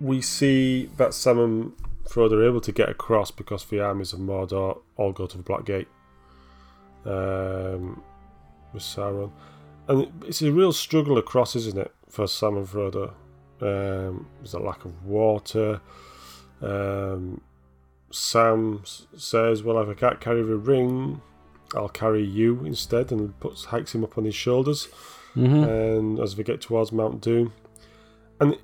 we 0.00 0.20
see 0.20 0.90
that 0.96 1.14
Sam 1.14 1.38
and 1.38 1.72
Frodo 2.08 2.32
are 2.32 2.46
able 2.46 2.60
to 2.62 2.72
get 2.72 2.88
across 2.88 3.30
because 3.30 3.64
the 3.64 3.80
armies 3.80 4.12
of 4.12 4.20
Mordor 4.20 4.80
all 4.96 5.12
go 5.12 5.26
to 5.26 5.36
the 5.36 5.42
Black 5.42 5.64
Gate. 5.64 5.88
Um, 7.04 8.02
with 8.72 8.82
Sauron, 8.82 9.30
and 9.88 10.12
it's 10.26 10.42
a 10.42 10.52
real 10.52 10.72
struggle 10.72 11.18
across, 11.18 11.56
isn't 11.56 11.78
it, 11.78 11.92
for 12.08 12.26
Sam 12.26 12.56
and 12.56 12.66
Frodo? 12.66 13.12
Um, 13.60 14.26
there's 14.38 14.54
a 14.54 14.58
lack 14.58 14.84
of 14.84 15.04
water. 15.04 15.80
Um, 16.62 17.40
Sam 18.10 18.82
says, 18.84 19.62
"Well, 19.62 19.78
if 19.80 19.88
I 19.88 19.94
can't 19.94 20.20
carry 20.20 20.42
the 20.42 20.56
ring, 20.56 21.20
I'll 21.74 21.88
carry 21.88 22.24
you 22.24 22.64
instead," 22.64 23.12
and 23.12 23.38
puts 23.40 23.66
hikes 23.66 23.94
him 23.94 24.04
up 24.04 24.18
on 24.18 24.24
his 24.24 24.34
shoulders. 24.34 24.88
Mm-hmm. 25.36 25.64
And 25.64 26.18
as 26.18 26.36
we 26.36 26.42
get 26.44 26.60
towards 26.60 26.90
Mount 26.90 27.20
Doom, 27.20 27.52
and 28.40 28.58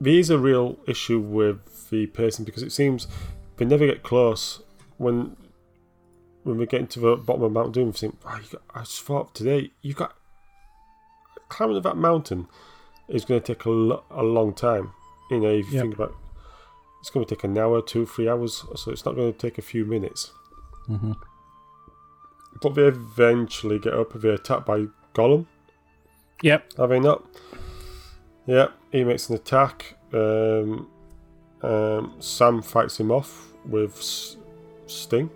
there 0.00 0.14
is 0.14 0.28
a 0.30 0.38
real 0.38 0.78
issue 0.86 1.18
with 1.18 1.88
the 1.90 2.06
pacing 2.08 2.44
because 2.44 2.62
it 2.62 2.72
seems 2.72 3.06
they 3.56 3.64
never 3.64 3.86
get 3.86 4.02
close 4.02 4.62
when 4.98 5.36
when 6.42 6.56
we 6.58 6.66
get 6.66 6.80
into 6.80 7.00
the 7.00 7.16
bottom 7.16 7.42
of 7.42 7.52
Mount 7.52 7.72
Doom. 7.72 7.86
We 7.86 7.92
think, 7.92 8.18
oh, 8.26 8.38
you 8.42 8.48
got, 8.50 8.62
I 8.74 8.80
just 8.80 9.00
thought 9.02 9.34
today 9.34 9.72
you 9.82 9.94
got 9.94 10.14
climbing 11.48 11.80
that 11.82 11.96
mountain 11.96 12.48
is 13.08 13.24
going 13.24 13.40
to 13.40 13.46
take 13.54 13.64
a, 13.64 13.70
lo- 13.70 14.04
a 14.10 14.22
long 14.22 14.52
time. 14.54 14.92
You 15.30 15.40
know, 15.40 15.48
if 15.48 15.66
you 15.68 15.72
Yep. 15.74 15.82
think 15.82 15.94
about 15.94 16.14
it's 17.00 17.10
going 17.10 17.24
to 17.24 17.34
take 17.34 17.44
an 17.44 17.56
hour, 17.58 17.80
two, 17.82 18.06
three 18.06 18.28
hours, 18.28 18.64
so 18.76 18.90
it's 18.90 19.04
not 19.04 19.16
going 19.16 19.32
to 19.32 19.38
take 19.38 19.58
a 19.58 19.62
few 19.62 19.84
minutes. 19.84 20.32
Mm-hmm. 20.88 21.12
But 22.60 22.74
they 22.74 22.82
eventually 22.82 23.78
get 23.78 23.94
up 23.94 24.12
they're 24.14 24.32
attacked 24.32 24.66
by 24.66 24.86
Gollum. 25.14 25.46
Yep. 26.42 26.76
Have 26.76 26.90
they 26.90 27.00
not? 27.00 27.24
Yep. 28.46 28.72
he 28.90 29.04
makes 29.04 29.28
an 29.28 29.36
attack. 29.36 29.96
Um, 30.12 30.88
um, 31.62 32.14
Sam 32.18 32.62
fights 32.62 32.98
him 32.98 33.10
off 33.10 33.52
with 33.64 33.96
S- 33.98 34.36
Sting. 34.86 35.30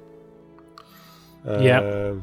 Um, 1.46 1.62
Yeah. 1.62 2.14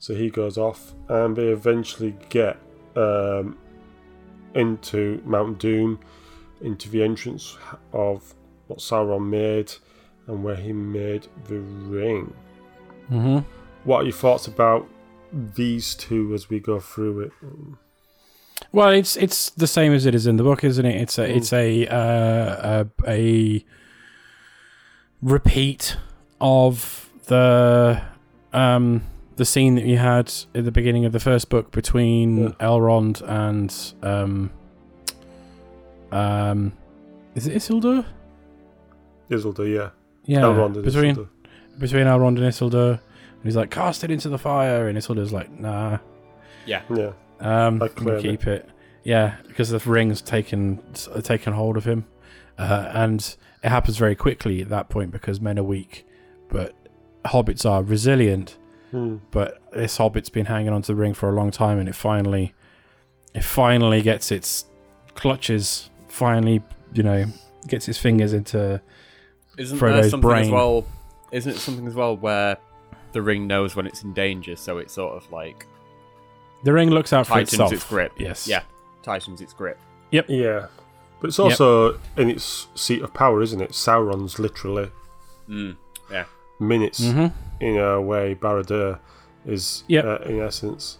So 0.00 0.14
he 0.14 0.30
goes 0.30 0.56
off, 0.56 0.94
and 1.08 1.36
they 1.36 1.48
eventually 1.48 2.16
get 2.28 2.56
um, 2.96 3.58
into 4.54 5.20
Mount 5.24 5.58
Doom, 5.58 5.98
into 6.60 6.88
the 6.88 7.02
entrance 7.02 7.56
of 7.92 8.34
what 8.66 8.80
Sauron 8.80 9.28
made, 9.28 9.72
and 10.26 10.44
where 10.44 10.56
he 10.56 10.72
made 10.72 11.26
the 11.46 11.58
ring. 11.60 12.34
Mm-hmm. 13.10 13.38
What 13.84 14.02
are 14.02 14.04
your 14.04 14.12
thoughts 14.12 14.46
about 14.46 14.86
these 15.32 15.94
two 15.94 16.34
as 16.34 16.50
we 16.50 16.60
go 16.60 16.80
through 16.80 17.20
it? 17.20 17.32
Well, 18.72 18.90
it's 18.90 19.16
it's 19.16 19.50
the 19.50 19.66
same 19.66 19.92
as 19.92 20.04
it 20.04 20.14
is 20.14 20.26
in 20.26 20.36
the 20.36 20.42
book, 20.42 20.64
isn't 20.64 20.84
it? 20.84 21.00
It's 21.00 21.18
a 21.18 21.36
it's 21.36 21.52
a 21.52 21.86
uh, 21.86 22.84
a, 23.06 23.10
a 23.10 23.64
repeat 25.22 25.96
of 26.40 27.10
the 27.26 28.02
um 28.52 29.02
the 29.36 29.44
scene 29.44 29.76
that 29.76 29.84
you 29.84 29.96
had 29.96 30.32
at 30.54 30.64
the 30.64 30.72
beginning 30.72 31.04
of 31.04 31.12
the 31.12 31.20
first 31.20 31.48
book 31.48 31.70
between 31.70 32.38
Yeah. 32.38 32.48
Elrond 32.60 33.22
and 33.22 33.94
um 34.02 34.50
um 36.12 36.72
is 37.34 37.46
it 37.46 37.54
Isildur? 37.54 38.04
Isildur, 39.30 39.72
yeah. 39.72 39.90
Yeah, 40.24 40.42
Elrond 40.42 40.74
and 40.76 40.84
between 40.84 41.14
Isildur. 41.16 41.28
between 41.78 42.06
Elrond 42.06 42.28
and 42.28 42.38
Isildur. 42.38 42.90
And 42.92 43.44
he's 43.44 43.56
like, 43.56 43.70
cast 43.70 44.02
it 44.02 44.10
into 44.10 44.28
the 44.28 44.38
fire, 44.38 44.88
and 44.88 44.98
Isildur's 44.98 45.32
like, 45.32 45.48
nah. 45.50 45.98
Yeah. 46.66 46.82
yeah, 46.94 47.12
Um, 47.40 47.78
Like 47.78 47.98
I'm 48.00 48.06
gonna 48.06 48.20
keep 48.20 48.46
it. 48.46 48.68
Yeah, 49.04 49.36
because 49.46 49.70
the 49.70 49.78
ring's 49.78 50.20
taken 50.20 50.80
taken 51.22 51.52
hold 51.52 51.76
of 51.76 51.84
him, 51.84 52.04
uh, 52.58 52.90
and 52.92 53.20
it 53.62 53.68
happens 53.68 53.96
very 53.96 54.14
quickly 54.16 54.60
at 54.60 54.68
that 54.70 54.88
point 54.88 55.10
because 55.12 55.40
men 55.40 55.58
are 55.58 55.62
weak, 55.62 56.04
but 56.48 56.74
hobbits 57.24 57.64
are 57.64 57.82
resilient. 57.82 58.58
Hmm. 58.90 59.16
But 59.30 59.60
this 59.72 59.96
hobbit's 59.98 60.30
been 60.30 60.46
hanging 60.46 60.72
onto 60.72 60.88
the 60.88 60.94
ring 60.96 61.14
for 61.14 61.28
a 61.28 61.32
long 61.32 61.50
time, 61.50 61.78
and 61.78 61.88
it 61.88 61.94
finally, 61.94 62.54
it 63.34 63.44
finally 63.44 64.02
gets 64.02 64.32
its 64.32 64.64
clutches. 65.14 65.90
Finally, 66.18 66.60
you 66.94 67.02
know, 67.04 67.24
gets 67.68 67.88
its 67.88 67.98
fingers 67.98 68.32
into. 68.32 68.80
Isn't 69.56 69.78
Frodo's 69.78 70.02
there 70.02 70.10
something 70.10 70.30
as 70.30 70.42
brain. 70.48 70.50
well? 70.52 70.84
Isn't 71.32 71.52
it 71.52 71.58
something 71.58 71.86
as 71.86 71.94
well 71.94 72.16
where 72.16 72.56
the 73.12 73.22
ring 73.22 73.46
knows 73.46 73.76
when 73.76 73.86
it's 73.86 74.02
in 74.02 74.12
danger, 74.14 74.56
so 74.56 74.78
it 74.78 74.90
sort 74.90 75.14
of 75.16 75.30
like 75.32 75.66
The 76.64 76.72
ring 76.72 76.90
looks 76.90 77.12
out 77.12 77.26
for 77.26 77.34
tightens 77.34 77.52
itself. 77.54 77.72
its 77.72 77.84
grip? 77.84 78.12
Yes. 78.18 78.48
Yeah, 78.48 78.62
tightens 79.02 79.40
its 79.40 79.52
grip. 79.52 79.78
Yep. 80.10 80.26
Yeah. 80.28 80.66
But 81.20 81.28
it's 81.28 81.38
also 81.38 81.98
in 82.16 82.30
its 82.30 82.68
seat 82.74 83.02
of 83.02 83.12
power, 83.12 83.42
isn't 83.42 83.60
it? 83.60 83.70
Sauron's 83.70 84.38
literally 84.38 84.90
Mm. 85.48 85.76
Yeah. 86.10 86.24
minutes 86.60 86.98
hmm 87.10 87.26
in 87.60 87.76
a 87.78 88.00
way. 88.00 88.34
Barad-dûr 88.34 88.98
is, 89.46 89.82
Yep. 89.88 90.04
uh, 90.04 90.18
in 90.24 90.40
essence, 90.40 90.98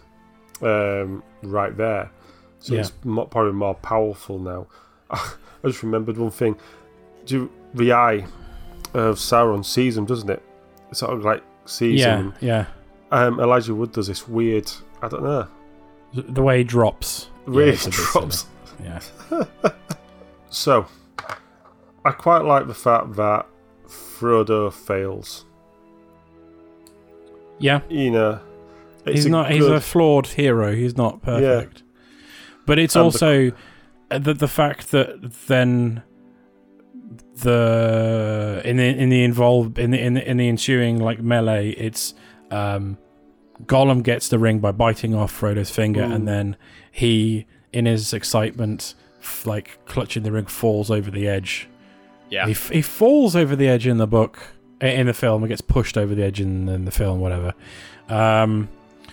um, 0.61 1.23
right 1.43 1.75
there. 1.77 2.11
So 2.59 2.73
Yeah. 2.73 2.81
it's 2.81 2.91
mo- 3.05 3.25
probably 3.25 3.53
more 3.53 3.75
powerful 3.75 4.39
now. 4.39 4.67
I 5.11 5.27
just 5.65 5.83
remembered 5.83 6.17
one 6.17 6.31
thing. 6.31 6.55
Do 7.25 7.49
the 7.73 7.93
eye 7.93 8.25
of 8.93 9.17
Sauron 9.17 9.63
sees 9.65 9.97
him, 9.97 10.05
doesn't 10.05 10.29
it? 10.29 10.41
It 10.91 10.95
sort 10.95 11.13
of 11.13 11.23
like 11.23 11.43
sees 11.65 11.99
Yeah, 11.99 12.17
him. 12.17 12.33
yeah. 12.41 12.65
Um, 13.11 13.39
Elijah 13.39 13.73
Wood 13.75 13.91
does 13.91 14.07
this 14.07 14.27
weird. 14.27 14.71
I 15.01 15.07
don't 15.07 15.23
know. 15.23 15.47
The- 16.13 16.21
The 16.23 16.41
way 16.43 16.59
he 16.59 16.63
drops. 16.63 17.29
Really 17.45 17.67
Yeah, 17.69 17.73
it's 17.73 17.85
a 17.87 17.89
bit 17.89 17.99
drops. 18.11 18.45
Yeah. 18.83 18.99
So, 20.51 20.87
I 22.03 22.09
quite 22.11 22.43
like 22.43 22.65
the 22.65 22.73
fact 22.73 23.15
that 23.17 23.45
Frodo 23.87 24.73
fails. 24.73 25.45
Yeah. 27.59 27.81
You 27.89 28.09
know, 28.11 28.39
he's 29.05 29.25
a 29.25 29.29
not. 29.29 29.51
He's 29.51 29.65
a 29.67 29.79
flawed 29.79 30.25
hero. 30.27 30.73
He's 30.75 30.97
not 30.97 31.21
perfect. 31.21 31.77
Yeah. 31.77 31.83
But 32.65 32.79
it's 32.79 32.95
And 32.95 33.03
also 33.03 33.49
uh, 33.49 33.51
the 34.09 34.33
the 34.33 34.47
fact 34.47 34.91
that 34.91 35.33
then 35.47 36.03
the 37.35 38.61
in 38.65 38.77
the 38.77 38.83
in 38.85 39.09
the 39.09 39.23
involved 39.23 39.77
in 39.79 39.91
the 39.91 39.99
in 39.99 40.13
the, 40.15 40.29
in 40.29 40.37
the 40.37 40.47
ensuing 40.49 40.99
like 40.99 41.19
melee, 41.21 41.69
it's 41.71 42.13
um, 42.51 42.97
Gollum 43.65 44.03
gets 44.03 44.29
the 44.29 44.39
ring 44.39 44.59
by 44.59 44.71
biting 44.71 45.13
off 45.15 45.31
Frodo's 45.31 45.69
finger, 45.69 46.01
Mm. 46.03 46.15
and 46.15 46.27
then 46.27 46.57
he, 46.91 47.45
in 47.73 47.85
his 47.85 48.13
excitement, 48.13 48.95
f- 49.19 49.45
like 49.45 49.79
clutching 49.85 50.23
the 50.23 50.31
ring, 50.31 50.45
falls 50.45 50.89
over 50.89 51.11
the 51.11 51.27
edge. 51.27 51.67
Yeah. 52.29 52.45
He, 52.45 52.51
f- 52.51 52.69
he 52.69 52.81
falls 52.81 53.35
over 53.35 53.55
the 53.55 53.67
edge 53.67 53.85
in 53.87 53.97
the 53.97 54.07
book, 54.07 54.39
in 54.81 55.07
the 55.07 55.13
film. 55.13 55.41
He 55.41 55.47
gets 55.49 55.61
pushed 55.61 55.97
over 55.97 56.15
the 56.15 56.23
edge 56.23 56.39
in, 56.39 56.69
in 56.69 56.85
the 56.85 56.91
film, 56.91 57.19
whatever. 57.19 57.53
Um, 58.07 58.69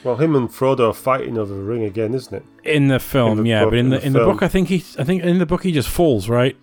Well, 0.06 0.16
him 0.16 0.36
and 0.36 0.48
Frodo 0.48 0.90
are 0.90 0.94
fighting 0.94 1.36
over 1.36 1.52
the 1.52 1.62
ring 1.62 1.82
again, 1.84 2.14
isn't 2.14 2.32
it? 2.32 2.44
in 2.64 2.86
the 2.88 2.98
film, 3.00 3.38
In 3.38 3.44
the 3.44 3.50
yeah, 3.50 3.62
book- 3.64 3.70
but 3.72 3.78
in 3.78 3.86
in 3.86 3.90
the 3.90 3.98
the 3.98 4.06
in 4.06 4.12
the 4.12 4.18
book, 4.20 4.42
I 4.42 4.48
think 4.48 4.68
he, 4.68 4.76
I 4.98 5.04
think 5.04 5.22
in 5.24 5.38
the 5.38 5.46
book 5.46 5.64
he 5.64 5.72
just 5.72 5.88
falls, 5.88 6.28
right? 6.28 6.56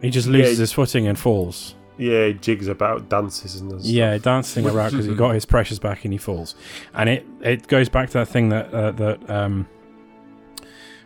He 0.00 0.10
just 0.10 0.26
loses 0.26 0.56
he- 0.56 0.62
his 0.62 0.72
footing 0.72 1.06
and 1.06 1.18
falls. 1.18 1.74
Yeah, 1.98 2.28
he 2.28 2.32
jigs 2.34 2.68
about, 2.68 3.08
dances 3.10 3.60
and 3.60 3.70
stuff. 3.72 3.84
Yeah, 3.84 4.16
dancing 4.18 4.64
around 4.66 4.92
because 4.92 5.06
he 5.06 5.14
got 5.14 5.34
his 5.34 5.44
precious 5.44 5.78
back 5.78 6.04
and 6.04 6.12
he 6.14 6.18
falls, 6.18 6.54
and 6.94 7.08
it 7.10 7.26
it 7.42 7.66
goes 7.68 7.88
back 7.90 8.08
to 8.10 8.12
that 8.20 8.28
thing 8.28 8.48
that 8.50 8.72
uh, 8.72 8.92
that 8.92 9.28
um 9.30 9.66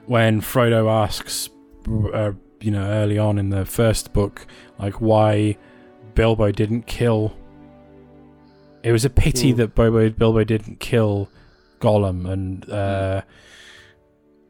when 0.06 0.40
Frodo 0.40 0.88
asks, 0.90 1.48
uh, 2.12 2.32
you 2.60 2.70
know, 2.70 2.84
early 2.84 3.18
on 3.18 3.38
in 3.38 3.48
the 3.50 3.64
first 3.64 4.12
book, 4.12 4.46
like 4.78 5.00
why 5.00 5.56
Bilbo 6.14 6.52
didn't 6.52 6.86
kill. 6.86 7.34
It 8.82 8.92
was 8.92 9.04
a 9.04 9.10
pity 9.10 9.50
Hmm. 9.52 9.56
that 9.58 9.74
Bilbo 9.74 10.10
Bilbo 10.10 10.44
didn't 10.44 10.78
kill 10.78 11.28
Gollum, 11.82 12.30
and 12.30 12.70
uh, 12.70 13.22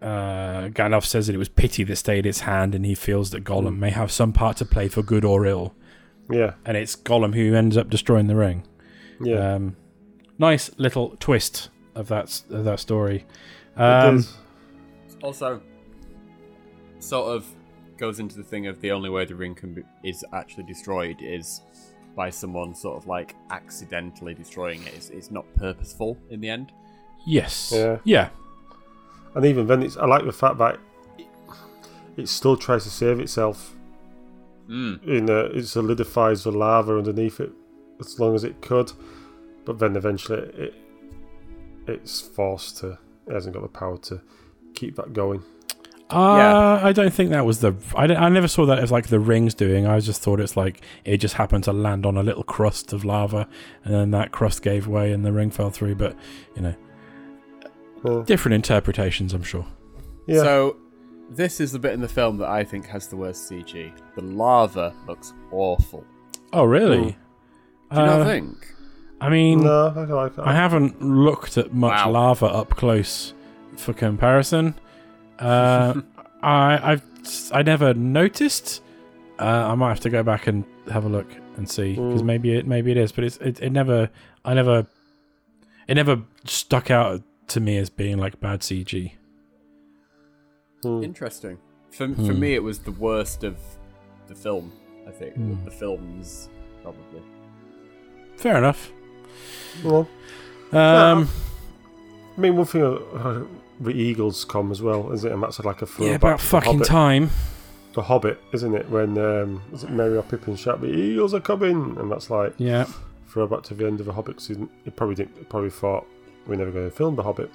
uh, 0.01 0.69
Gandalf 0.69 1.05
says 1.05 1.27
that 1.27 1.35
it 1.35 1.39
was 1.39 1.49
pity 1.49 1.85
that 1.85 1.97
stayed 1.97 2.27
its 2.27 2.41
hand, 2.41 2.75
and 2.75 2.85
he 2.85 2.95
feels 2.95 3.31
that 3.31 3.45
Gollum 3.45 3.75
Hmm. 3.75 3.81
may 3.81 3.91
have 3.91 4.11
some 4.13 4.33
part 4.33 4.57
to 4.59 4.65
play 4.65 4.89
for 4.89 5.03
good 5.03 5.25
or 5.25 5.47
ill 5.47 5.75
Yeah, 6.31 6.55
and 6.65 6.77
it's 6.77 6.95
Gollum 6.97 7.35
who 7.35 7.55
ends 7.55 7.77
up 7.77 7.89
destroying 7.91 8.27
the 8.27 8.37
ring. 8.37 8.65
yeah. 9.21 9.55
Um, 9.55 9.77
nice 10.39 10.71
little 10.79 11.17
twist 11.21 11.69
of 11.95 12.09
that 12.09 12.43
of 12.51 12.65
that 12.65 12.81
story. 12.81 13.25
Um, 13.77 14.17
does. 14.17 14.37
Also, 15.23 15.61
sort 16.99 17.37
of 17.37 17.47
goes 17.97 18.19
into 18.19 18.37
the 18.37 18.43
thing 18.43 18.67
of 18.67 18.81
the 18.81 18.91
only 18.91 19.09
way 19.11 19.25
the 19.25 19.35
ring 19.37 19.55
can 19.55 19.75
be, 19.75 19.83
is 20.03 20.25
actually 20.33 20.65
destroyed 20.65 21.17
is 21.21 21.61
by 22.17 22.29
someone 22.31 22.75
sort 22.75 22.97
of 22.97 23.07
like 23.07 23.35
accidentally 23.51 24.35
destroying 24.35 24.83
it. 24.83 24.95
It's, 24.95 25.11
it's 25.11 25.31
not 25.31 25.45
purposeful 25.55 26.19
in 26.31 26.41
the 26.41 26.49
end. 26.51 26.73
Yes. 27.27 27.73
Yeah. 27.75 27.99
Yeah. 28.05 28.29
And 29.35 29.45
even 29.45 29.67
then, 29.67 29.83
it's 29.83 29.97
I 29.97 30.07
like 30.07 30.25
the 30.25 30.33
fact 30.33 30.59
that 30.59 30.79
it, 31.19 31.27
it 32.17 32.29
still 32.29 32.57
tries 32.57 32.85
to 32.85 32.91
save 32.91 33.21
itself. 33.21 33.75
Mm. 34.69 35.07
In 35.07 35.31
uh, 35.31 35.49
it 35.55 35.67
solidifies 35.67 36.45
the 36.45 36.53
lava 36.53 36.97
underneath 36.97 37.41
it 37.41 37.53
as 38.01 38.19
long 38.21 38.35
as 38.35 38.45
it 38.45 38.61
could, 38.61 38.93
but 39.65 39.79
then 39.79 39.97
eventually 39.97 40.39
it 40.57 40.75
it's 41.87 42.21
forced 42.21 42.79
to. 42.79 42.99
It 43.27 43.35
hasn't 43.35 43.55
got 43.55 43.63
the 43.63 43.69
power 43.69 43.99
to 43.99 44.21
keep 44.75 44.97
that 44.97 45.13
going. 45.13 45.43
Uh, 46.11 46.79
I 46.83 46.93
don't 46.93 47.13
think 47.13 47.31
that 47.31 47.47
was 47.47 47.61
the. 47.61 47.75
I, 47.97 48.05
I 48.05 48.29
never 48.29 48.49
saw 48.49 48.67
that 48.67 48.79
as 48.79 48.93
like 48.93 49.09
the 49.09 49.19
rings 49.19 49.55
doing. 49.55 49.87
I 49.87 49.99
just 50.01 50.21
thought 50.21 50.41
it's 50.41 50.57
like 50.57 50.83
it 51.05 51.19
just 51.19 51.35
happened 51.35 51.65
to 51.65 51.73
land 51.73 52.05
on 52.05 52.19
a 52.19 52.23
little 52.23 52.43
crust 52.43 52.93
of 52.93 53.05
lava, 53.05 53.49
and 53.85 53.95
then 53.95 54.11
that 54.11 54.31
crust 54.31 54.63
gave 54.63 54.87
way 54.87 55.13
and 55.13 55.25
the 55.25 55.33
ring 55.33 55.51
fell 55.51 55.71
through. 55.71 55.95
But 55.95 56.15
you 56.55 56.63
know, 56.63 56.75
Uh, 58.05 58.21
different 58.23 58.55
interpretations, 58.55 59.33
I'm 59.35 59.43
sure. 59.43 59.67
yeah, 60.27 60.41
So, 60.43 60.77
this 61.31 61.61
is 61.61 61.73
the 61.73 61.79
bit 61.79 61.93
in 61.93 62.01
the 62.01 62.09
film 62.09 62.37
that 62.39 62.49
I 62.49 62.65
think 62.65 62.87
has 62.87 63.09
the 63.09 63.17
worst 63.17 63.51
CG. 63.51 63.93
The 64.17 64.23
lava 64.23 64.93
looks 65.07 65.33
awful. 65.51 66.05
Oh, 66.53 66.65
really? 66.65 66.99
Mm. 66.99 67.95
Do 67.95 68.01
you 68.01 68.07
not 68.07 68.21
Uh, 68.21 68.25
think? 68.25 68.75
I 69.21 69.29
mean, 69.29 69.61
no, 69.63 69.93
I 69.97 70.05
like 70.05 70.35
that. 70.37 70.47
I 70.47 70.53
haven't 70.55 71.01
looked 71.01 71.57
at 71.57 71.73
much 71.73 72.05
Wow. 72.05 72.11
lava 72.11 72.47
up 72.47 72.71
close 72.71 73.35
for 73.77 73.93
comparison. 73.93 74.75
Uh, 75.39 76.01
I 76.43 76.93
I've 76.93 77.03
I 77.53 77.63
never 77.63 77.95
noticed. 77.95 78.83
Uh, 79.39 79.45
I 79.71 79.75
might 79.77 79.91
have 79.91 80.01
to 80.01 80.11
go 80.11 80.23
back 80.25 80.47
and 80.49 80.65
have 80.91 81.05
a 81.05 81.09
look 81.09 81.29
and 81.57 81.69
see 81.69 81.95
because 81.95 82.23
Mm. 82.23 82.27
maybe 82.27 82.57
it 82.57 82.67
maybe 82.67 82.91
it 82.91 82.97
is, 82.97 83.13
but 83.13 83.23
it's 83.25 83.37
it, 83.39 83.61
it 83.63 83.71
never 83.71 84.11
I 84.45 84.55
never 84.55 84.87
it 85.87 85.95
never 85.95 86.23
stuck 86.45 86.91
out 86.91 87.23
to 87.53 87.61
me 87.61 87.77
as 87.79 87.91
being 87.91 88.19
like 88.19 88.41
bad 88.41 88.61
CG. 88.61 89.13
Hmm. 90.83 91.03
Interesting. 91.03 91.59
For, 91.91 92.09
for 92.09 92.13
Hmm. 92.33 92.41
me, 92.41 92.55
it 92.55 92.63
was 92.63 92.79
the 92.81 92.93
worst 92.93 93.45
of 93.45 93.57
the 94.27 94.35
film, 94.35 94.73
I 95.07 95.11
think. 95.11 95.35
Hmm. 95.35 95.65
The 95.65 95.71
films, 95.71 96.49
probably. 96.83 97.23
Fair 98.37 98.57
enough. 98.57 98.91
Well, 99.85 100.09
Um, 100.73 101.29
I 102.37 102.41
mean, 102.41 102.57
one 102.57 102.65
thing 102.67 102.83
uh, 102.83 103.45
the 103.81 103.91
Eagles 103.91 104.45
come 104.45 104.71
as 104.73 104.81
well, 104.81 105.13
is 105.13 105.25
it? 105.25 105.33
And 105.33 105.43
that's 105.43 105.59
like 105.61 105.83
a 105.83 105.89
yeah, 105.99 106.13
about 106.15 106.39
to 106.39 106.45
the 106.45 106.49
fucking 106.51 106.73
Hobbit. 106.73 106.87
time. 106.87 107.31
The 107.95 108.03
Hobbit, 108.03 108.41
isn't 108.55 108.75
it? 108.75 108.89
When 108.89 109.19
um, 109.19 109.61
is 109.75 109.85
it 109.85 109.91
Merry 109.91 110.17
or 110.17 110.23
Pippin 110.23 110.57
shout, 110.57 110.81
"The 110.81 110.87
Eagles 110.89 111.35
are 111.35 111.41
coming," 111.41 111.95
and 111.99 112.11
that's 112.11 112.31
like 112.31 112.55
Yeah, 112.57 112.87
throwback 113.29 113.65
to 113.65 113.75
the 113.75 113.87
end 113.87 114.01
of 114.01 114.07
the 114.07 114.13
Hobbit 114.15 114.41
season. 114.41 114.71
He 114.85 114.91
probably 114.91 115.15
didn't. 115.15 115.37
He 115.37 115.45
probably 115.45 115.69
thought 115.69 116.07
we 116.47 116.57
never 116.57 116.71
going 116.71 116.89
to 116.91 116.95
film 116.97 117.17
The 117.17 117.23
Hobbit. 117.23 117.51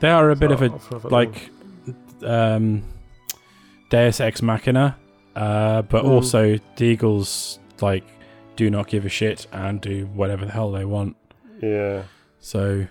They 0.00 0.10
are 0.10 0.30
a 0.30 0.36
bit 0.36 0.50
of 0.52 0.62
a 0.62 0.66
I'll 0.66 0.78
throw 0.78 0.98
that 0.98 1.12
like 1.12 1.50
um, 2.22 2.82
Deus 3.90 4.20
Ex 4.20 4.42
Machina, 4.42 4.96
uh, 5.36 5.82
but 5.82 6.04
Mm. 6.04 6.08
also 6.08 6.58
the 6.76 6.84
Eagles 6.84 7.58
like 7.80 8.04
do 8.56 8.70
not 8.70 8.86
give 8.88 9.04
a 9.04 9.08
shit 9.08 9.46
and 9.52 9.80
do 9.80 10.06
whatever 10.14 10.44
the 10.46 10.52
hell 10.52 10.70
they 10.72 10.84
want. 10.84 11.16
Yeah. 11.62 12.02
So 12.40 12.86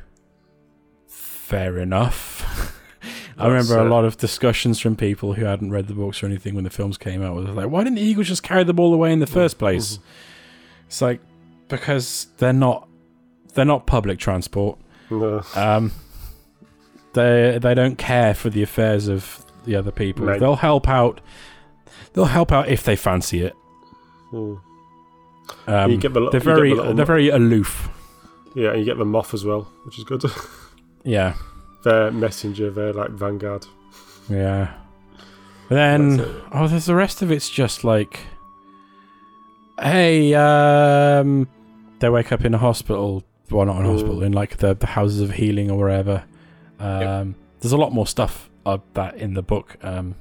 fair 1.07 1.77
enough. 1.77 2.79
I 3.37 3.47
remember 3.47 3.79
a 3.79 3.89
lot 3.89 4.05
of 4.05 4.17
discussions 4.17 4.79
from 4.79 4.95
people 4.95 5.33
who 5.33 5.45
hadn't 5.45 5.71
read 5.71 5.87
the 5.87 5.93
books 5.93 6.21
or 6.21 6.27
anything 6.27 6.53
when 6.55 6.63
the 6.63 6.69
films 6.69 6.97
came 6.97 7.23
out. 7.23 7.35
Was 7.35 7.45
like, 7.49 7.69
why 7.69 7.83
didn't 7.83 7.95
the 7.95 8.01
Eagles 8.03 8.27
just 8.27 8.43
carry 8.43 8.63
the 8.63 8.73
ball 8.73 8.93
away 8.93 9.11
in 9.11 9.19
the 9.19 9.27
first 9.27 9.57
place? 9.57 9.99
It's 10.87 11.01
like 11.01 11.19
because 11.67 12.27
they're 12.37 12.53
not 12.53 12.87
they're 13.55 13.65
not 13.65 13.85
public 13.87 14.19
transport. 14.19 14.77
No. 15.09 15.41
Um, 15.55 15.91
they 17.13 17.59
they 17.61 17.73
don't 17.73 17.97
care 17.97 18.34
for 18.34 18.49
the 18.49 18.63
affairs 18.63 19.07
of 19.07 19.45
the 19.65 19.75
other 19.75 19.91
people. 19.91 20.25
Right. 20.25 20.39
They'll 20.39 20.55
help 20.55 20.88
out. 20.88 21.21
They'll 22.13 22.25
help 22.25 22.51
out 22.51 22.67
if 22.69 22.84
they 22.84 22.95
fancy 22.95 23.41
it. 23.41 23.53
Mm. 24.31 24.59
Um, 25.67 25.91
you 25.91 25.97
get 25.97 26.13
the, 26.13 26.30
they're 26.30 26.39
very 26.39 26.73
the 26.73 26.93
they're 26.93 27.05
very 27.05 27.30
aloof. 27.30 27.89
Yeah, 28.55 28.69
and 28.69 28.80
you 28.80 28.85
get 28.85 28.97
the 28.97 29.05
moth 29.05 29.34
as 29.34 29.43
well, 29.45 29.67
which 29.85 29.97
is 29.97 30.03
good. 30.03 30.23
Yeah, 31.05 31.34
their 31.84 32.11
messenger, 32.11 32.71
their 32.71 32.93
like 32.93 33.09
vanguard. 33.09 33.65
yeah. 34.30 34.73
But 35.67 35.75
then 35.75 36.21
oh, 36.53 36.65
there's 36.69 36.85
the 36.85 36.95
rest 36.95 37.21
of 37.21 37.30
it's 37.30 37.49
just 37.49 37.84
like, 37.84 38.21
hey, 39.81 40.34
um, 40.34 41.49
they 41.99 42.07
wake 42.07 42.31
up 42.31 42.45
in 42.45 42.53
a 42.53 42.57
hospital. 42.57 43.25
Well, 43.53 43.65
not 43.65 43.77
in 43.80 43.85
Mm. 43.85 43.91
hospital, 43.91 44.23
in 44.23 44.34
like 44.34 44.57
the 44.57 44.73
the 44.73 44.88
houses 44.88 45.21
of 45.21 45.31
healing 45.31 45.69
or 45.71 45.77
wherever. 45.77 46.23
Um, 46.80 47.35
There's 47.61 47.71
a 47.71 47.77
lot 47.77 47.93
more 47.93 48.05
stuff 48.07 48.49
of 48.65 48.81
that 48.93 49.15
in 49.15 49.35
the 49.35 49.41
book. 49.43 49.77
Um, 49.84 50.15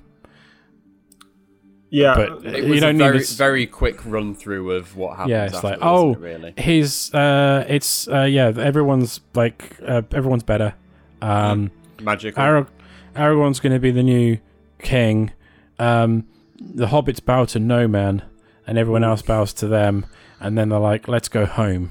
Yeah, 1.90 2.14
But- 2.16 2.46
It 2.46 2.64
You 2.64 2.70
was 2.70 2.80
don't 2.80 2.90
a 2.90 2.92
need 2.94 2.98
very, 3.04 3.18
this- 3.18 3.36
very 3.36 3.66
quick 3.66 4.00
run 4.06 4.34
through 4.34 4.70
of 4.72 4.96
what 4.96 5.16
happens. 5.16 5.30
Yeah, 5.30 5.44
it's 5.44 5.62
like, 5.62 5.78
oh, 5.82 6.12
it, 6.12 6.18
really. 6.20 6.54
he's 6.56 7.12
uh 7.12 7.64
it's 7.68 8.08
uh 8.08 8.22
yeah 8.22 8.46
everyone's 8.56 9.20
like 9.34 9.76
uh, 9.86 10.00
everyone's 10.12 10.42
better 10.42 10.72
um 11.20 11.70
Magical. 12.00 12.42
Arag- 12.42 12.68
aragorn's 13.14 13.60
gonna 13.60 13.78
be 13.78 13.90
the 13.90 14.02
new 14.02 14.38
king 14.78 15.32
um 15.78 16.24
the 16.58 16.86
hobbits 16.86 17.22
bow 17.22 17.44
to 17.44 17.58
no 17.58 17.86
man 17.86 18.22
and 18.66 18.78
everyone 18.78 19.04
else 19.04 19.20
bows 19.20 19.52
to 19.52 19.68
them 19.68 20.06
and 20.40 20.56
then 20.56 20.70
they're 20.70 20.78
like 20.78 21.08
let's 21.08 21.28
go 21.28 21.44
home 21.44 21.90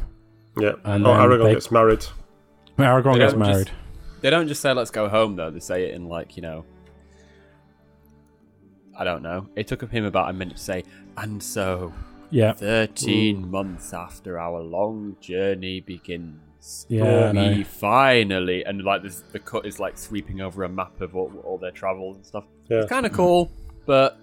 yeah. 0.57 0.71
and 0.83 1.05
oh, 1.05 1.13
then 1.13 1.19
Aragorn 1.29 1.43
they- 1.45 1.53
gets 1.53 1.71
married. 1.71 2.05
aragorn 2.77 3.03
gets 3.03 3.03
don't 3.03 3.19
just- 3.19 3.37
married 3.37 3.71
They 4.21 4.29
don't 4.29 4.47
just 4.47 4.61
say 4.61 4.73
"Let's 4.73 4.91
go 4.91 5.09
home" 5.09 5.35
though. 5.35 5.49
They 5.51 5.59
say 5.59 5.85
it 5.89 5.95
in 5.95 6.07
like 6.07 6.35
you 6.35 6.41
know. 6.43 6.65
I 8.97 9.03
don't 9.03 9.23
know. 9.23 9.47
It 9.55 9.67
took 9.67 9.81
him 9.89 10.05
about 10.05 10.29
a 10.29 10.33
minute 10.33 10.57
to 10.57 10.63
say, 10.63 10.83
and 11.17 11.41
so 11.41 11.93
yeah 12.29 12.53
thirteen 12.53 13.49
months 13.49 13.93
after 13.93 14.39
our 14.39 14.61
long 14.61 15.15
journey 15.21 15.79
begins, 15.81 16.85
Yeah, 16.87 17.31
I 17.35 17.55
we 17.55 17.63
finally 17.63 18.63
and 18.63 18.83
like 18.83 19.01
this, 19.03 19.21
the 19.31 19.39
cut 19.39 19.65
is 19.65 19.79
like 19.79 19.97
sweeping 19.97 20.41
over 20.41 20.63
a 20.63 20.69
map 20.69 21.01
of 21.01 21.15
all, 21.15 21.31
all 21.43 21.57
their 21.57 21.71
travels 21.71 22.17
and 22.17 22.25
stuff. 22.25 22.43
Yeah. 22.69 22.79
It's 22.81 22.89
kind 22.89 23.05
of 23.05 23.11
cool, 23.13 23.49
but 23.85 24.17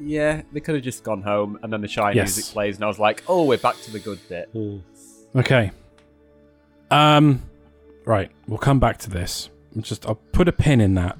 yeah, 0.00 0.42
they 0.52 0.60
could 0.60 0.74
have 0.74 0.84
just 0.84 1.02
gone 1.02 1.22
home 1.22 1.58
and 1.62 1.72
then 1.72 1.80
the 1.80 1.88
Shire 1.88 2.14
Yes. 2.14 2.36
music 2.36 2.52
plays, 2.52 2.76
and 2.76 2.84
I 2.84 2.88
was 2.88 2.98
like, 2.98 3.22
oh, 3.28 3.44
we're 3.44 3.58
back 3.58 3.76
to 3.82 3.90
the 3.90 4.00
good 4.00 4.18
bit. 4.28 4.52
Mm. 4.54 4.82
Okay 5.36 5.70
um 6.90 7.42
right 8.04 8.30
we'll 8.48 8.58
come 8.58 8.80
back 8.80 8.98
to 8.98 9.10
this 9.10 9.48
I'll 9.76 9.82
just 9.82 10.06
i'll 10.06 10.16
put 10.32 10.48
a 10.48 10.52
pin 10.52 10.80
in 10.80 10.94
that 10.94 11.16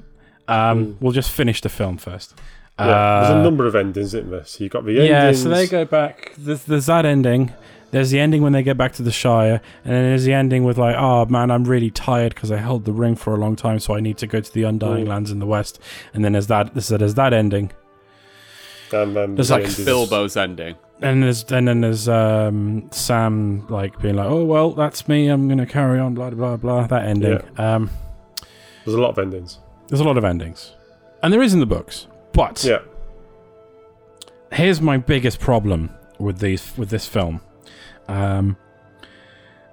um 0.48 0.86
Mm. 0.86 0.96
we'll 1.00 1.12
just 1.12 1.30
finish 1.30 1.60
the 1.60 1.68
film 1.68 1.96
first 1.96 2.34
Yeah, 2.78 2.86
there's 3.20 3.30
Uh, 3.36 3.40
a 3.40 3.42
number 3.42 3.66
of 3.66 3.74
endings, 3.76 4.14
isn't 4.14 4.30
there? 4.30 4.44
So 4.44 4.64
you've 4.64 4.72
got 4.72 4.84
the 4.86 4.92
Yeah, 4.92 5.32
so 5.32 5.50
they 5.50 5.66
go 5.66 5.84
back. 5.84 6.32
There's, 6.38 6.64
there's 6.64 6.86
that 6.86 7.04
ending. 7.04 7.52
There's 7.90 8.10
the 8.10 8.18
ending 8.18 8.40
when 8.42 8.52
they 8.54 8.62
get 8.62 8.78
back 8.78 8.92
to 8.94 9.02
the 9.02 9.10
Shire, 9.12 9.60
and 9.84 9.92
then 9.92 10.02
there's 10.04 10.24
the 10.24 10.32
ending 10.32 10.64
with 10.64 10.78
like, 10.78 10.96
oh 10.96 11.26
man, 11.26 11.50
I'm 11.50 11.64
really 11.64 11.90
tired 11.90 12.34
because 12.34 12.50
I 12.50 12.56
held 12.56 12.86
the 12.86 12.92
ring 12.94 13.16
for 13.16 13.34
a 13.34 13.36
long 13.36 13.54
time, 13.54 13.80
so 13.80 13.94
I 13.94 14.00
need 14.00 14.16
to 14.18 14.26
go 14.26 14.40
to 14.40 14.52
the 14.54 14.62
Undying 14.62 15.04
Mm. 15.04 15.08
Lands 15.08 15.30
in 15.30 15.40
the 15.40 15.46
West. 15.46 15.78
And 16.14 16.24
then 16.24 16.32
there's 16.32 16.46
that. 16.46 16.82
So 16.82 16.96
there's 16.96 17.14
that 17.16 17.34
ending, 17.34 17.70
And 18.92 19.14
then 19.14 19.34
There's 19.34 19.48
the 19.48 19.54
like 19.56 19.64
endings- 19.64 19.84
Bilbo's 19.84 20.36
ending. 20.38 20.76
And 21.02 21.22
there's 21.22 21.44
and 21.50 21.66
then 21.68 21.80
there's 21.80 22.08
um, 22.08 22.88
Sam 22.92 23.66
like 23.68 23.98
being 24.00 24.16
like, 24.16 24.28
oh 24.28 24.44
well, 24.44 24.72
that's 24.72 25.08
me. 25.08 25.28
I'm 25.28 25.48
gonna 25.48 25.66
carry 25.66 25.98
on. 25.98 26.14
Blah 26.14 26.30
blah 26.30 26.56
blah. 26.56 26.86
That 26.86 27.04
ending. 27.06 27.40
Um, 27.58 27.90
There's 28.84 28.94
a 28.96 29.00
lot 29.00 29.10
of 29.10 29.18
endings. 29.18 29.58
there's 29.88 30.00
a 30.00 30.04
lot 30.04 30.16
of 30.18 30.24
endings, 30.24 30.72
and 31.22 31.32
there 31.32 31.42
is 31.42 31.52
in 31.54 31.60
the 31.60 31.66
books. 31.66 32.06
But 32.32 32.62
Yeah. 32.64 32.78
here's 34.52 34.80
my 34.80 34.96
biggest 34.98 35.40
problem 35.40 35.90
with 36.18 36.38
these 36.38 36.72
with 36.76 36.90
this 36.90 37.06
film, 37.06 37.40
um, 38.08 38.56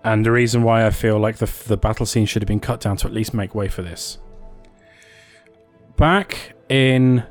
and 0.03 0.25
the 0.25 0.31
reason 0.31 0.63
why 0.63 0.85
I 0.85 0.89
feel 0.91 1.19
like 1.19 1.37
the 1.37 1.51
the 1.67 1.77
battle 1.77 2.05
scene 2.05 2.25
should 2.25 2.41
have 2.41 2.47
been 2.47 2.59
cut 2.59 2.79
down 2.81 2.97
to 2.97 3.07
at 3.07 3.13
least 3.13 3.33
make 3.33 3.53
way 3.55 3.67
for 3.67 3.81
this. 3.81 4.17
Back 5.97 6.53
in 6.69 7.23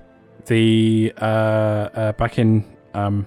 the 0.46 1.12
uh, 1.20 1.24
uh 1.24 2.12
back 2.12 2.38
in 2.38 2.64
um 2.94 3.26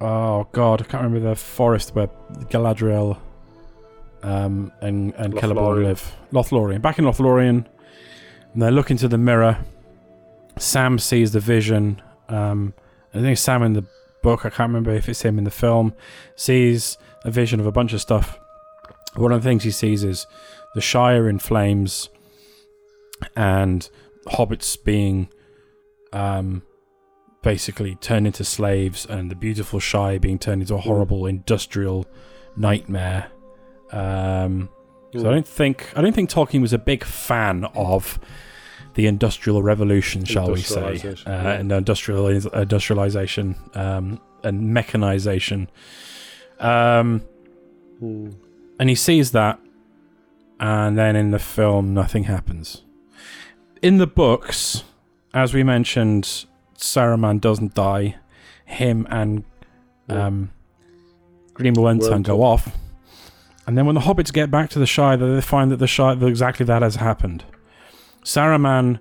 oh 0.00 0.48
god 0.52 0.80
I 0.80 0.84
can't 0.84 1.02
remember 1.04 1.28
the 1.28 1.36
forest 1.36 1.94
where 1.94 2.08
Galadriel 2.50 3.18
um 4.22 4.72
and 4.80 5.14
and 5.14 5.34
Celeborn 5.34 5.84
live. 5.84 6.16
Lothlorien 6.32 6.82
back 6.82 6.98
in 6.98 7.04
Lothlorien. 7.04 7.66
And 8.52 8.62
they 8.62 8.70
look 8.70 8.90
into 8.90 9.06
the 9.06 9.18
mirror. 9.18 9.58
Sam 10.58 10.98
sees 10.98 11.32
the 11.32 11.40
vision 11.40 12.02
um 12.28 12.74
I 13.14 13.20
think 13.20 13.38
Sam 13.38 13.62
in 13.62 13.72
the 13.74 13.84
book 14.22 14.40
I 14.44 14.50
can't 14.50 14.68
remember 14.68 14.90
if 14.92 15.08
it's 15.08 15.22
him 15.22 15.38
in 15.38 15.44
the 15.44 15.50
film 15.50 15.94
sees 16.36 16.98
a 17.24 17.30
vision 17.30 17.60
of 17.60 17.66
a 17.66 17.72
bunch 17.72 17.92
of 17.92 18.00
stuff. 18.00 18.38
One 19.14 19.32
of 19.32 19.42
the 19.42 19.48
things 19.48 19.64
he 19.64 19.70
sees 19.70 20.04
is 20.04 20.26
the 20.74 20.80
Shire 20.80 21.28
in 21.28 21.38
flames 21.38 22.08
and 23.36 23.88
hobbits 24.26 24.82
being 24.82 25.28
um, 26.12 26.62
basically 27.42 27.94
turned 27.96 28.26
into 28.26 28.44
slaves 28.44 29.06
and 29.06 29.30
the 29.30 29.34
beautiful 29.34 29.80
Shire 29.80 30.18
being 30.20 30.38
turned 30.38 30.62
into 30.62 30.74
a 30.74 30.78
horrible 30.78 31.26
industrial 31.26 32.06
nightmare. 32.56 33.30
Um, 33.92 34.68
so 35.12 35.20
I 35.28 35.32
don't 35.32 35.48
think 35.48 35.90
I 35.96 36.02
don't 36.02 36.14
think 36.14 36.30
Tolkien 36.30 36.60
was 36.60 36.72
a 36.72 36.78
big 36.78 37.02
fan 37.04 37.64
of 37.74 38.20
the 38.94 39.06
industrial 39.06 39.62
revolution, 39.62 40.24
shall 40.24 40.50
we 40.52 40.60
say, 40.60 41.00
uh, 41.00 41.14
yeah. 41.26 41.52
and 41.52 41.72
industrial 41.72 42.26
industrialization 42.28 43.56
um, 43.74 44.20
and 44.44 44.72
mechanization. 44.72 45.70
Um, 46.58 47.22
Mm. 48.02 48.34
and 48.78 48.88
he 48.88 48.94
sees 48.94 49.32
that, 49.32 49.60
and 50.58 50.96
then 50.96 51.16
in 51.16 51.32
the 51.32 51.38
film, 51.38 51.92
nothing 51.92 52.24
happens. 52.24 52.82
In 53.82 53.98
the 53.98 54.06
books, 54.06 54.84
as 55.34 55.52
we 55.52 55.62
mentioned, 55.62 56.46
Saruman 56.80 57.40
doesn't 57.40 57.74
die. 57.74 58.16
Him 58.64 59.06
and 59.10 59.44
um, 60.08 60.50
Grima 61.54 61.76
Wormtongue 61.76 62.22
go 62.22 62.42
off, 62.42 62.76
and 63.66 63.76
then 63.76 63.86
when 63.86 63.94
the 63.94 64.02
hobbits 64.02 64.32
get 64.32 64.50
back 64.50 64.70
to 64.70 64.78
the 64.78 64.86
Shire, 64.86 65.16
they 65.16 65.40
find 65.40 65.70
that 65.70 65.76
the 65.76 65.86
Shire 65.86 66.14
that 66.14 66.26
exactly 66.26 66.64
that 66.66 66.82
has 66.82 66.96
happened. 66.96 67.44
Saruman 68.24 69.00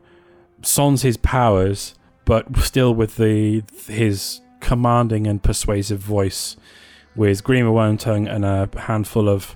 sons 0.62 1.04
his 1.04 1.18
powers, 1.18 1.96
but 2.26 2.58
still 2.58 2.94
with 2.94 3.18
the 3.18 3.64
his 3.88 4.42
commanding 4.60 5.28
and 5.28 5.42
persuasive 5.42 6.00
voice, 6.00 6.58
with 7.16 7.44
Grima 7.44 7.72
Wormtongue 7.72 8.30
and 8.30 8.44
a 8.44 8.70
handful 8.82 9.30
of 9.30 9.56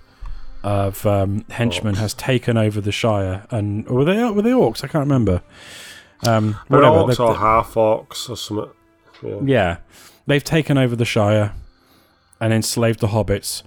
of 0.64 1.06
um, 1.06 1.44
henchmen 1.50 1.95
Orcs. 1.95 1.98
has 1.98 2.14
taken 2.14 2.58
over 2.58 2.80
the 2.80 2.91
Shire. 2.91 3.45
And 3.52 3.88
or 3.88 3.98
were 3.98 4.06
they 4.06 4.24
were 4.24 4.41
they 4.41 4.52
orcs? 4.52 4.84
I 4.84 4.88
can't 4.88 5.04
remember. 5.04 5.41
Um, 6.28 6.54
whatever. 6.68 6.95
orcs 6.95 7.20
or 7.20 7.36
half 7.36 7.74
orcs 7.74 8.30
or 8.30 8.38
something. 8.38 8.72
Yeah. 9.22 9.40
yeah, 9.45 9.78
they've 10.28 10.44
taken 10.44 10.78
over 10.78 10.95
the 10.95 11.06
Shire 11.06 11.54
and 12.40 12.52
enslaved 12.52 13.00
the 13.00 13.08
hobbits 13.08 13.64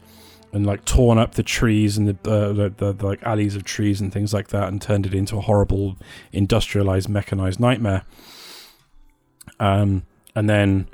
and 0.52 0.66
like 0.66 0.84
torn 0.84 1.18
up 1.18 1.34
the 1.34 1.42
trees 1.42 1.96
and 1.96 2.08
the, 2.08 2.30
uh, 2.30 2.52
the, 2.52 2.74
the, 2.76 2.92
the 2.92 3.06
like 3.06 3.22
alleys 3.22 3.56
of 3.56 3.64
trees 3.64 4.00
and 4.00 4.12
things 4.12 4.32
like 4.32 4.48
that 4.48 4.68
and 4.68 4.80
turned 4.80 5.06
it 5.06 5.14
into 5.14 5.36
a 5.36 5.40
horrible 5.40 5.96
industrialized 6.32 7.08
mechanized 7.08 7.60
nightmare. 7.60 8.04
Um, 9.58 10.04
and 10.34 10.48
then 10.48 10.88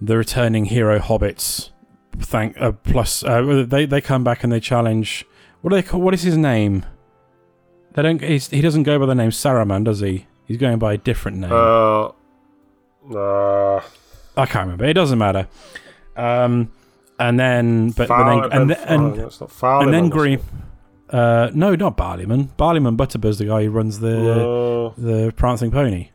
the 0.00 0.16
returning 0.16 0.66
hero 0.66 0.98
hobbits 0.98 1.70
thank 2.18 2.60
uh, 2.60 2.72
plus 2.72 3.22
uh, 3.22 3.64
they 3.66 3.86
they 3.86 4.00
come 4.00 4.24
back 4.24 4.42
and 4.42 4.52
they 4.52 4.60
challenge 4.60 5.24
what 5.60 5.70
do 5.70 5.76
they 5.76 5.82
call 5.82 6.00
what 6.00 6.14
is 6.14 6.22
his 6.22 6.36
name? 6.36 6.84
They 7.94 8.02
don't 8.02 8.22
he's, 8.22 8.48
he 8.48 8.60
doesn't 8.60 8.82
go 8.84 8.98
by 8.98 9.06
the 9.06 9.14
name 9.14 9.30
Saruman, 9.30 9.84
does 9.84 10.00
he? 10.00 10.26
He's 10.48 10.56
going 10.56 10.78
by 10.80 10.94
a 10.94 10.98
different 10.98 11.36
name. 11.38 11.52
Uh, 11.52 12.06
uh, 13.14 13.76
I 14.36 14.46
can't 14.46 14.64
remember. 14.64 14.86
It 14.86 14.94
doesn't 14.94 15.18
matter. 15.18 15.46
Um, 16.16 16.72
and 17.20 17.38
then, 17.38 17.90
but, 17.90 18.08
but 18.08 18.24
then, 18.24 18.38
and, 18.44 18.50
Ben- 18.50 18.66
th- 18.68 18.78
and, 18.88 19.16
not 19.16 19.82
and 19.82 19.92
then 19.94 20.08
Green, 20.08 20.40
Uh, 21.10 21.50
no, 21.54 21.74
not 21.74 21.96
Barliman. 21.96 22.48
Barliman 22.56 22.96
Butterbird's 22.96 23.38
the 23.38 23.44
guy 23.46 23.64
who 23.64 23.70
runs 23.70 24.00
the 24.00 24.10
No. 24.10 24.94
the 24.98 25.32
prancing 25.36 25.70
pony. 25.70 26.10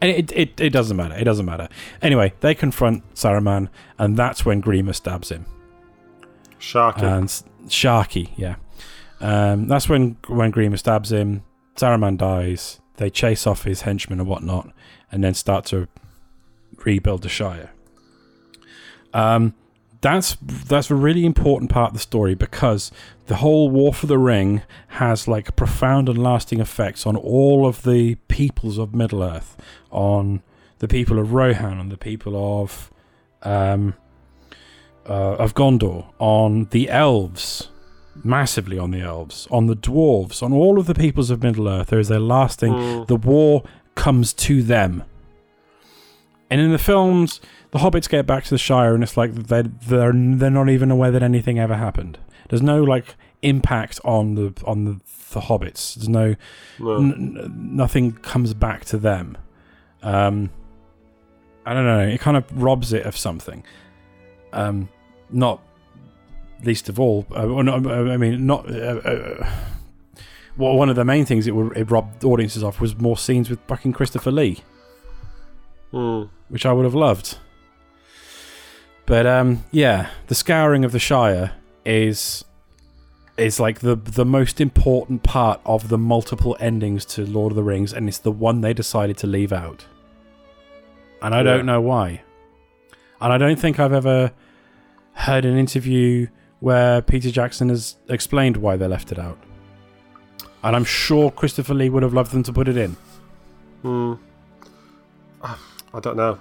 And 0.00 0.10
it, 0.12 0.30
it 0.32 0.60
it 0.60 0.70
doesn't 0.70 0.96
matter. 0.96 1.14
It 1.16 1.24
doesn't 1.24 1.44
matter. 1.46 1.68
Anyway, 2.02 2.32
they 2.40 2.54
confront 2.54 3.02
Saruman, 3.14 3.68
and 3.98 4.16
that's 4.16 4.44
when 4.44 4.62
Grima 4.62 4.94
stabs 4.94 5.30
him. 5.30 5.46
Sharky. 6.60 7.02
And 7.02 7.28
Sharky, 7.68 8.30
yeah. 8.36 8.56
Um, 9.20 9.66
that's 9.66 9.88
when 9.88 10.16
when 10.28 10.52
Grima 10.52 10.78
stabs 10.78 11.10
him. 11.10 11.42
Saruman 11.78 12.16
dies. 12.16 12.80
They 12.96 13.10
chase 13.10 13.46
off 13.46 13.62
his 13.62 13.82
henchmen 13.82 14.20
and 14.20 14.28
whatnot, 14.28 14.72
and 15.10 15.22
then 15.22 15.34
start 15.34 15.64
to 15.66 15.88
rebuild 16.84 17.22
the 17.22 17.28
Shire. 17.28 17.70
Um, 19.14 19.54
that's 20.00 20.36
that's 20.40 20.90
a 20.90 20.94
really 20.94 21.24
important 21.24 21.70
part 21.70 21.90
of 21.90 21.94
the 21.94 22.00
story 22.00 22.34
because 22.34 22.92
the 23.26 23.36
whole 23.36 23.68
War 23.68 23.92
for 23.92 24.06
the 24.06 24.18
Ring 24.18 24.62
has 24.88 25.26
like 25.26 25.56
profound 25.56 26.08
and 26.08 26.22
lasting 26.22 26.60
effects 26.60 27.06
on 27.06 27.16
all 27.16 27.66
of 27.66 27.82
the 27.82 28.16
peoples 28.28 28.78
of 28.78 28.94
Middle 28.94 29.22
Earth, 29.22 29.56
on 29.90 30.42
the 30.78 30.88
people 30.88 31.18
of 31.18 31.32
Rohan, 31.32 31.78
on 31.78 31.88
the 31.88 31.96
people 31.96 32.62
of 32.62 32.92
um, 33.42 33.94
uh, 35.08 35.36
of 35.36 35.54
Gondor, 35.54 36.06
on 36.18 36.66
the 36.66 36.88
elves, 36.90 37.70
massively 38.24 38.78
on 38.78 38.90
the 38.90 39.00
elves, 39.00 39.46
on 39.50 39.66
the 39.66 39.76
dwarves, 39.76 40.42
on 40.42 40.52
all 40.52 40.78
of 40.78 40.86
the 40.86 40.94
peoples 40.94 41.30
of 41.30 41.42
Middle 41.42 41.68
Earth. 41.68 41.88
There 41.88 41.98
is 41.98 42.10
a 42.10 42.18
lasting. 42.18 42.72
Mm. 42.72 43.06
The 43.06 43.16
war 43.16 43.64
comes 43.94 44.32
to 44.34 44.62
them. 44.62 45.04
And 46.50 46.60
in 46.60 46.72
the 46.72 46.78
films, 46.78 47.40
the 47.72 47.78
hobbits 47.80 48.08
get 48.08 48.26
back 48.26 48.44
to 48.44 48.50
the 48.50 48.58
Shire, 48.58 48.94
and 48.94 49.02
it's 49.02 49.16
like 49.16 49.34
they're 49.34 49.64
they're 49.64 50.12
they're 50.14 50.50
not 50.50 50.70
even 50.70 50.90
aware 50.90 51.10
that 51.10 51.22
anything 51.22 51.58
ever 51.58 51.76
happened. 51.76 52.18
There's 52.48 52.62
no 52.62 52.82
like 52.82 53.16
impact 53.42 54.00
on 54.04 54.34
the 54.34 54.54
on 54.64 54.84
the, 54.84 55.00
the 55.32 55.40
hobbits. 55.40 55.94
There's 55.94 56.08
no 56.08 56.36
No. 56.78 56.96
n- 56.96 57.36
n- 57.38 57.76
nothing 57.76 58.12
comes 58.12 58.54
back 58.54 58.86
to 58.86 58.96
them. 58.96 59.36
Um, 60.02 60.48
I 61.66 61.74
don't 61.74 61.84
know. 61.84 62.00
It 62.00 62.18
kind 62.20 62.36
of 62.38 62.44
robs 62.62 62.94
it 62.94 63.04
of 63.04 63.14
something. 63.16 63.62
Um, 64.54 64.88
not 65.30 65.60
least 66.64 66.88
of 66.88 66.98
all. 67.00 67.26
Uh, 67.34 67.56
I 67.56 68.16
mean, 68.16 68.46
not. 68.46 68.70
Uh, 68.70 68.74
uh, 69.04 69.50
well, 70.56 70.74
one 70.74 70.88
of 70.88 70.96
the 70.96 71.04
main 71.04 71.24
things 71.24 71.46
it, 71.46 71.54
would, 71.54 71.76
it 71.76 71.90
robbed 71.90 72.24
audiences 72.24 72.64
off 72.64 72.80
was 72.80 72.96
more 72.98 73.16
scenes 73.16 73.48
with 73.48 73.60
fucking 73.68 73.92
Christopher 73.92 74.32
Lee, 74.32 74.58
Mm. 75.92 76.28
which 76.48 76.66
I 76.66 76.72
would 76.72 76.84
have 76.84 76.94
loved. 76.94 77.38
But 79.06 79.26
um, 79.26 79.64
yeah, 79.70 80.10
the 80.26 80.34
scouring 80.34 80.84
of 80.84 80.92
the 80.92 80.98
Shire 80.98 81.52
is 81.84 82.44
is 83.38 83.60
like 83.60 83.78
the 83.80 83.94
the 83.94 84.24
most 84.24 84.60
important 84.60 85.22
part 85.22 85.60
of 85.64 85.88
the 85.88 85.96
multiple 85.96 86.56
endings 86.60 87.04
to 87.06 87.24
Lord 87.24 87.52
of 87.52 87.56
the 87.56 87.62
Rings, 87.62 87.92
and 87.94 88.08
it's 88.08 88.18
the 88.18 88.32
one 88.32 88.60
they 88.60 88.74
decided 88.74 89.16
to 89.18 89.26
leave 89.26 89.52
out. 89.52 89.86
And 91.22 91.34
I 91.34 91.38
Yeah. 91.38 91.44
don't 91.44 91.66
know 91.66 91.80
why. 91.80 92.22
And 93.20 93.32
I 93.32 93.38
don't 93.38 93.58
think 93.58 93.80
I've 93.80 93.92
ever 93.92 94.32
heard 95.12 95.44
an 95.44 95.56
interview 95.56 96.26
where 96.60 97.00
Peter 97.02 97.30
Jackson 97.30 97.68
has 97.68 97.96
explained 98.08 98.56
why 98.56 98.76
they 98.76 98.86
left 98.88 99.12
it 99.12 99.18
out. 99.18 99.38
And 100.64 100.74
I'm 100.74 100.84
sure 100.84 101.30
Christopher 101.30 101.74
Lee 101.74 101.88
would 101.88 102.02
have 102.02 102.14
loved 102.14 102.32
them 102.32 102.42
to 102.44 102.52
put 102.52 102.68
it 102.68 102.76
in. 102.76 102.96
Hmm. 103.82 104.14
Ah, 105.42 105.58
I 105.94 106.00
don't 106.00 106.16
know. 106.16 106.38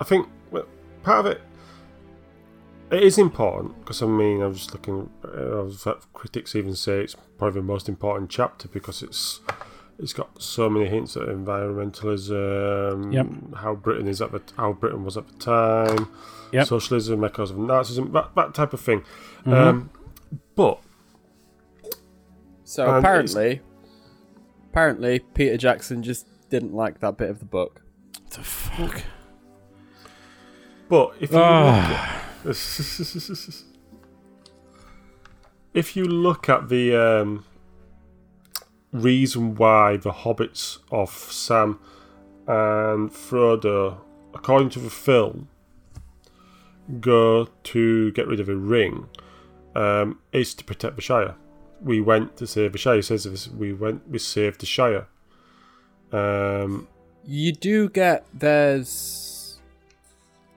I 0.00 0.04
think 0.04 0.26
well, 0.50 0.66
part 1.04 1.26
of 1.26 1.32
it 1.32 1.40
it 2.90 3.02
is 3.04 3.18
important 3.18 3.78
because 3.80 4.02
I 4.02 4.06
mean 4.06 4.42
I 4.42 4.46
was 4.46 4.58
just 4.58 4.72
looking. 4.72 5.08
Uh, 5.24 5.58
I 5.58 5.62
was, 5.62 5.86
critics 6.12 6.56
even 6.56 6.74
say 6.74 7.00
it's 7.02 7.14
probably 7.38 7.60
the 7.60 7.66
most 7.66 7.88
important 7.88 8.30
chapter 8.30 8.66
because 8.66 9.00
it's 9.02 9.38
it's 9.98 10.12
got 10.12 10.42
so 10.42 10.68
many 10.68 10.86
hints 10.88 11.16
at 11.16 11.24
environmentalism, 11.28 13.12
Yep. 13.12 13.26
how 13.60 13.74
Britain 13.76 14.08
is 14.08 14.20
at 14.20 14.32
the 14.32 14.42
how 14.56 14.72
Britain 14.72 15.04
was 15.04 15.16
at 15.16 15.28
the 15.28 15.34
time, 15.34 16.08
Yep. 16.52 16.66
socialism, 16.66 17.22
echoes 17.24 17.50
of 17.50 17.56
Nazism, 17.58 18.12
that 18.12 18.34
that 18.34 18.54
type 18.54 18.72
of 18.72 18.80
thing. 18.80 19.04
Mhm. 19.46 19.52
Um, 19.54 19.90
but 20.54 20.80
So 22.64 22.86
apparently, 22.96 23.60
apparently 24.70 25.18
Peter 25.34 25.56
Jackson 25.56 26.02
just 26.02 26.26
didn't 26.50 26.72
like 26.74 27.00
that 27.00 27.16
bit 27.16 27.30
of 27.30 27.38
the 27.40 27.44
book. 27.44 27.82
What 28.22 28.30
the 28.30 28.42
fuck? 28.42 29.02
but 30.88 31.12
if 31.20 31.30
you 31.32 31.38
Ah. 31.38 32.24
look 32.44 32.56
at, 32.56 32.56
if 35.74 35.96
you 35.96 36.04
look 36.04 36.48
at 36.48 36.68
the 36.68 36.94
um, 36.96 37.44
reason 38.92 39.54
why 39.54 39.96
the 39.96 40.10
hobbits 40.10 40.78
of 40.90 41.10
Sam 41.10 41.78
and 42.48 43.10
Frodo, 43.10 43.98
according 44.34 44.70
to 44.70 44.78
the 44.80 44.90
film, 44.90 45.48
go 47.00 47.48
to 47.64 48.10
get 48.12 48.26
rid 48.26 48.40
of 48.40 48.48
a 48.48 48.56
ring, 48.56 49.08
um, 49.74 50.18
is 50.32 50.54
to 50.54 50.64
protect 50.64 50.96
the 50.96 51.02
Shire. 51.02 51.34
We 51.82 52.00
went 52.00 52.36
to 52.38 52.46
save 52.46 52.72
the 52.72 52.78
Shire. 52.78 52.96
He 52.96 53.02
says 53.02 53.24
this, 53.24 53.48
we 53.48 53.72
went, 53.72 54.08
we 54.08 54.18
saved 54.18 54.60
the 54.60 54.66
Shire. 54.66 55.06
Um, 56.12 56.88
You 57.24 57.52
do 57.52 57.88
get 57.88 58.24
there's 58.34 59.60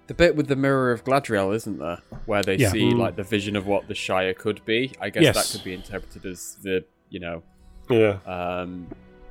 the 0.07 0.13
bit 0.13 0.35
with 0.35 0.47
the 0.47 0.55
mirror 0.55 0.91
of 0.91 1.03
Galadriel, 1.03 1.53
isn't 1.55 1.77
there? 1.79 1.99
Where 2.25 2.41
they 2.43 2.55
Yeah. 2.55 2.71
see 2.71 2.91
Mm. 2.91 2.97
like 2.97 3.15
the 3.15 3.23
vision 3.23 3.55
of 3.55 3.65
what 3.67 3.87
the 3.87 3.95
Shire 3.95 4.33
could 4.33 4.63
be. 4.65 4.91
I 4.99 5.09
guess 5.09 5.23
Yes. 5.23 5.35
that 5.51 5.57
could 5.57 5.63
be 5.65 5.73
interpreted 5.73 6.25
as 6.25 6.57
the 6.61 6.83
you 7.09 7.19
know 7.19 7.43
yeah, 7.89 8.17
um, 8.25 8.87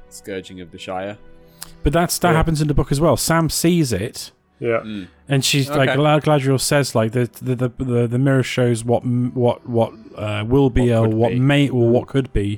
scourging 0.09 0.61
of 0.61 0.70
the 0.70 0.79
Shire. 0.79 1.19
But 1.83 1.93
that's 1.93 2.19
that 2.20 2.31
Yeah. 2.31 2.37
happens 2.37 2.61
in 2.62 2.69
the 2.69 2.74
book 2.74 2.93
as 2.93 3.01
well. 3.01 3.16
Sam 3.16 3.49
sees 3.51 3.93
it, 3.93 4.31
yeah, 4.68 4.80
Mm. 4.84 5.09
and 5.28 5.44
she's 5.44 5.68
like 5.68 5.89
Okay. 5.90 5.97
Glad- 5.97 6.22
Galadriel 6.22 6.60
says 6.60 6.94
like 6.94 7.10
the 7.12 7.24
the, 7.48 7.55
the 7.56 7.68
the 7.84 8.06
the 8.06 8.18
mirror 8.18 8.43
shows 8.44 8.84
what 8.84 9.02
what 9.44 9.59
what 9.68 9.93
uh, 10.16 10.44
will 10.47 10.70
be 10.70 10.90
What 10.90 10.98
or 10.98 11.09
what 11.09 11.30
be. 11.32 11.40
may 11.40 11.68
or 11.68 11.89
what 11.90 12.06
could 12.09 12.32
be. 12.32 12.48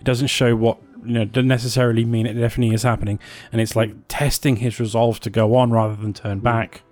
It 0.00 0.04
doesn't 0.04 0.26
show 0.28 0.56
what 0.56 0.78
you 1.04 1.12
know. 1.14 1.24
Doesn't 1.24 1.48
necessarily 1.48 2.04
mean 2.04 2.26
it 2.26 2.34
definitely 2.34 2.74
is 2.74 2.82
happening, 2.82 3.18
and 3.52 3.60
it's 3.60 3.76
like 3.76 3.92
testing 4.08 4.56
his 4.56 4.80
resolve 4.80 5.20
to 5.20 5.30
go 5.30 5.54
on 5.56 5.70
rather 5.70 5.94
than 5.96 6.12
turn 6.12 6.40
back. 6.40 6.82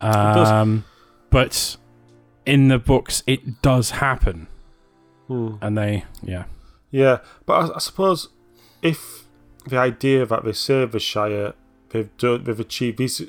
Um, 0.00 0.84
but 1.30 1.76
in 2.46 2.68
the 2.68 2.78
books, 2.78 3.22
it 3.26 3.60
does 3.62 3.90
happen, 3.92 4.46
Hmm. 5.28 5.54
and 5.60 5.76
they 5.76 6.04
yeah 6.22 6.44
Yeah, 6.90 7.18
but 7.46 7.52
I, 7.70 7.76
I 7.76 7.78
suppose 7.78 8.28
if 8.82 9.26
the 9.66 9.76
idea 9.76 10.24
that 10.26 10.44
they 10.44 10.52
save 10.52 10.92
the 10.92 10.98
Shire, 11.00 11.52
they've 11.90 12.16
done, 12.16 12.44
they've 12.44 12.60
achieved 12.60 12.98
these, 12.98 13.22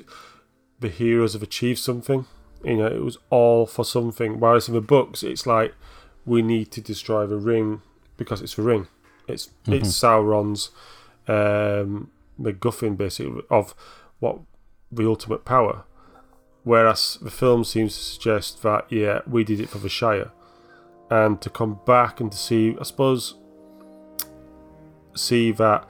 the 0.80 0.88
heroes 0.88 1.32
have 1.34 1.42
achieved 1.42 1.78
something. 1.78 2.26
You 2.64 2.76
know, 2.76 2.86
it 2.86 3.02
was 3.02 3.18
all 3.30 3.66
for 3.66 3.84
something. 3.84 4.38
Whereas 4.38 4.68
in 4.68 4.74
the 4.74 4.80
books, 4.80 5.22
it's 5.22 5.46
like 5.46 5.74
we 6.24 6.42
need 6.42 6.70
to 6.72 6.80
destroy 6.80 7.26
the 7.26 7.36
ring 7.36 7.82
because 8.16 8.40
it's 8.40 8.54
the 8.54 8.62
ring. 8.62 8.86
It's 9.26 9.50
it's 9.66 9.88
Sauron's 9.88 10.70
um, 11.28 12.10
MacGuffin 12.40 12.96
basically 12.96 13.42
of 13.50 13.74
what 14.20 14.40
the 14.90 15.06
ultimate 15.06 15.44
power. 15.44 15.84
Whereas 16.64 17.18
the 17.20 17.30
film 17.30 17.64
seems 17.64 17.96
to 17.96 18.02
suggest 18.02 18.62
that 18.62 18.90
yeah, 18.90 19.20
we 19.26 19.42
did 19.42 19.60
it 19.60 19.68
for 19.68 19.78
the 19.78 19.88
Shire, 19.88 20.30
and 21.10 21.40
to 21.40 21.50
come 21.50 21.80
back 21.84 22.20
and 22.20 22.30
to 22.30 22.38
see, 22.38 22.76
I 22.80 22.84
suppose, 22.84 23.34
see 25.14 25.50
that 25.52 25.88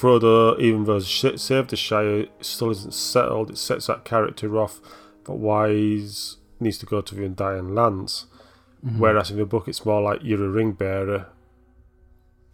Frodo, 0.00 0.58
even 0.58 0.84
though 0.84 0.98
he's 1.00 1.40
saved 1.40 1.70
the 1.70 1.76
Shire, 1.76 2.26
still 2.40 2.70
isn't 2.70 2.94
settled. 2.94 3.50
It 3.50 3.58
sets 3.58 3.86
that 3.86 4.04
character 4.04 4.58
off 4.58 4.80
that 5.24 5.32
wise 5.34 6.36
needs 6.60 6.78
to 6.78 6.86
go 6.86 7.00
to 7.00 7.14
the 7.14 7.24
Undying 7.24 7.74
Lands. 7.74 8.26
Mm-hmm. 8.84 8.98
Whereas 8.98 9.30
in 9.30 9.36
the 9.38 9.44
book, 9.46 9.68
it's 9.68 9.84
more 9.84 10.00
like 10.02 10.20
you're 10.22 10.44
a 10.44 10.48
ring 10.48 10.72
bearer. 10.72 11.26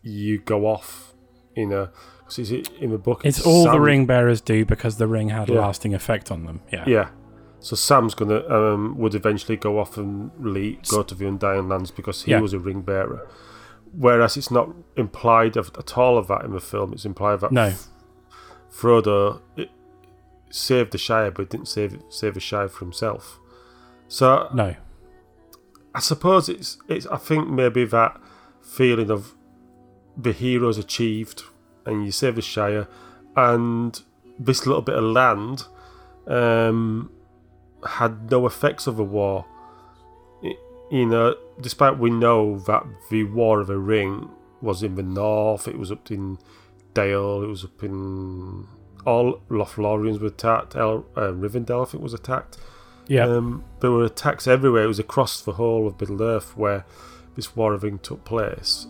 You 0.03 0.39
go 0.39 0.67
off, 0.67 1.15
you 1.57 1.67
know. 1.67 1.89
'cause 2.27 2.39
it's- 2.53 2.69
in 2.79 2.91
the 2.91 2.99
book, 2.99 3.23
It's 3.25 3.41
all 3.47 3.65
the 3.65 3.73
Sam- 3.73 3.81
ring 3.83 4.05
bearers 4.07 4.43
do 4.43 4.67
because 4.67 4.99
the 4.99 5.07
ring 5.07 5.31
had 5.31 5.49
Yeah. 5.49 5.61
lasting 5.61 5.95
effect 5.95 6.31
on 6.31 6.45
them. 6.45 6.61
Yeah. 6.71 6.85
Yeah. 6.87 7.09
So 7.61 7.75
Sam's 7.75 8.15
gonna 8.15 8.47
um, 8.55 8.99
would 8.99 9.15
eventually 9.15 9.57
go 9.57 9.79
off 9.79 9.97
and 9.97 10.31
lead, 10.39 10.87
go 10.89 11.03
to 11.03 11.15
the 11.15 11.27
Undying 11.27 11.69
Lands 11.71 11.91
because 11.91 12.23
he 12.25 12.33
Yeah. 12.33 12.41
was 12.41 12.53
a 12.53 12.59
ring 12.59 12.83
bearer. 12.83 13.27
Whereas 13.93 14.37
it's 14.37 14.51
not 14.51 14.69
implied 14.97 15.57
of, 15.57 15.71
at 15.79 15.97
all 15.97 16.19
of 16.19 16.29
that 16.29 16.45
in 16.45 16.53
the 16.53 16.61
film. 16.61 16.93
It's 16.93 17.05
implied 17.05 17.41
that 17.41 17.53
No. 17.53 17.65
F- 17.67 17.89
Frodo 18.71 19.41
it, 19.57 19.71
saved 20.51 20.93
the 20.93 20.99
Shire, 20.99 21.31
but 21.31 21.51
didn't 21.51 21.69
save 21.69 22.01
save 22.09 22.35
the 22.35 22.41
Shire 22.41 22.69
for 22.69 22.85
himself. 22.85 23.39
So 24.09 24.49
No. 24.55 24.75
I 25.95 26.01
suppose 26.01 26.49
it's 26.49 26.79
it's. 26.89 27.07
I 27.07 27.17
think 27.17 27.49
maybe 27.49 27.85
that 27.87 28.21
feeling 28.63 29.11
of 29.11 29.35
the 30.17 30.33
heroes 30.33 30.79
achieved, 30.79 31.43
and 31.87 32.05
you 32.05 32.13
save 32.13 32.37
the 32.37 32.43
Shire, 32.43 32.87
and 33.37 34.01
this 34.39 34.67
little 34.67 34.83
bit 34.83 34.95
of 34.97 35.05
land 35.05 35.65
um, 36.27 37.11
had 37.87 38.31
no 38.31 38.47
effects 38.47 38.87
of 38.87 38.97
the 38.97 39.05
war. 39.05 39.47
Y- 40.43 40.55
You 40.91 41.07
know, 41.07 41.35
despite 41.61 41.99
we 41.99 42.11
know 42.11 42.59
that 42.61 42.85
the 43.11 43.25
War 43.25 43.61
of 43.61 43.67
the 43.67 43.79
Ring 43.79 44.31
was 44.61 44.83
in 44.83 44.95
the 44.95 45.03
north, 45.03 45.69
it 45.69 45.79
was 45.79 45.93
up 45.93 46.11
in 46.11 46.39
Dale, 46.95 47.43
it 47.43 47.47
was 47.47 47.65
up 47.65 47.83
in 47.83 48.67
all 49.07 49.41
Lothlorians 49.49 50.21
were 50.21 50.29
attacked. 50.29 50.77
El, 50.77 51.07
uh, 51.17 51.33
Rivendell, 51.33 51.87
I 51.87 51.91
think, 51.91 52.03
was 52.03 52.15
attacked. 52.15 52.59
Yeah. 53.07 53.25
Um, 53.25 53.65
there 53.81 53.91
were 53.91 54.05
attacks 54.05 54.47
everywhere. 54.47 54.85
It 54.85 54.89
was 54.89 54.99
across 54.99 55.41
the 55.41 55.53
whole 55.53 55.87
of 55.87 55.99
Middle 56.01 56.23
Earth 56.23 56.57
where 56.57 56.85
this 57.37 57.57
War 57.57 57.73
of 57.73 57.83
Ring 57.83 57.99
took 58.01 58.25
place, 58.25 58.87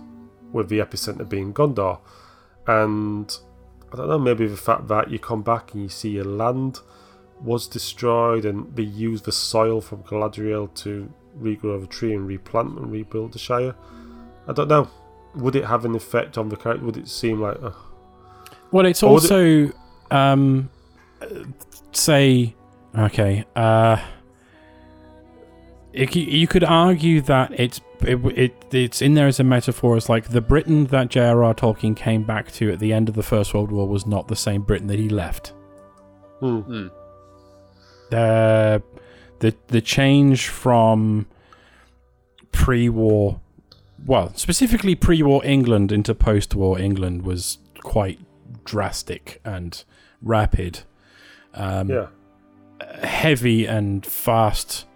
with 0.52 0.68
the 0.68 0.78
epicenter 0.78 1.28
being 1.28 1.54
Gondor. 1.54 2.00
And 2.66 3.36
I 3.92 3.96
don't 3.96 4.08
know, 4.08 4.18
maybe 4.18 4.46
the 4.46 4.56
fact 4.56 4.88
that 4.88 5.10
you 5.10 5.18
come 5.18 5.42
back 5.42 5.72
and 5.72 5.82
you 5.82 5.88
see 5.88 6.10
your 6.10 6.24
land 6.24 6.80
was 7.40 7.68
destroyed 7.68 8.44
and 8.44 8.74
they 8.74 8.82
used 8.82 9.24
the 9.24 9.32
soil 9.32 9.80
from 9.80 10.02
Galadriel 10.02 10.74
to 10.74 11.12
regrow 11.40 11.80
the 11.80 11.86
tree 11.86 12.14
and 12.14 12.26
replant 12.26 12.78
and 12.78 12.90
rebuild 12.92 13.32
the 13.32 13.38
Shire. 13.38 13.74
I 14.46 14.52
don't 14.52 14.68
know. 14.68 14.88
Would 15.34 15.56
it 15.56 15.64
have 15.64 15.84
an 15.84 15.94
effect 15.94 16.38
on 16.38 16.48
the 16.48 16.56
character? 16.56 16.84
Would 16.84 16.96
it 16.96 17.08
seem 17.08 17.40
like. 17.40 17.62
Uh, 17.62 17.70
Well, 18.70 18.86
it's 18.86 19.02
Or 19.02 19.14
would 19.14 19.24
it- 19.24 19.30
also 19.30 19.72
um, 20.10 20.70
uh, 21.22 21.26
say 21.92 22.54
okay. 22.96 23.44
Uh, 23.54 23.98
it, 25.92 26.14
you 26.14 26.46
could 26.46 26.64
argue 26.64 27.20
that 27.22 27.58
it's 27.58 27.80
it, 28.00 28.18
it 28.38 28.64
it's 28.74 29.02
in 29.02 29.14
there 29.14 29.26
as 29.26 29.40
a 29.40 29.44
metaphor. 29.44 29.96
It's 29.96 30.08
like 30.08 30.28
the 30.28 30.40
Britain 30.40 30.86
that 30.86 31.08
J.R.R. 31.08 31.54
Tolkien 31.54 31.96
came 31.96 32.22
back 32.24 32.52
to 32.52 32.70
at 32.70 32.78
the 32.78 32.92
end 32.92 33.08
of 33.08 33.14
the 33.14 33.22
First 33.22 33.54
World 33.54 33.72
War 33.72 33.88
was 33.88 34.06
not 34.06 34.28
the 34.28 34.36
same 34.36 34.62
Britain 34.62 34.86
that 34.88 34.98
he 34.98 35.08
left. 35.08 35.52
hmm. 36.40 36.60
Hmm. 36.60 36.86
The 38.10 38.82
the 39.40 39.54
the 39.68 39.80
change 39.80 40.48
from 40.48 41.26
pre-war, 42.52 43.40
well, 44.06 44.32
specifically 44.34 44.94
pre-war 44.94 45.44
England 45.44 45.92
into 45.92 46.14
post-war 46.14 46.78
England 46.78 47.22
was 47.22 47.58
quite 47.82 48.18
drastic 48.64 49.40
and 49.44 49.84
rapid. 50.22 50.80
Um, 51.54 51.90
Yeah. 51.90 52.06
heavy 53.02 53.66
and 53.66 54.04
fast 54.06 54.86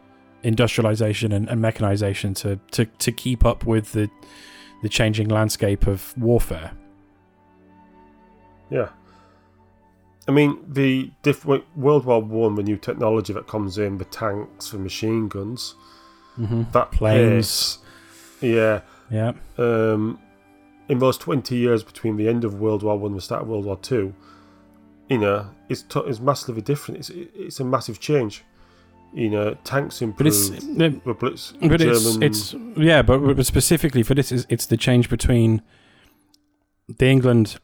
industrialization 0.45 1.33
and, 1.33 1.49
and 1.49 1.61
mechanization 1.61 2.35
to, 2.35 2.59
to, 2.73 2.85
to 2.85 3.13
keep 3.13 3.45
up 3.45 3.65
with 3.67 3.93
the 3.93 4.09
the 4.83 4.89
changing 4.89 5.29
landscape 5.29 5.87
of 5.87 6.13
warfare. 6.19 6.73
Yeah. 8.71 8.89
I 10.29 10.31
mean, 10.33 10.59
the 10.69 11.11
different 11.23 11.65
World 11.77 12.05
War 12.05 12.23
One, 12.23 12.55
the 12.55 12.63
new 12.63 12.77
technology 12.77 13.33
that 13.33 13.47
comes 13.49 13.77
in, 13.79 13.99
the 13.99 14.05
tanks, 14.07 14.71
the 14.71 14.79
machine 14.79 15.29
guns, 15.29 15.75
Mm-hmm. 16.39 16.63
that 16.73 16.91
Planes. 16.93 17.79
pace, 18.41 18.51
yeah. 18.53 18.81
Yeah, 19.11 19.33
Um, 19.59 20.19
in 20.89 20.99
those 20.99 21.19
twenty 21.19 21.57
years 21.57 21.83
between 21.83 22.17
the 22.17 22.27
end 22.29 22.45
of 22.45 22.55
World 22.61 22.83
War 22.83 22.99
One 22.99 23.11
and 23.11 23.19
the 23.19 23.21
start 23.23 23.43
of 23.43 23.49
World 23.49 23.67
War 23.67 23.77
Two, 23.77 24.15
you 25.11 25.19
know, 25.19 25.51
it's 25.69 25.83
t- 25.83 26.01
it's 26.07 26.21
massively 26.21 26.63
different. 26.63 27.01
It's 27.01 27.11
it's 27.11 27.61
a 27.61 27.65
massive 27.65 28.01
change. 28.01 28.43
You 29.13 29.29
know, 29.29 29.55
tanks 29.65 29.99
but 29.99 30.05
improved. 30.27 30.55
it's 30.55 30.65
but 30.65 30.93
the 31.03 31.13
Blitz, 31.15 31.53
it's 31.61 32.17
it's 32.17 32.55
yeah, 32.79 33.03
but, 33.03 33.19
but 33.37 33.45
specifically 33.45 34.03
for 34.03 34.15
this 34.15 34.33
is 34.33 34.47
it's 34.49 34.65
the 34.65 34.79
change 34.79 35.11
between 35.11 35.61
the 36.89 37.07
England 37.07 37.59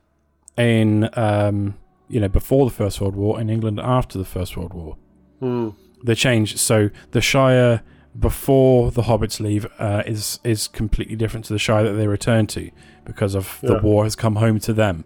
in 0.59 1.09
um, 1.14 1.74
you 2.09 2.20
know 2.20 2.28
before 2.28 2.64
the 2.68 2.74
First 2.74 3.01
World 3.01 3.14
War 3.16 3.39
and 3.40 3.51
England 3.51 3.78
after 3.80 4.18
the 4.18 4.24
First 4.24 4.56
World 4.56 4.74
War. 4.74 4.97
Hmm. 5.40 5.68
the 6.02 6.14
change. 6.14 6.56
So 6.59 6.90
the 7.12 7.20
Shire 7.20 7.82
before 8.18 8.90
the 8.90 9.02
Hobbits 9.02 9.40
leave 9.40 9.66
uh, 9.78 10.02
is 10.06 10.40
is 10.44 10.66
completely 10.68 11.16
different 11.16 11.44
to 11.47 11.52
the 11.52 11.59
Shire 11.59 11.85
that 11.85 11.93
they 11.93 12.06
return 12.09 12.47
to 12.48 12.70
because 13.05 13.35
of 13.35 13.59
the 13.62 13.74
Yeah. 13.74 13.80
war 13.80 14.05
has 14.05 14.16
come 14.16 14.36
home 14.36 14.59
to 14.60 14.72
them. 14.72 15.05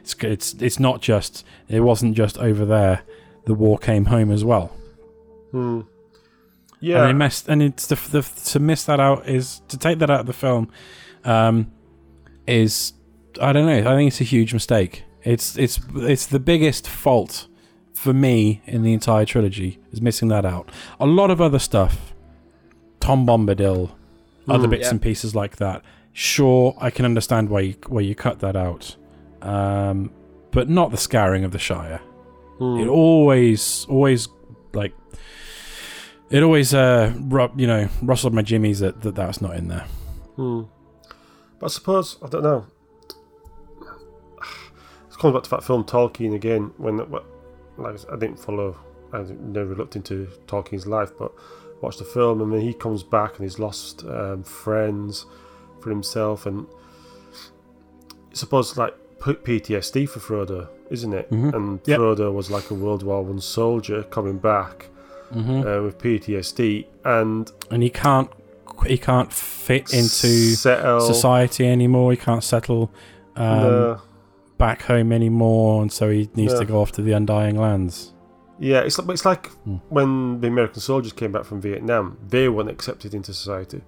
It's 0.00 0.14
it's 0.22 0.54
it's 0.54 0.78
not 0.80 1.00
just 1.02 1.44
it 1.68 1.80
wasn't 1.80 2.14
just 2.16 2.38
over 2.38 2.64
there. 2.64 3.02
The 3.46 3.54
war 3.54 3.76
came 3.78 4.06
home 4.06 4.30
as 4.30 4.44
well. 4.44 4.72
Hmm. 5.50 5.80
And 5.80 5.84
Yeah. 6.80 7.06
they 7.06 7.12
messed, 7.14 7.48
and 7.48 7.62
it's 7.62 7.86
the, 7.86 7.96
the 8.10 8.22
to 8.50 8.58
miss 8.60 8.84
that 8.84 9.00
out 9.00 9.26
is 9.28 9.60
to 9.68 9.76
take 9.78 9.98
that 10.00 10.10
out 10.10 10.20
of 10.20 10.26
the 10.26 10.32
film. 10.34 10.68
Um, 11.24 11.70
is 12.46 12.92
I 13.40 13.52
don't 13.52 13.66
know. 13.66 13.78
I 13.90 13.96
think 13.96 14.08
it's 14.08 14.20
a 14.20 14.24
huge 14.24 14.52
mistake. 14.52 15.04
It's 15.24 15.56
it's 15.56 15.80
it's 15.96 16.26
the 16.26 16.38
biggest 16.40 16.86
fault 16.88 17.46
for 17.94 18.12
me 18.12 18.60
in 18.66 18.82
the 18.82 18.92
entire 18.92 19.24
trilogy 19.24 19.78
is 19.92 20.00
missing 20.02 20.28
that 20.28 20.44
out. 20.44 20.68
A 21.00 21.06
lot 21.06 21.30
of 21.30 21.40
other 21.40 21.58
stuff, 21.58 22.12
Tom 23.00 23.26
Bombadil, 23.26 23.90
other 24.48 24.64
Hmm. 24.64 24.70
bits 24.70 24.82
Yeah. 24.84 24.90
and 24.90 25.02
pieces 25.02 25.34
like 25.34 25.56
that. 25.56 25.82
Sure, 26.12 26.74
I 26.78 26.90
can 26.90 27.04
understand 27.04 27.48
why 27.48 27.60
you 27.60 27.74
why 27.88 28.00
you 28.02 28.14
cut 28.14 28.40
that 28.40 28.54
out, 28.56 28.96
um, 29.42 30.10
but 30.50 30.68
not 30.68 30.90
the 30.90 30.96
scouring 30.98 31.44
of 31.44 31.52
the 31.52 31.58
Shire. 31.58 32.00
Hmm. 32.58 32.78
It 32.78 32.86
always, 32.86 33.84
always, 33.88 34.28
like, 34.74 34.92
it 36.30 36.42
always, 36.42 36.72
uh, 36.72 37.12
rub, 37.18 37.58
you 37.58 37.66
know, 37.66 37.88
rustled 38.02 38.32
my 38.32 38.42
jimmies 38.42 38.78
that, 38.80 39.00
that 39.00 39.14
that's 39.16 39.40
not 39.40 39.56
in 39.56 39.66
there. 39.68 39.86
Hmm. 40.36 40.62
But 41.58 41.66
I 41.66 41.68
suppose 41.70 42.18
I 42.22 42.28
don't 42.28 42.42
know. 42.42 42.66
It 45.14 45.18
comes 45.20 45.32
back 45.34 45.42
to 45.44 45.50
that 45.50 45.64
film 45.64 45.84
Tolkien 45.84 46.34
again. 46.34 46.72
When 46.76 46.98
what, 47.10 47.24
like 47.78 47.96
I 48.12 48.16
didn't 48.16 48.38
follow, 48.38 48.76
I 49.12 49.22
never 49.40 49.74
looked 49.74 49.96
into 49.96 50.26
Tolkien's 50.46 50.86
life, 50.86 51.10
but 51.18 51.32
watched 51.80 52.00
the 52.00 52.04
film, 52.04 52.40
and 52.42 52.52
then 52.52 52.60
he 52.60 52.74
comes 52.74 53.02
back 53.02 53.36
and 53.36 53.44
he's 53.44 53.58
lost 53.58 54.04
um, 54.04 54.42
friends 54.42 55.26
for 55.80 55.90
himself, 55.90 56.46
and 56.46 56.66
I 58.32 58.34
suppose 58.34 58.76
like 58.76 58.94
PTSD 59.20 60.08
for 60.08 60.20
Frodo, 60.20 60.68
isn't 60.90 61.12
it? 61.14 61.30
Mhm. 61.30 61.54
And 61.54 61.80
Yep. 61.86 61.98
Frodo 62.00 62.32
was 62.32 62.50
like 62.50 62.70
a 62.70 62.74
World 62.74 63.02
War 63.02 63.22
One 63.22 63.40
soldier 63.40 64.02
coming 64.04 64.38
back 64.38 64.88
Mm-hmm. 65.34 65.66
uh, 65.66 65.82
with 65.82 65.98
PTSD, 65.98 66.86
and 67.04 67.50
and 67.70 67.82
he 67.82 67.90
can't, 67.90 68.28
he 68.86 68.96
can't 68.98 69.32
fit 69.32 69.92
into 69.92 70.28
settle, 70.54 71.00
society 71.00 71.66
anymore. 71.66 72.12
He 72.12 72.16
can't 72.18 72.44
settle 72.44 72.90
um, 73.34 73.60
No. 73.60 74.00
Back 74.66 74.80
home 74.82 75.12
anymore, 75.12 75.82
and 75.82 75.90
so 75.92 76.04
he 76.10 76.20
needs 76.34 76.54
No. 76.54 76.60
to 76.60 76.64
go 76.72 76.80
off 76.82 76.90
to 76.92 77.02
the 77.02 77.12
Undying 77.12 77.56
Lands. 77.66 77.94
Yeah, 78.58 78.80
it's 78.86 78.96
like 78.98 79.08
it's 79.16 79.26
like 79.32 79.44
Hmm. 79.64 79.76
when 79.96 80.40
the 80.40 80.48
American 80.54 80.80
soldiers 80.80 81.12
came 81.12 81.32
back 81.36 81.44
from 81.50 81.60
Vietnam, 81.60 82.16
they 82.34 82.48
weren't 82.48 82.70
accepted 82.70 83.10
into 83.18 83.32
society. 83.34 83.80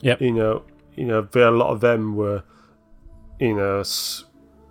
Yep. 0.00 0.16
You 0.20 0.32
know, 0.38 0.62
you 0.96 1.06
know, 1.10 1.20
there 1.32 1.46
a 1.46 1.56
lot 1.62 1.70
of 1.74 1.78
them 1.80 2.16
were, 2.16 2.42
you 3.38 3.54
know, 3.54 3.82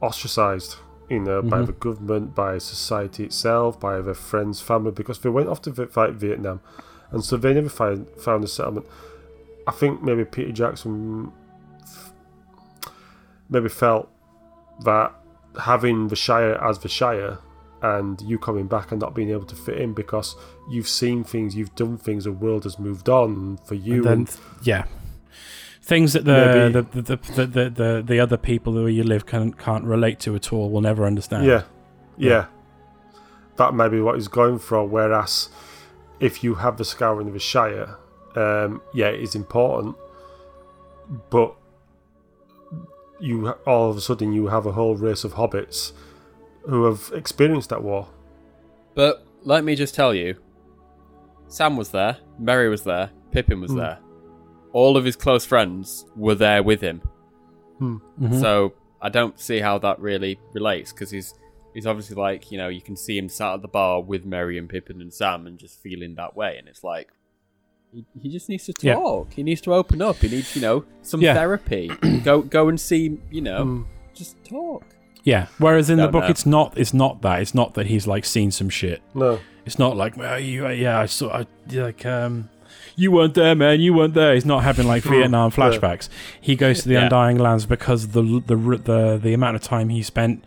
ostracized. 0.01 0.71
You 1.09 1.19
know, 1.27 1.41
by 1.41 1.59
Mhm. 1.61 1.65
the 1.67 1.77
government, 1.87 2.35
by 2.35 2.59
society 2.59 3.23
itself, 3.29 3.79
by 3.79 3.99
their 4.01 4.13
friends, 4.31 4.61
family, 4.61 4.91
because 4.91 5.17
they 5.21 5.29
went 5.29 5.47
off 5.51 5.59
to 5.63 5.71
fight 5.87 6.13
Vietnam, 6.25 6.59
and 7.11 7.23
so 7.23 7.35
they 7.37 7.51
never 7.59 7.69
find, 7.69 8.07
found 8.27 8.43
a 8.43 8.47
settlement. 8.47 8.85
I 9.65 9.71
think 9.71 10.03
maybe 10.03 10.23
Peter 10.25 10.51
Jackson 10.61 11.31
f- 11.81 12.13
maybe 13.49 13.69
felt 13.69 14.05
that 14.85 15.09
having 15.59 16.07
the 16.07 16.15
Shire 16.15 16.55
as 16.63 16.79
the 16.79 16.89
Shire 16.89 17.37
and 17.81 18.19
you 18.21 18.37
coming 18.37 18.67
back 18.67 18.91
and 18.91 18.99
not 18.99 19.13
being 19.15 19.29
able 19.29 19.45
to 19.45 19.55
fit 19.55 19.77
in 19.79 19.93
because 19.93 20.35
you've 20.69 20.87
seen 20.87 21.23
things, 21.23 21.55
you've 21.55 21.73
done 21.75 21.97
things, 21.97 22.25
the 22.25 22.31
world 22.31 22.63
has 22.65 22.77
moved 22.77 23.07
on 23.09 23.57
for 23.65 23.75
you. 23.75 24.05
and 24.07 24.27
then, 24.27 24.35
yeah, 24.63 24.83
things 25.81 26.13
that 26.13 26.25
the 26.25 26.69
the, 26.73 27.01
the, 27.01 27.15
the, 27.15 27.45
the, 27.45 27.69
the 27.69 28.03
the 28.05 28.19
other 28.19 28.37
people 28.37 28.73
where 28.73 28.89
you 28.89 29.03
live 29.03 29.25
can 29.25 29.53
can't 29.53 29.85
relate 29.85 30.19
to 30.21 30.35
at 30.35 30.51
all. 30.51 30.69
Will 30.69 30.81
never 30.81 31.05
understand. 31.05 31.45
yeah, 31.45 31.63
yeah, 32.17 32.29
Yeah. 32.29 32.45
that 33.55 33.73
may 33.73 33.87
be 33.87 34.01
what 34.01 34.15
he's 34.15 34.27
going 34.27 34.59
for. 34.59 34.85
Whereas 34.85 35.49
if 36.19 36.43
you 36.43 36.55
have 36.55 36.75
the 36.77 36.83
scouring 36.85 37.27
of 37.27 37.33
the 37.33 37.39
Shire, 37.39 37.95
um, 38.35 38.81
yeah, 38.93 39.07
it 39.07 39.21
is 39.21 39.35
important, 39.35 39.95
but 41.29 41.55
you 43.19 43.49
all 43.65 43.89
of 43.91 43.97
a 43.97 44.01
sudden 44.01 44.33
you 44.33 44.47
have 44.47 44.65
a 44.65 44.71
whole 44.71 44.95
race 44.95 45.23
of 45.23 45.33
hobbits 45.33 45.93
who 46.63 46.85
have 46.85 47.11
experienced 47.13 47.69
that 47.69 47.83
war. 47.83 48.07
But 48.95 49.25
let 49.43 49.63
me 49.63 49.75
just 49.75 49.95
tell 49.95 50.13
you, 50.13 50.35
Sam 51.47 51.77
was 51.77 51.91
there, 51.91 52.17
Merry 52.37 52.69
was 52.69 52.83
there, 52.83 53.09
Pippin 53.31 53.61
was 53.61 53.71
Hmm. 53.71 53.77
there. 53.77 53.99
All 54.73 54.97
of 54.97 55.05
his 55.05 55.15
close 55.15 55.45
friends 55.45 56.05
were 56.15 56.35
there 56.35 56.61
with 56.61 56.81
him. 56.81 57.01
Mhm. 57.81 58.39
So 58.39 58.73
I 59.01 59.09
don't 59.09 59.39
see 59.39 59.59
how 59.59 59.77
that 59.79 59.99
really 59.99 60.39
relates 60.53 60.91
because 60.91 61.09
he's 61.11 61.33
he's 61.73 61.87
obviously 61.87 62.15
like 62.15 62.51
you 62.51 62.57
know 62.57 62.67
you 62.67 62.81
can 62.81 62.95
see 62.95 63.17
him 63.17 63.29
sat 63.29 63.53
at 63.55 63.61
the 63.61 63.67
bar 63.67 64.01
with 64.01 64.25
Merry 64.25 64.57
and 64.57 64.67
Pippin 64.69 65.01
and 65.01 65.13
Sam 65.13 65.47
and 65.47 65.57
just 65.57 65.81
feeling 65.81 66.15
that 66.15 66.35
way, 66.35 66.57
and 66.57 66.67
it's 66.67 66.83
like 66.83 67.09
he, 67.91 68.05
he 68.21 68.29
just 68.29 68.49
needs 68.49 68.65
to 68.65 68.73
Yeah. 68.81 68.95
talk. 68.95 69.33
He 69.33 69.43
needs 69.43 69.61
to 69.61 69.73
open 69.73 70.01
up. 70.01 70.17
He 70.17 70.27
needs 70.29 70.55
you 70.55 70.61
know 70.61 70.85
some 71.01 71.21
Yeah. 71.21 71.33
therapy. 71.33 71.89
go 72.23 72.41
go 72.41 72.69
and 72.69 72.79
see 72.79 73.17
you 73.31 73.41
know 73.41 73.63
Hmm. 73.63 73.81
just 74.13 74.35
talk. 74.43 74.83
Yeah. 75.23 75.47
Whereas 75.57 75.89
in 75.89 75.97
the 75.97 76.03
Don't 76.03 76.11
book, 76.13 76.23
know. 76.23 76.29
it's 76.29 76.45
not. 76.45 76.77
It's 76.77 76.93
not 76.93 77.21
that. 77.23 77.41
It's 77.41 77.53
not 77.53 77.73
that 77.73 77.87
he's 77.87 78.07
like 78.07 78.23
seen 78.25 78.51
some 78.51 78.69
shit. 78.69 79.01
No, 79.13 79.39
It's 79.65 79.77
not 79.77 79.97
like 79.97 80.15
well, 80.17 80.39
you, 80.39 80.67
yeah, 80.69 80.97
I 80.99 81.05
saw. 81.07 81.29
I, 81.41 81.45
like 81.71 82.05
um, 82.05 82.49
you 82.95 83.11
weren't 83.11 83.33
there, 83.33 83.53
man. 83.53 83.81
You 83.81 83.93
weren't 83.93 84.13
there. 84.13 84.33
He's 84.33 84.45
not 84.45 84.63
having 84.63 84.87
like 84.87 85.03
Vietnam 85.13 85.51
Hmm. 85.51 85.61
Yeah. 85.61 85.69
flashbacks. 85.71 86.09
He 86.39 86.55
goes 86.55 86.81
to 86.83 86.87
the 86.87 86.93
Yeah. 86.95 87.03
Undying 87.03 87.37
Lands 87.37 87.65
because 87.65 88.09
the 88.09 88.21
the 88.45 88.55
the 88.55 89.19
the 89.21 89.33
amount 89.33 89.57
of 89.57 89.61
time 89.61 89.89
he 89.89 90.01
spent 90.03 90.43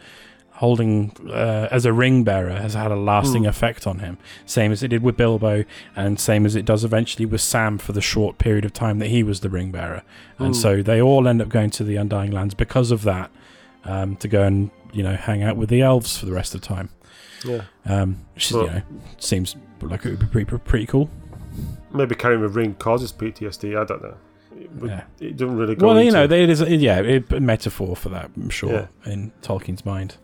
holding 0.54 1.12
uh, 1.28 1.68
as 1.70 1.84
a 1.84 1.92
ring 1.92 2.22
bearer 2.24 2.52
has 2.52 2.74
had 2.74 2.90
a 2.92 2.96
lasting 2.96 3.42
Hmm. 3.44 3.48
effect 3.48 3.86
on 3.86 3.98
him. 3.98 4.18
Same 4.46 4.70
as 4.72 4.82
it 4.82 4.88
did 4.88 5.02
with 5.02 5.16
Bilbo, 5.16 5.64
and 5.96 6.20
same 6.20 6.46
as 6.46 6.54
it 6.54 6.64
does 6.64 6.84
eventually 6.84 7.26
with 7.26 7.40
Sam 7.40 7.78
for 7.78 7.92
the 7.92 8.00
short 8.00 8.38
period 8.38 8.64
of 8.64 8.72
time 8.72 8.98
that 9.00 9.08
he 9.08 9.22
was 9.22 9.40
the 9.40 9.48
ring 9.50 9.70
bearer. 9.72 10.02
And 10.38 10.48
Hmm. 10.54 10.60
so 10.60 10.82
they 10.82 11.00
all 11.00 11.26
end 11.26 11.42
up 11.42 11.48
going 11.48 11.70
to 11.70 11.84
the 11.84 11.96
Undying 11.96 12.30
Lands 12.30 12.54
because 12.54 12.90
of 12.90 13.02
that, 13.04 13.30
um, 13.84 14.16
to 14.16 14.28
go 14.28 14.42
and 14.44 14.70
you 14.92 15.02
know 15.02 15.14
hang 15.16 15.42
out 15.42 15.56
with 15.56 15.68
the 15.70 15.80
elves 15.80 16.16
for 16.18 16.26
the 16.26 16.32
rest 16.32 16.54
of 16.54 16.60
the 16.60 16.66
time. 16.66 16.90
Yeah. 17.44 17.62
Um, 17.86 18.18
which 18.34 18.52
Well- 18.52 18.64
you 18.64 18.70
know 18.70 18.82
seems 19.18 19.56
like 19.80 20.04
it 20.06 20.10
would 20.10 20.18
be 20.20 20.26
pretty 20.44 20.58
pretty 20.58 20.86
cool. 20.86 21.10
Maybe 21.92 22.14
carrying 22.14 22.42
a 22.42 22.48
ring 22.48 22.74
causes 22.78 23.10
PTSD. 23.12 23.76
I 23.76 23.84
don't 23.84 24.02
know. 24.02 24.14
It, 24.74 24.80
would- 24.80 24.90
Yeah. 24.90 25.02
it 25.20 25.36
doesn't 25.36 25.56
really 25.56 25.74
go 25.74 25.86
Well, 25.88 25.96
you 26.00 26.08
into- 26.08 26.26
know, 26.28 26.34
it 26.36 26.50
is 26.50 26.60
yeah, 26.62 27.00
it, 27.00 27.30
a 27.32 27.40
metaphor 27.40 27.94
for 27.96 28.08
that, 28.10 28.30
I'm 28.36 28.48
sure, 28.50 28.88
Yeah. 29.06 29.12
in 29.12 29.32
Tolkien's 29.42 29.84
mind. 29.84 30.16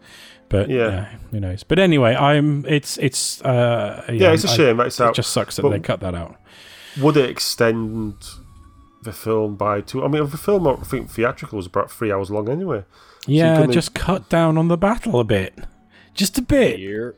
But 0.48 0.70
Yeah. 0.70 0.76
yeah. 0.88 1.04
who 1.30 1.40
knows? 1.40 1.62
But 1.62 1.78
anyway, 1.78 2.14
I'm 2.14 2.64
it's 2.66 2.96
it's 2.98 3.42
uh 3.42 4.04
yeah, 4.10 4.32
it's 4.32 4.44
a 4.44 4.50
I- 4.50 4.56
shame. 4.56 4.76
that 4.78 4.86
it's 4.86 4.98
It 5.00 5.14
just 5.14 5.30
sucks 5.32 5.56
that 5.56 5.62
But- 5.62 5.70
they 5.70 5.80
cut 5.80 6.00
that 6.00 6.14
out. 6.14 6.36
Would 7.00 7.16
it 7.18 7.28
extend 7.28 8.14
the 9.02 9.12
film 9.12 9.56
by 9.56 9.82
two? 9.82 10.02
I 10.04 10.08
mean, 10.08 10.26
the 10.28 10.38
film 10.38 10.66
I 10.66 10.74
think 10.76 11.10
theatrical 11.10 11.56
was 11.58 11.66
about 11.66 11.90
three 11.90 12.10
hours 12.10 12.30
long 12.30 12.48
anyway. 12.48 12.84
Yeah, 13.26 13.56
couldn't- 13.56 13.72
just 13.72 13.94
cut 13.94 14.28
down 14.30 14.56
on 14.56 14.68
the 14.68 14.78
battle 14.78 15.20
a 15.20 15.24
bit, 15.24 15.54
just 16.14 16.38
a 16.38 16.42
bit, 16.42 16.78
Here. 16.78 17.14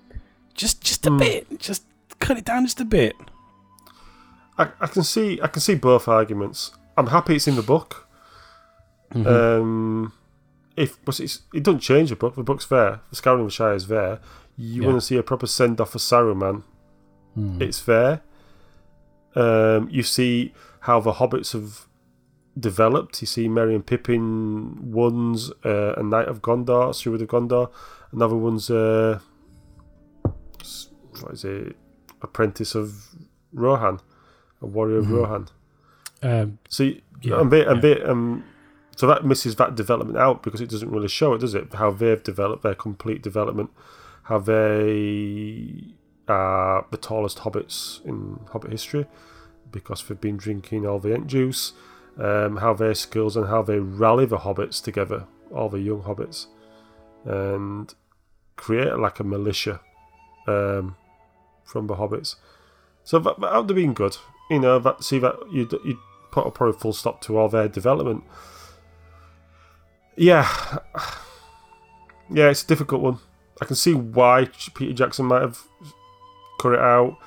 just 0.55 0.83
just 0.83 1.07
a 1.07 1.11
Hmm. 1.11 1.19
bit, 1.19 1.61
just 1.61 1.85
cut 2.19 2.37
it 2.37 2.45
down 2.45 2.65
just 2.67 2.81
a 2.81 2.85
bit. 2.85 3.15
I, 4.59 4.69
I 4.81 4.87
can 4.89 5.05
see 5.05 5.39
I 5.41 5.47
can 5.47 5.61
see 5.61 5.77
both 5.77 6.09
arguments. 6.09 6.73
I'm 6.97 7.07
happy 7.09 7.37
it's 7.37 7.49
in 7.49 7.57
the 7.57 7.63
book. 7.63 8.07
Mhm. 9.15 9.27
Um, 9.27 10.13
if 10.77 11.03
but 11.05 11.19
it's, 11.21 11.43
it 11.55 11.63
doesn't 11.63 11.81
change 11.81 12.11
the 12.11 12.17
book. 12.17 12.35
The 12.37 12.43
book's 12.43 12.67
there. 12.67 13.01
The 13.11 13.17
Scouring 13.17 13.41
of 13.41 13.47
the 13.47 13.51
Shire 13.53 13.75
is 13.75 13.89
there. 13.89 14.21
You 14.57 14.83
Yeah. 14.83 14.89
want 14.89 15.01
to 15.01 15.07
see 15.07 15.17
a 15.17 15.23
proper 15.23 15.47
send 15.47 15.81
off 15.81 15.91
for 15.93 15.99
Saruman. 15.99 16.63
Hmm. 17.35 17.61
It's 17.63 17.83
there. 17.83 18.23
Um, 19.35 19.89
you 19.91 20.03
see 20.03 20.53
how 20.81 21.01
the 21.01 21.13
hobbits 21.15 21.53
have 21.53 21.87
developed. 22.59 23.21
You 23.23 23.27
see 23.27 23.49
Merry 23.49 23.75
and 23.75 23.87
Pippin. 23.87 24.91
One's 24.93 25.51
uh, 25.65 25.95
a 25.97 26.03
knight 26.03 26.29
of 26.29 26.43
Gondor, 26.43 26.95
steward 26.95 27.23
of 27.23 27.29
Gondor. 27.29 27.71
Another 28.13 28.37
one's 28.37 28.71
uh, 28.71 29.21
what 31.21 31.33
is 31.33 31.45
it? 31.45 31.77
Apprentice 32.23 32.75
of 32.75 33.15
Rohan, 33.53 34.01
a 34.61 34.67
warrior 34.67 34.99
of 34.99 35.07
Mhm. 35.07 35.17
Rohan. 35.17 35.49
Um, 36.23 36.59
So 36.69 36.85
Yeah, 37.23 37.41
and 37.41 37.51
they, 37.51 37.65
and 37.65 37.83
yeah. 37.83 37.95
they, 37.95 38.03
um, 38.03 38.45
so 38.97 39.07
that 39.07 39.25
misses 39.25 39.57
that 39.57 39.75
development 39.75 40.19
out 40.19 40.43
because 40.43 40.61
it 40.61 40.71
doesn't 40.71 40.91
really 40.91 41.09
show 41.09 41.35
it, 41.35 41.39
does 41.39 41.55
it? 41.55 41.73
How 41.75 41.91
they've 41.91 42.23
developed 42.23 42.63
their 42.63 42.75
complete 42.75 43.23
development, 43.23 43.71
how 44.25 44.39
they 44.39 45.95
are 46.29 46.87
the 46.91 46.97
tallest 46.97 47.39
hobbits 47.39 48.05
in 48.05 48.39
Hobbit 48.53 48.71
history 48.71 49.07
because 49.73 50.03
they've 50.05 50.21
been 50.21 50.37
drinking 50.37 50.87
all 50.87 50.99
the 50.99 51.13
Ent 51.13 51.27
juice, 51.27 51.73
um, 52.19 52.59
how 52.59 52.75
their 52.75 52.95
skills 52.95 53.37
and 53.37 53.47
how 53.47 53.63
they 53.63 53.79
rally 53.79 54.27
the 54.27 54.39
hobbits 54.39 54.83
together, 54.83 55.27
all 55.55 55.69
the 55.69 55.81
young 55.81 56.03
hobbits, 56.03 56.47
and 57.25 57.95
create 58.57 58.97
like 58.99 59.21
a 59.21 59.25
militia 59.25 59.81
um, 60.47 60.97
from 61.65 61.87
the 61.87 61.97
hobbits. 61.97 62.37
So 63.05 63.19
that, 63.19 63.41
that 63.41 63.55
would 63.55 63.69
have 63.69 63.77
been 63.77 63.95
good, 63.95 64.17
you 64.51 64.61
know. 64.61 64.79
That 64.79 65.03
see 65.05 65.19
that 65.21 65.37
you 65.51 65.69
you 65.85 65.99
put 66.31 66.47
a 66.47 66.51
probably 66.51 66.79
full 66.79 66.93
stop 66.93 67.21
to 67.23 67.39
all 67.39 67.49
their 67.49 67.69
development. 67.69 68.25
Yeah, 70.17 70.49
yeah, 72.31 72.51
it's 72.51 72.63
a 72.63 72.67
difficult 72.67 73.03
one. 73.03 73.19
I 73.61 73.65
can 73.65 73.77
see 73.77 73.95
why 73.95 74.49
Peter 74.75 74.93
Jackson 74.93 75.27
might 75.27 75.43
have 75.43 75.61
cut 76.61 76.73
it 76.73 76.79
out, 76.79 77.19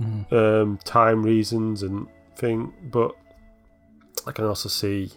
mhm. 0.00 0.32
um, 0.32 0.78
time 0.84 1.22
reasons 1.22 1.82
and 1.82 2.06
thing, 2.36 2.72
but 2.90 3.14
I 4.26 4.32
can 4.32 4.44
also 4.44 4.68
see 4.68 5.10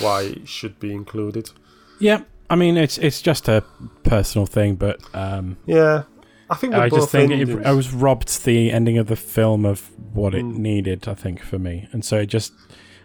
why 0.00 0.22
it 0.22 0.48
should 0.48 0.78
be 0.78 0.92
included. 0.92 1.50
Yeah, 1.98 2.22
I 2.48 2.56
mean 2.56 2.76
it's 2.76 2.98
it's 2.98 3.22
just 3.22 3.48
a 3.48 3.64
personal 4.02 4.46
thing, 4.46 4.76
but 4.76 5.00
um, 5.14 5.56
Yeah, 5.66 6.04
I 6.52 6.56
think 6.56 6.74
I 6.74 6.88
just 6.88 7.10
think 7.10 7.32
it. 7.32 7.66
I 7.66 7.72
was 7.72 7.92
robbed 7.92 8.44
the 8.44 8.70
ending 8.70 8.98
of 8.98 9.06
the 9.06 9.16
film 9.16 9.64
of 9.64 9.90
what 10.12 10.34
it 10.34 10.44
Mm. 10.44 10.58
needed. 10.58 11.08
I 11.08 11.14
think 11.14 11.40
for 11.42 11.58
me, 11.58 11.88
and 11.92 12.04
so 12.04 12.18
it 12.18 12.26
just 12.26 12.52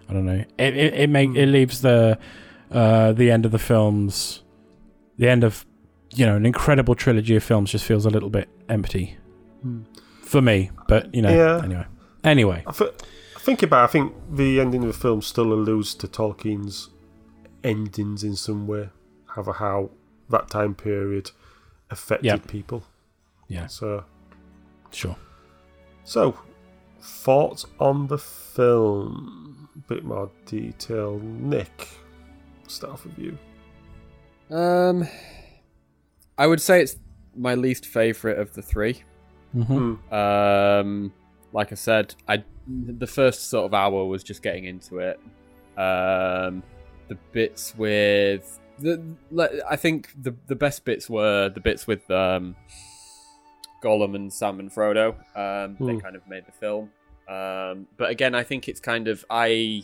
I 0.10 0.14
don't 0.14 0.26
know. 0.26 0.44
It 0.58 0.78
it, 0.78 0.94
it 1.04 1.10
make 1.10 1.30
Mm. 1.30 1.38
it 1.38 1.46
leaves 1.48 1.82
the 1.82 2.18
uh, 2.72 3.14
the 3.14 3.32
end 3.32 3.46
of 3.46 3.52
the 3.52 3.60
films, 3.60 4.44
the 5.18 5.30
end 5.30 5.44
of 5.44 5.66
you 6.16 6.26
know 6.26 6.36
an 6.36 6.46
incredible 6.46 6.96
trilogy 6.96 7.36
of 7.36 7.44
films 7.44 7.72
just 7.72 7.86
feels 7.86 8.06
a 8.06 8.10
little 8.10 8.30
bit 8.30 8.48
empty 8.70 9.18
Mm. 9.66 9.84
for 10.24 10.42
me. 10.42 10.72
But 10.88 11.14
you 11.16 11.22
know, 11.22 11.34
Yeah. 11.34 11.64
anyway, 11.64 11.86
anyway, 12.24 12.64
I 12.68 12.72
th- 12.72 12.92
think 13.40 13.64
about. 13.64 13.82
it, 13.82 13.84
I 13.84 13.88
think 13.88 14.14
the 14.32 14.60
ending 14.60 14.82
of 14.84 14.88
the 14.94 15.00
film 15.00 15.22
still 15.22 15.54
alludes 15.54 15.96
to 15.96 16.08
Tolkien's 16.08 16.90
endings 17.64 18.24
in 18.24 18.36
some 18.36 18.68
way, 18.68 18.90
how 19.28 19.44
how 19.54 19.90
that 20.30 20.50
time 20.50 20.76
period 20.76 21.32
affected 21.90 22.26
Yep. 22.26 22.48
people. 22.48 22.84
Yeah. 23.48 23.68
So, 23.68 24.04
sure. 24.92 25.16
so 26.04 26.38
thoughts 27.02 27.66
on 27.80 28.08
the 28.08 28.18
film? 28.18 29.70
A 29.76 29.80
bit 29.94 30.04
more 30.04 30.30
detail, 30.46 31.20
Nick. 31.20 31.88
Start 32.68 32.94
off 32.94 33.06
with 33.06 33.18
you. 33.18 33.38
Um, 34.56 35.08
I 36.38 36.48
would 36.48 36.62
say 36.62 36.82
it's 36.82 36.98
my 37.36 37.56
least 37.56 37.86
favorite 37.86 38.40
of 38.40 38.54
the 38.54 38.62
three. 38.62 39.04
hmm 39.54 39.64
Hmm. 39.64 40.14
Um, 40.14 41.14
like 41.54 41.72
I 41.72 41.76
said, 41.76 42.14
I 42.28 42.44
the 42.68 43.08
first 43.08 43.50
sort 43.50 43.66
of 43.66 43.74
hour 43.74 44.06
was 44.06 44.24
just 44.24 44.42
getting 44.44 44.66
into 44.66 45.00
it. 45.00 45.20
Um, 45.80 46.64
the 47.08 47.16
bits 47.32 47.74
with 47.78 48.60
the 48.80 49.02
le- 49.32 49.62
I 49.70 49.76
think 49.78 50.10
the 50.22 50.36
the 50.48 50.56
best 50.56 50.84
bits 50.84 51.10
were 51.10 51.50
the 51.50 51.62
bits 51.62 51.88
with 51.88 52.10
um, 52.12 52.56
Gollum 53.84 54.16
and 54.16 54.32
Sam 54.32 54.60
and 54.60 54.72
Frodo. 54.72 55.10
Um, 55.36 55.78
they 55.80 55.94
Hmm. 55.94 56.00
kind 56.00 56.16
of 56.16 56.28
made 56.28 56.46
the 56.46 56.52
film. 56.52 56.92
Um, 57.28 57.88
but 57.98 58.10
again, 58.10 58.34
I 58.36 58.44
think 58.44 58.68
it's 58.70 58.80
kind 58.80 59.08
of 59.08 59.24
I 59.30 59.84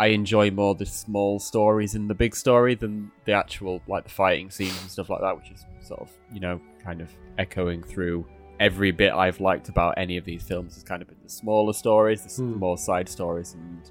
I 0.00 0.06
enjoy 0.08 0.50
more 0.50 0.74
the 0.74 0.86
small 0.86 1.38
stories 1.38 1.94
in 1.94 2.08
the 2.08 2.14
big 2.14 2.34
story 2.34 2.74
than 2.74 3.12
the 3.24 3.32
actual 3.32 3.80
like 3.86 4.04
the 4.04 4.10
fighting 4.10 4.50
scenes 4.50 4.80
and 4.80 4.90
stuff 4.90 5.10
like 5.10 5.20
that, 5.20 5.36
which 5.36 5.50
is 5.50 5.64
sort 5.80 6.00
of 6.00 6.10
you 6.32 6.40
know 6.40 6.60
kind 6.82 7.00
of 7.00 7.08
echoing 7.38 7.82
through 7.82 8.26
every 8.58 8.90
bit 8.90 9.12
I've 9.12 9.40
liked 9.40 9.68
about 9.68 9.94
any 9.98 10.16
of 10.16 10.24
these 10.24 10.42
films 10.42 10.74
has 10.74 10.82
kind 10.82 11.02
of 11.02 11.08
been 11.08 11.18
the 11.22 11.28
smaller 11.28 11.72
stories, 11.72 12.20
the 12.22 12.26
s- 12.26 12.36
Hmm. 12.38 12.58
more 12.58 12.78
side 12.78 13.08
stories, 13.08 13.54
and 13.54 13.90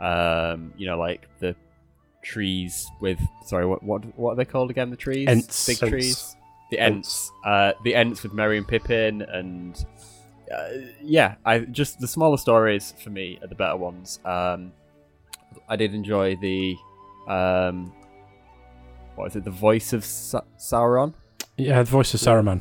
um, 0.00 0.72
you 0.76 0.86
know 0.86 0.98
like 0.98 1.28
the 1.40 1.56
trees 2.22 2.86
with 3.00 3.20
sorry 3.44 3.66
what 3.66 3.82
what 3.82 4.02
what 4.18 4.32
are 4.32 4.36
they 4.36 4.44
called 4.44 4.70
again? 4.70 4.90
The 4.90 4.96
trees, 4.96 5.28
Ents. 5.28 5.66
big 5.66 5.82
Ents. 5.82 5.90
trees, 5.90 6.33
the 6.76 6.80
Ents. 6.80 7.30
Ents, 7.30 7.32
uh, 7.44 7.72
the 7.84 7.94
Ents 7.94 8.22
with 8.22 8.32
Merry 8.32 8.58
and 8.58 8.66
Pippin, 8.68 9.22
and 9.22 9.84
uh, 10.54 10.68
yeah, 11.02 11.36
I 11.44 11.60
just 11.60 12.00
the 12.00 12.08
smaller 12.08 12.36
stories 12.36 12.94
for 13.02 13.10
me 13.10 13.38
are 13.42 13.48
the 13.48 13.54
better 13.54 13.76
ones. 13.76 14.18
Um, 14.24 14.72
I 15.68 15.76
did 15.76 15.94
enjoy 15.94 16.36
the 16.36 16.76
um, 17.28 17.92
what 19.14 19.26
is 19.28 19.36
it? 19.36 19.44
The 19.44 19.50
voice 19.50 19.92
of 19.92 20.04
Sa- 20.04 20.42
Sauron. 20.58 21.14
Yeah, 21.56 21.82
the 21.82 21.90
voice 21.90 22.12
of 22.14 22.20
Saruman. 22.20 22.60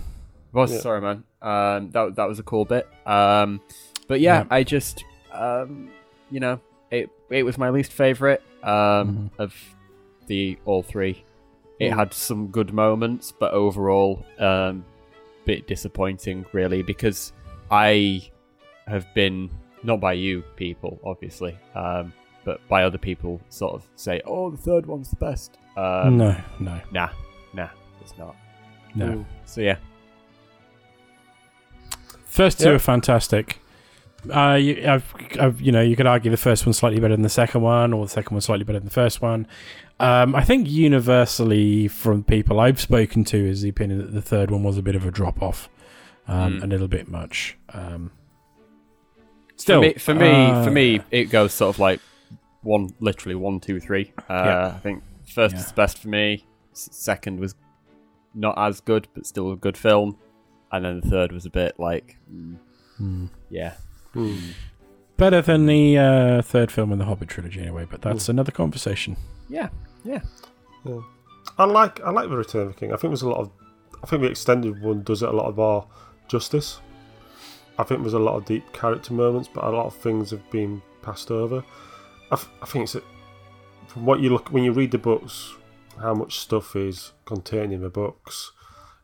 Voice 0.53 0.71
Yeah. 0.71 0.77
of 0.77 0.83
Sauron. 0.83 1.23
Um, 1.41 1.91
that 1.91 2.15
that 2.15 2.27
was 2.27 2.39
a 2.39 2.43
cool 2.43 2.65
bit. 2.65 2.87
Um, 3.05 3.59
but 4.07 4.19
yeah, 4.21 4.41
Yeah. 4.41 4.47
I 4.51 4.63
just 4.63 5.03
um, 5.31 5.89
you 6.29 6.39
know, 6.39 6.59
it 6.91 7.09
it 7.29 7.43
was 7.43 7.57
my 7.57 7.69
least 7.69 7.91
favorite 7.91 8.41
um, 8.63 9.31
of 9.39 9.53
the 10.27 10.57
all 10.65 10.83
three. 10.83 11.23
It 11.79 11.91
Mm. 11.91 11.95
had 11.97 12.13
some 12.13 12.47
good 12.47 12.73
moments, 12.73 13.31
but 13.31 13.51
overall, 13.53 14.23
um, 14.39 14.85
bit 15.45 15.67
disappointing, 15.67 16.45
really, 16.53 16.81
because 16.83 17.33
I 17.71 18.29
have 18.87 19.05
been 19.13 19.49
not 19.83 19.99
by 19.99 20.13
you 20.13 20.43
people, 20.55 20.99
obviously, 21.03 21.57
um, 21.75 22.13
but 22.45 22.65
by 22.69 22.83
other 22.83 22.97
people, 22.97 23.41
sort 23.49 23.73
of 23.73 23.87
say, 23.95 24.21
"Oh, 24.25 24.49
the 24.51 24.57
third 24.57 24.85
one's 24.85 25.09
the 25.09 25.15
best." 25.17 25.57
Um, 25.75 26.17
no, 26.17 26.35
no, 26.59 26.79
nah, 26.91 27.09
nah, 27.53 27.69
it's 28.01 28.17
not. 28.17 28.35
no. 28.95 29.07
Hmm. 29.13 29.21
So 29.45 29.61
yeah, 29.61 29.77
First 32.25 32.59
two 32.59 32.69
Yeah. 32.69 32.75
are 32.75 32.79
fantastic. 32.79 33.59
Uh, 34.29 34.53
you, 34.55 34.85
I've, 34.87 35.13
I've, 35.39 35.61
you 35.61 35.71
know, 35.71 35.81
you 35.81 35.95
could 35.95 36.07
argue 36.07 36.31
the 36.31 36.37
first 36.37 36.65
one's 36.65 36.77
slightly 36.77 36.99
better 36.99 37.13
than 37.15 37.23
the 37.23 37.29
second 37.29 37.61
one, 37.61 37.93
or 37.93 38.05
the 38.05 38.09
second 38.11 38.33
one's 38.35 38.45
slightly 38.45 38.63
better 38.63 38.79
than 38.79 38.87
the 38.87 38.93
first 38.93 39.21
one. 39.21 39.47
Um, 39.99 40.33
I 40.35 40.43
think 40.43 40.69
universally, 40.69 41.87
from 41.87 42.23
people 42.23 42.59
I've 42.59 42.79
spoken 42.79 43.23
to, 43.25 43.37
is 43.37 43.61
the 43.61 43.69
opinion 43.69 43.99
that 43.99 44.11
the 44.13 44.21
third 44.21 44.49
one 44.51 44.63
was 44.63 44.77
a 44.77 44.81
bit 44.81 44.95
of 44.95 45.05
a 45.05 45.11
drop 45.11 45.41
off, 45.41 45.69
um, 46.27 46.59
Mm. 46.59 46.63
a 46.63 46.67
little 46.67 46.87
bit 46.87 47.07
much. 47.09 47.57
Um, 47.73 48.11
Still, 49.55 49.81
for 49.81 49.85
me, 49.87 49.93
for 49.93 50.13
me, 50.15 50.45
uh, 50.45 50.63
for 50.63 50.71
me, 50.71 51.01
it 51.11 51.25
goes 51.25 51.53
sort 51.53 51.75
of 51.75 51.79
like 51.79 51.99
one, 52.63 52.93
literally 52.99 53.35
one, 53.35 53.59
two, 53.59 53.79
three. 53.79 54.11
Uh, 54.29 54.33
Yeah. 54.45 54.67
I 54.75 54.79
think 54.79 55.03
first 55.25 55.53
Yeah. 55.55 55.61
was 55.61 55.71
best 55.71 55.99
for 55.99 56.07
me. 56.09 56.45
Second 56.73 57.39
was 57.39 57.55
not 58.33 58.57
as 58.57 58.81
good, 58.81 59.07
but 59.13 59.25
still 59.25 59.51
a 59.51 59.55
good 59.55 59.77
film. 59.77 60.17
And 60.71 60.83
then 60.85 61.01
the 61.01 61.07
third 61.09 61.31
was 61.31 61.45
a 61.45 61.49
bit 61.51 61.79
like, 61.79 62.17
mm, 62.33 62.57
Hmm. 62.97 63.25
yeah, 63.49 63.73
Hmm. 64.13 64.37
better 65.17 65.41
than 65.41 65.65
the 65.65 65.97
uh, 65.97 66.41
third 66.41 66.71
film 66.71 66.91
in 66.91 66.99
the 66.99 67.05
Hobbit 67.05 67.29
trilogy, 67.29 67.61
anyway. 67.61 67.87
But 67.89 68.01
that's 68.01 68.29
another 68.29 68.51
conversation. 68.51 69.17
yeah, 69.49 69.69
yeah. 70.03 70.21
I 71.57 71.65
like 71.65 72.01
I 72.01 72.09
like 72.11 72.29
the 72.29 72.37
Return 72.37 72.63
of 72.67 72.67
the 72.69 72.79
King. 72.79 72.93
I 72.93 72.97
think 72.97 73.11
there's 73.11 73.21
a 73.21 73.29
lot 73.29 73.39
of 73.39 73.51
I 74.03 74.07
think 74.07 74.21
the 74.21 74.29
extended 74.29 74.81
one 74.81 75.03
does 75.03 75.23
it 75.23 75.29
a 75.29 75.33
lot 75.33 75.45
of 75.47 75.57
more 75.57 75.87
justice. 76.27 76.79
I 77.77 77.83
think 77.83 78.01
there's 78.01 78.13
a 78.13 78.19
lot 78.19 78.35
of 78.35 78.45
deep 78.45 78.71
character 78.73 79.13
moments, 79.13 79.49
but 79.53 79.63
a 79.63 79.69
lot 79.69 79.85
of 79.87 79.95
things 79.95 80.29
have 80.31 80.47
been 80.51 80.81
passed 81.01 81.31
over. 81.31 81.63
I, 82.31 82.33
f- 82.35 82.49
I 82.61 82.65
think 82.67 82.83
it's 82.83 82.95
a, 82.95 83.01
from 83.87 84.05
what 84.05 84.19
you 84.19 84.29
look 84.29 84.49
when 84.49 84.63
you 84.63 84.71
read 84.71 84.91
the 84.91 84.97
books, 84.97 85.53
how 85.99 86.13
much 86.13 86.37
stuff 86.39 86.75
is 86.75 87.13
contained 87.25 87.73
in 87.73 87.81
the 87.81 87.89
books. 87.89 88.51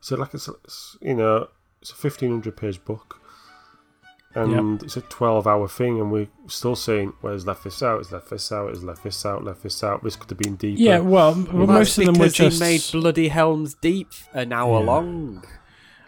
So 0.00 0.16
like 0.16 0.34
it's, 0.34 0.48
it's 0.48 0.96
you 1.00 1.14
know 1.14 1.48
it's 1.80 1.90
a 1.92 1.94
fifteen 1.96 2.30
hundred 2.30 2.56
page 2.56 2.84
book, 2.84 3.19
and 4.34 4.82
it's 4.82 4.96
a 4.96 5.00
twelve 5.02 5.46
hour 5.46 5.66
thing, 5.68 6.00
and 6.00 6.10
we're 6.12 6.28
still 6.46 6.76
saying, 6.76 7.12
"Well, 7.22 7.34
it's 7.34 7.46
left 7.46 7.64
this 7.64 7.82
out, 7.82 8.00
it's 8.00 8.12
left 8.12 8.30
this 8.30 8.52
out, 8.52 8.70
it's 8.70 8.82
left 8.82 9.02
this 9.02 9.24
out, 9.26 9.44
left 9.44 9.62
this 9.62 9.82
out." 9.82 10.02
This 10.04 10.16
could 10.16 10.30
have 10.30 10.38
been 10.38 10.56
deeper. 10.56 10.80
Yeah, 10.80 10.98
well, 11.00 11.34
well 11.52 11.66
most 11.66 11.98
of 11.98 12.04
them 12.06 12.14
were 12.18 12.28
just. 12.28 12.58
he 12.62 12.68
made 12.68 12.82
Bloody 12.92 13.28
Helms 13.28 13.74
Deep 13.74 14.08
an 14.32 14.52
hour 14.52 14.78
Yeah. 14.80 14.86
long. 14.86 15.44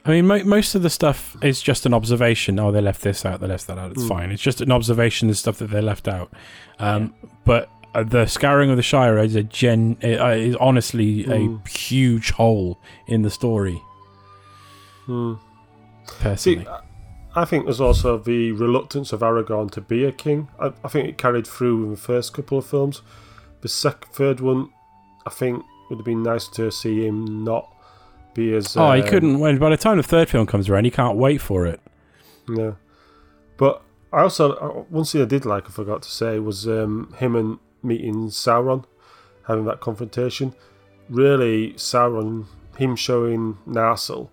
I 0.04 0.10
mean, 0.10 0.26
mo- 0.26 0.42
most 0.44 0.74
of 0.74 0.82
the 0.82 0.90
stuff 0.90 1.36
is 1.42 1.62
just 1.62 1.86
an 1.86 1.94
observation. 1.94 2.58
Oh, 2.58 2.72
they 2.72 2.80
left 2.80 3.02
this 3.02 3.24
out. 3.24 3.40
They 3.40 3.46
left 3.46 3.66
that 3.68 3.78
out. 3.78 3.92
It's 3.92 4.02
Mm. 4.02 4.08
fine. 4.08 4.30
It's 4.32 4.42
just 4.42 4.60
an 4.60 4.72
observation 4.72 5.30
of 5.30 5.36
stuff 5.38 5.58
that 5.58 5.70
they 5.70 5.80
left 5.80 6.08
out. 6.08 6.32
Um, 6.80 7.14
But 7.44 7.68
uh, 7.94 8.02
the 8.04 8.26
scouring 8.26 8.70
of 8.70 8.76
the 8.76 8.82
Shire 8.82 9.18
is 9.18 9.34
a 9.36 9.42
gen. 9.44 9.96
Uh, 10.02 10.08
is 10.30 10.56
honestly 10.56 11.24
Mm. 11.24 11.64
a 11.64 11.68
huge 11.68 12.30
hole 12.32 12.80
in 13.06 13.22
the 13.22 13.30
story. 13.30 13.80
Hmm. 15.06 15.34
Personally, 16.20 16.64
See, 16.64 16.70
I 17.34 17.44
think 17.44 17.64
there's 17.64 17.80
also 17.80 18.18
the 18.18 18.52
reluctance 18.52 19.12
of 19.12 19.20
Aragorn 19.20 19.70
to 19.72 19.80
be 19.80 20.04
a 20.04 20.12
king. 20.12 20.48
I, 20.60 20.72
I 20.84 20.88
think 20.88 21.08
it 21.08 21.18
carried 21.18 21.46
through 21.46 21.84
in 21.84 21.90
the 21.90 21.96
first 21.96 22.34
couple 22.34 22.58
of 22.58 22.66
films. 22.66 23.02
The 23.62 23.68
sec- 23.68 24.06
third 24.06 24.40
one, 24.40 24.70
I 25.26 25.30
think, 25.30 25.64
would 25.88 25.98
have 25.98 26.04
been 26.04 26.22
nice 26.22 26.48
to 26.48 26.70
see 26.70 27.06
him 27.06 27.44
not 27.44 27.72
be 28.34 28.54
as. 28.54 28.76
oh, 28.76 28.92
he 28.92 29.02
um, 29.02 29.08
couldn't. 29.08 29.38
When 29.38 29.58
by 29.58 29.70
the 29.70 29.76
time 29.76 29.96
the 29.96 30.02
third 30.02 30.28
film 30.28 30.46
comes 30.46 30.68
around, 30.68 30.84
he 30.84 30.90
can't 30.90 31.16
wait 31.16 31.40
for 31.40 31.66
it. 31.66 31.80
No. 32.48 32.76
But 33.56 33.82
I 34.12 34.22
also 34.22 34.52
uh, 34.54 34.68
one 34.88 35.04
scene 35.04 35.22
I 35.22 35.26
did 35.26 35.46
like, 35.46 35.66
I 35.66 35.70
forgot 35.70 36.02
to 36.02 36.10
say, 36.10 36.38
was 36.38 36.66
um, 36.66 37.14
him 37.18 37.34
and 37.34 37.58
meeting 37.82 38.28
Sauron, 38.28 38.84
having 39.46 39.64
that 39.66 39.80
confrontation. 39.80 40.54
Really, 41.08 41.72
Sauron, 41.74 42.46
him 42.76 42.96
showing 42.96 43.58
Narsil, 43.66 44.28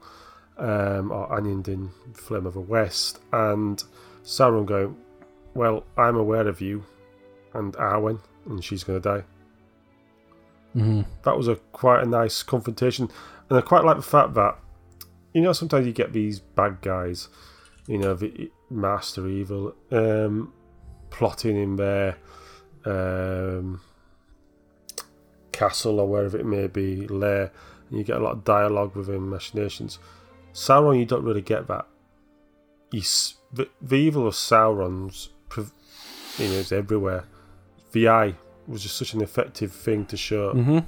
um, 0.59 1.11
or 1.11 1.27
Anduril, 1.29 1.89
Flame 2.13 2.45
of 2.45 2.53
the 2.53 2.59
West, 2.59 3.19
and 3.31 3.83
Sauron 4.23 4.65
going, 4.65 4.95
"Well, 5.53 5.85
I'm 5.97 6.15
aware 6.15 6.47
of 6.47 6.61
you, 6.61 6.83
and 7.53 7.73
Arwen, 7.73 8.19
and 8.45 8.63
she's 8.63 8.83
going 8.83 9.01
to 9.01 9.09
die." 9.09 9.23
hmm 10.73 11.01
that 11.23 11.35
was 11.35 11.47
a 11.47 11.55
quite 11.71 12.03
a 12.03 12.05
nice 12.05 12.43
confrontation, 12.43 13.09
and 13.49 13.57
I 13.57 13.61
quite 13.61 13.83
like 13.83 13.97
the 13.97 14.03
fact 14.03 14.35
that 14.35 14.57
you 15.33 15.41
know 15.41 15.53
sometimes 15.53 15.87
you 15.87 15.93
get 15.93 16.13
these 16.13 16.39
bad 16.39 16.81
guys, 16.81 17.29
you 17.87 17.97
know, 17.97 18.13
the 18.13 18.51
master 18.69 19.27
evil, 19.27 19.73
um, 19.91 20.53
plotting 21.09 21.57
in 21.57 21.75
their 21.75 22.17
um, 22.85 23.81
castle 25.51 25.99
or 25.99 26.07
wherever 26.07 26.37
it 26.37 26.45
may 26.45 26.67
be, 26.67 27.07
lair, 27.07 27.51
and 27.89 27.97
you 27.97 28.03
get 28.03 28.17
a 28.17 28.23
lot 28.23 28.33
of 28.33 28.43
dialogue 28.43 28.95
within 28.95 29.29
machinations. 29.29 29.99
Sauron, 30.59 30.97
you 30.99 31.05
don't 31.05 31.23
really 31.23 31.41
get 31.41 31.67
that. 31.67 31.85
You, 32.91 32.99
s- 33.01 33.35
the, 33.53 33.69
the 33.81 33.95
evil 33.95 34.27
of 34.27 34.33
Sauron's, 34.33 35.29
you 35.57 36.47
know, 36.47 36.53
is 36.55 36.71
everywhere. 36.71 37.23
The 37.91 38.09
eye 38.09 38.35
was 38.67 38.83
just 38.83 38.97
such 38.97 39.13
an 39.13 39.21
effective 39.21 39.71
thing 39.71 40.05
to 40.07 40.17
show. 40.17 40.51
hmm 40.51 40.79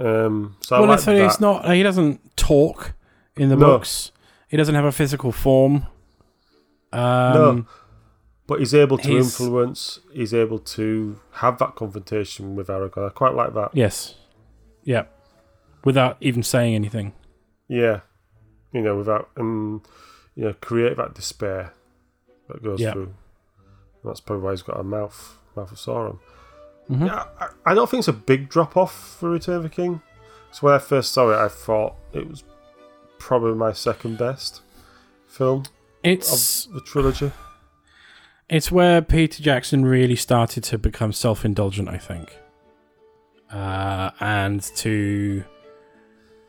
Um, 0.00 0.56
so 0.60 0.80
well, 0.80 0.90
I 0.90 0.94
like 0.94 1.04
that. 1.04 1.16
it's 1.16 1.40
not. 1.40 1.68
He 1.74 1.82
doesn't 1.82 2.36
talk 2.36 2.92
in 3.36 3.48
the 3.48 3.56
No. 3.56 3.66
books. 3.66 4.12
He 4.48 4.56
doesn't 4.56 4.74
have 4.74 4.84
a 4.84 4.92
physical 4.92 5.32
form. 5.32 5.86
Um, 6.92 7.34
No. 7.34 7.66
but 8.46 8.58
he's 8.60 8.74
able 8.74 8.98
to 8.98 9.08
he's- 9.08 9.24
influence. 9.40 10.00
He's 10.12 10.32
able 10.34 10.58
to 10.76 11.20
have 11.32 11.58
that 11.58 11.74
confrontation 11.76 12.54
with 12.56 12.68
Aragorn. 12.68 13.06
I 13.06 13.10
quite 13.10 13.34
like 13.34 13.54
that. 13.54 13.70
Yes. 13.74 14.14
Yeah. 14.84 15.04
Without 15.84 16.16
even 16.20 16.42
saying 16.42 16.74
anything. 16.74 17.12
Yeah, 17.68 18.00
you 18.72 18.80
know, 18.82 18.96
without 18.96 19.28
and 19.36 19.80
you 20.36 20.44
know, 20.44 20.52
create 20.60 20.96
that 20.96 21.14
despair 21.14 21.72
that 22.48 22.62
goes 22.62 22.80
Yeah. 22.80 22.92
through. 22.92 23.14
That's 24.04 24.20
probably 24.20 24.44
why 24.44 24.50
he's 24.52 24.62
got 24.62 24.78
a 24.80 24.84
mouth, 24.84 25.38
mouth 25.56 25.70
of 25.72 25.78
Sauron. 25.78 26.18
Mhm. 26.90 27.06
Yeah, 27.06 27.24
I, 27.38 27.48
I 27.66 27.74
don't 27.74 27.88
think 27.90 28.00
it's 28.00 28.08
a 28.08 28.12
big 28.12 28.48
drop 28.48 28.76
off 28.76 29.16
for 29.18 29.30
Return 29.30 29.56
of 29.56 29.62
the 29.64 29.68
King. 29.68 30.00
So 30.52 30.66
when 30.66 30.74
I 30.74 30.78
first 30.78 31.12
saw 31.12 31.30
it, 31.30 31.36
I 31.36 31.48
thought 31.48 31.94
it 32.12 32.28
was 32.28 32.42
probably 33.18 33.54
my 33.54 33.72
second 33.72 34.18
best 34.18 34.62
film 35.28 35.64
It's 36.02 36.66
of 36.66 36.72
the 36.74 36.80
trilogy. 36.80 37.30
it's 38.48 38.72
where 38.72 39.02
Peter 39.02 39.42
Jackson 39.42 39.84
really 39.84 40.16
started 40.16 40.64
to 40.64 40.78
become 40.78 41.12
self-indulgent, 41.12 41.88
I 41.88 41.98
think, 41.98 42.36
uh, 43.52 44.10
and 44.20 44.62
to 44.76 45.44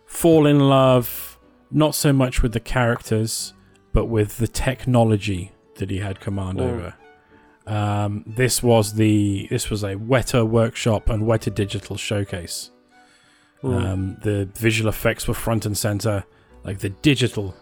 fall 0.06 0.46
in 0.48 0.60
love 0.60 1.31
not 1.72 1.96
so 1.96 2.12
much 2.14 2.42
with 2.42 2.54
the 2.54 2.60
characters, 2.60 3.54
but 3.94 4.06
with 4.06 4.38
the 4.38 4.48
technology 4.48 5.52
that 5.76 5.90
he 5.90 5.98
had 6.00 6.20
command 6.20 6.60
Mm. 6.60 6.64
over. 6.64 6.94
Um, 7.68 8.24
this 8.26 8.62
was 8.64 8.94
the 8.96 9.48
this 9.50 9.70
was 9.70 9.84
a 9.84 9.96
Weta 9.96 10.48
workshop 10.48 11.10
and 11.10 11.24
Weta 11.24 11.54
digital 11.54 11.96
showcase. 11.96 12.72
Mm. 13.64 13.86
Um, 13.86 14.18
the 14.24 14.46
visual 14.56 14.90
effects 14.90 15.28
were 15.28 15.34
front 15.36 15.66
and 15.66 15.78
center, 15.78 16.24
like 16.64 16.80
the 16.80 16.90
digital 16.90 17.56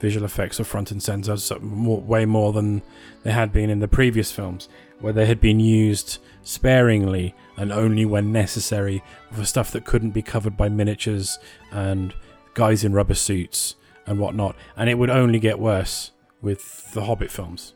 visual 0.00 0.24
effects 0.24 0.58
were 0.58 0.64
front 0.64 0.90
and 0.90 1.00
center, 1.02 1.36
so 1.36 1.58
more, 1.60 2.00
way 2.00 2.24
more 2.24 2.52
than 2.52 2.82
they 3.22 3.30
had 3.30 3.52
been 3.52 3.70
in 3.70 3.78
the 3.78 3.86
previous 3.86 4.32
films, 4.32 4.68
where 5.00 5.12
they 5.12 5.26
had 5.26 5.40
been 5.40 5.60
used 5.60 6.18
sparingly 6.42 7.34
and 7.56 7.70
only 7.70 8.04
when 8.04 8.32
necessary 8.32 9.02
for 9.30 9.44
stuff 9.44 9.70
that 9.70 9.84
couldn't 9.84 10.10
be 10.10 10.22
covered 10.22 10.56
by 10.56 10.68
miniatures 10.68 11.38
and 11.70 12.14
guys 12.54 12.84
in 12.84 12.92
rubber 12.92 13.14
suits 13.14 13.76
and 14.06 14.18
whatnot. 14.18 14.56
And 14.76 14.90
it 14.90 14.98
would 14.98 15.10
only 15.10 15.38
get 15.38 15.58
worse 15.58 16.10
with 16.40 16.92
the 16.92 17.04
Hobbit 17.04 17.30
films. 17.30 17.74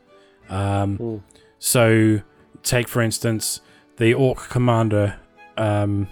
Um, 0.49 0.97
Mm. 0.97 1.21
so, 1.59 2.21
take 2.63 2.87
for 2.87 3.01
instance 3.01 3.61
the 3.97 4.13
Orc 4.13 4.49
commander 4.49 5.19
um, 5.57 6.07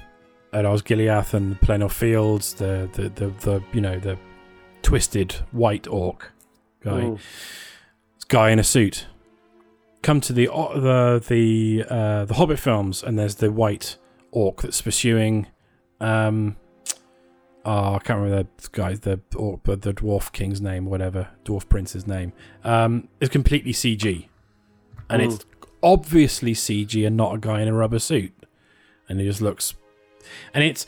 at 0.54 0.66
Osgiliath 0.66 1.34
and 1.34 1.52
the 1.52 1.66
Pelennor 1.66 1.92
Fields, 1.92 2.54
the, 2.56 2.90
the 2.94 3.10
the 3.10 3.28
the 3.42 3.64
you 3.74 3.82
know 3.82 4.00
the 4.00 4.18
twisted 4.82 5.34
white 5.52 5.88
Orc 5.88 6.32
guy, 6.84 7.02
Mm. 7.02 7.20
guy 8.28 8.50
in 8.52 8.60
a 8.60 8.64
suit. 8.64 9.08
Come 10.02 10.22
to 10.22 10.34
the 10.34 10.46
the 10.48 11.24
the 11.28 11.86
uh, 11.90 12.26
the 12.26 12.34
Hobbit 12.36 12.60
films, 12.60 13.04
and 13.04 13.18
there's 13.20 13.36
the 13.36 13.52
white 13.52 13.98
Orc 14.32 14.62
that's 14.62 14.82
pursuing. 14.82 15.48
Um, 16.00 16.58
oh, 17.66 17.96
I 17.96 18.00
can't 18.00 18.20
remember 18.22 18.48
the 18.58 18.70
guy, 18.72 18.94
the 18.94 19.18
but 19.64 19.82
the 19.82 19.94
dwarf 19.94 20.32
king's 20.32 20.62
name, 20.62 20.86
whatever, 20.86 21.30
dwarf 21.44 21.68
prince's 21.68 22.06
name. 22.08 22.32
Um, 22.64 23.08
it's 23.20 23.32
completely 23.32 23.74
CG, 23.74 24.28
and 25.10 25.22
Mm. 25.22 25.26
it's 25.34 25.46
obviously 25.84 26.54
CG 26.54 27.06
and 27.06 27.18
not 27.18 27.36
a 27.36 27.38
guy 27.38 27.62
in 27.62 27.68
a 27.68 27.74
rubber 27.74 28.00
suit, 28.00 28.34
and 29.10 29.20
he 29.20 29.26
just 29.26 29.42
looks. 29.42 29.74
And 30.54 30.64
it's 30.64 30.86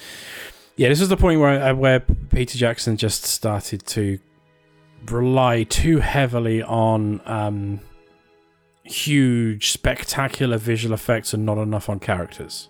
yeah, 0.75 0.89
this 0.89 1.01
is 1.01 1.09
the 1.09 1.17
point 1.17 1.39
where 1.39 1.61
uh, 1.61 1.73
where 1.73 1.99
Peter 1.99 2.57
Jackson 2.57 2.97
just 2.97 3.23
started 3.23 3.85
to 3.87 4.19
rely 5.09 5.63
too 5.63 5.99
heavily 5.99 6.61
on 6.63 7.21
um, 7.25 7.79
huge, 8.83 9.71
spectacular 9.71 10.57
visual 10.57 10.93
effects 10.93 11.33
and 11.33 11.45
not 11.45 11.57
enough 11.57 11.89
on 11.89 11.99
characters. 11.99 12.69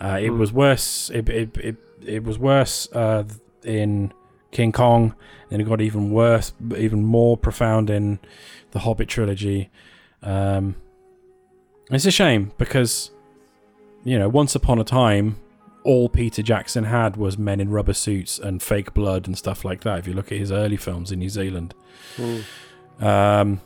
Uh, 0.00 0.18
it 0.20 0.28
Hmm. 0.28 0.38
was 0.38 0.52
worse. 0.52 1.10
It 1.10 1.28
it 1.28 1.56
it, 1.58 1.76
it 2.06 2.24
was 2.24 2.38
worse 2.38 2.88
uh, 2.92 3.24
in 3.64 4.12
King 4.50 4.72
Kong, 4.72 5.14
and 5.50 5.60
it 5.60 5.64
got 5.64 5.80
even 5.80 6.10
worse, 6.10 6.52
even 6.76 7.02
more 7.02 7.36
profound 7.36 7.90
in 7.90 8.18
the 8.72 8.80
Hobbit 8.80 9.08
trilogy. 9.08 9.70
Um, 10.22 10.76
it's 11.90 12.06
a 12.06 12.10
shame 12.10 12.52
because 12.58 13.10
you 14.04 14.18
know, 14.18 14.28
once 14.28 14.54
upon 14.54 14.78
a 14.78 14.84
time, 14.84 15.36
all 15.82 16.08
Peter 16.08 16.42
Jackson 16.42 16.84
had 16.84 17.16
was 17.16 17.36
men 17.38 17.60
in 17.60 17.70
rubber 17.70 17.92
suits 17.94 18.38
and 18.38 18.62
fake 18.62 18.92
blood 18.94 19.26
and 19.26 19.36
stuff 19.36 19.64
like 19.64 19.82
that. 19.82 19.98
If 19.98 20.06
you 20.06 20.12
look 20.14 20.30
at 20.32 20.38
his 20.38 20.52
early 20.52 20.76
films 20.76 21.10
in 21.12 21.18
New 21.18 21.28
Zealand, 21.30 21.74
Mm. 22.16 22.42
um, 23.00 23.60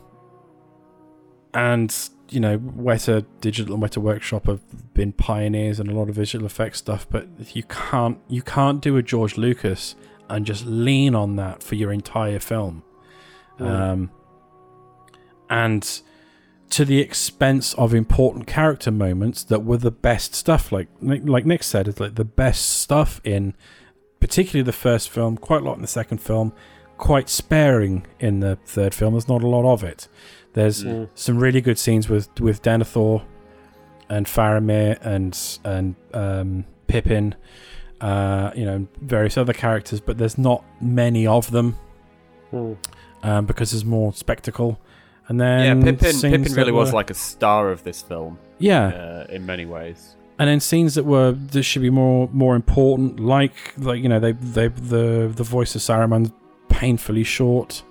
and 1.53 2.09
you 2.29 2.39
know, 2.39 2.57
Weta 2.57 3.25
Digital 3.41 3.73
and 3.73 3.83
Weta 3.83 3.97
Workshop 3.97 4.45
have 4.47 4.61
been 4.93 5.11
pioneers 5.13 5.79
in 5.79 5.89
a 5.89 5.93
lot 5.93 6.09
of 6.09 6.15
visual 6.15 6.45
effects 6.45 6.79
stuff, 6.79 7.07
but 7.09 7.27
you 7.55 7.63
can't 7.63 8.19
you 8.27 8.41
can't 8.41 8.81
do 8.81 8.97
a 8.97 9.03
George 9.03 9.37
Lucas 9.37 9.95
and 10.29 10.45
just 10.45 10.65
lean 10.65 11.15
on 11.15 11.35
that 11.37 11.63
for 11.63 11.75
your 11.75 11.91
entire 11.91 12.39
film. 12.39 12.83
Mm. 13.59 13.67
Um, 13.67 14.11
and 15.49 16.01
to 16.69 16.85
the 16.85 16.99
expense 16.99 17.73
of 17.73 17.93
important 17.93 18.45
character 18.45 18.91
moments 18.91 19.43
that 19.45 19.63
were 19.65 19.77
the 19.77 19.91
best 19.91 20.35
stuff, 20.35 20.71
like 20.71 20.87
like 21.01 21.45
Nick 21.45 21.63
said, 21.63 21.87
it's 21.87 21.99
like 21.99 22.15
the 22.15 22.25
best 22.25 22.69
stuff 22.69 23.19
in 23.23 23.55
particularly 24.19 24.63
the 24.63 24.73
first 24.73 25.09
film, 25.09 25.37
quite 25.37 25.61
a 25.61 25.65
lot 25.65 25.75
in 25.75 25.81
the 25.81 25.87
second 25.87 26.19
film, 26.19 26.53
quite 26.97 27.29
sparing 27.29 28.05
in 28.19 28.41
the 28.41 28.57
third 28.65 28.93
film. 28.93 29.13
There's 29.13 29.27
not 29.27 29.43
a 29.43 29.47
lot 29.47 29.71
of 29.71 29.83
it. 29.83 30.07
There's 30.53 30.83
Mm. 30.83 31.07
some 31.15 31.37
really 31.39 31.61
good 31.61 31.77
scenes 31.77 32.09
with 32.09 32.27
with 32.39 32.61
Denethor 32.61 33.21
and 34.09 34.25
Faramir 34.25 34.97
and 35.05 35.37
and 35.63 35.95
um, 36.13 36.65
Pippin, 36.87 37.35
uh, 38.01 38.51
you 38.55 38.65
know, 38.65 38.87
various 39.01 39.37
other 39.37 39.53
characters, 39.53 39.99
but 40.01 40.17
there's 40.17 40.37
not 40.37 40.63
many 40.81 41.27
of 41.27 41.51
them 41.51 41.75
Mm. 42.51 42.77
um, 43.23 43.45
because 43.45 43.71
there's 43.71 43.85
more 43.85 44.11
spectacle. 44.13 44.79
And 45.27 45.39
then 45.39 45.59
yeah, 45.77 45.83
Pippin, 45.91 46.15
Pippin 46.19 46.41
that 46.43 46.55
really 46.57 46.71
was 46.71 46.91
like 46.93 47.11
a 47.11 47.13
star 47.13 47.69
of 47.71 47.83
this 47.83 48.01
film 48.01 48.39
yeah, 48.57 48.87
uh, 48.87 49.25
in 49.35 49.45
many 49.45 49.65
ways. 49.67 50.15
and 50.39 50.49
then 50.49 50.59
scenes 50.59 50.95
that 50.95 51.03
were 51.05 51.33
that 51.33 51.61
should 51.63 51.83
be 51.83 51.91
more 51.91 52.27
more 52.33 52.55
important, 52.55 53.19
like 53.19 53.53
like 53.77 54.01
you 54.01 54.09
know 54.09 54.19
they 54.19 54.31
they 54.31 54.69
the 54.69 55.31
the 55.35 55.43
voice 55.43 55.75
of 55.75 55.81
Saruman's 55.81 56.31
painfully 56.69 57.23
short, 57.23 57.83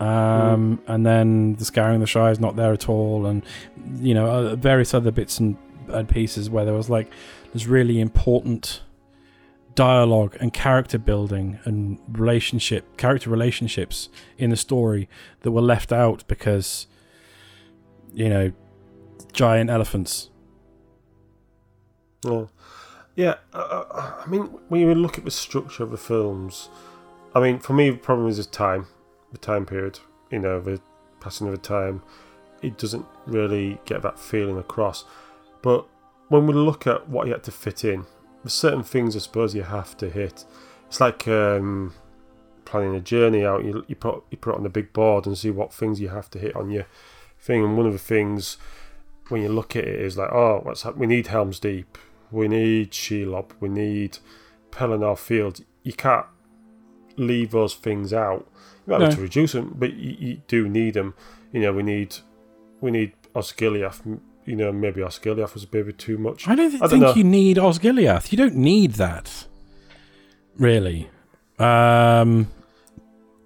um, 0.00 0.80
and 0.86 1.06
then 1.06 1.54
the 1.54 1.64
scouring 1.64 2.00
the 2.00 2.06
Shire 2.06 2.32
is 2.32 2.40
not 2.40 2.56
there 2.56 2.72
at 2.72 2.88
all, 2.88 3.26
and 3.26 3.42
you 3.96 4.14
know 4.14 4.26
uh, 4.26 4.56
various 4.56 4.92
other 4.92 5.10
bits 5.10 5.38
and, 5.38 5.56
and 5.88 6.08
pieces 6.08 6.50
where 6.50 6.64
there 6.64 6.74
was 6.74 6.90
like 6.90 7.10
there's 7.52 7.66
really 7.66 8.00
important 8.00 8.82
dialogue 9.74 10.36
and 10.40 10.52
character 10.52 10.98
building 10.98 11.58
and 11.64 11.98
relationship 12.12 12.96
character 12.96 13.28
relationships 13.28 14.08
in 14.38 14.50
the 14.50 14.56
story 14.56 15.08
that 15.40 15.50
were 15.50 15.60
left 15.60 15.92
out 15.92 16.24
because 16.28 16.86
you 18.12 18.28
know 18.28 18.52
giant 19.32 19.70
elephants. 19.70 20.30
Yeah, 22.24 22.46
yeah. 23.14 23.34
Uh, 23.52 24.12
I 24.24 24.28
mean, 24.28 24.42
when 24.68 24.80
you 24.80 24.94
look 24.94 25.18
at 25.18 25.24
the 25.24 25.30
structure 25.30 25.82
of 25.82 25.90
the 25.90 25.98
films, 25.98 26.68
I 27.34 27.40
mean, 27.40 27.58
for 27.58 27.74
me, 27.74 27.90
the 27.90 27.96
problem 27.96 28.28
is 28.28 28.38
the 28.38 28.44
time, 28.44 28.86
the 29.34 29.38
time 29.38 29.66
period. 29.66 29.98
You 30.30 30.38
know, 30.38 30.60
the 30.60 30.80
passing 31.20 31.46
of 31.46 31.52
the 31.52 31.58
time. 31.58 32.02
It 32.62 32.78
doesn't 32.78 33.04
really 33.26 33.78
get 33.84 34.02
that 34.02 34.18
feeling 34.18 34.56
across. 34.56 35.04
But 35.60 35.86
when 36.28 36.46
we 36.46 36.54
look 36.54 36.86
at 36.86 37.08
what 37.08 37.26
you 37.26 37.32
had 37.32 37.44
to 37.44 37.52
fit 37.52 37.84
in, 37.84 38.06
there's 38.42 38.54
certain 38.54 38.82
things 38.82 39.14
I 39.14 39.18
suppose 39.18 39.54
you 39.54 39.62
have 39.62 39.96
to 39.98 40.08
hit. 40.08 40.44
It's 40.86 41.00
like 41.00 41.28
um, 41.28 41.92
planning 42.64 42.94
a 42.94 43.00
journey 43.00 43.44
out. 43.44 43.64
You, 43.64 43.84
you 43.88 43.96
put 43.96 44.24
you 44.30 44.38
put 44.38 44.54
it 44.54 44.58
on 44.58 44.66
a 44.66 44.70
big 44.70 44.92
board 44.92 45.26
and 45.26 45.36
see 45.36 45.50
what 45.50 45.72
things 45.72 46.00
you 46.00 46.08
have 46.08 46.30
to 46.30 46.38
hit 46.38 46.56
on 46.56 46.70
your 46.70 46.86
thing. 47.38 47.64
And 47.64 47.76
one 47.76 47.86
of 47.86 47.92
the 47.92 47.98
things 47.98 48.56
when 49.28 49.42
you 49.42 49.48
look 49.48 49.74
at 49.76 49.84
it 49.84 50.00
is 50.00 50.16
like, 50.16 50.32
oh, 50.32 50.60
what's 50.62 50.82
hap- 50.82 50.96
we 50.96 51.06
need 51.06 51.28
Helm's 51.28 51.58
Deep, 51.58 51.96
we 52.30 52.48
need 52.48 52.90
Shelob, 52.90 53.50
we 53.60 53.68
need 53.68 54.18
Pelennor 54.70 55.18
Field. 55.18 55.64
You 55.82 55.92
can't 55.92 56.26
leave 57.16 57.52
those 57.52 57.74
things 57.74 58.12
out. 58.12 58.46
You 58.86 58.92
might 58.92 59.00
have 59.00 59.10
No. 59.10 59.16
to 59.16 59.22
reduce 59.22 59.52
them, 59.52 59.74
but 59.78 59.94
you, 59.94 60.16
you 60.18 60.40
do 60.48 60.68
need 60.68 60.94
them. 60.94 61.14
You 61.52 61.60
know, 61.60 61.72
we 61.72 61.82
need 61.82 62.16
we 62.80 62.90
need 62.90 63.12
Osgiliath. 63.34 64.00
You 64.46 64.56
know, 64.56 64.72
maybe 64.72 65.00
Osgiliath 65.00 65.54
was 65.54 65.64
a 65.64 65.66
bit 65.66 65.98
too 65.98 66.18
much. 66.18 66.46
I 66.46 66.54
don't 66.54 66.70
th- 66.70 66.82
I 66.82 66.86
don't 66.86 66.90
think 66.90 67.02
know. 67.02 67.14
you 67.14 67.24
need 67.24 67.56
Osgiliath. 67.56 68.30
You 68.30 68.38
don't 68.38 68.56
need 68.56 68.92
that, 68.92 69.46
really. 70.58 71.08
Um, 71.58 72.48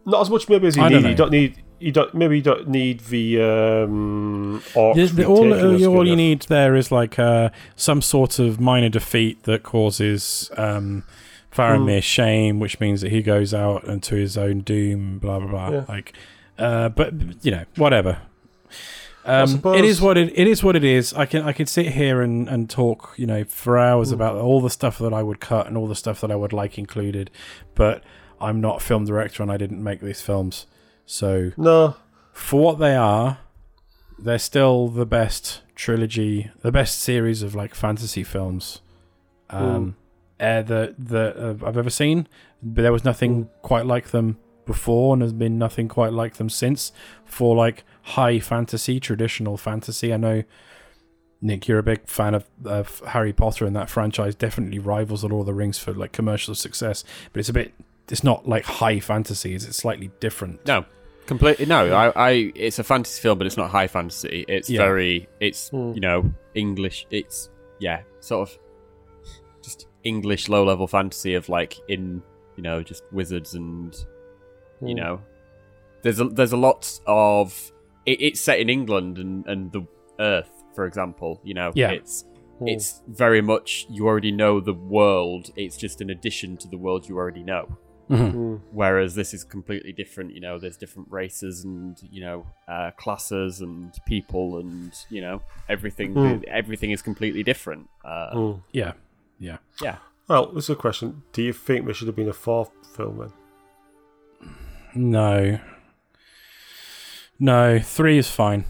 Not 0.07 0.23
as 0.23 0.31
much 0.31 0.49
maybe 0.49 0.67
as 0.67 0.77
you 0.77 0.83
I 0.83 0.89
don't 0.89 1.03
need. 1.03 1.11
You 1.11 1.15
don't 1.15 1.31
need. 1.31 1.63
You 1.81 1.93
don't. 1.93 2.15
Maybe 2.15 2.37
you 2.37 2.43
don't 2.43 2.69
need 2.69 3.01
the 3.01 3.41
um. 3.41 4.61
Orcs 4.75 4.95
the- 4.97 5.07
the- 5.07 5.25
all, 5.27 5.95
all 5.97 6.09
you 6.09 6.17
need 6.17 6.43
there 6.49 6.75
is 6.75 6.91
like 6.91 7.19
uh, 7.19 7.51
some 7.77 8.03
sort 8.03 8.39
of 8.41 8.59
minor 8.59 8.89
defeat 8.89 9.45
that 9.45 9.63
causes 9.63 10.51
um, 10.57 11.05
Faramir 11.53 12.03
shame, 12.03 12.61
which 12.61 12.79
means 12.81 13.01
that 13.01 13.11
he 13.11 13.23
goes 13.23 13.53
out 13.55 13.85
into 13.85 14.15
his 14.15 14.37
own 14.37 14.61
doom. 14.61 15.19
Blah 15.19 15.41
blah 15.41 15.49
blah. 15.49 15.71
Yeah. 15.71 15.85
Like, 15.89 16.13
uh, 16.59 16.89
but 16.91 17.13
you 17.45 17.51
know, 17.51 17.65
whatever. 17.77 18.19
Um, 19.25 19.61
it 19.75 19.85
is 19.85 20.01
what 20.01 20.17
it, 20.17 20.33
it 20.39 20.47
is. 20.47 20.63
What 20.65 20.75
it 20.77 20.85
is. 20.85 21.13
I 21.13 21.27
can 21.27 21.43
I 21.43 21.53
can 21.53 21.67
sit 21.67 21.89
here 21.89 22.23
and, 22.23 22.49
and 22.49 22.71
talk, 22.71 23.13
you 23.17 23.27
know, 23.27 23.45
for 23.45 23.77
hours 23.79 24.11
Mm. 24.11 24.15
about 24.15 24.37
all 24.37 24.61
the 24.63 24.71
stuff 24.71 24.99
that 24.99 25.13
I 25.13 25.23
would 25.23 25.39
cut 25.41 25.67
and 25.67 25.77
all 25.77 25.87
the 25.87 25.95
stuff 25.95 26.21
that 26.23 26.31
I 26.31 26.35
would 26.37 26.53
like 26.55 26.79
included, 26.79 27.31
but 27.75 28.03
I'm 28.41 28.61
not 28.61 28.77
a 28.79 28.81
film 28.81 29.05
director 29.05 29.43
and 29.43 29.53
I 29.53 29.57
didn't 29.59 29.83
make 29.83 30.01
these 30.01 30.23
films, 30.23 30.67
so 31.05 31.51
No. 31.59 31.97
for 32.33 32.59
what 32.61 32.79
they 32.79 32.95
are, 32.97 33.39
they're 34.19 34.39
still 34.39 34.89
the 34.89 35.05
best 35.05 35.61
trilogy, 35.75 36.51
the 36.63 36.73
best 36.73 36.99
series 37.01 37.43
of 37.43 37.55
like 37.55 37.75
fantasy 37.75 38.23
films 38.25 38.81
um, 39.51 39.97
uh, 40.41 40.63
that 40.63 40.95
that 40.99 41.37
uh, 41.37 41.67
I've 41.67 41.77
ever 41.77 41.91
seen. 41.91 42.27
But 42.63 42.83
there 42.83 42.93
was 42.93 43.05
nothing 43.05 43.49
quite 43.63 43.87
like 43.87 44.09
them 44.11 44.39
before, 44.67 45.15
and 45.15 45.23
there's 45.23 45.33
been 45.33 45.59
nothing 45.59 45.89
quite 45.89 46.13
like 46.13 46.35
them 46.35 46.51
since 46.51 46.93
for 47.25 47.55
like 47.57 47.85
high 48.03 48.39
fantasy, 48.41 49.01
traditional 49.01 49.57
fantasy. 49.57 50.13
I 50.13 50.17
know. 50.17 50.43
Nick, 51.41 51.69
you're 51.69 51.79
a 51.79 51.85
big 51.85 52.05
fan 52.09 52.35
of, 52.35 52.45
of 52.65 53.01
Harry 53.07 53.33
Potter, 53.33 53.65
and 53.65 53.77
that 53.77 53.89
franchise 53.89 54.35
definitely 54.35 54.81
rivals 54.81 55.21
the 55.23 55.29
Lord 55.29 55.43
of 55.43 55.47
the 55.47 55.55
Rings 55.55 55.79
for 55.79 55.93
like 55.95 56.11
commercial 56.11 56.53
success. 56.57 57.05
But 57.33 57.39
it's 57.41 57.49
a 57.49 57.53
bit, 57.53 57.73
it's 58.11 58.25
not 58.25 58.49
like 58.49 58.65
high 58.65 58.99
fantasy; 58.99 59.55
it's, 59.55 59.65
it's 59.65 59.77
slightly 59.77 60.11
different. 60.19 60.67
No, 60.67 60.85
completely. 61.27 61.67
No, 61.67 61.95
I, 61.95 62.09
I. 62.31 62.31
It's 62.57 62.81
a 62.81 62.85
fantasy 62.85 63.23
film, 63.23 63.39
but 63.39 63.47
it's 63.47 63.57
not 63.57 63.71
high 63.71 63.87
fantasy. 63.87 64.45
It's 64.49 64.69
Yeah. 64.69 64.79
very. 64.81 65.29
It's 65.39 65.69
Hmm. 65.69 65.93
you 65.95 66.01
know 66.01 66.29
English. 66.57 67.07
It's 67.13 67.51
yeah, 67.79 68.01
sort 68.19 68.49
of 68.49 68.59
just 68.59 68.59
English 70.05 70.49
low 70.49 70.65
level 70.65 70.87
fantasy 70.87 71.35
of 71.35 71.49
like 71.49 71.77
in 71.89 72.23
you 72.57 72.63
know 72.63 72.83
just 72.83 73.03
wizards 73.13 73.55
and 73.55 73.95
you 74.81 74.95
Hmm. 74.95 75.01
know 75.01 75.21
there's 76.03 76.21
a 76.21 76.25
there's 76.29 76.53
a 76.53 76.57
lot 76.57 76.99
of 77.07 77.73
it, 78.07 78.21
it's 78.21 78.41
set 78.41 78.59
in 78.61 78.69
England 78.71 79.19
and 79.19 79.47
and 79.47 79.73
the 79.73 79.83
Earth, 80.21 80.51
for 80.75 80.85
example. 80.87 81.41
You 81.45 81.55
know, 81.55 81.73
Yeah. 81.75 81.91
it's 81.91 82.25
Hmm. 82.59 82.69
it's 82.69 83.03
very 83.09 83.41
much 83.43 83.87
you 83.91 84.07
already 84.07 84.33
know 84.33 84.61
the 84.61 84.73
world. 84.75 85.51
It's 85.57 85.77
just 85.77 86.01
an 86.01 86.11
addition 86.11 86.57
to 86.59 86.69
the 86.69 86.77
world 86.79 87.09
you 87.09 87.17
already 87.17 87.43
know. 87.45 87.67
Mhm. 88.11 88.33
Mm. 88.35 88.61
Whereas 88.73 89.15
this 89.15 89.35
is 89.35 89.45
completely 89.45 89.93
different. 89.93 90.33
You 90.33 90.41
know, 90.41 90.59
there's 90.59 90.77
different 90.79 91.09
races 91.13 91.65
and 91.65 92.01
you 92.11 92.21
know 92.23 92.47
uh, 92.67 92.91
classes 92.93 93.61
and 93.61 93.93
people 94.07 94.59
and 94.59 94.93
you 95.11 95.21
know 95.21 95.43
everything. 95.69 96.15
Mm. 96.15 96.45
Everything 96.45 96.91
is 96.91 97.03
completely 97.03 97.43
different. 97.43 97.89
Uh, 98.05 98.31
Mm. 98.35 98.63
Yeah, 98.73 98.93
yeah. 99.39 99.59
Yeah. 99.83 99.97
Well, 100.29 100.53
this 100.53 100.65
is 100.65 100.71
a 100.71 100.77
question. 100.77 101.23
Do 101.33 101.43
you 101.43 101.53
think 101.53 101.85
there 101.87 101.95
should 101.95 102.07
have 102.09 102.17
been 102.17 102.29
a 102.29 102.35
fourth 102.35 102.71
film 102.95 103.19
then? 103.19 103.33
No. 104.95 105.59
No, 107.39 107.79
three 107.79 108.19
is 108.19 108.31
fine. 108.31 108.65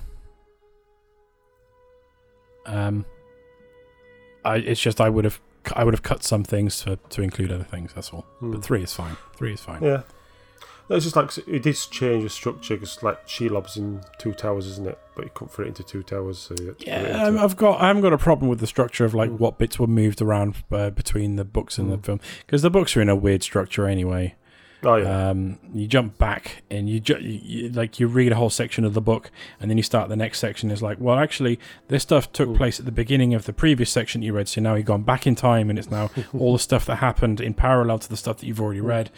Um, 2.67 3.07
I 4.45 4.57
it's 4.57 4.81
just 4.81 5.01
I 5.01 5.09
would 5.09 5.25
have 5.25 5.41
I 5.75 5.85
would 5.85 5.95
have 5.95 6.03
cut 6.03 6.23
some 6.23 6.45
things 6.45 6.81
to 6.83 6.99
to 7.11 7.23
include 7.23 7.51
other 7.51 7.65
things. 7.65 7.93
That's 7.95 8.11
all. 8.11 8.27
Hmm. 8.41 8.53
But 8.53 8.63
three 8.63 8.83
is 8.83 8.93
fine. 8.93 9.17
Three 9.37 9.55
is 9.55 9.61
fine. 9.61 9.83
Yeah. 9.83 10.03
It's 10.91 11.05
just 11.05 11.17
like 11.17 11.31
it 11.47 11.63
did 11.63 11.77
change 11.91 12.23
the 12.25 12.31
structure 12.31 12.75
because 12.77 13.03
like 13.03 13.27
Shelob's 13.27 13.77
in 13.77 14.01
two 14.19 14.33
towers, 14.33 14.67
isn't 14.67 14.87
it? 14.89 14.99
But 15.15 15.27
you 15.27 15.31
couldn't 15.35 15.53
fit 15.55 15.65
it 15.67 15.69
into 15.69 15.83
two 15.83 16.03
towers, 16.03 16.39
so 16.39 16.55
you 16.59 16.69
had 16.69 16.79
to 16.79 16.85
put 16.87 16.93
it 16.95 17.09
Yeah, 17.11 17.25
um, 17.25 17.39
I've 17.39 17.57
got 17.57 17.81
I 17.81 17.89
haven't 17.89 18.03
got 18.03 18.13
a 18.13 18.19
problem 18.19 18.49
with 18.49 18.61
the 18.61 18.67
structure 18.67 19.05
of 19.05 19.13
like 19.15 19.31
Mm. 19.31 19.39
what 19.39 19.59
bits 19.59 19.79
were 19.79 19.87
moved 19.87 20.23
around 20.23 20.55
uh, 20.73 20.91
between 20.91 21.37
the 21.37 21.45
books 21.45 21.77
and 21.79 21.91
the 21.93 21.99
Mm. 21.99 22.05
film 22.05 22.21
because 22.47 22.63
the 22.63 22.71
books 22.71 22.97
are 22.97 23.03
in 23.03 23.09
a 23.09 23.17
weird 23.17 23.43
structure 23.43 23.87
anyway. 23.87 24.35
Oh 24.85 24.97
yeah. 24.97 25.31
Um, 25.31 25.59
you 25.75 25.87
jump 25.87 26.19
back 26.19 26.63
and 26.71 26.89
you, 26.89 27.01
ju- 27.01 27.19
you, 27.21 27.41
you 27.65 27.69
like 27.71 27.99
you 27.99 28.07
read 28.07 28.33
a 28.33 28.35
whole 28.37 28.51
section 28.51 28.85
of 28.85 28.95
the 28.95 29.01
book, 29.01 29.31
and 29.61 29.71
then 29.71 29.77
you 29.77 29.83
start 29.83 30.09
the 30.09 30.17
next 30.17 30.39
section. 30.39 30.71
Is 30.71 30.83
like, 30.83 30.99
well, 31.01 31.19
actually, 31.19 31.59
this 31.89 32.03
stuff 32.03 32.33
took 32.33 32.49
Mm. 32.49 32.57
place 32.57 32.79
at 32.79 32.87
the 32.87 32.93
beginning 32.93 33.35
of 33.35 33.45
the 33.47 33.53
previous 33.53 33.91
section 33.91 34.23
you 34.23 34.33
read. 34.33 34.49
So 34.49 34.61
now 34.61 34.75
you've 34.75 34.87
gone 34.87 35.03
back 35.03 35.27
in 35.27 35.35
time, 35.35 35.71
and 35.71 35.79
it's 35.79 35.91
now 35.91 36.11
all 36.39 36.53
the 36.53 36.59
stuff 36.59 36.87
that 36.87 36.97
happened 36.97 37.41
in 37.41 37.55
parallel 37.55 37.99
to 37.99 38.09
the 38.09 38.17
stuff 38.17 38.39
that 38.39 38.47
you've 38.47 38.61
already 38.61 38.81
read. 38.81 39.11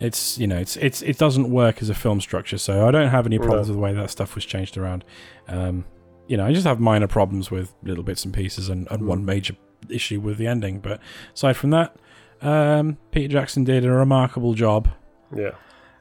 It's 0.00 0.38
you 0.38 0.46
know, 0.46 0.58
it's 0.58 0.76
it's 0.76 1.02
it 1.02 1.18
doesn't 1.18 1.50
work 1.50 1.82
as 1.82 1.88
a 1.90 1.94
film 1.94 2.20
structure. 2.20 2.58
So 2.58 2.86
I 2.86 2.90
don't 2.90 3.08
have 3.10 3.26
any 3.26 3.38
problems 3.38 3.68
No. 3.68 3.72
with 3.74 3.76
the 3.76 3.82
way 3.82 3.92
that 3.94 4.10
stuff 4.10 4.34
was 4.34 4.44
changed 4.44 4.76
around. 4.76 5.04
Um, 5.48 5.84
you 6.28 6.36
know, 6.36 6.44
I 6.46 6.52
just 6.52 6.66
have 6.66 6.78
minor 6.78 7.06
problems 7.08 7.50
with 7.50 7.72
little 7.82 8.04
bits 8.04 8.24
and 8.24 8.34
pieces, 8.34 8.68
and, 8.68 8.86
and 8.90 9.02
Mm. 9.02 9.06
one 9.06 9.24
major 9.24 9.56
issue 9.88 10.20
with 10.20 10.36
the 10.38 10.46
ending. 10.46 10.80
But 10.80 11.00
aside 11.34 11.54
from 11.56 11.70
that, 11.70 11.96
um, 12.42 12.98
Peter 13.12 13.28
Jackson 13.32 13.64
did 13.64 13.84
a 13.84 13.90
remarkable 13.90 14.54
job 14.54 14.88
yeah. 15.34 15.52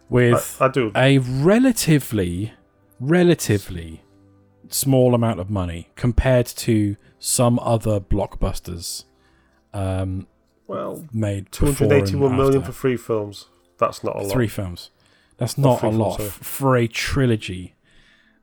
with 0.09 0.57
I, 0.59 0.65
I 0.65 0.67
do. 0.69 0.91
a 0.95 1.17
relatively, 1.19 2.53
relatively 2.99 4.03
small 4.69 5.15
amount 5.15 5.39
of 5.39 5.49
money 5.49 5.89
compared 5.95 6.45
to 6.45 6.95
some 7.19 7.57
other 7.59 7.99
blockbusters 7.99 9.05
um, 9.73 10.27
Well, 10.67 11.05
made 11.13 11.51
two 11.51 11.65
hundred 11.65 11.91
eighty-one 11.91 12.35
million 12.35 12.61
for 12.63 12.71
three 12.71 12.97
films. 12.97 13.47
That's 13.79 14.03
not 14.03 14.15
a 14.15 14.19
lot. 14.23 14.31
three 14.31 14.47
films. 14.47 14.91
That's 15.37 15.57
Oh, 15.57 15.61
not 15.61 15.83
a 15.83 15.89
lot 15.89 16.17
sorry. 16.17 16.27
F- 16.29 16.33
for 16.33 16.75
a 16.75 16.87
trilogy 16.87 17.75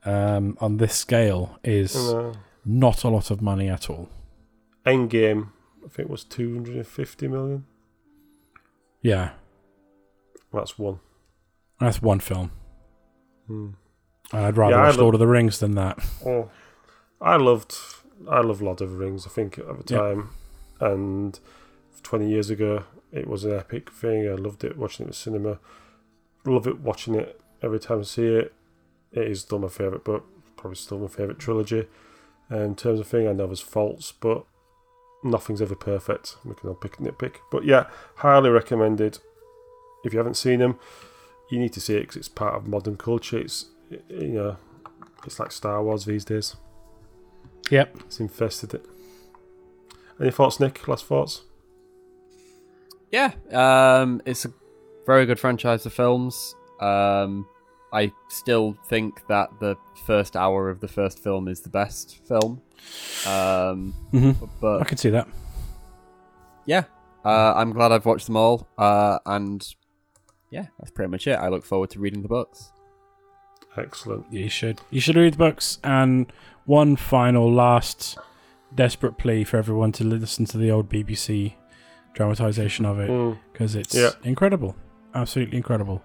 um, 0.04 0.56
on 0.60 0.76
this 0.76 0.94
scale. 0.94 1.58
Is 1.64 1.96
Uh, 1.96 2.34
not 2.64 3.04
a 3.04 3.08
lot 3.08 3.30
of 3.30 3.42
money 3.42 3.68
at 3.68 3.90
all. 3.90 4.08
Endgame, 4.86 5.48
I 5.84 5.88
think, 5.88 6.08
was 6.08 6.24
two 6.24 6.54
hundred 6.54 6.76
and 6.76 6.86
fifty 6.86 7.26
million. 7.28 7.64
Yeah, 9.02 9.30
That's 10.54 10.78
one. 10.78 11.00
that's 11.80 12.00
one 12.00 12.20
film. 12.20 12.50
Hmm. 13.46 13.70
I'd 14.32 14.56
rather 14.56 14.76
Yeah, 14.76 14.86
watch 14.86 14.96
lo- 14.96 15.02
Lord 15.02 15.14
of 15.16 15.18
the 15.18 15.26
Rings 15.26 15.58
than 15.58 15.74
that. 15.74 15.98
Oh, 16.24 16.50
I 17.20 17.36
loved, 17.36 17.76
I 18.28 18.40
love 18.40 18.62
Lord 18.62 18.80
of 18.80 18.90
the 18.90 18.96
Rings. 18.96 19.26
I 19.26 19.30
think 19.30 19.58
at 19.58 19.86
the 19.86 19.94
Yeah. 19.94 19.98
time, 20.00 20.30
and 20.80 21.38
twenty 22.02 22.28
years 22.30 22.50
ago, 22.50 22.84
it 23.12 23.26
was 23.26 23.44
an 23.44 23.52
epic 23.52 23.90
thing. 23.90 24.26
I 24.28 24.32
loved 24.34 24.64
it 24.64 24.76
watching 24.78 25.04
it 25.04 25.08
in 25.08 25.10
the 25.10 25.14
cinema. 25.16 25.58
Love 26.46 26.66
it 26.66 26.80
watching 26.80 27.14
it 27.14 27.40
every 27.62 27.78
time 27.80 28.00
I 28.00 28.02
see 28.02 28.26
it. 28.26 28.54
It 29.12 29.28
is 29.28 29.40
still 29.42 29.58
my 29.58 29.68
favorite, 29.68 30.04
book, 30.04 30.24
probably 30.56 30.76
still 30.76 30.98
my 30.98 31.06
favorite 31.08 31.38
trilogy. 31.38 31.86
Um, 32.50 32.58
in 32.60 32.74
terms 32.76 33.00
of 33.00 33.06
thing, 33.06 33.26
I 33.28 33.32
know 33.32 33.46
there's 33.46 33.60
faults, 33.60 34.12
but 34.12 34.44
nothing's 35.22 35.62
ever 35.62 35.74
perfect. 35.74 36.36
We 36.44 36.54
can 36.54 36.68
all 36.68 36.74
pick 36.74 36.96
nitpick, 36.98 37.36
but 37.50 37.64
yeah, 37.64 37.86
highly 38.16 38.50
recommended. 38.50 39.18
If 40.04 40.12
you 40.12 40.18
haven't 40.18 40.36
seen 40.36 40.58
them, 40.60 40.78
you 41.50 41.58
need 41.58 41.72
to 41.72 41.80
see 41.80 41.94
it 41.96 42.00
because 42.00 42.16
it's 42.16 42.28
part 42.28 42.54
of 42.54 42.66
modern 42.66 42.96
culture. 42.96 43.38
It's 43.38 43.66
you 44.08 44.28
know, 44.28 44.56
it's 45.26 45.38
like 45.40 45.52
Star 45.52 45.82
Wars 45.82 46.04
these 46.04 46.24
days. 46.24 46.56
Yep. 47.70 47.96
It's 48.00 48.20
infested 48.20 48.74
it. 48.74 48.86
Any 50.20 50.30
thoughts, 50.30 50.60
Nick? 50.60 50.86
Last 50.86 51.06
thoughts? 51.06 51.42
Yeah, 53.10 53.32
um, 53.52 54.20
it's 54.26 54.44
a 54.44 54.52
very 55.06 55.24
good 55.26 55.38
franchise 55.38 55.86
of 55.86 55.92
films. 55.92 56.54
Um, 56.80 57.46
I 57.92 58.12
still 58.28 58.76
think 58.88 59.24
that 59.28 59.50
the 59.60 59.76
first 60.04 60.34
hour 60.36 60.68
of 60.68 60.80
the 60.80 60.88
first 60.88 61.22
film 61.22 61.46
is 61.46 61.60
the 61.60 61.68
best 61.68 62.18
film. 62.26 62.60
Um, 63.26 63.94
hmm 64.10 64.32
but 64.60 64.80
I 64.82 64.84
can 64.84 64.98
see 64.98 65.10
that. 65.10 65.28
yeah, 66.66 66.84
uh, 67.24 67.54
I'm 67.54 67.72
glad 67.72 67.92
I've 67.92 68.04
watched 68.06 68.26
them 68.26 68.36
all. 68.36 68.68
Uh, 68.76 69.18
and 69.26 69.64
yeah, 70.54 70.66
that's 70.78 70.90
pretty 70.90 71.10
much 71.10 71.26
it. 71.26 71.34
I 71.34 71.48
look 71.48 71.64
forward 71.64 71.90
to 71.90 71.98
reading 71.98 72.22
the 72.22 72.28
books. 72.28 72.72
Excellent. 73.76 74.24
You 74.32 74.48
should. 74.48 74.80
You 74.90 75.00
should 75.00 75.16
read 75.16 75.34
the 75.34 75.38
books. 75.38 75.78
And 75.82 76.32
one 76.64 76.94
final, 76.96 77.52
last, 77.52 78.16
desperate 78.74 79.18
plea 79.18 79.42
for 79.44 79.56
everyone 79.56 79.90
to 79.92 80.04
listen 80.04 80.44
to 80.46 80.58
the 80.58 80.70
old 80.70 80.88
BBC 80.88 81.54
dramatization 82.14 82.84
of 82.86 83.00
it 83.00 83.10
Mm, 83.10 83.36
because 83.52 83.74
it's 83.74 83.94
Yeah. 83.94 84.10
incredible, 84.22 84.76
absolutely 85.14 85.56
incredible. 85.56 86.02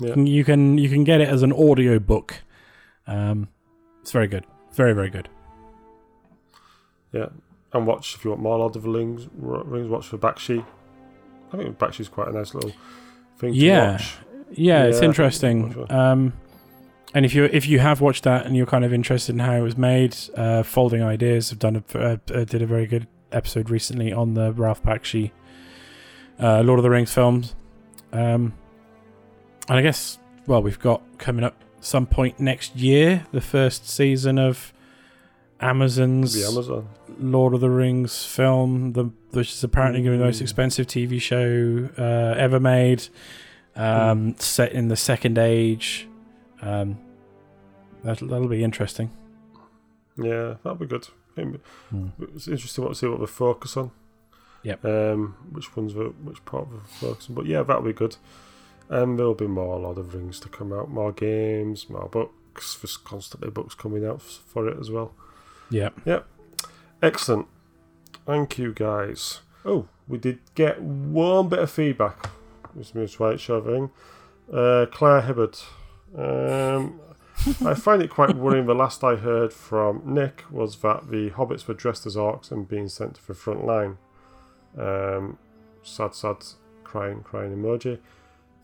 Yeah. 0.00 0.14
You 0.16 0.44
can 0.44 0.76
you 0.78 0.88
can 0.90 1.02
get 1.04 1.20
it 1.22 1.28
as 1.28 1.42
an 1.42 1.52
audio 1.52 1.98
book. 1.98 2.42
Um, 3.06 3.48
it's 4.02 4.12
very 4.12 4.28
good, 4.28 4.44
very 4.72 4.92
very 4.92 5.08
good. 5.10 5.28
yeah. 7.12 7.28
And 7.72 7.86
watch 7.86 8.14
if 8.14 8.24
you 8.24 8.30
want 8.30 8.42
more 8.42 8.58
Lord 8.58 8.76
of 8.76 8.82
the 8.82 8.90
Rings. 8.90 9.28
Rings 9.34 9.88
watch 9.88 10.06
for 10.08 10.18
Bakshi. 10.18 10.64
I 11.52 11.56
think 11.56 11.78
Bakshi's 11.78 12.08
quite 12.08 12.28
a 12.28 12.32
nice 12.32 12.54
little 12.54 12.72
thing 13.38 13.52
to 13.52 13.58
Yeah. 13.58 13.92
watch. 13.92 14.14
Yeah, 14.52 14.84
it's 14.84 15.00
interesting. 15.02 15.86
Um, 15.90 16.32
and 17.14 17.24
if 17.24 17.34
you 17.34 17.44
if 17.44 17.66
you 17.68 17.78
have 17.78 18.00
watched 18.00 18.24
that 18.24 18.46
and 18.46 18.56
you're 18.56 18.66
kind 18.66 18.84
of 18.84 18.92
interested 18.92 19.34
in 19.34 19.38
how 19.40 19.52
it 19.54 19.60
was 19.62 19.76
made, 19.76 20.16
uh, 20.36 20.62
Folding 20.62 21.02
Ideas 21.02 21.50
have 21.50 21.58
done 21.58 21.76
a, 21.94 21.98
uh, 21.98 22.16
uh, 22.34 22.44
did 22.44 22.62
a 22.62 22.66
very 22.66 22.86
good 22.86 23.06
episode 23.32 23.70
recently 23.70 24.12
on 24.12 24.34
the 24.34 24.52
Ralph 24.52 24.82
Bakshi 24.82 25.30
uh, 26.40 26.62
Lord 26.62 26.78
of 26.78 26.82
the 26.82 26.90
Rings 26.90 27.12
films. 27.12 27.54
Um, 28.12 28.54
and 29.68 29.78
I 29.78 29.82
guess 29.82 30.18
well 30.46 30.62
we've 30.62 30.78
got 30.78 31.02
coming 31.18 31.44
up 31.44 31.62
some 31.80 32.06
point 32.06 32.40
next 32.40 32.74
year 32.76 33.26
the 33.32 33.40
first 33.40 33.88
season 33.88 34.38
of 34.38 34.72
Amazon's 35.60 36.34
The 36.34 36.44
Amazon. 36.46 36.88
Lord 37.20 37.52
of 37.54 37.60
the 37.60 37.70
Rings 37.70 38.24
film, 38.24 38.92
the 38.92 39.10
which 39.30 39.52
is 39.52 39.64
apparently 39.64 40.00
going 40.02 40.12
to 40.12 40.18
be 40.18 40.18
the 40.18 40.24
most 40.24 40.38
Mm. 40.38 40.42
expensive 40.42 40.86
TV 40.86 41.20
show 41.20 41.88
uh, 41.98 42.34
ever 42.38 42.60
made, 42.60 43.08
um, 43.76 44.36
set 44.38 44.72
in 44.72 44.88
the 44.88 44.96
Second 44.96 45.36
Age. 45.38 46.08
Um, 46.62 46.98
that'll, 48.04 48.28
that'll 48.28 48.48
be 48.48 48.62
interesting. 48.64 49.10
Yeah, 50.16 50.54
that'll 50.62 50.76
be 50.76 50.86
good. 50.86 51.06
Hmm. 51.36 52.08
It's 52.34 52.48
interesting 52.48 52.82
what 52.84 52.90
to 52.90 52.94
see 52.96 53.06
what 53.06 53.20
they 53.20 53.26
focus 53.26 53.76
on. 53.76 53.92
Yep. 54.64 54.84
Um, 54.84 55.36
which 55.52 55.76
ones, 55.76 55.94
were- 55.94 56.08
which 56.10 56.44
part 56.44 56.64
of 56.64 56.72
the 56.72 56.78
focus 56.88 57.28
on. 57.28 57.34
But 57.36 57.46
yeah, 57.46 57.62
that'll 57.62 57.82
be 57.82 57.92
good. 57.92 58.16
And 58.88 59.18
there'll 59.18 59.34
be 59.34 59.46
more 59.46 59.78
Lord 59.78 59.98
of 59.98 60.10
the 60.12 60.18
Rings 60.18 60.40
to 60.40 60.48
come 60.48 60.72
out, 60.72 60.90
more 60.90 61.12
games, 61.12 61.88
more 61.88 62.08
books. 62.08 62.76
There's 62.76 62.96
constantly 62.96 63.50
books 63.50 63.74
coming 63.76 64.04
out 64.04 64.20
for 64.22 64.66
it 64.68 64.78
as 64.80 64.90
well. 64.90 65.12
Yeah. 65.70 65.90
Yep. 66.04 66.26
Excellent. 67.02 67.46
Thank 68.26 68.58
you, 68.58 68.72
guys. 68.72 69.40
Oh, 69.64 69.88
we 70.06 70.18
did 70.18 70.40
get 70.54 70.80
one 70.80 71.48
bit 71.48 71.58
of 71.60 71.70
feedback. 71.70 72.30
This 72.74 72.94
moves 72.94 73.20
right 73.20 73.38
shoving. 73.38 73.90
Uh, 74.52 74.86
Claire 74.90 75.22
Hibbard. 75.22 75.58
Um, 76.16 77.00
I 77.64 77.74
find 77.74 78.02
it 78.02 78.10
quite 78.10 78.36
worrying. 78.36 78.66
The 78.66 78.74
last 78.74 79.04
I 79.04 79.16
heard 79.16 79.52
from 79.52 80.02
Nick 80.04 80.44
was 80.50 80.76
that 80.78 81.10
the 81.10 81.30
hobbits 81.30 81.66
were 81.66 81.74
dressed 81.74 82.06
as 82.06 82.16
orcs 82.16 82.50
and 82.50 82.68
being 82.68 82.88
sent 82.88 83.14
to 83.14 83.26
the 83.26 83.34
front 83.34 83.64
line. 83.64 83.98
Um, 84.76 85.38
sad, 85.82 86.14
sad, 86.14 86.36
crying, 86.84 87.22
crying 87.22 87.54
emoji. 87.54 87.98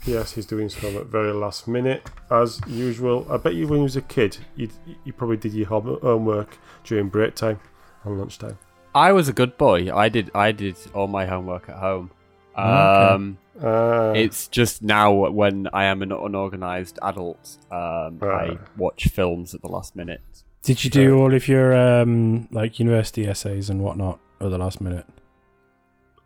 Yes, 0.07 0.33
he's 0.33 0.45
doing 0.47 0.69
some 0.69 0.97
at 0.97 1.07
very 1.07 1.33
last 1.33 1.67
minute, 1.67 2.09
as 2.31 2.61
usual. 2.67 3.27
I 3.31 3.39
bet 3.39 3.55
you 3.55 3.67
when 3.67 3.79
you 3.79 3.85
was 3.85 3.97
a 3.97 4.03
kid, 4.03 4.37
you 4.55 4.69
you 5.05 5.13
probably 5.15 5.39
did 5.39 5.55
your 5.55 5.67
homework 5.67 6.59
during 6.85 7.09
break 7.09 7.35
time 7.35 7.59
and 8.05 8.19
lunchtime. 8.19 8.59
I 8.95 9.13
was 9.13 9.29
a 9.29 9.33
good 9.33 9.57
boy. 9.57 9.95
I 9.95 10.09
did. 10.11 10.31
I 10.35 10.53
did 10.53 10.77
all 10.95 11.07
my 11.09 11.25
homework 11.27 11.69
at 11.69 11.77
home. 11.77 12.11
Okay. 12.57 12.63
Um, 13.15 13.39
Uh, 13.61 14.13
It's 14.17 14.49
just 14.49 14.83
now 14.83 15.13
when 15.31 15.69
I 15.73 15.85
am 15.85 16.03
an 16.03 16.11
unorganized 16.11 16.99
adult, 17.03 17.57
um, 17.71 18.19
I 18.21 18.59
watch 18.77 19.07
films 19.09 19.55
at 19.55 19.63
the 19.63 19.69
last 19.69 19.95
minute. 19.95 20.21
Did 20.65 20.83
you 20.83 20.91
do 20.91 21.17
all 21.21 21.33
of 21.33 21.47
your 21.47 21.73
um, 21.73 22.49
like 22.51 22.81
university 22.81 23.27
essays 23.29 23.71
and 23.71 23.81
whatnot 23.81 24.19
at 24.41 24.51
the 24.51 24.59
last 24.59 24.81
minute? 24.81 25.07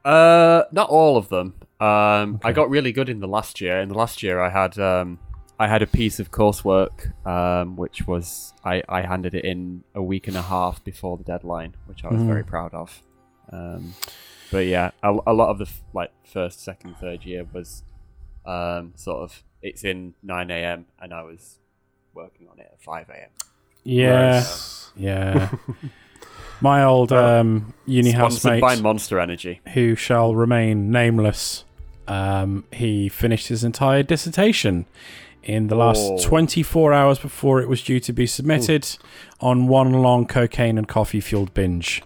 Uh, 0.09 0.65
not 0.73 0.89
all 0.89 1.17
of 1.17 1.29
them. 1.29 1.55
Um, 1.81 2.37
Okay. 2.37 2.49
I 2.49 2.53
got 2.53 2.71
really 2.71 2.93
good 2.93 3.09
in 3.09 3.21
the 3.21 3.29
last 3.29 3.61
year. 3.61 3.79
In 3.81 3.89
the 3.89 3.95
last 3.95 4.23
year, 4.23 4.41
I 4.41 4.49
had 4.51 4.79
um, 4.79 5.19
I 5.61 5.67
had 5.69 5.83
a 5.83 5.87
piece 5.87 6.19
of 6.21 6.31
coursework, 6.31 6.97
um, 7.27 7.77
which 7.77 8.07
was 8.07 8.53
I, 8.65 8.83
I 8.89 9.03
handed 9.03 9.35
it 9.35 9.45
in 9.45 9.85
a 9.95 10.03
week 10.03 10.27
and 10.29 10.37
a 10.37 10.43
half 10.43 10.83
before 10.85 11.17
the 11.19 11.25
deadline, 11.25 11.75
which 11.87 12.05
I 12.05 12.09
was 12.09 12.21
Mhm. 12.23 12.27
very 12.27 12.45
proud 12.45 12.73
of. 12.75 13.03
Um, 13.53 13.95
but 14.51 14.67
yeah, 14.67 14.91
a, 15.03 15.11
a 15.27 15.33
lot 15.35 15.51
of 15.51 15.59
the 15.59 15.67
f- 15.67 15.83
like 15.93 16.11
first, 16.25 16.61
second, 16.65 16.97
third 16.97 17.25
year 17.25 17.45
was 17.53 17.83
um, 18.47 18.93
sort 18.97 19.19
of 19.23 19.43
it's 19.63 19.85
in 19.85 20.15
nine 20.23 20.51
a.m. 20.51 20.87
and 21.01 21.13
I 21.13 21.23
was 21.23 21.59
working 22.15 22.49
on 22.51 22.59
it 22.59 22.69
at 22.73 22.81
five 22.81 23.09
a.m. 23.11 23.31
Yeah, 23.85 24.43
yeah. 24.97 25.51
My 26.61 26.83
old 26.83 27.13
Uh, 27.13 27.41
um, 27.41 27.73
uni 27.87 28.11
Sponsored 28.13 28.61
by 28.61 28.77
Monster 28.77 29.21
Energy. 29.21 29.61
who 29.75 29.95
shall 29.95 30.35
remain 30.35 30.91
nameless, 30.91 31.65
um, 32.09 32.65
he 32.73 33.09
finished 33.09 33.49
his 33.49 33.63
entire 33.63 34.03
dissertation 34.03 34.87
in 35.45 35.69
the 35.69 35.77
last 35.77 36.01
Oh. 36.01 36.19
24 36.21 36.93
hours 36.93 37.19
before 37.19 37.61
it 37.61 37.69
was 37.69 37.83
due 37.83 38.01
to 38.01 38.13
be 38.13 38.27
submitted 38.27 38.87
on 39.41 39.69
one 39.69 39.93
long 39.93 40.27
cocaine 40.27 40.77
and 40.79 40.89
coffee 40.89 41.21
fueled 41.21 41.55
binge. 41.55 42.03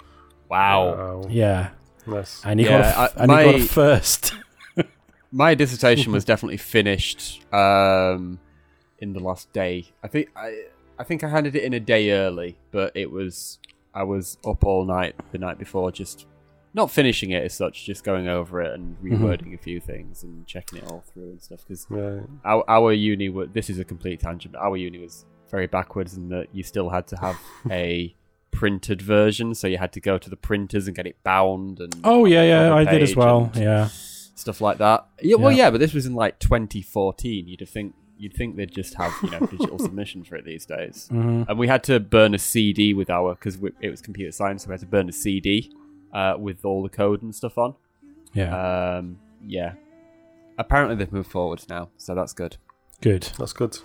Wow. 0.50 0.94
Wow. 0.94 1.26
Yeah, 1.30 1.70
Nice. 2.06 2.42
and 2.44 2.60
he 2.60 2.66
Yeah, 2.66 2.72
got 2.72 2.84
a 2.84 2.86
f- 2.88 2.98
I- 3.16 3.22
and 3.22 3.30
he 3.32 3.36
got 3.36 3.54
a 3.54 3.58
my- 3.58 3.64
first. 3.64 4.34
My 5.34 5.54
dissertation 5.54 6.12
was 6.12 6.26
definitely 6.26 6.58
finished 6.58 7.42
um, 7.54 8.38
in 8.98 9.14
the 9.14 9.20
last 9.20 9.50
day. 9.54 9.86
I 10.04 10.08
think 10.08 10.28
I, 10.36 10.64
I 10.98 11.04
think 11.04 11.24
I 11.24 11.30
handed 11.30 11.56
it 11.56 11.64
in 11.64 11.72
a 11.72 11.80
day 11.80 12.10
early, 12.10 12.58
but 12.70 12.92
it 12.94 13.10
was 13.10 13.58
I 13.94 14.02
was 14.04 14.38
up 14.46 14.64
all 14.64 14.84
night 14.84 15.14
the 15.32 15.38
night 15.38 15.58
before, 15.58 15.90
just 15.92 16.26
not 16.74 16.90
finishing 16.90 17.30
it 17.32 17.44
as 17.44 17.52
such, 17.52 17.84
just 17.84 18.02
going 18.04 18.28
over 18.28 18.62
it 18.62 18.72
and 18.72 18.96
mm-hmm. 18.96 19.22
rewording 19.24 19.54
a 19.54 19.58
few 19.58 19.80
things 19.80 20.22
and 20.22 20.46
checking 20.46 20.78
it 20.78 20.84
all 20.84 21.04
through 21.12 21.30
and 21.30 21.42
stuff. 21.42 21.60
Because 21.66 21.86
Yeah. 21.90 22.20
our, 22.44 22.64
our 22.68 22.92
uni, 22.92 23.28
wa- 23.28 23.46
this 23.52 23.68
is 23.68 23.78
a 23.78 23.84
complete 23.84 24.20
tangent. 24.20 24.56
Our 24.56 24.76
uni 24.76 24.98
was 24.98 25.26
very 25.50 25.66
backwards 25.66 26.16
in 26.16 26.30
that 26.30 26.48
you 26.52 26.62
still 26.62 26.88
had 26.88 27.06
to 27.08 27.16
have 27.16 27.38
a 27.70 28.14
printed 28.50 29.02
version, 29.02 29.54
so 29.54 29.66
you 29.66 29.78
had 29.78 29.92
to 29.92 30.00
go 30.00 30.16
to 30.18 30.30
the 30.30 30.36
printers 30.36 30.86
and 30.86 30.96
get 30.96 31.06
it 31.06 31.16
bound 31.22 31.80
and 31.80 31.94
Oh 32.04 32.24
yeah, 32.24 32.42
yeah, 32.42 32.74
I 32.74 32.84
did 32.84 33.02
as 33.02 33.14
well. 33.14 33.50
Yeah, 33.54 33.88
stuff 34.34 34.60
like 34.62 34.78
that. 34.78 35.06
Yeah, 35.20 35.36
well, 35.36 35.50
Yeah. 35.52 35.64
yeah, 35.64 35.70
but 35.70 35.80
this 35.80 35.92
was 35.92 36.06
in 36.06 36.14
like 36.14 36.38
2014. 36.38 37.48
You'd 37.48 37.60
have 37.60 37.68
think 37.68 37.94
you'd 38.22 38.34
think 38.34 38.56
they'd 38.56 38.70
just 38.70 38.94
have 38.94 39.12
you 39.22 39.30
know 39.30 39.40
digital 39.54 39.78
submission 39.78 40.22
for 40.24 40.36
it 40.36 40.44
these 40.44 40.64
days. 40.66 41.08
Mhm. 41.12 41.48
And 41.48 41.58
we 41.58 41.66
had 41.68 41.82
to 41.84 41.98
burn 42.00 42.34
a 42.34 42.38
CD 42.38 42.94
with 42.94 43.10
our 43.10 43.34
because 43.34 43.58
it 43.80 43.90
was 43.90 44.00
computer 44.00 44.32
science, 44.32 44.62
so 44.64 44.68
we 44.68 44.72
had 44.74 44.80
to 44.80 44.86
burn 44.86 45.08
a 45.08 45.12
CD 45.12 45.72
uh, 46.12 46.34
with 46.38 46.64
all 46.64 46.82
the 46.82 46.88
code 46.88 47.22
and 47.22 47.34
stuff 47.34 47.56
on. 47.58 47.74
Yeah, 48.34 48.52
Um, 48.98 49.18
yeah. 49.46 49.72
Apparently 50.58 50.96
they've 50.96 51.12
moved 51.12 51.30
forward 51.30 51.62
now, 51.68 51.88
so 51.96 52.14
that's 52.14 52.32
good. 52.32 52.56
good. 53.00 53.22
That's 53.38 53.52
good. 53.52 53.78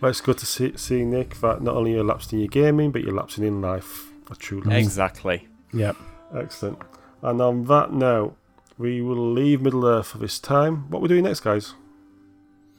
Well, 0.00 0.10
it's 0.10 0.20
good 0.20 0.38
to 0.38 0.46
see, 0.46 0.76
see 0.76 1.04
Nick, 1.04 1.36
that 1.40 1.62
not 1.62 1.76
only 1.76 1.92
you're 1.92 2.04
lapsing 2.04 2.38
in 2.38 2.44
your 2.44 2.48
gaming, 2.48 2.90
but 2.90 3.02
you're 3.02 3.14
lapsing 3.14 3.44
in 3.44 3.60
life. 3.60 4.10
A 4.30 4.34
true 4.34 4.60
lapse. 4.62 4.76
Exactly. 4.84 5.46
Yep. 5.72 5.96
Excellent. 6.34 6.78
And 7.22 7.40
on 7.40 7.64
that 7.66 7.92
note, 7.92 8.36
we 8.78 9.00
will 9.00 9.32
leave 9.32 9.60
Middle 9.62 9.86
Earth 9.86 10.08
for 10.08 10.18
this 10.18 10.38
time. 10.38 10.90
What 10.90 11.00
we're 11.00 11.08
doing 11.08 11.24
next, 11.24 11.40
guys? 11.40 11.74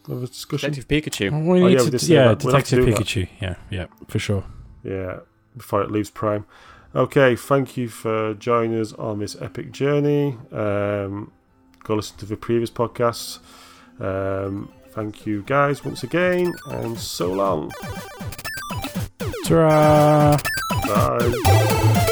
Have 0.08 0.24
a 0.24 0.28
discussion? 0.28 0.72
Detective 0.72 0.88
Pikachu. 1.12 1.32
We 1.48 1.62
Oh, 1.62 1.68
need 1.68 1.74
yeah, 1.74 1.80
to, 1.84 1.90
did 1.92 2.04
yeah, 2.04 2.28
that. 2.30 2.44
We'll 2.44 2.54
have 2.56 2.64
Detective 2.64 2.86
do 2.86 2.92
that. 2.94 3.02
Pikachu. 3.02 3.30
Yeah, 3.42 3.56
yeah, 3.70 3.86
for 4.08 4.20
sure. 4.20 4.44
Yeah, 4.84 5.20
before 5.56 5.82
it 5.84 5.92
leaves 5.92 6.10
Prime. 6.10 6.46
Okay, 6.96 7.36
thank 7.36 7.76
you 7.78 7.90
for 7.90 8.34
joining 8.36 8.80
us 8.80 8.94
on 8.94 9.20
this 9.20 9.36
epic 9.42 9.72
journey. 9.72 10.38
Um, 10.52 11.32
go 11.84 11.96
listen 11.96 12.18
to 12.18 12.26
the 12.26 12.38
previous 12.38 12.70
podcasts. 12.72 13.40
Um, 14.00 14.72
thank 14.92 15.26
you, 15.26 15.44
guys, 15.44 15.84
once 15.84 16.04
again, 16.04 16.54
and 16.70 16.98
so 16.98 17.32
long. 17.34 17.72
Ta-ra! 19.46 20.38
Bye. 20.88 22.04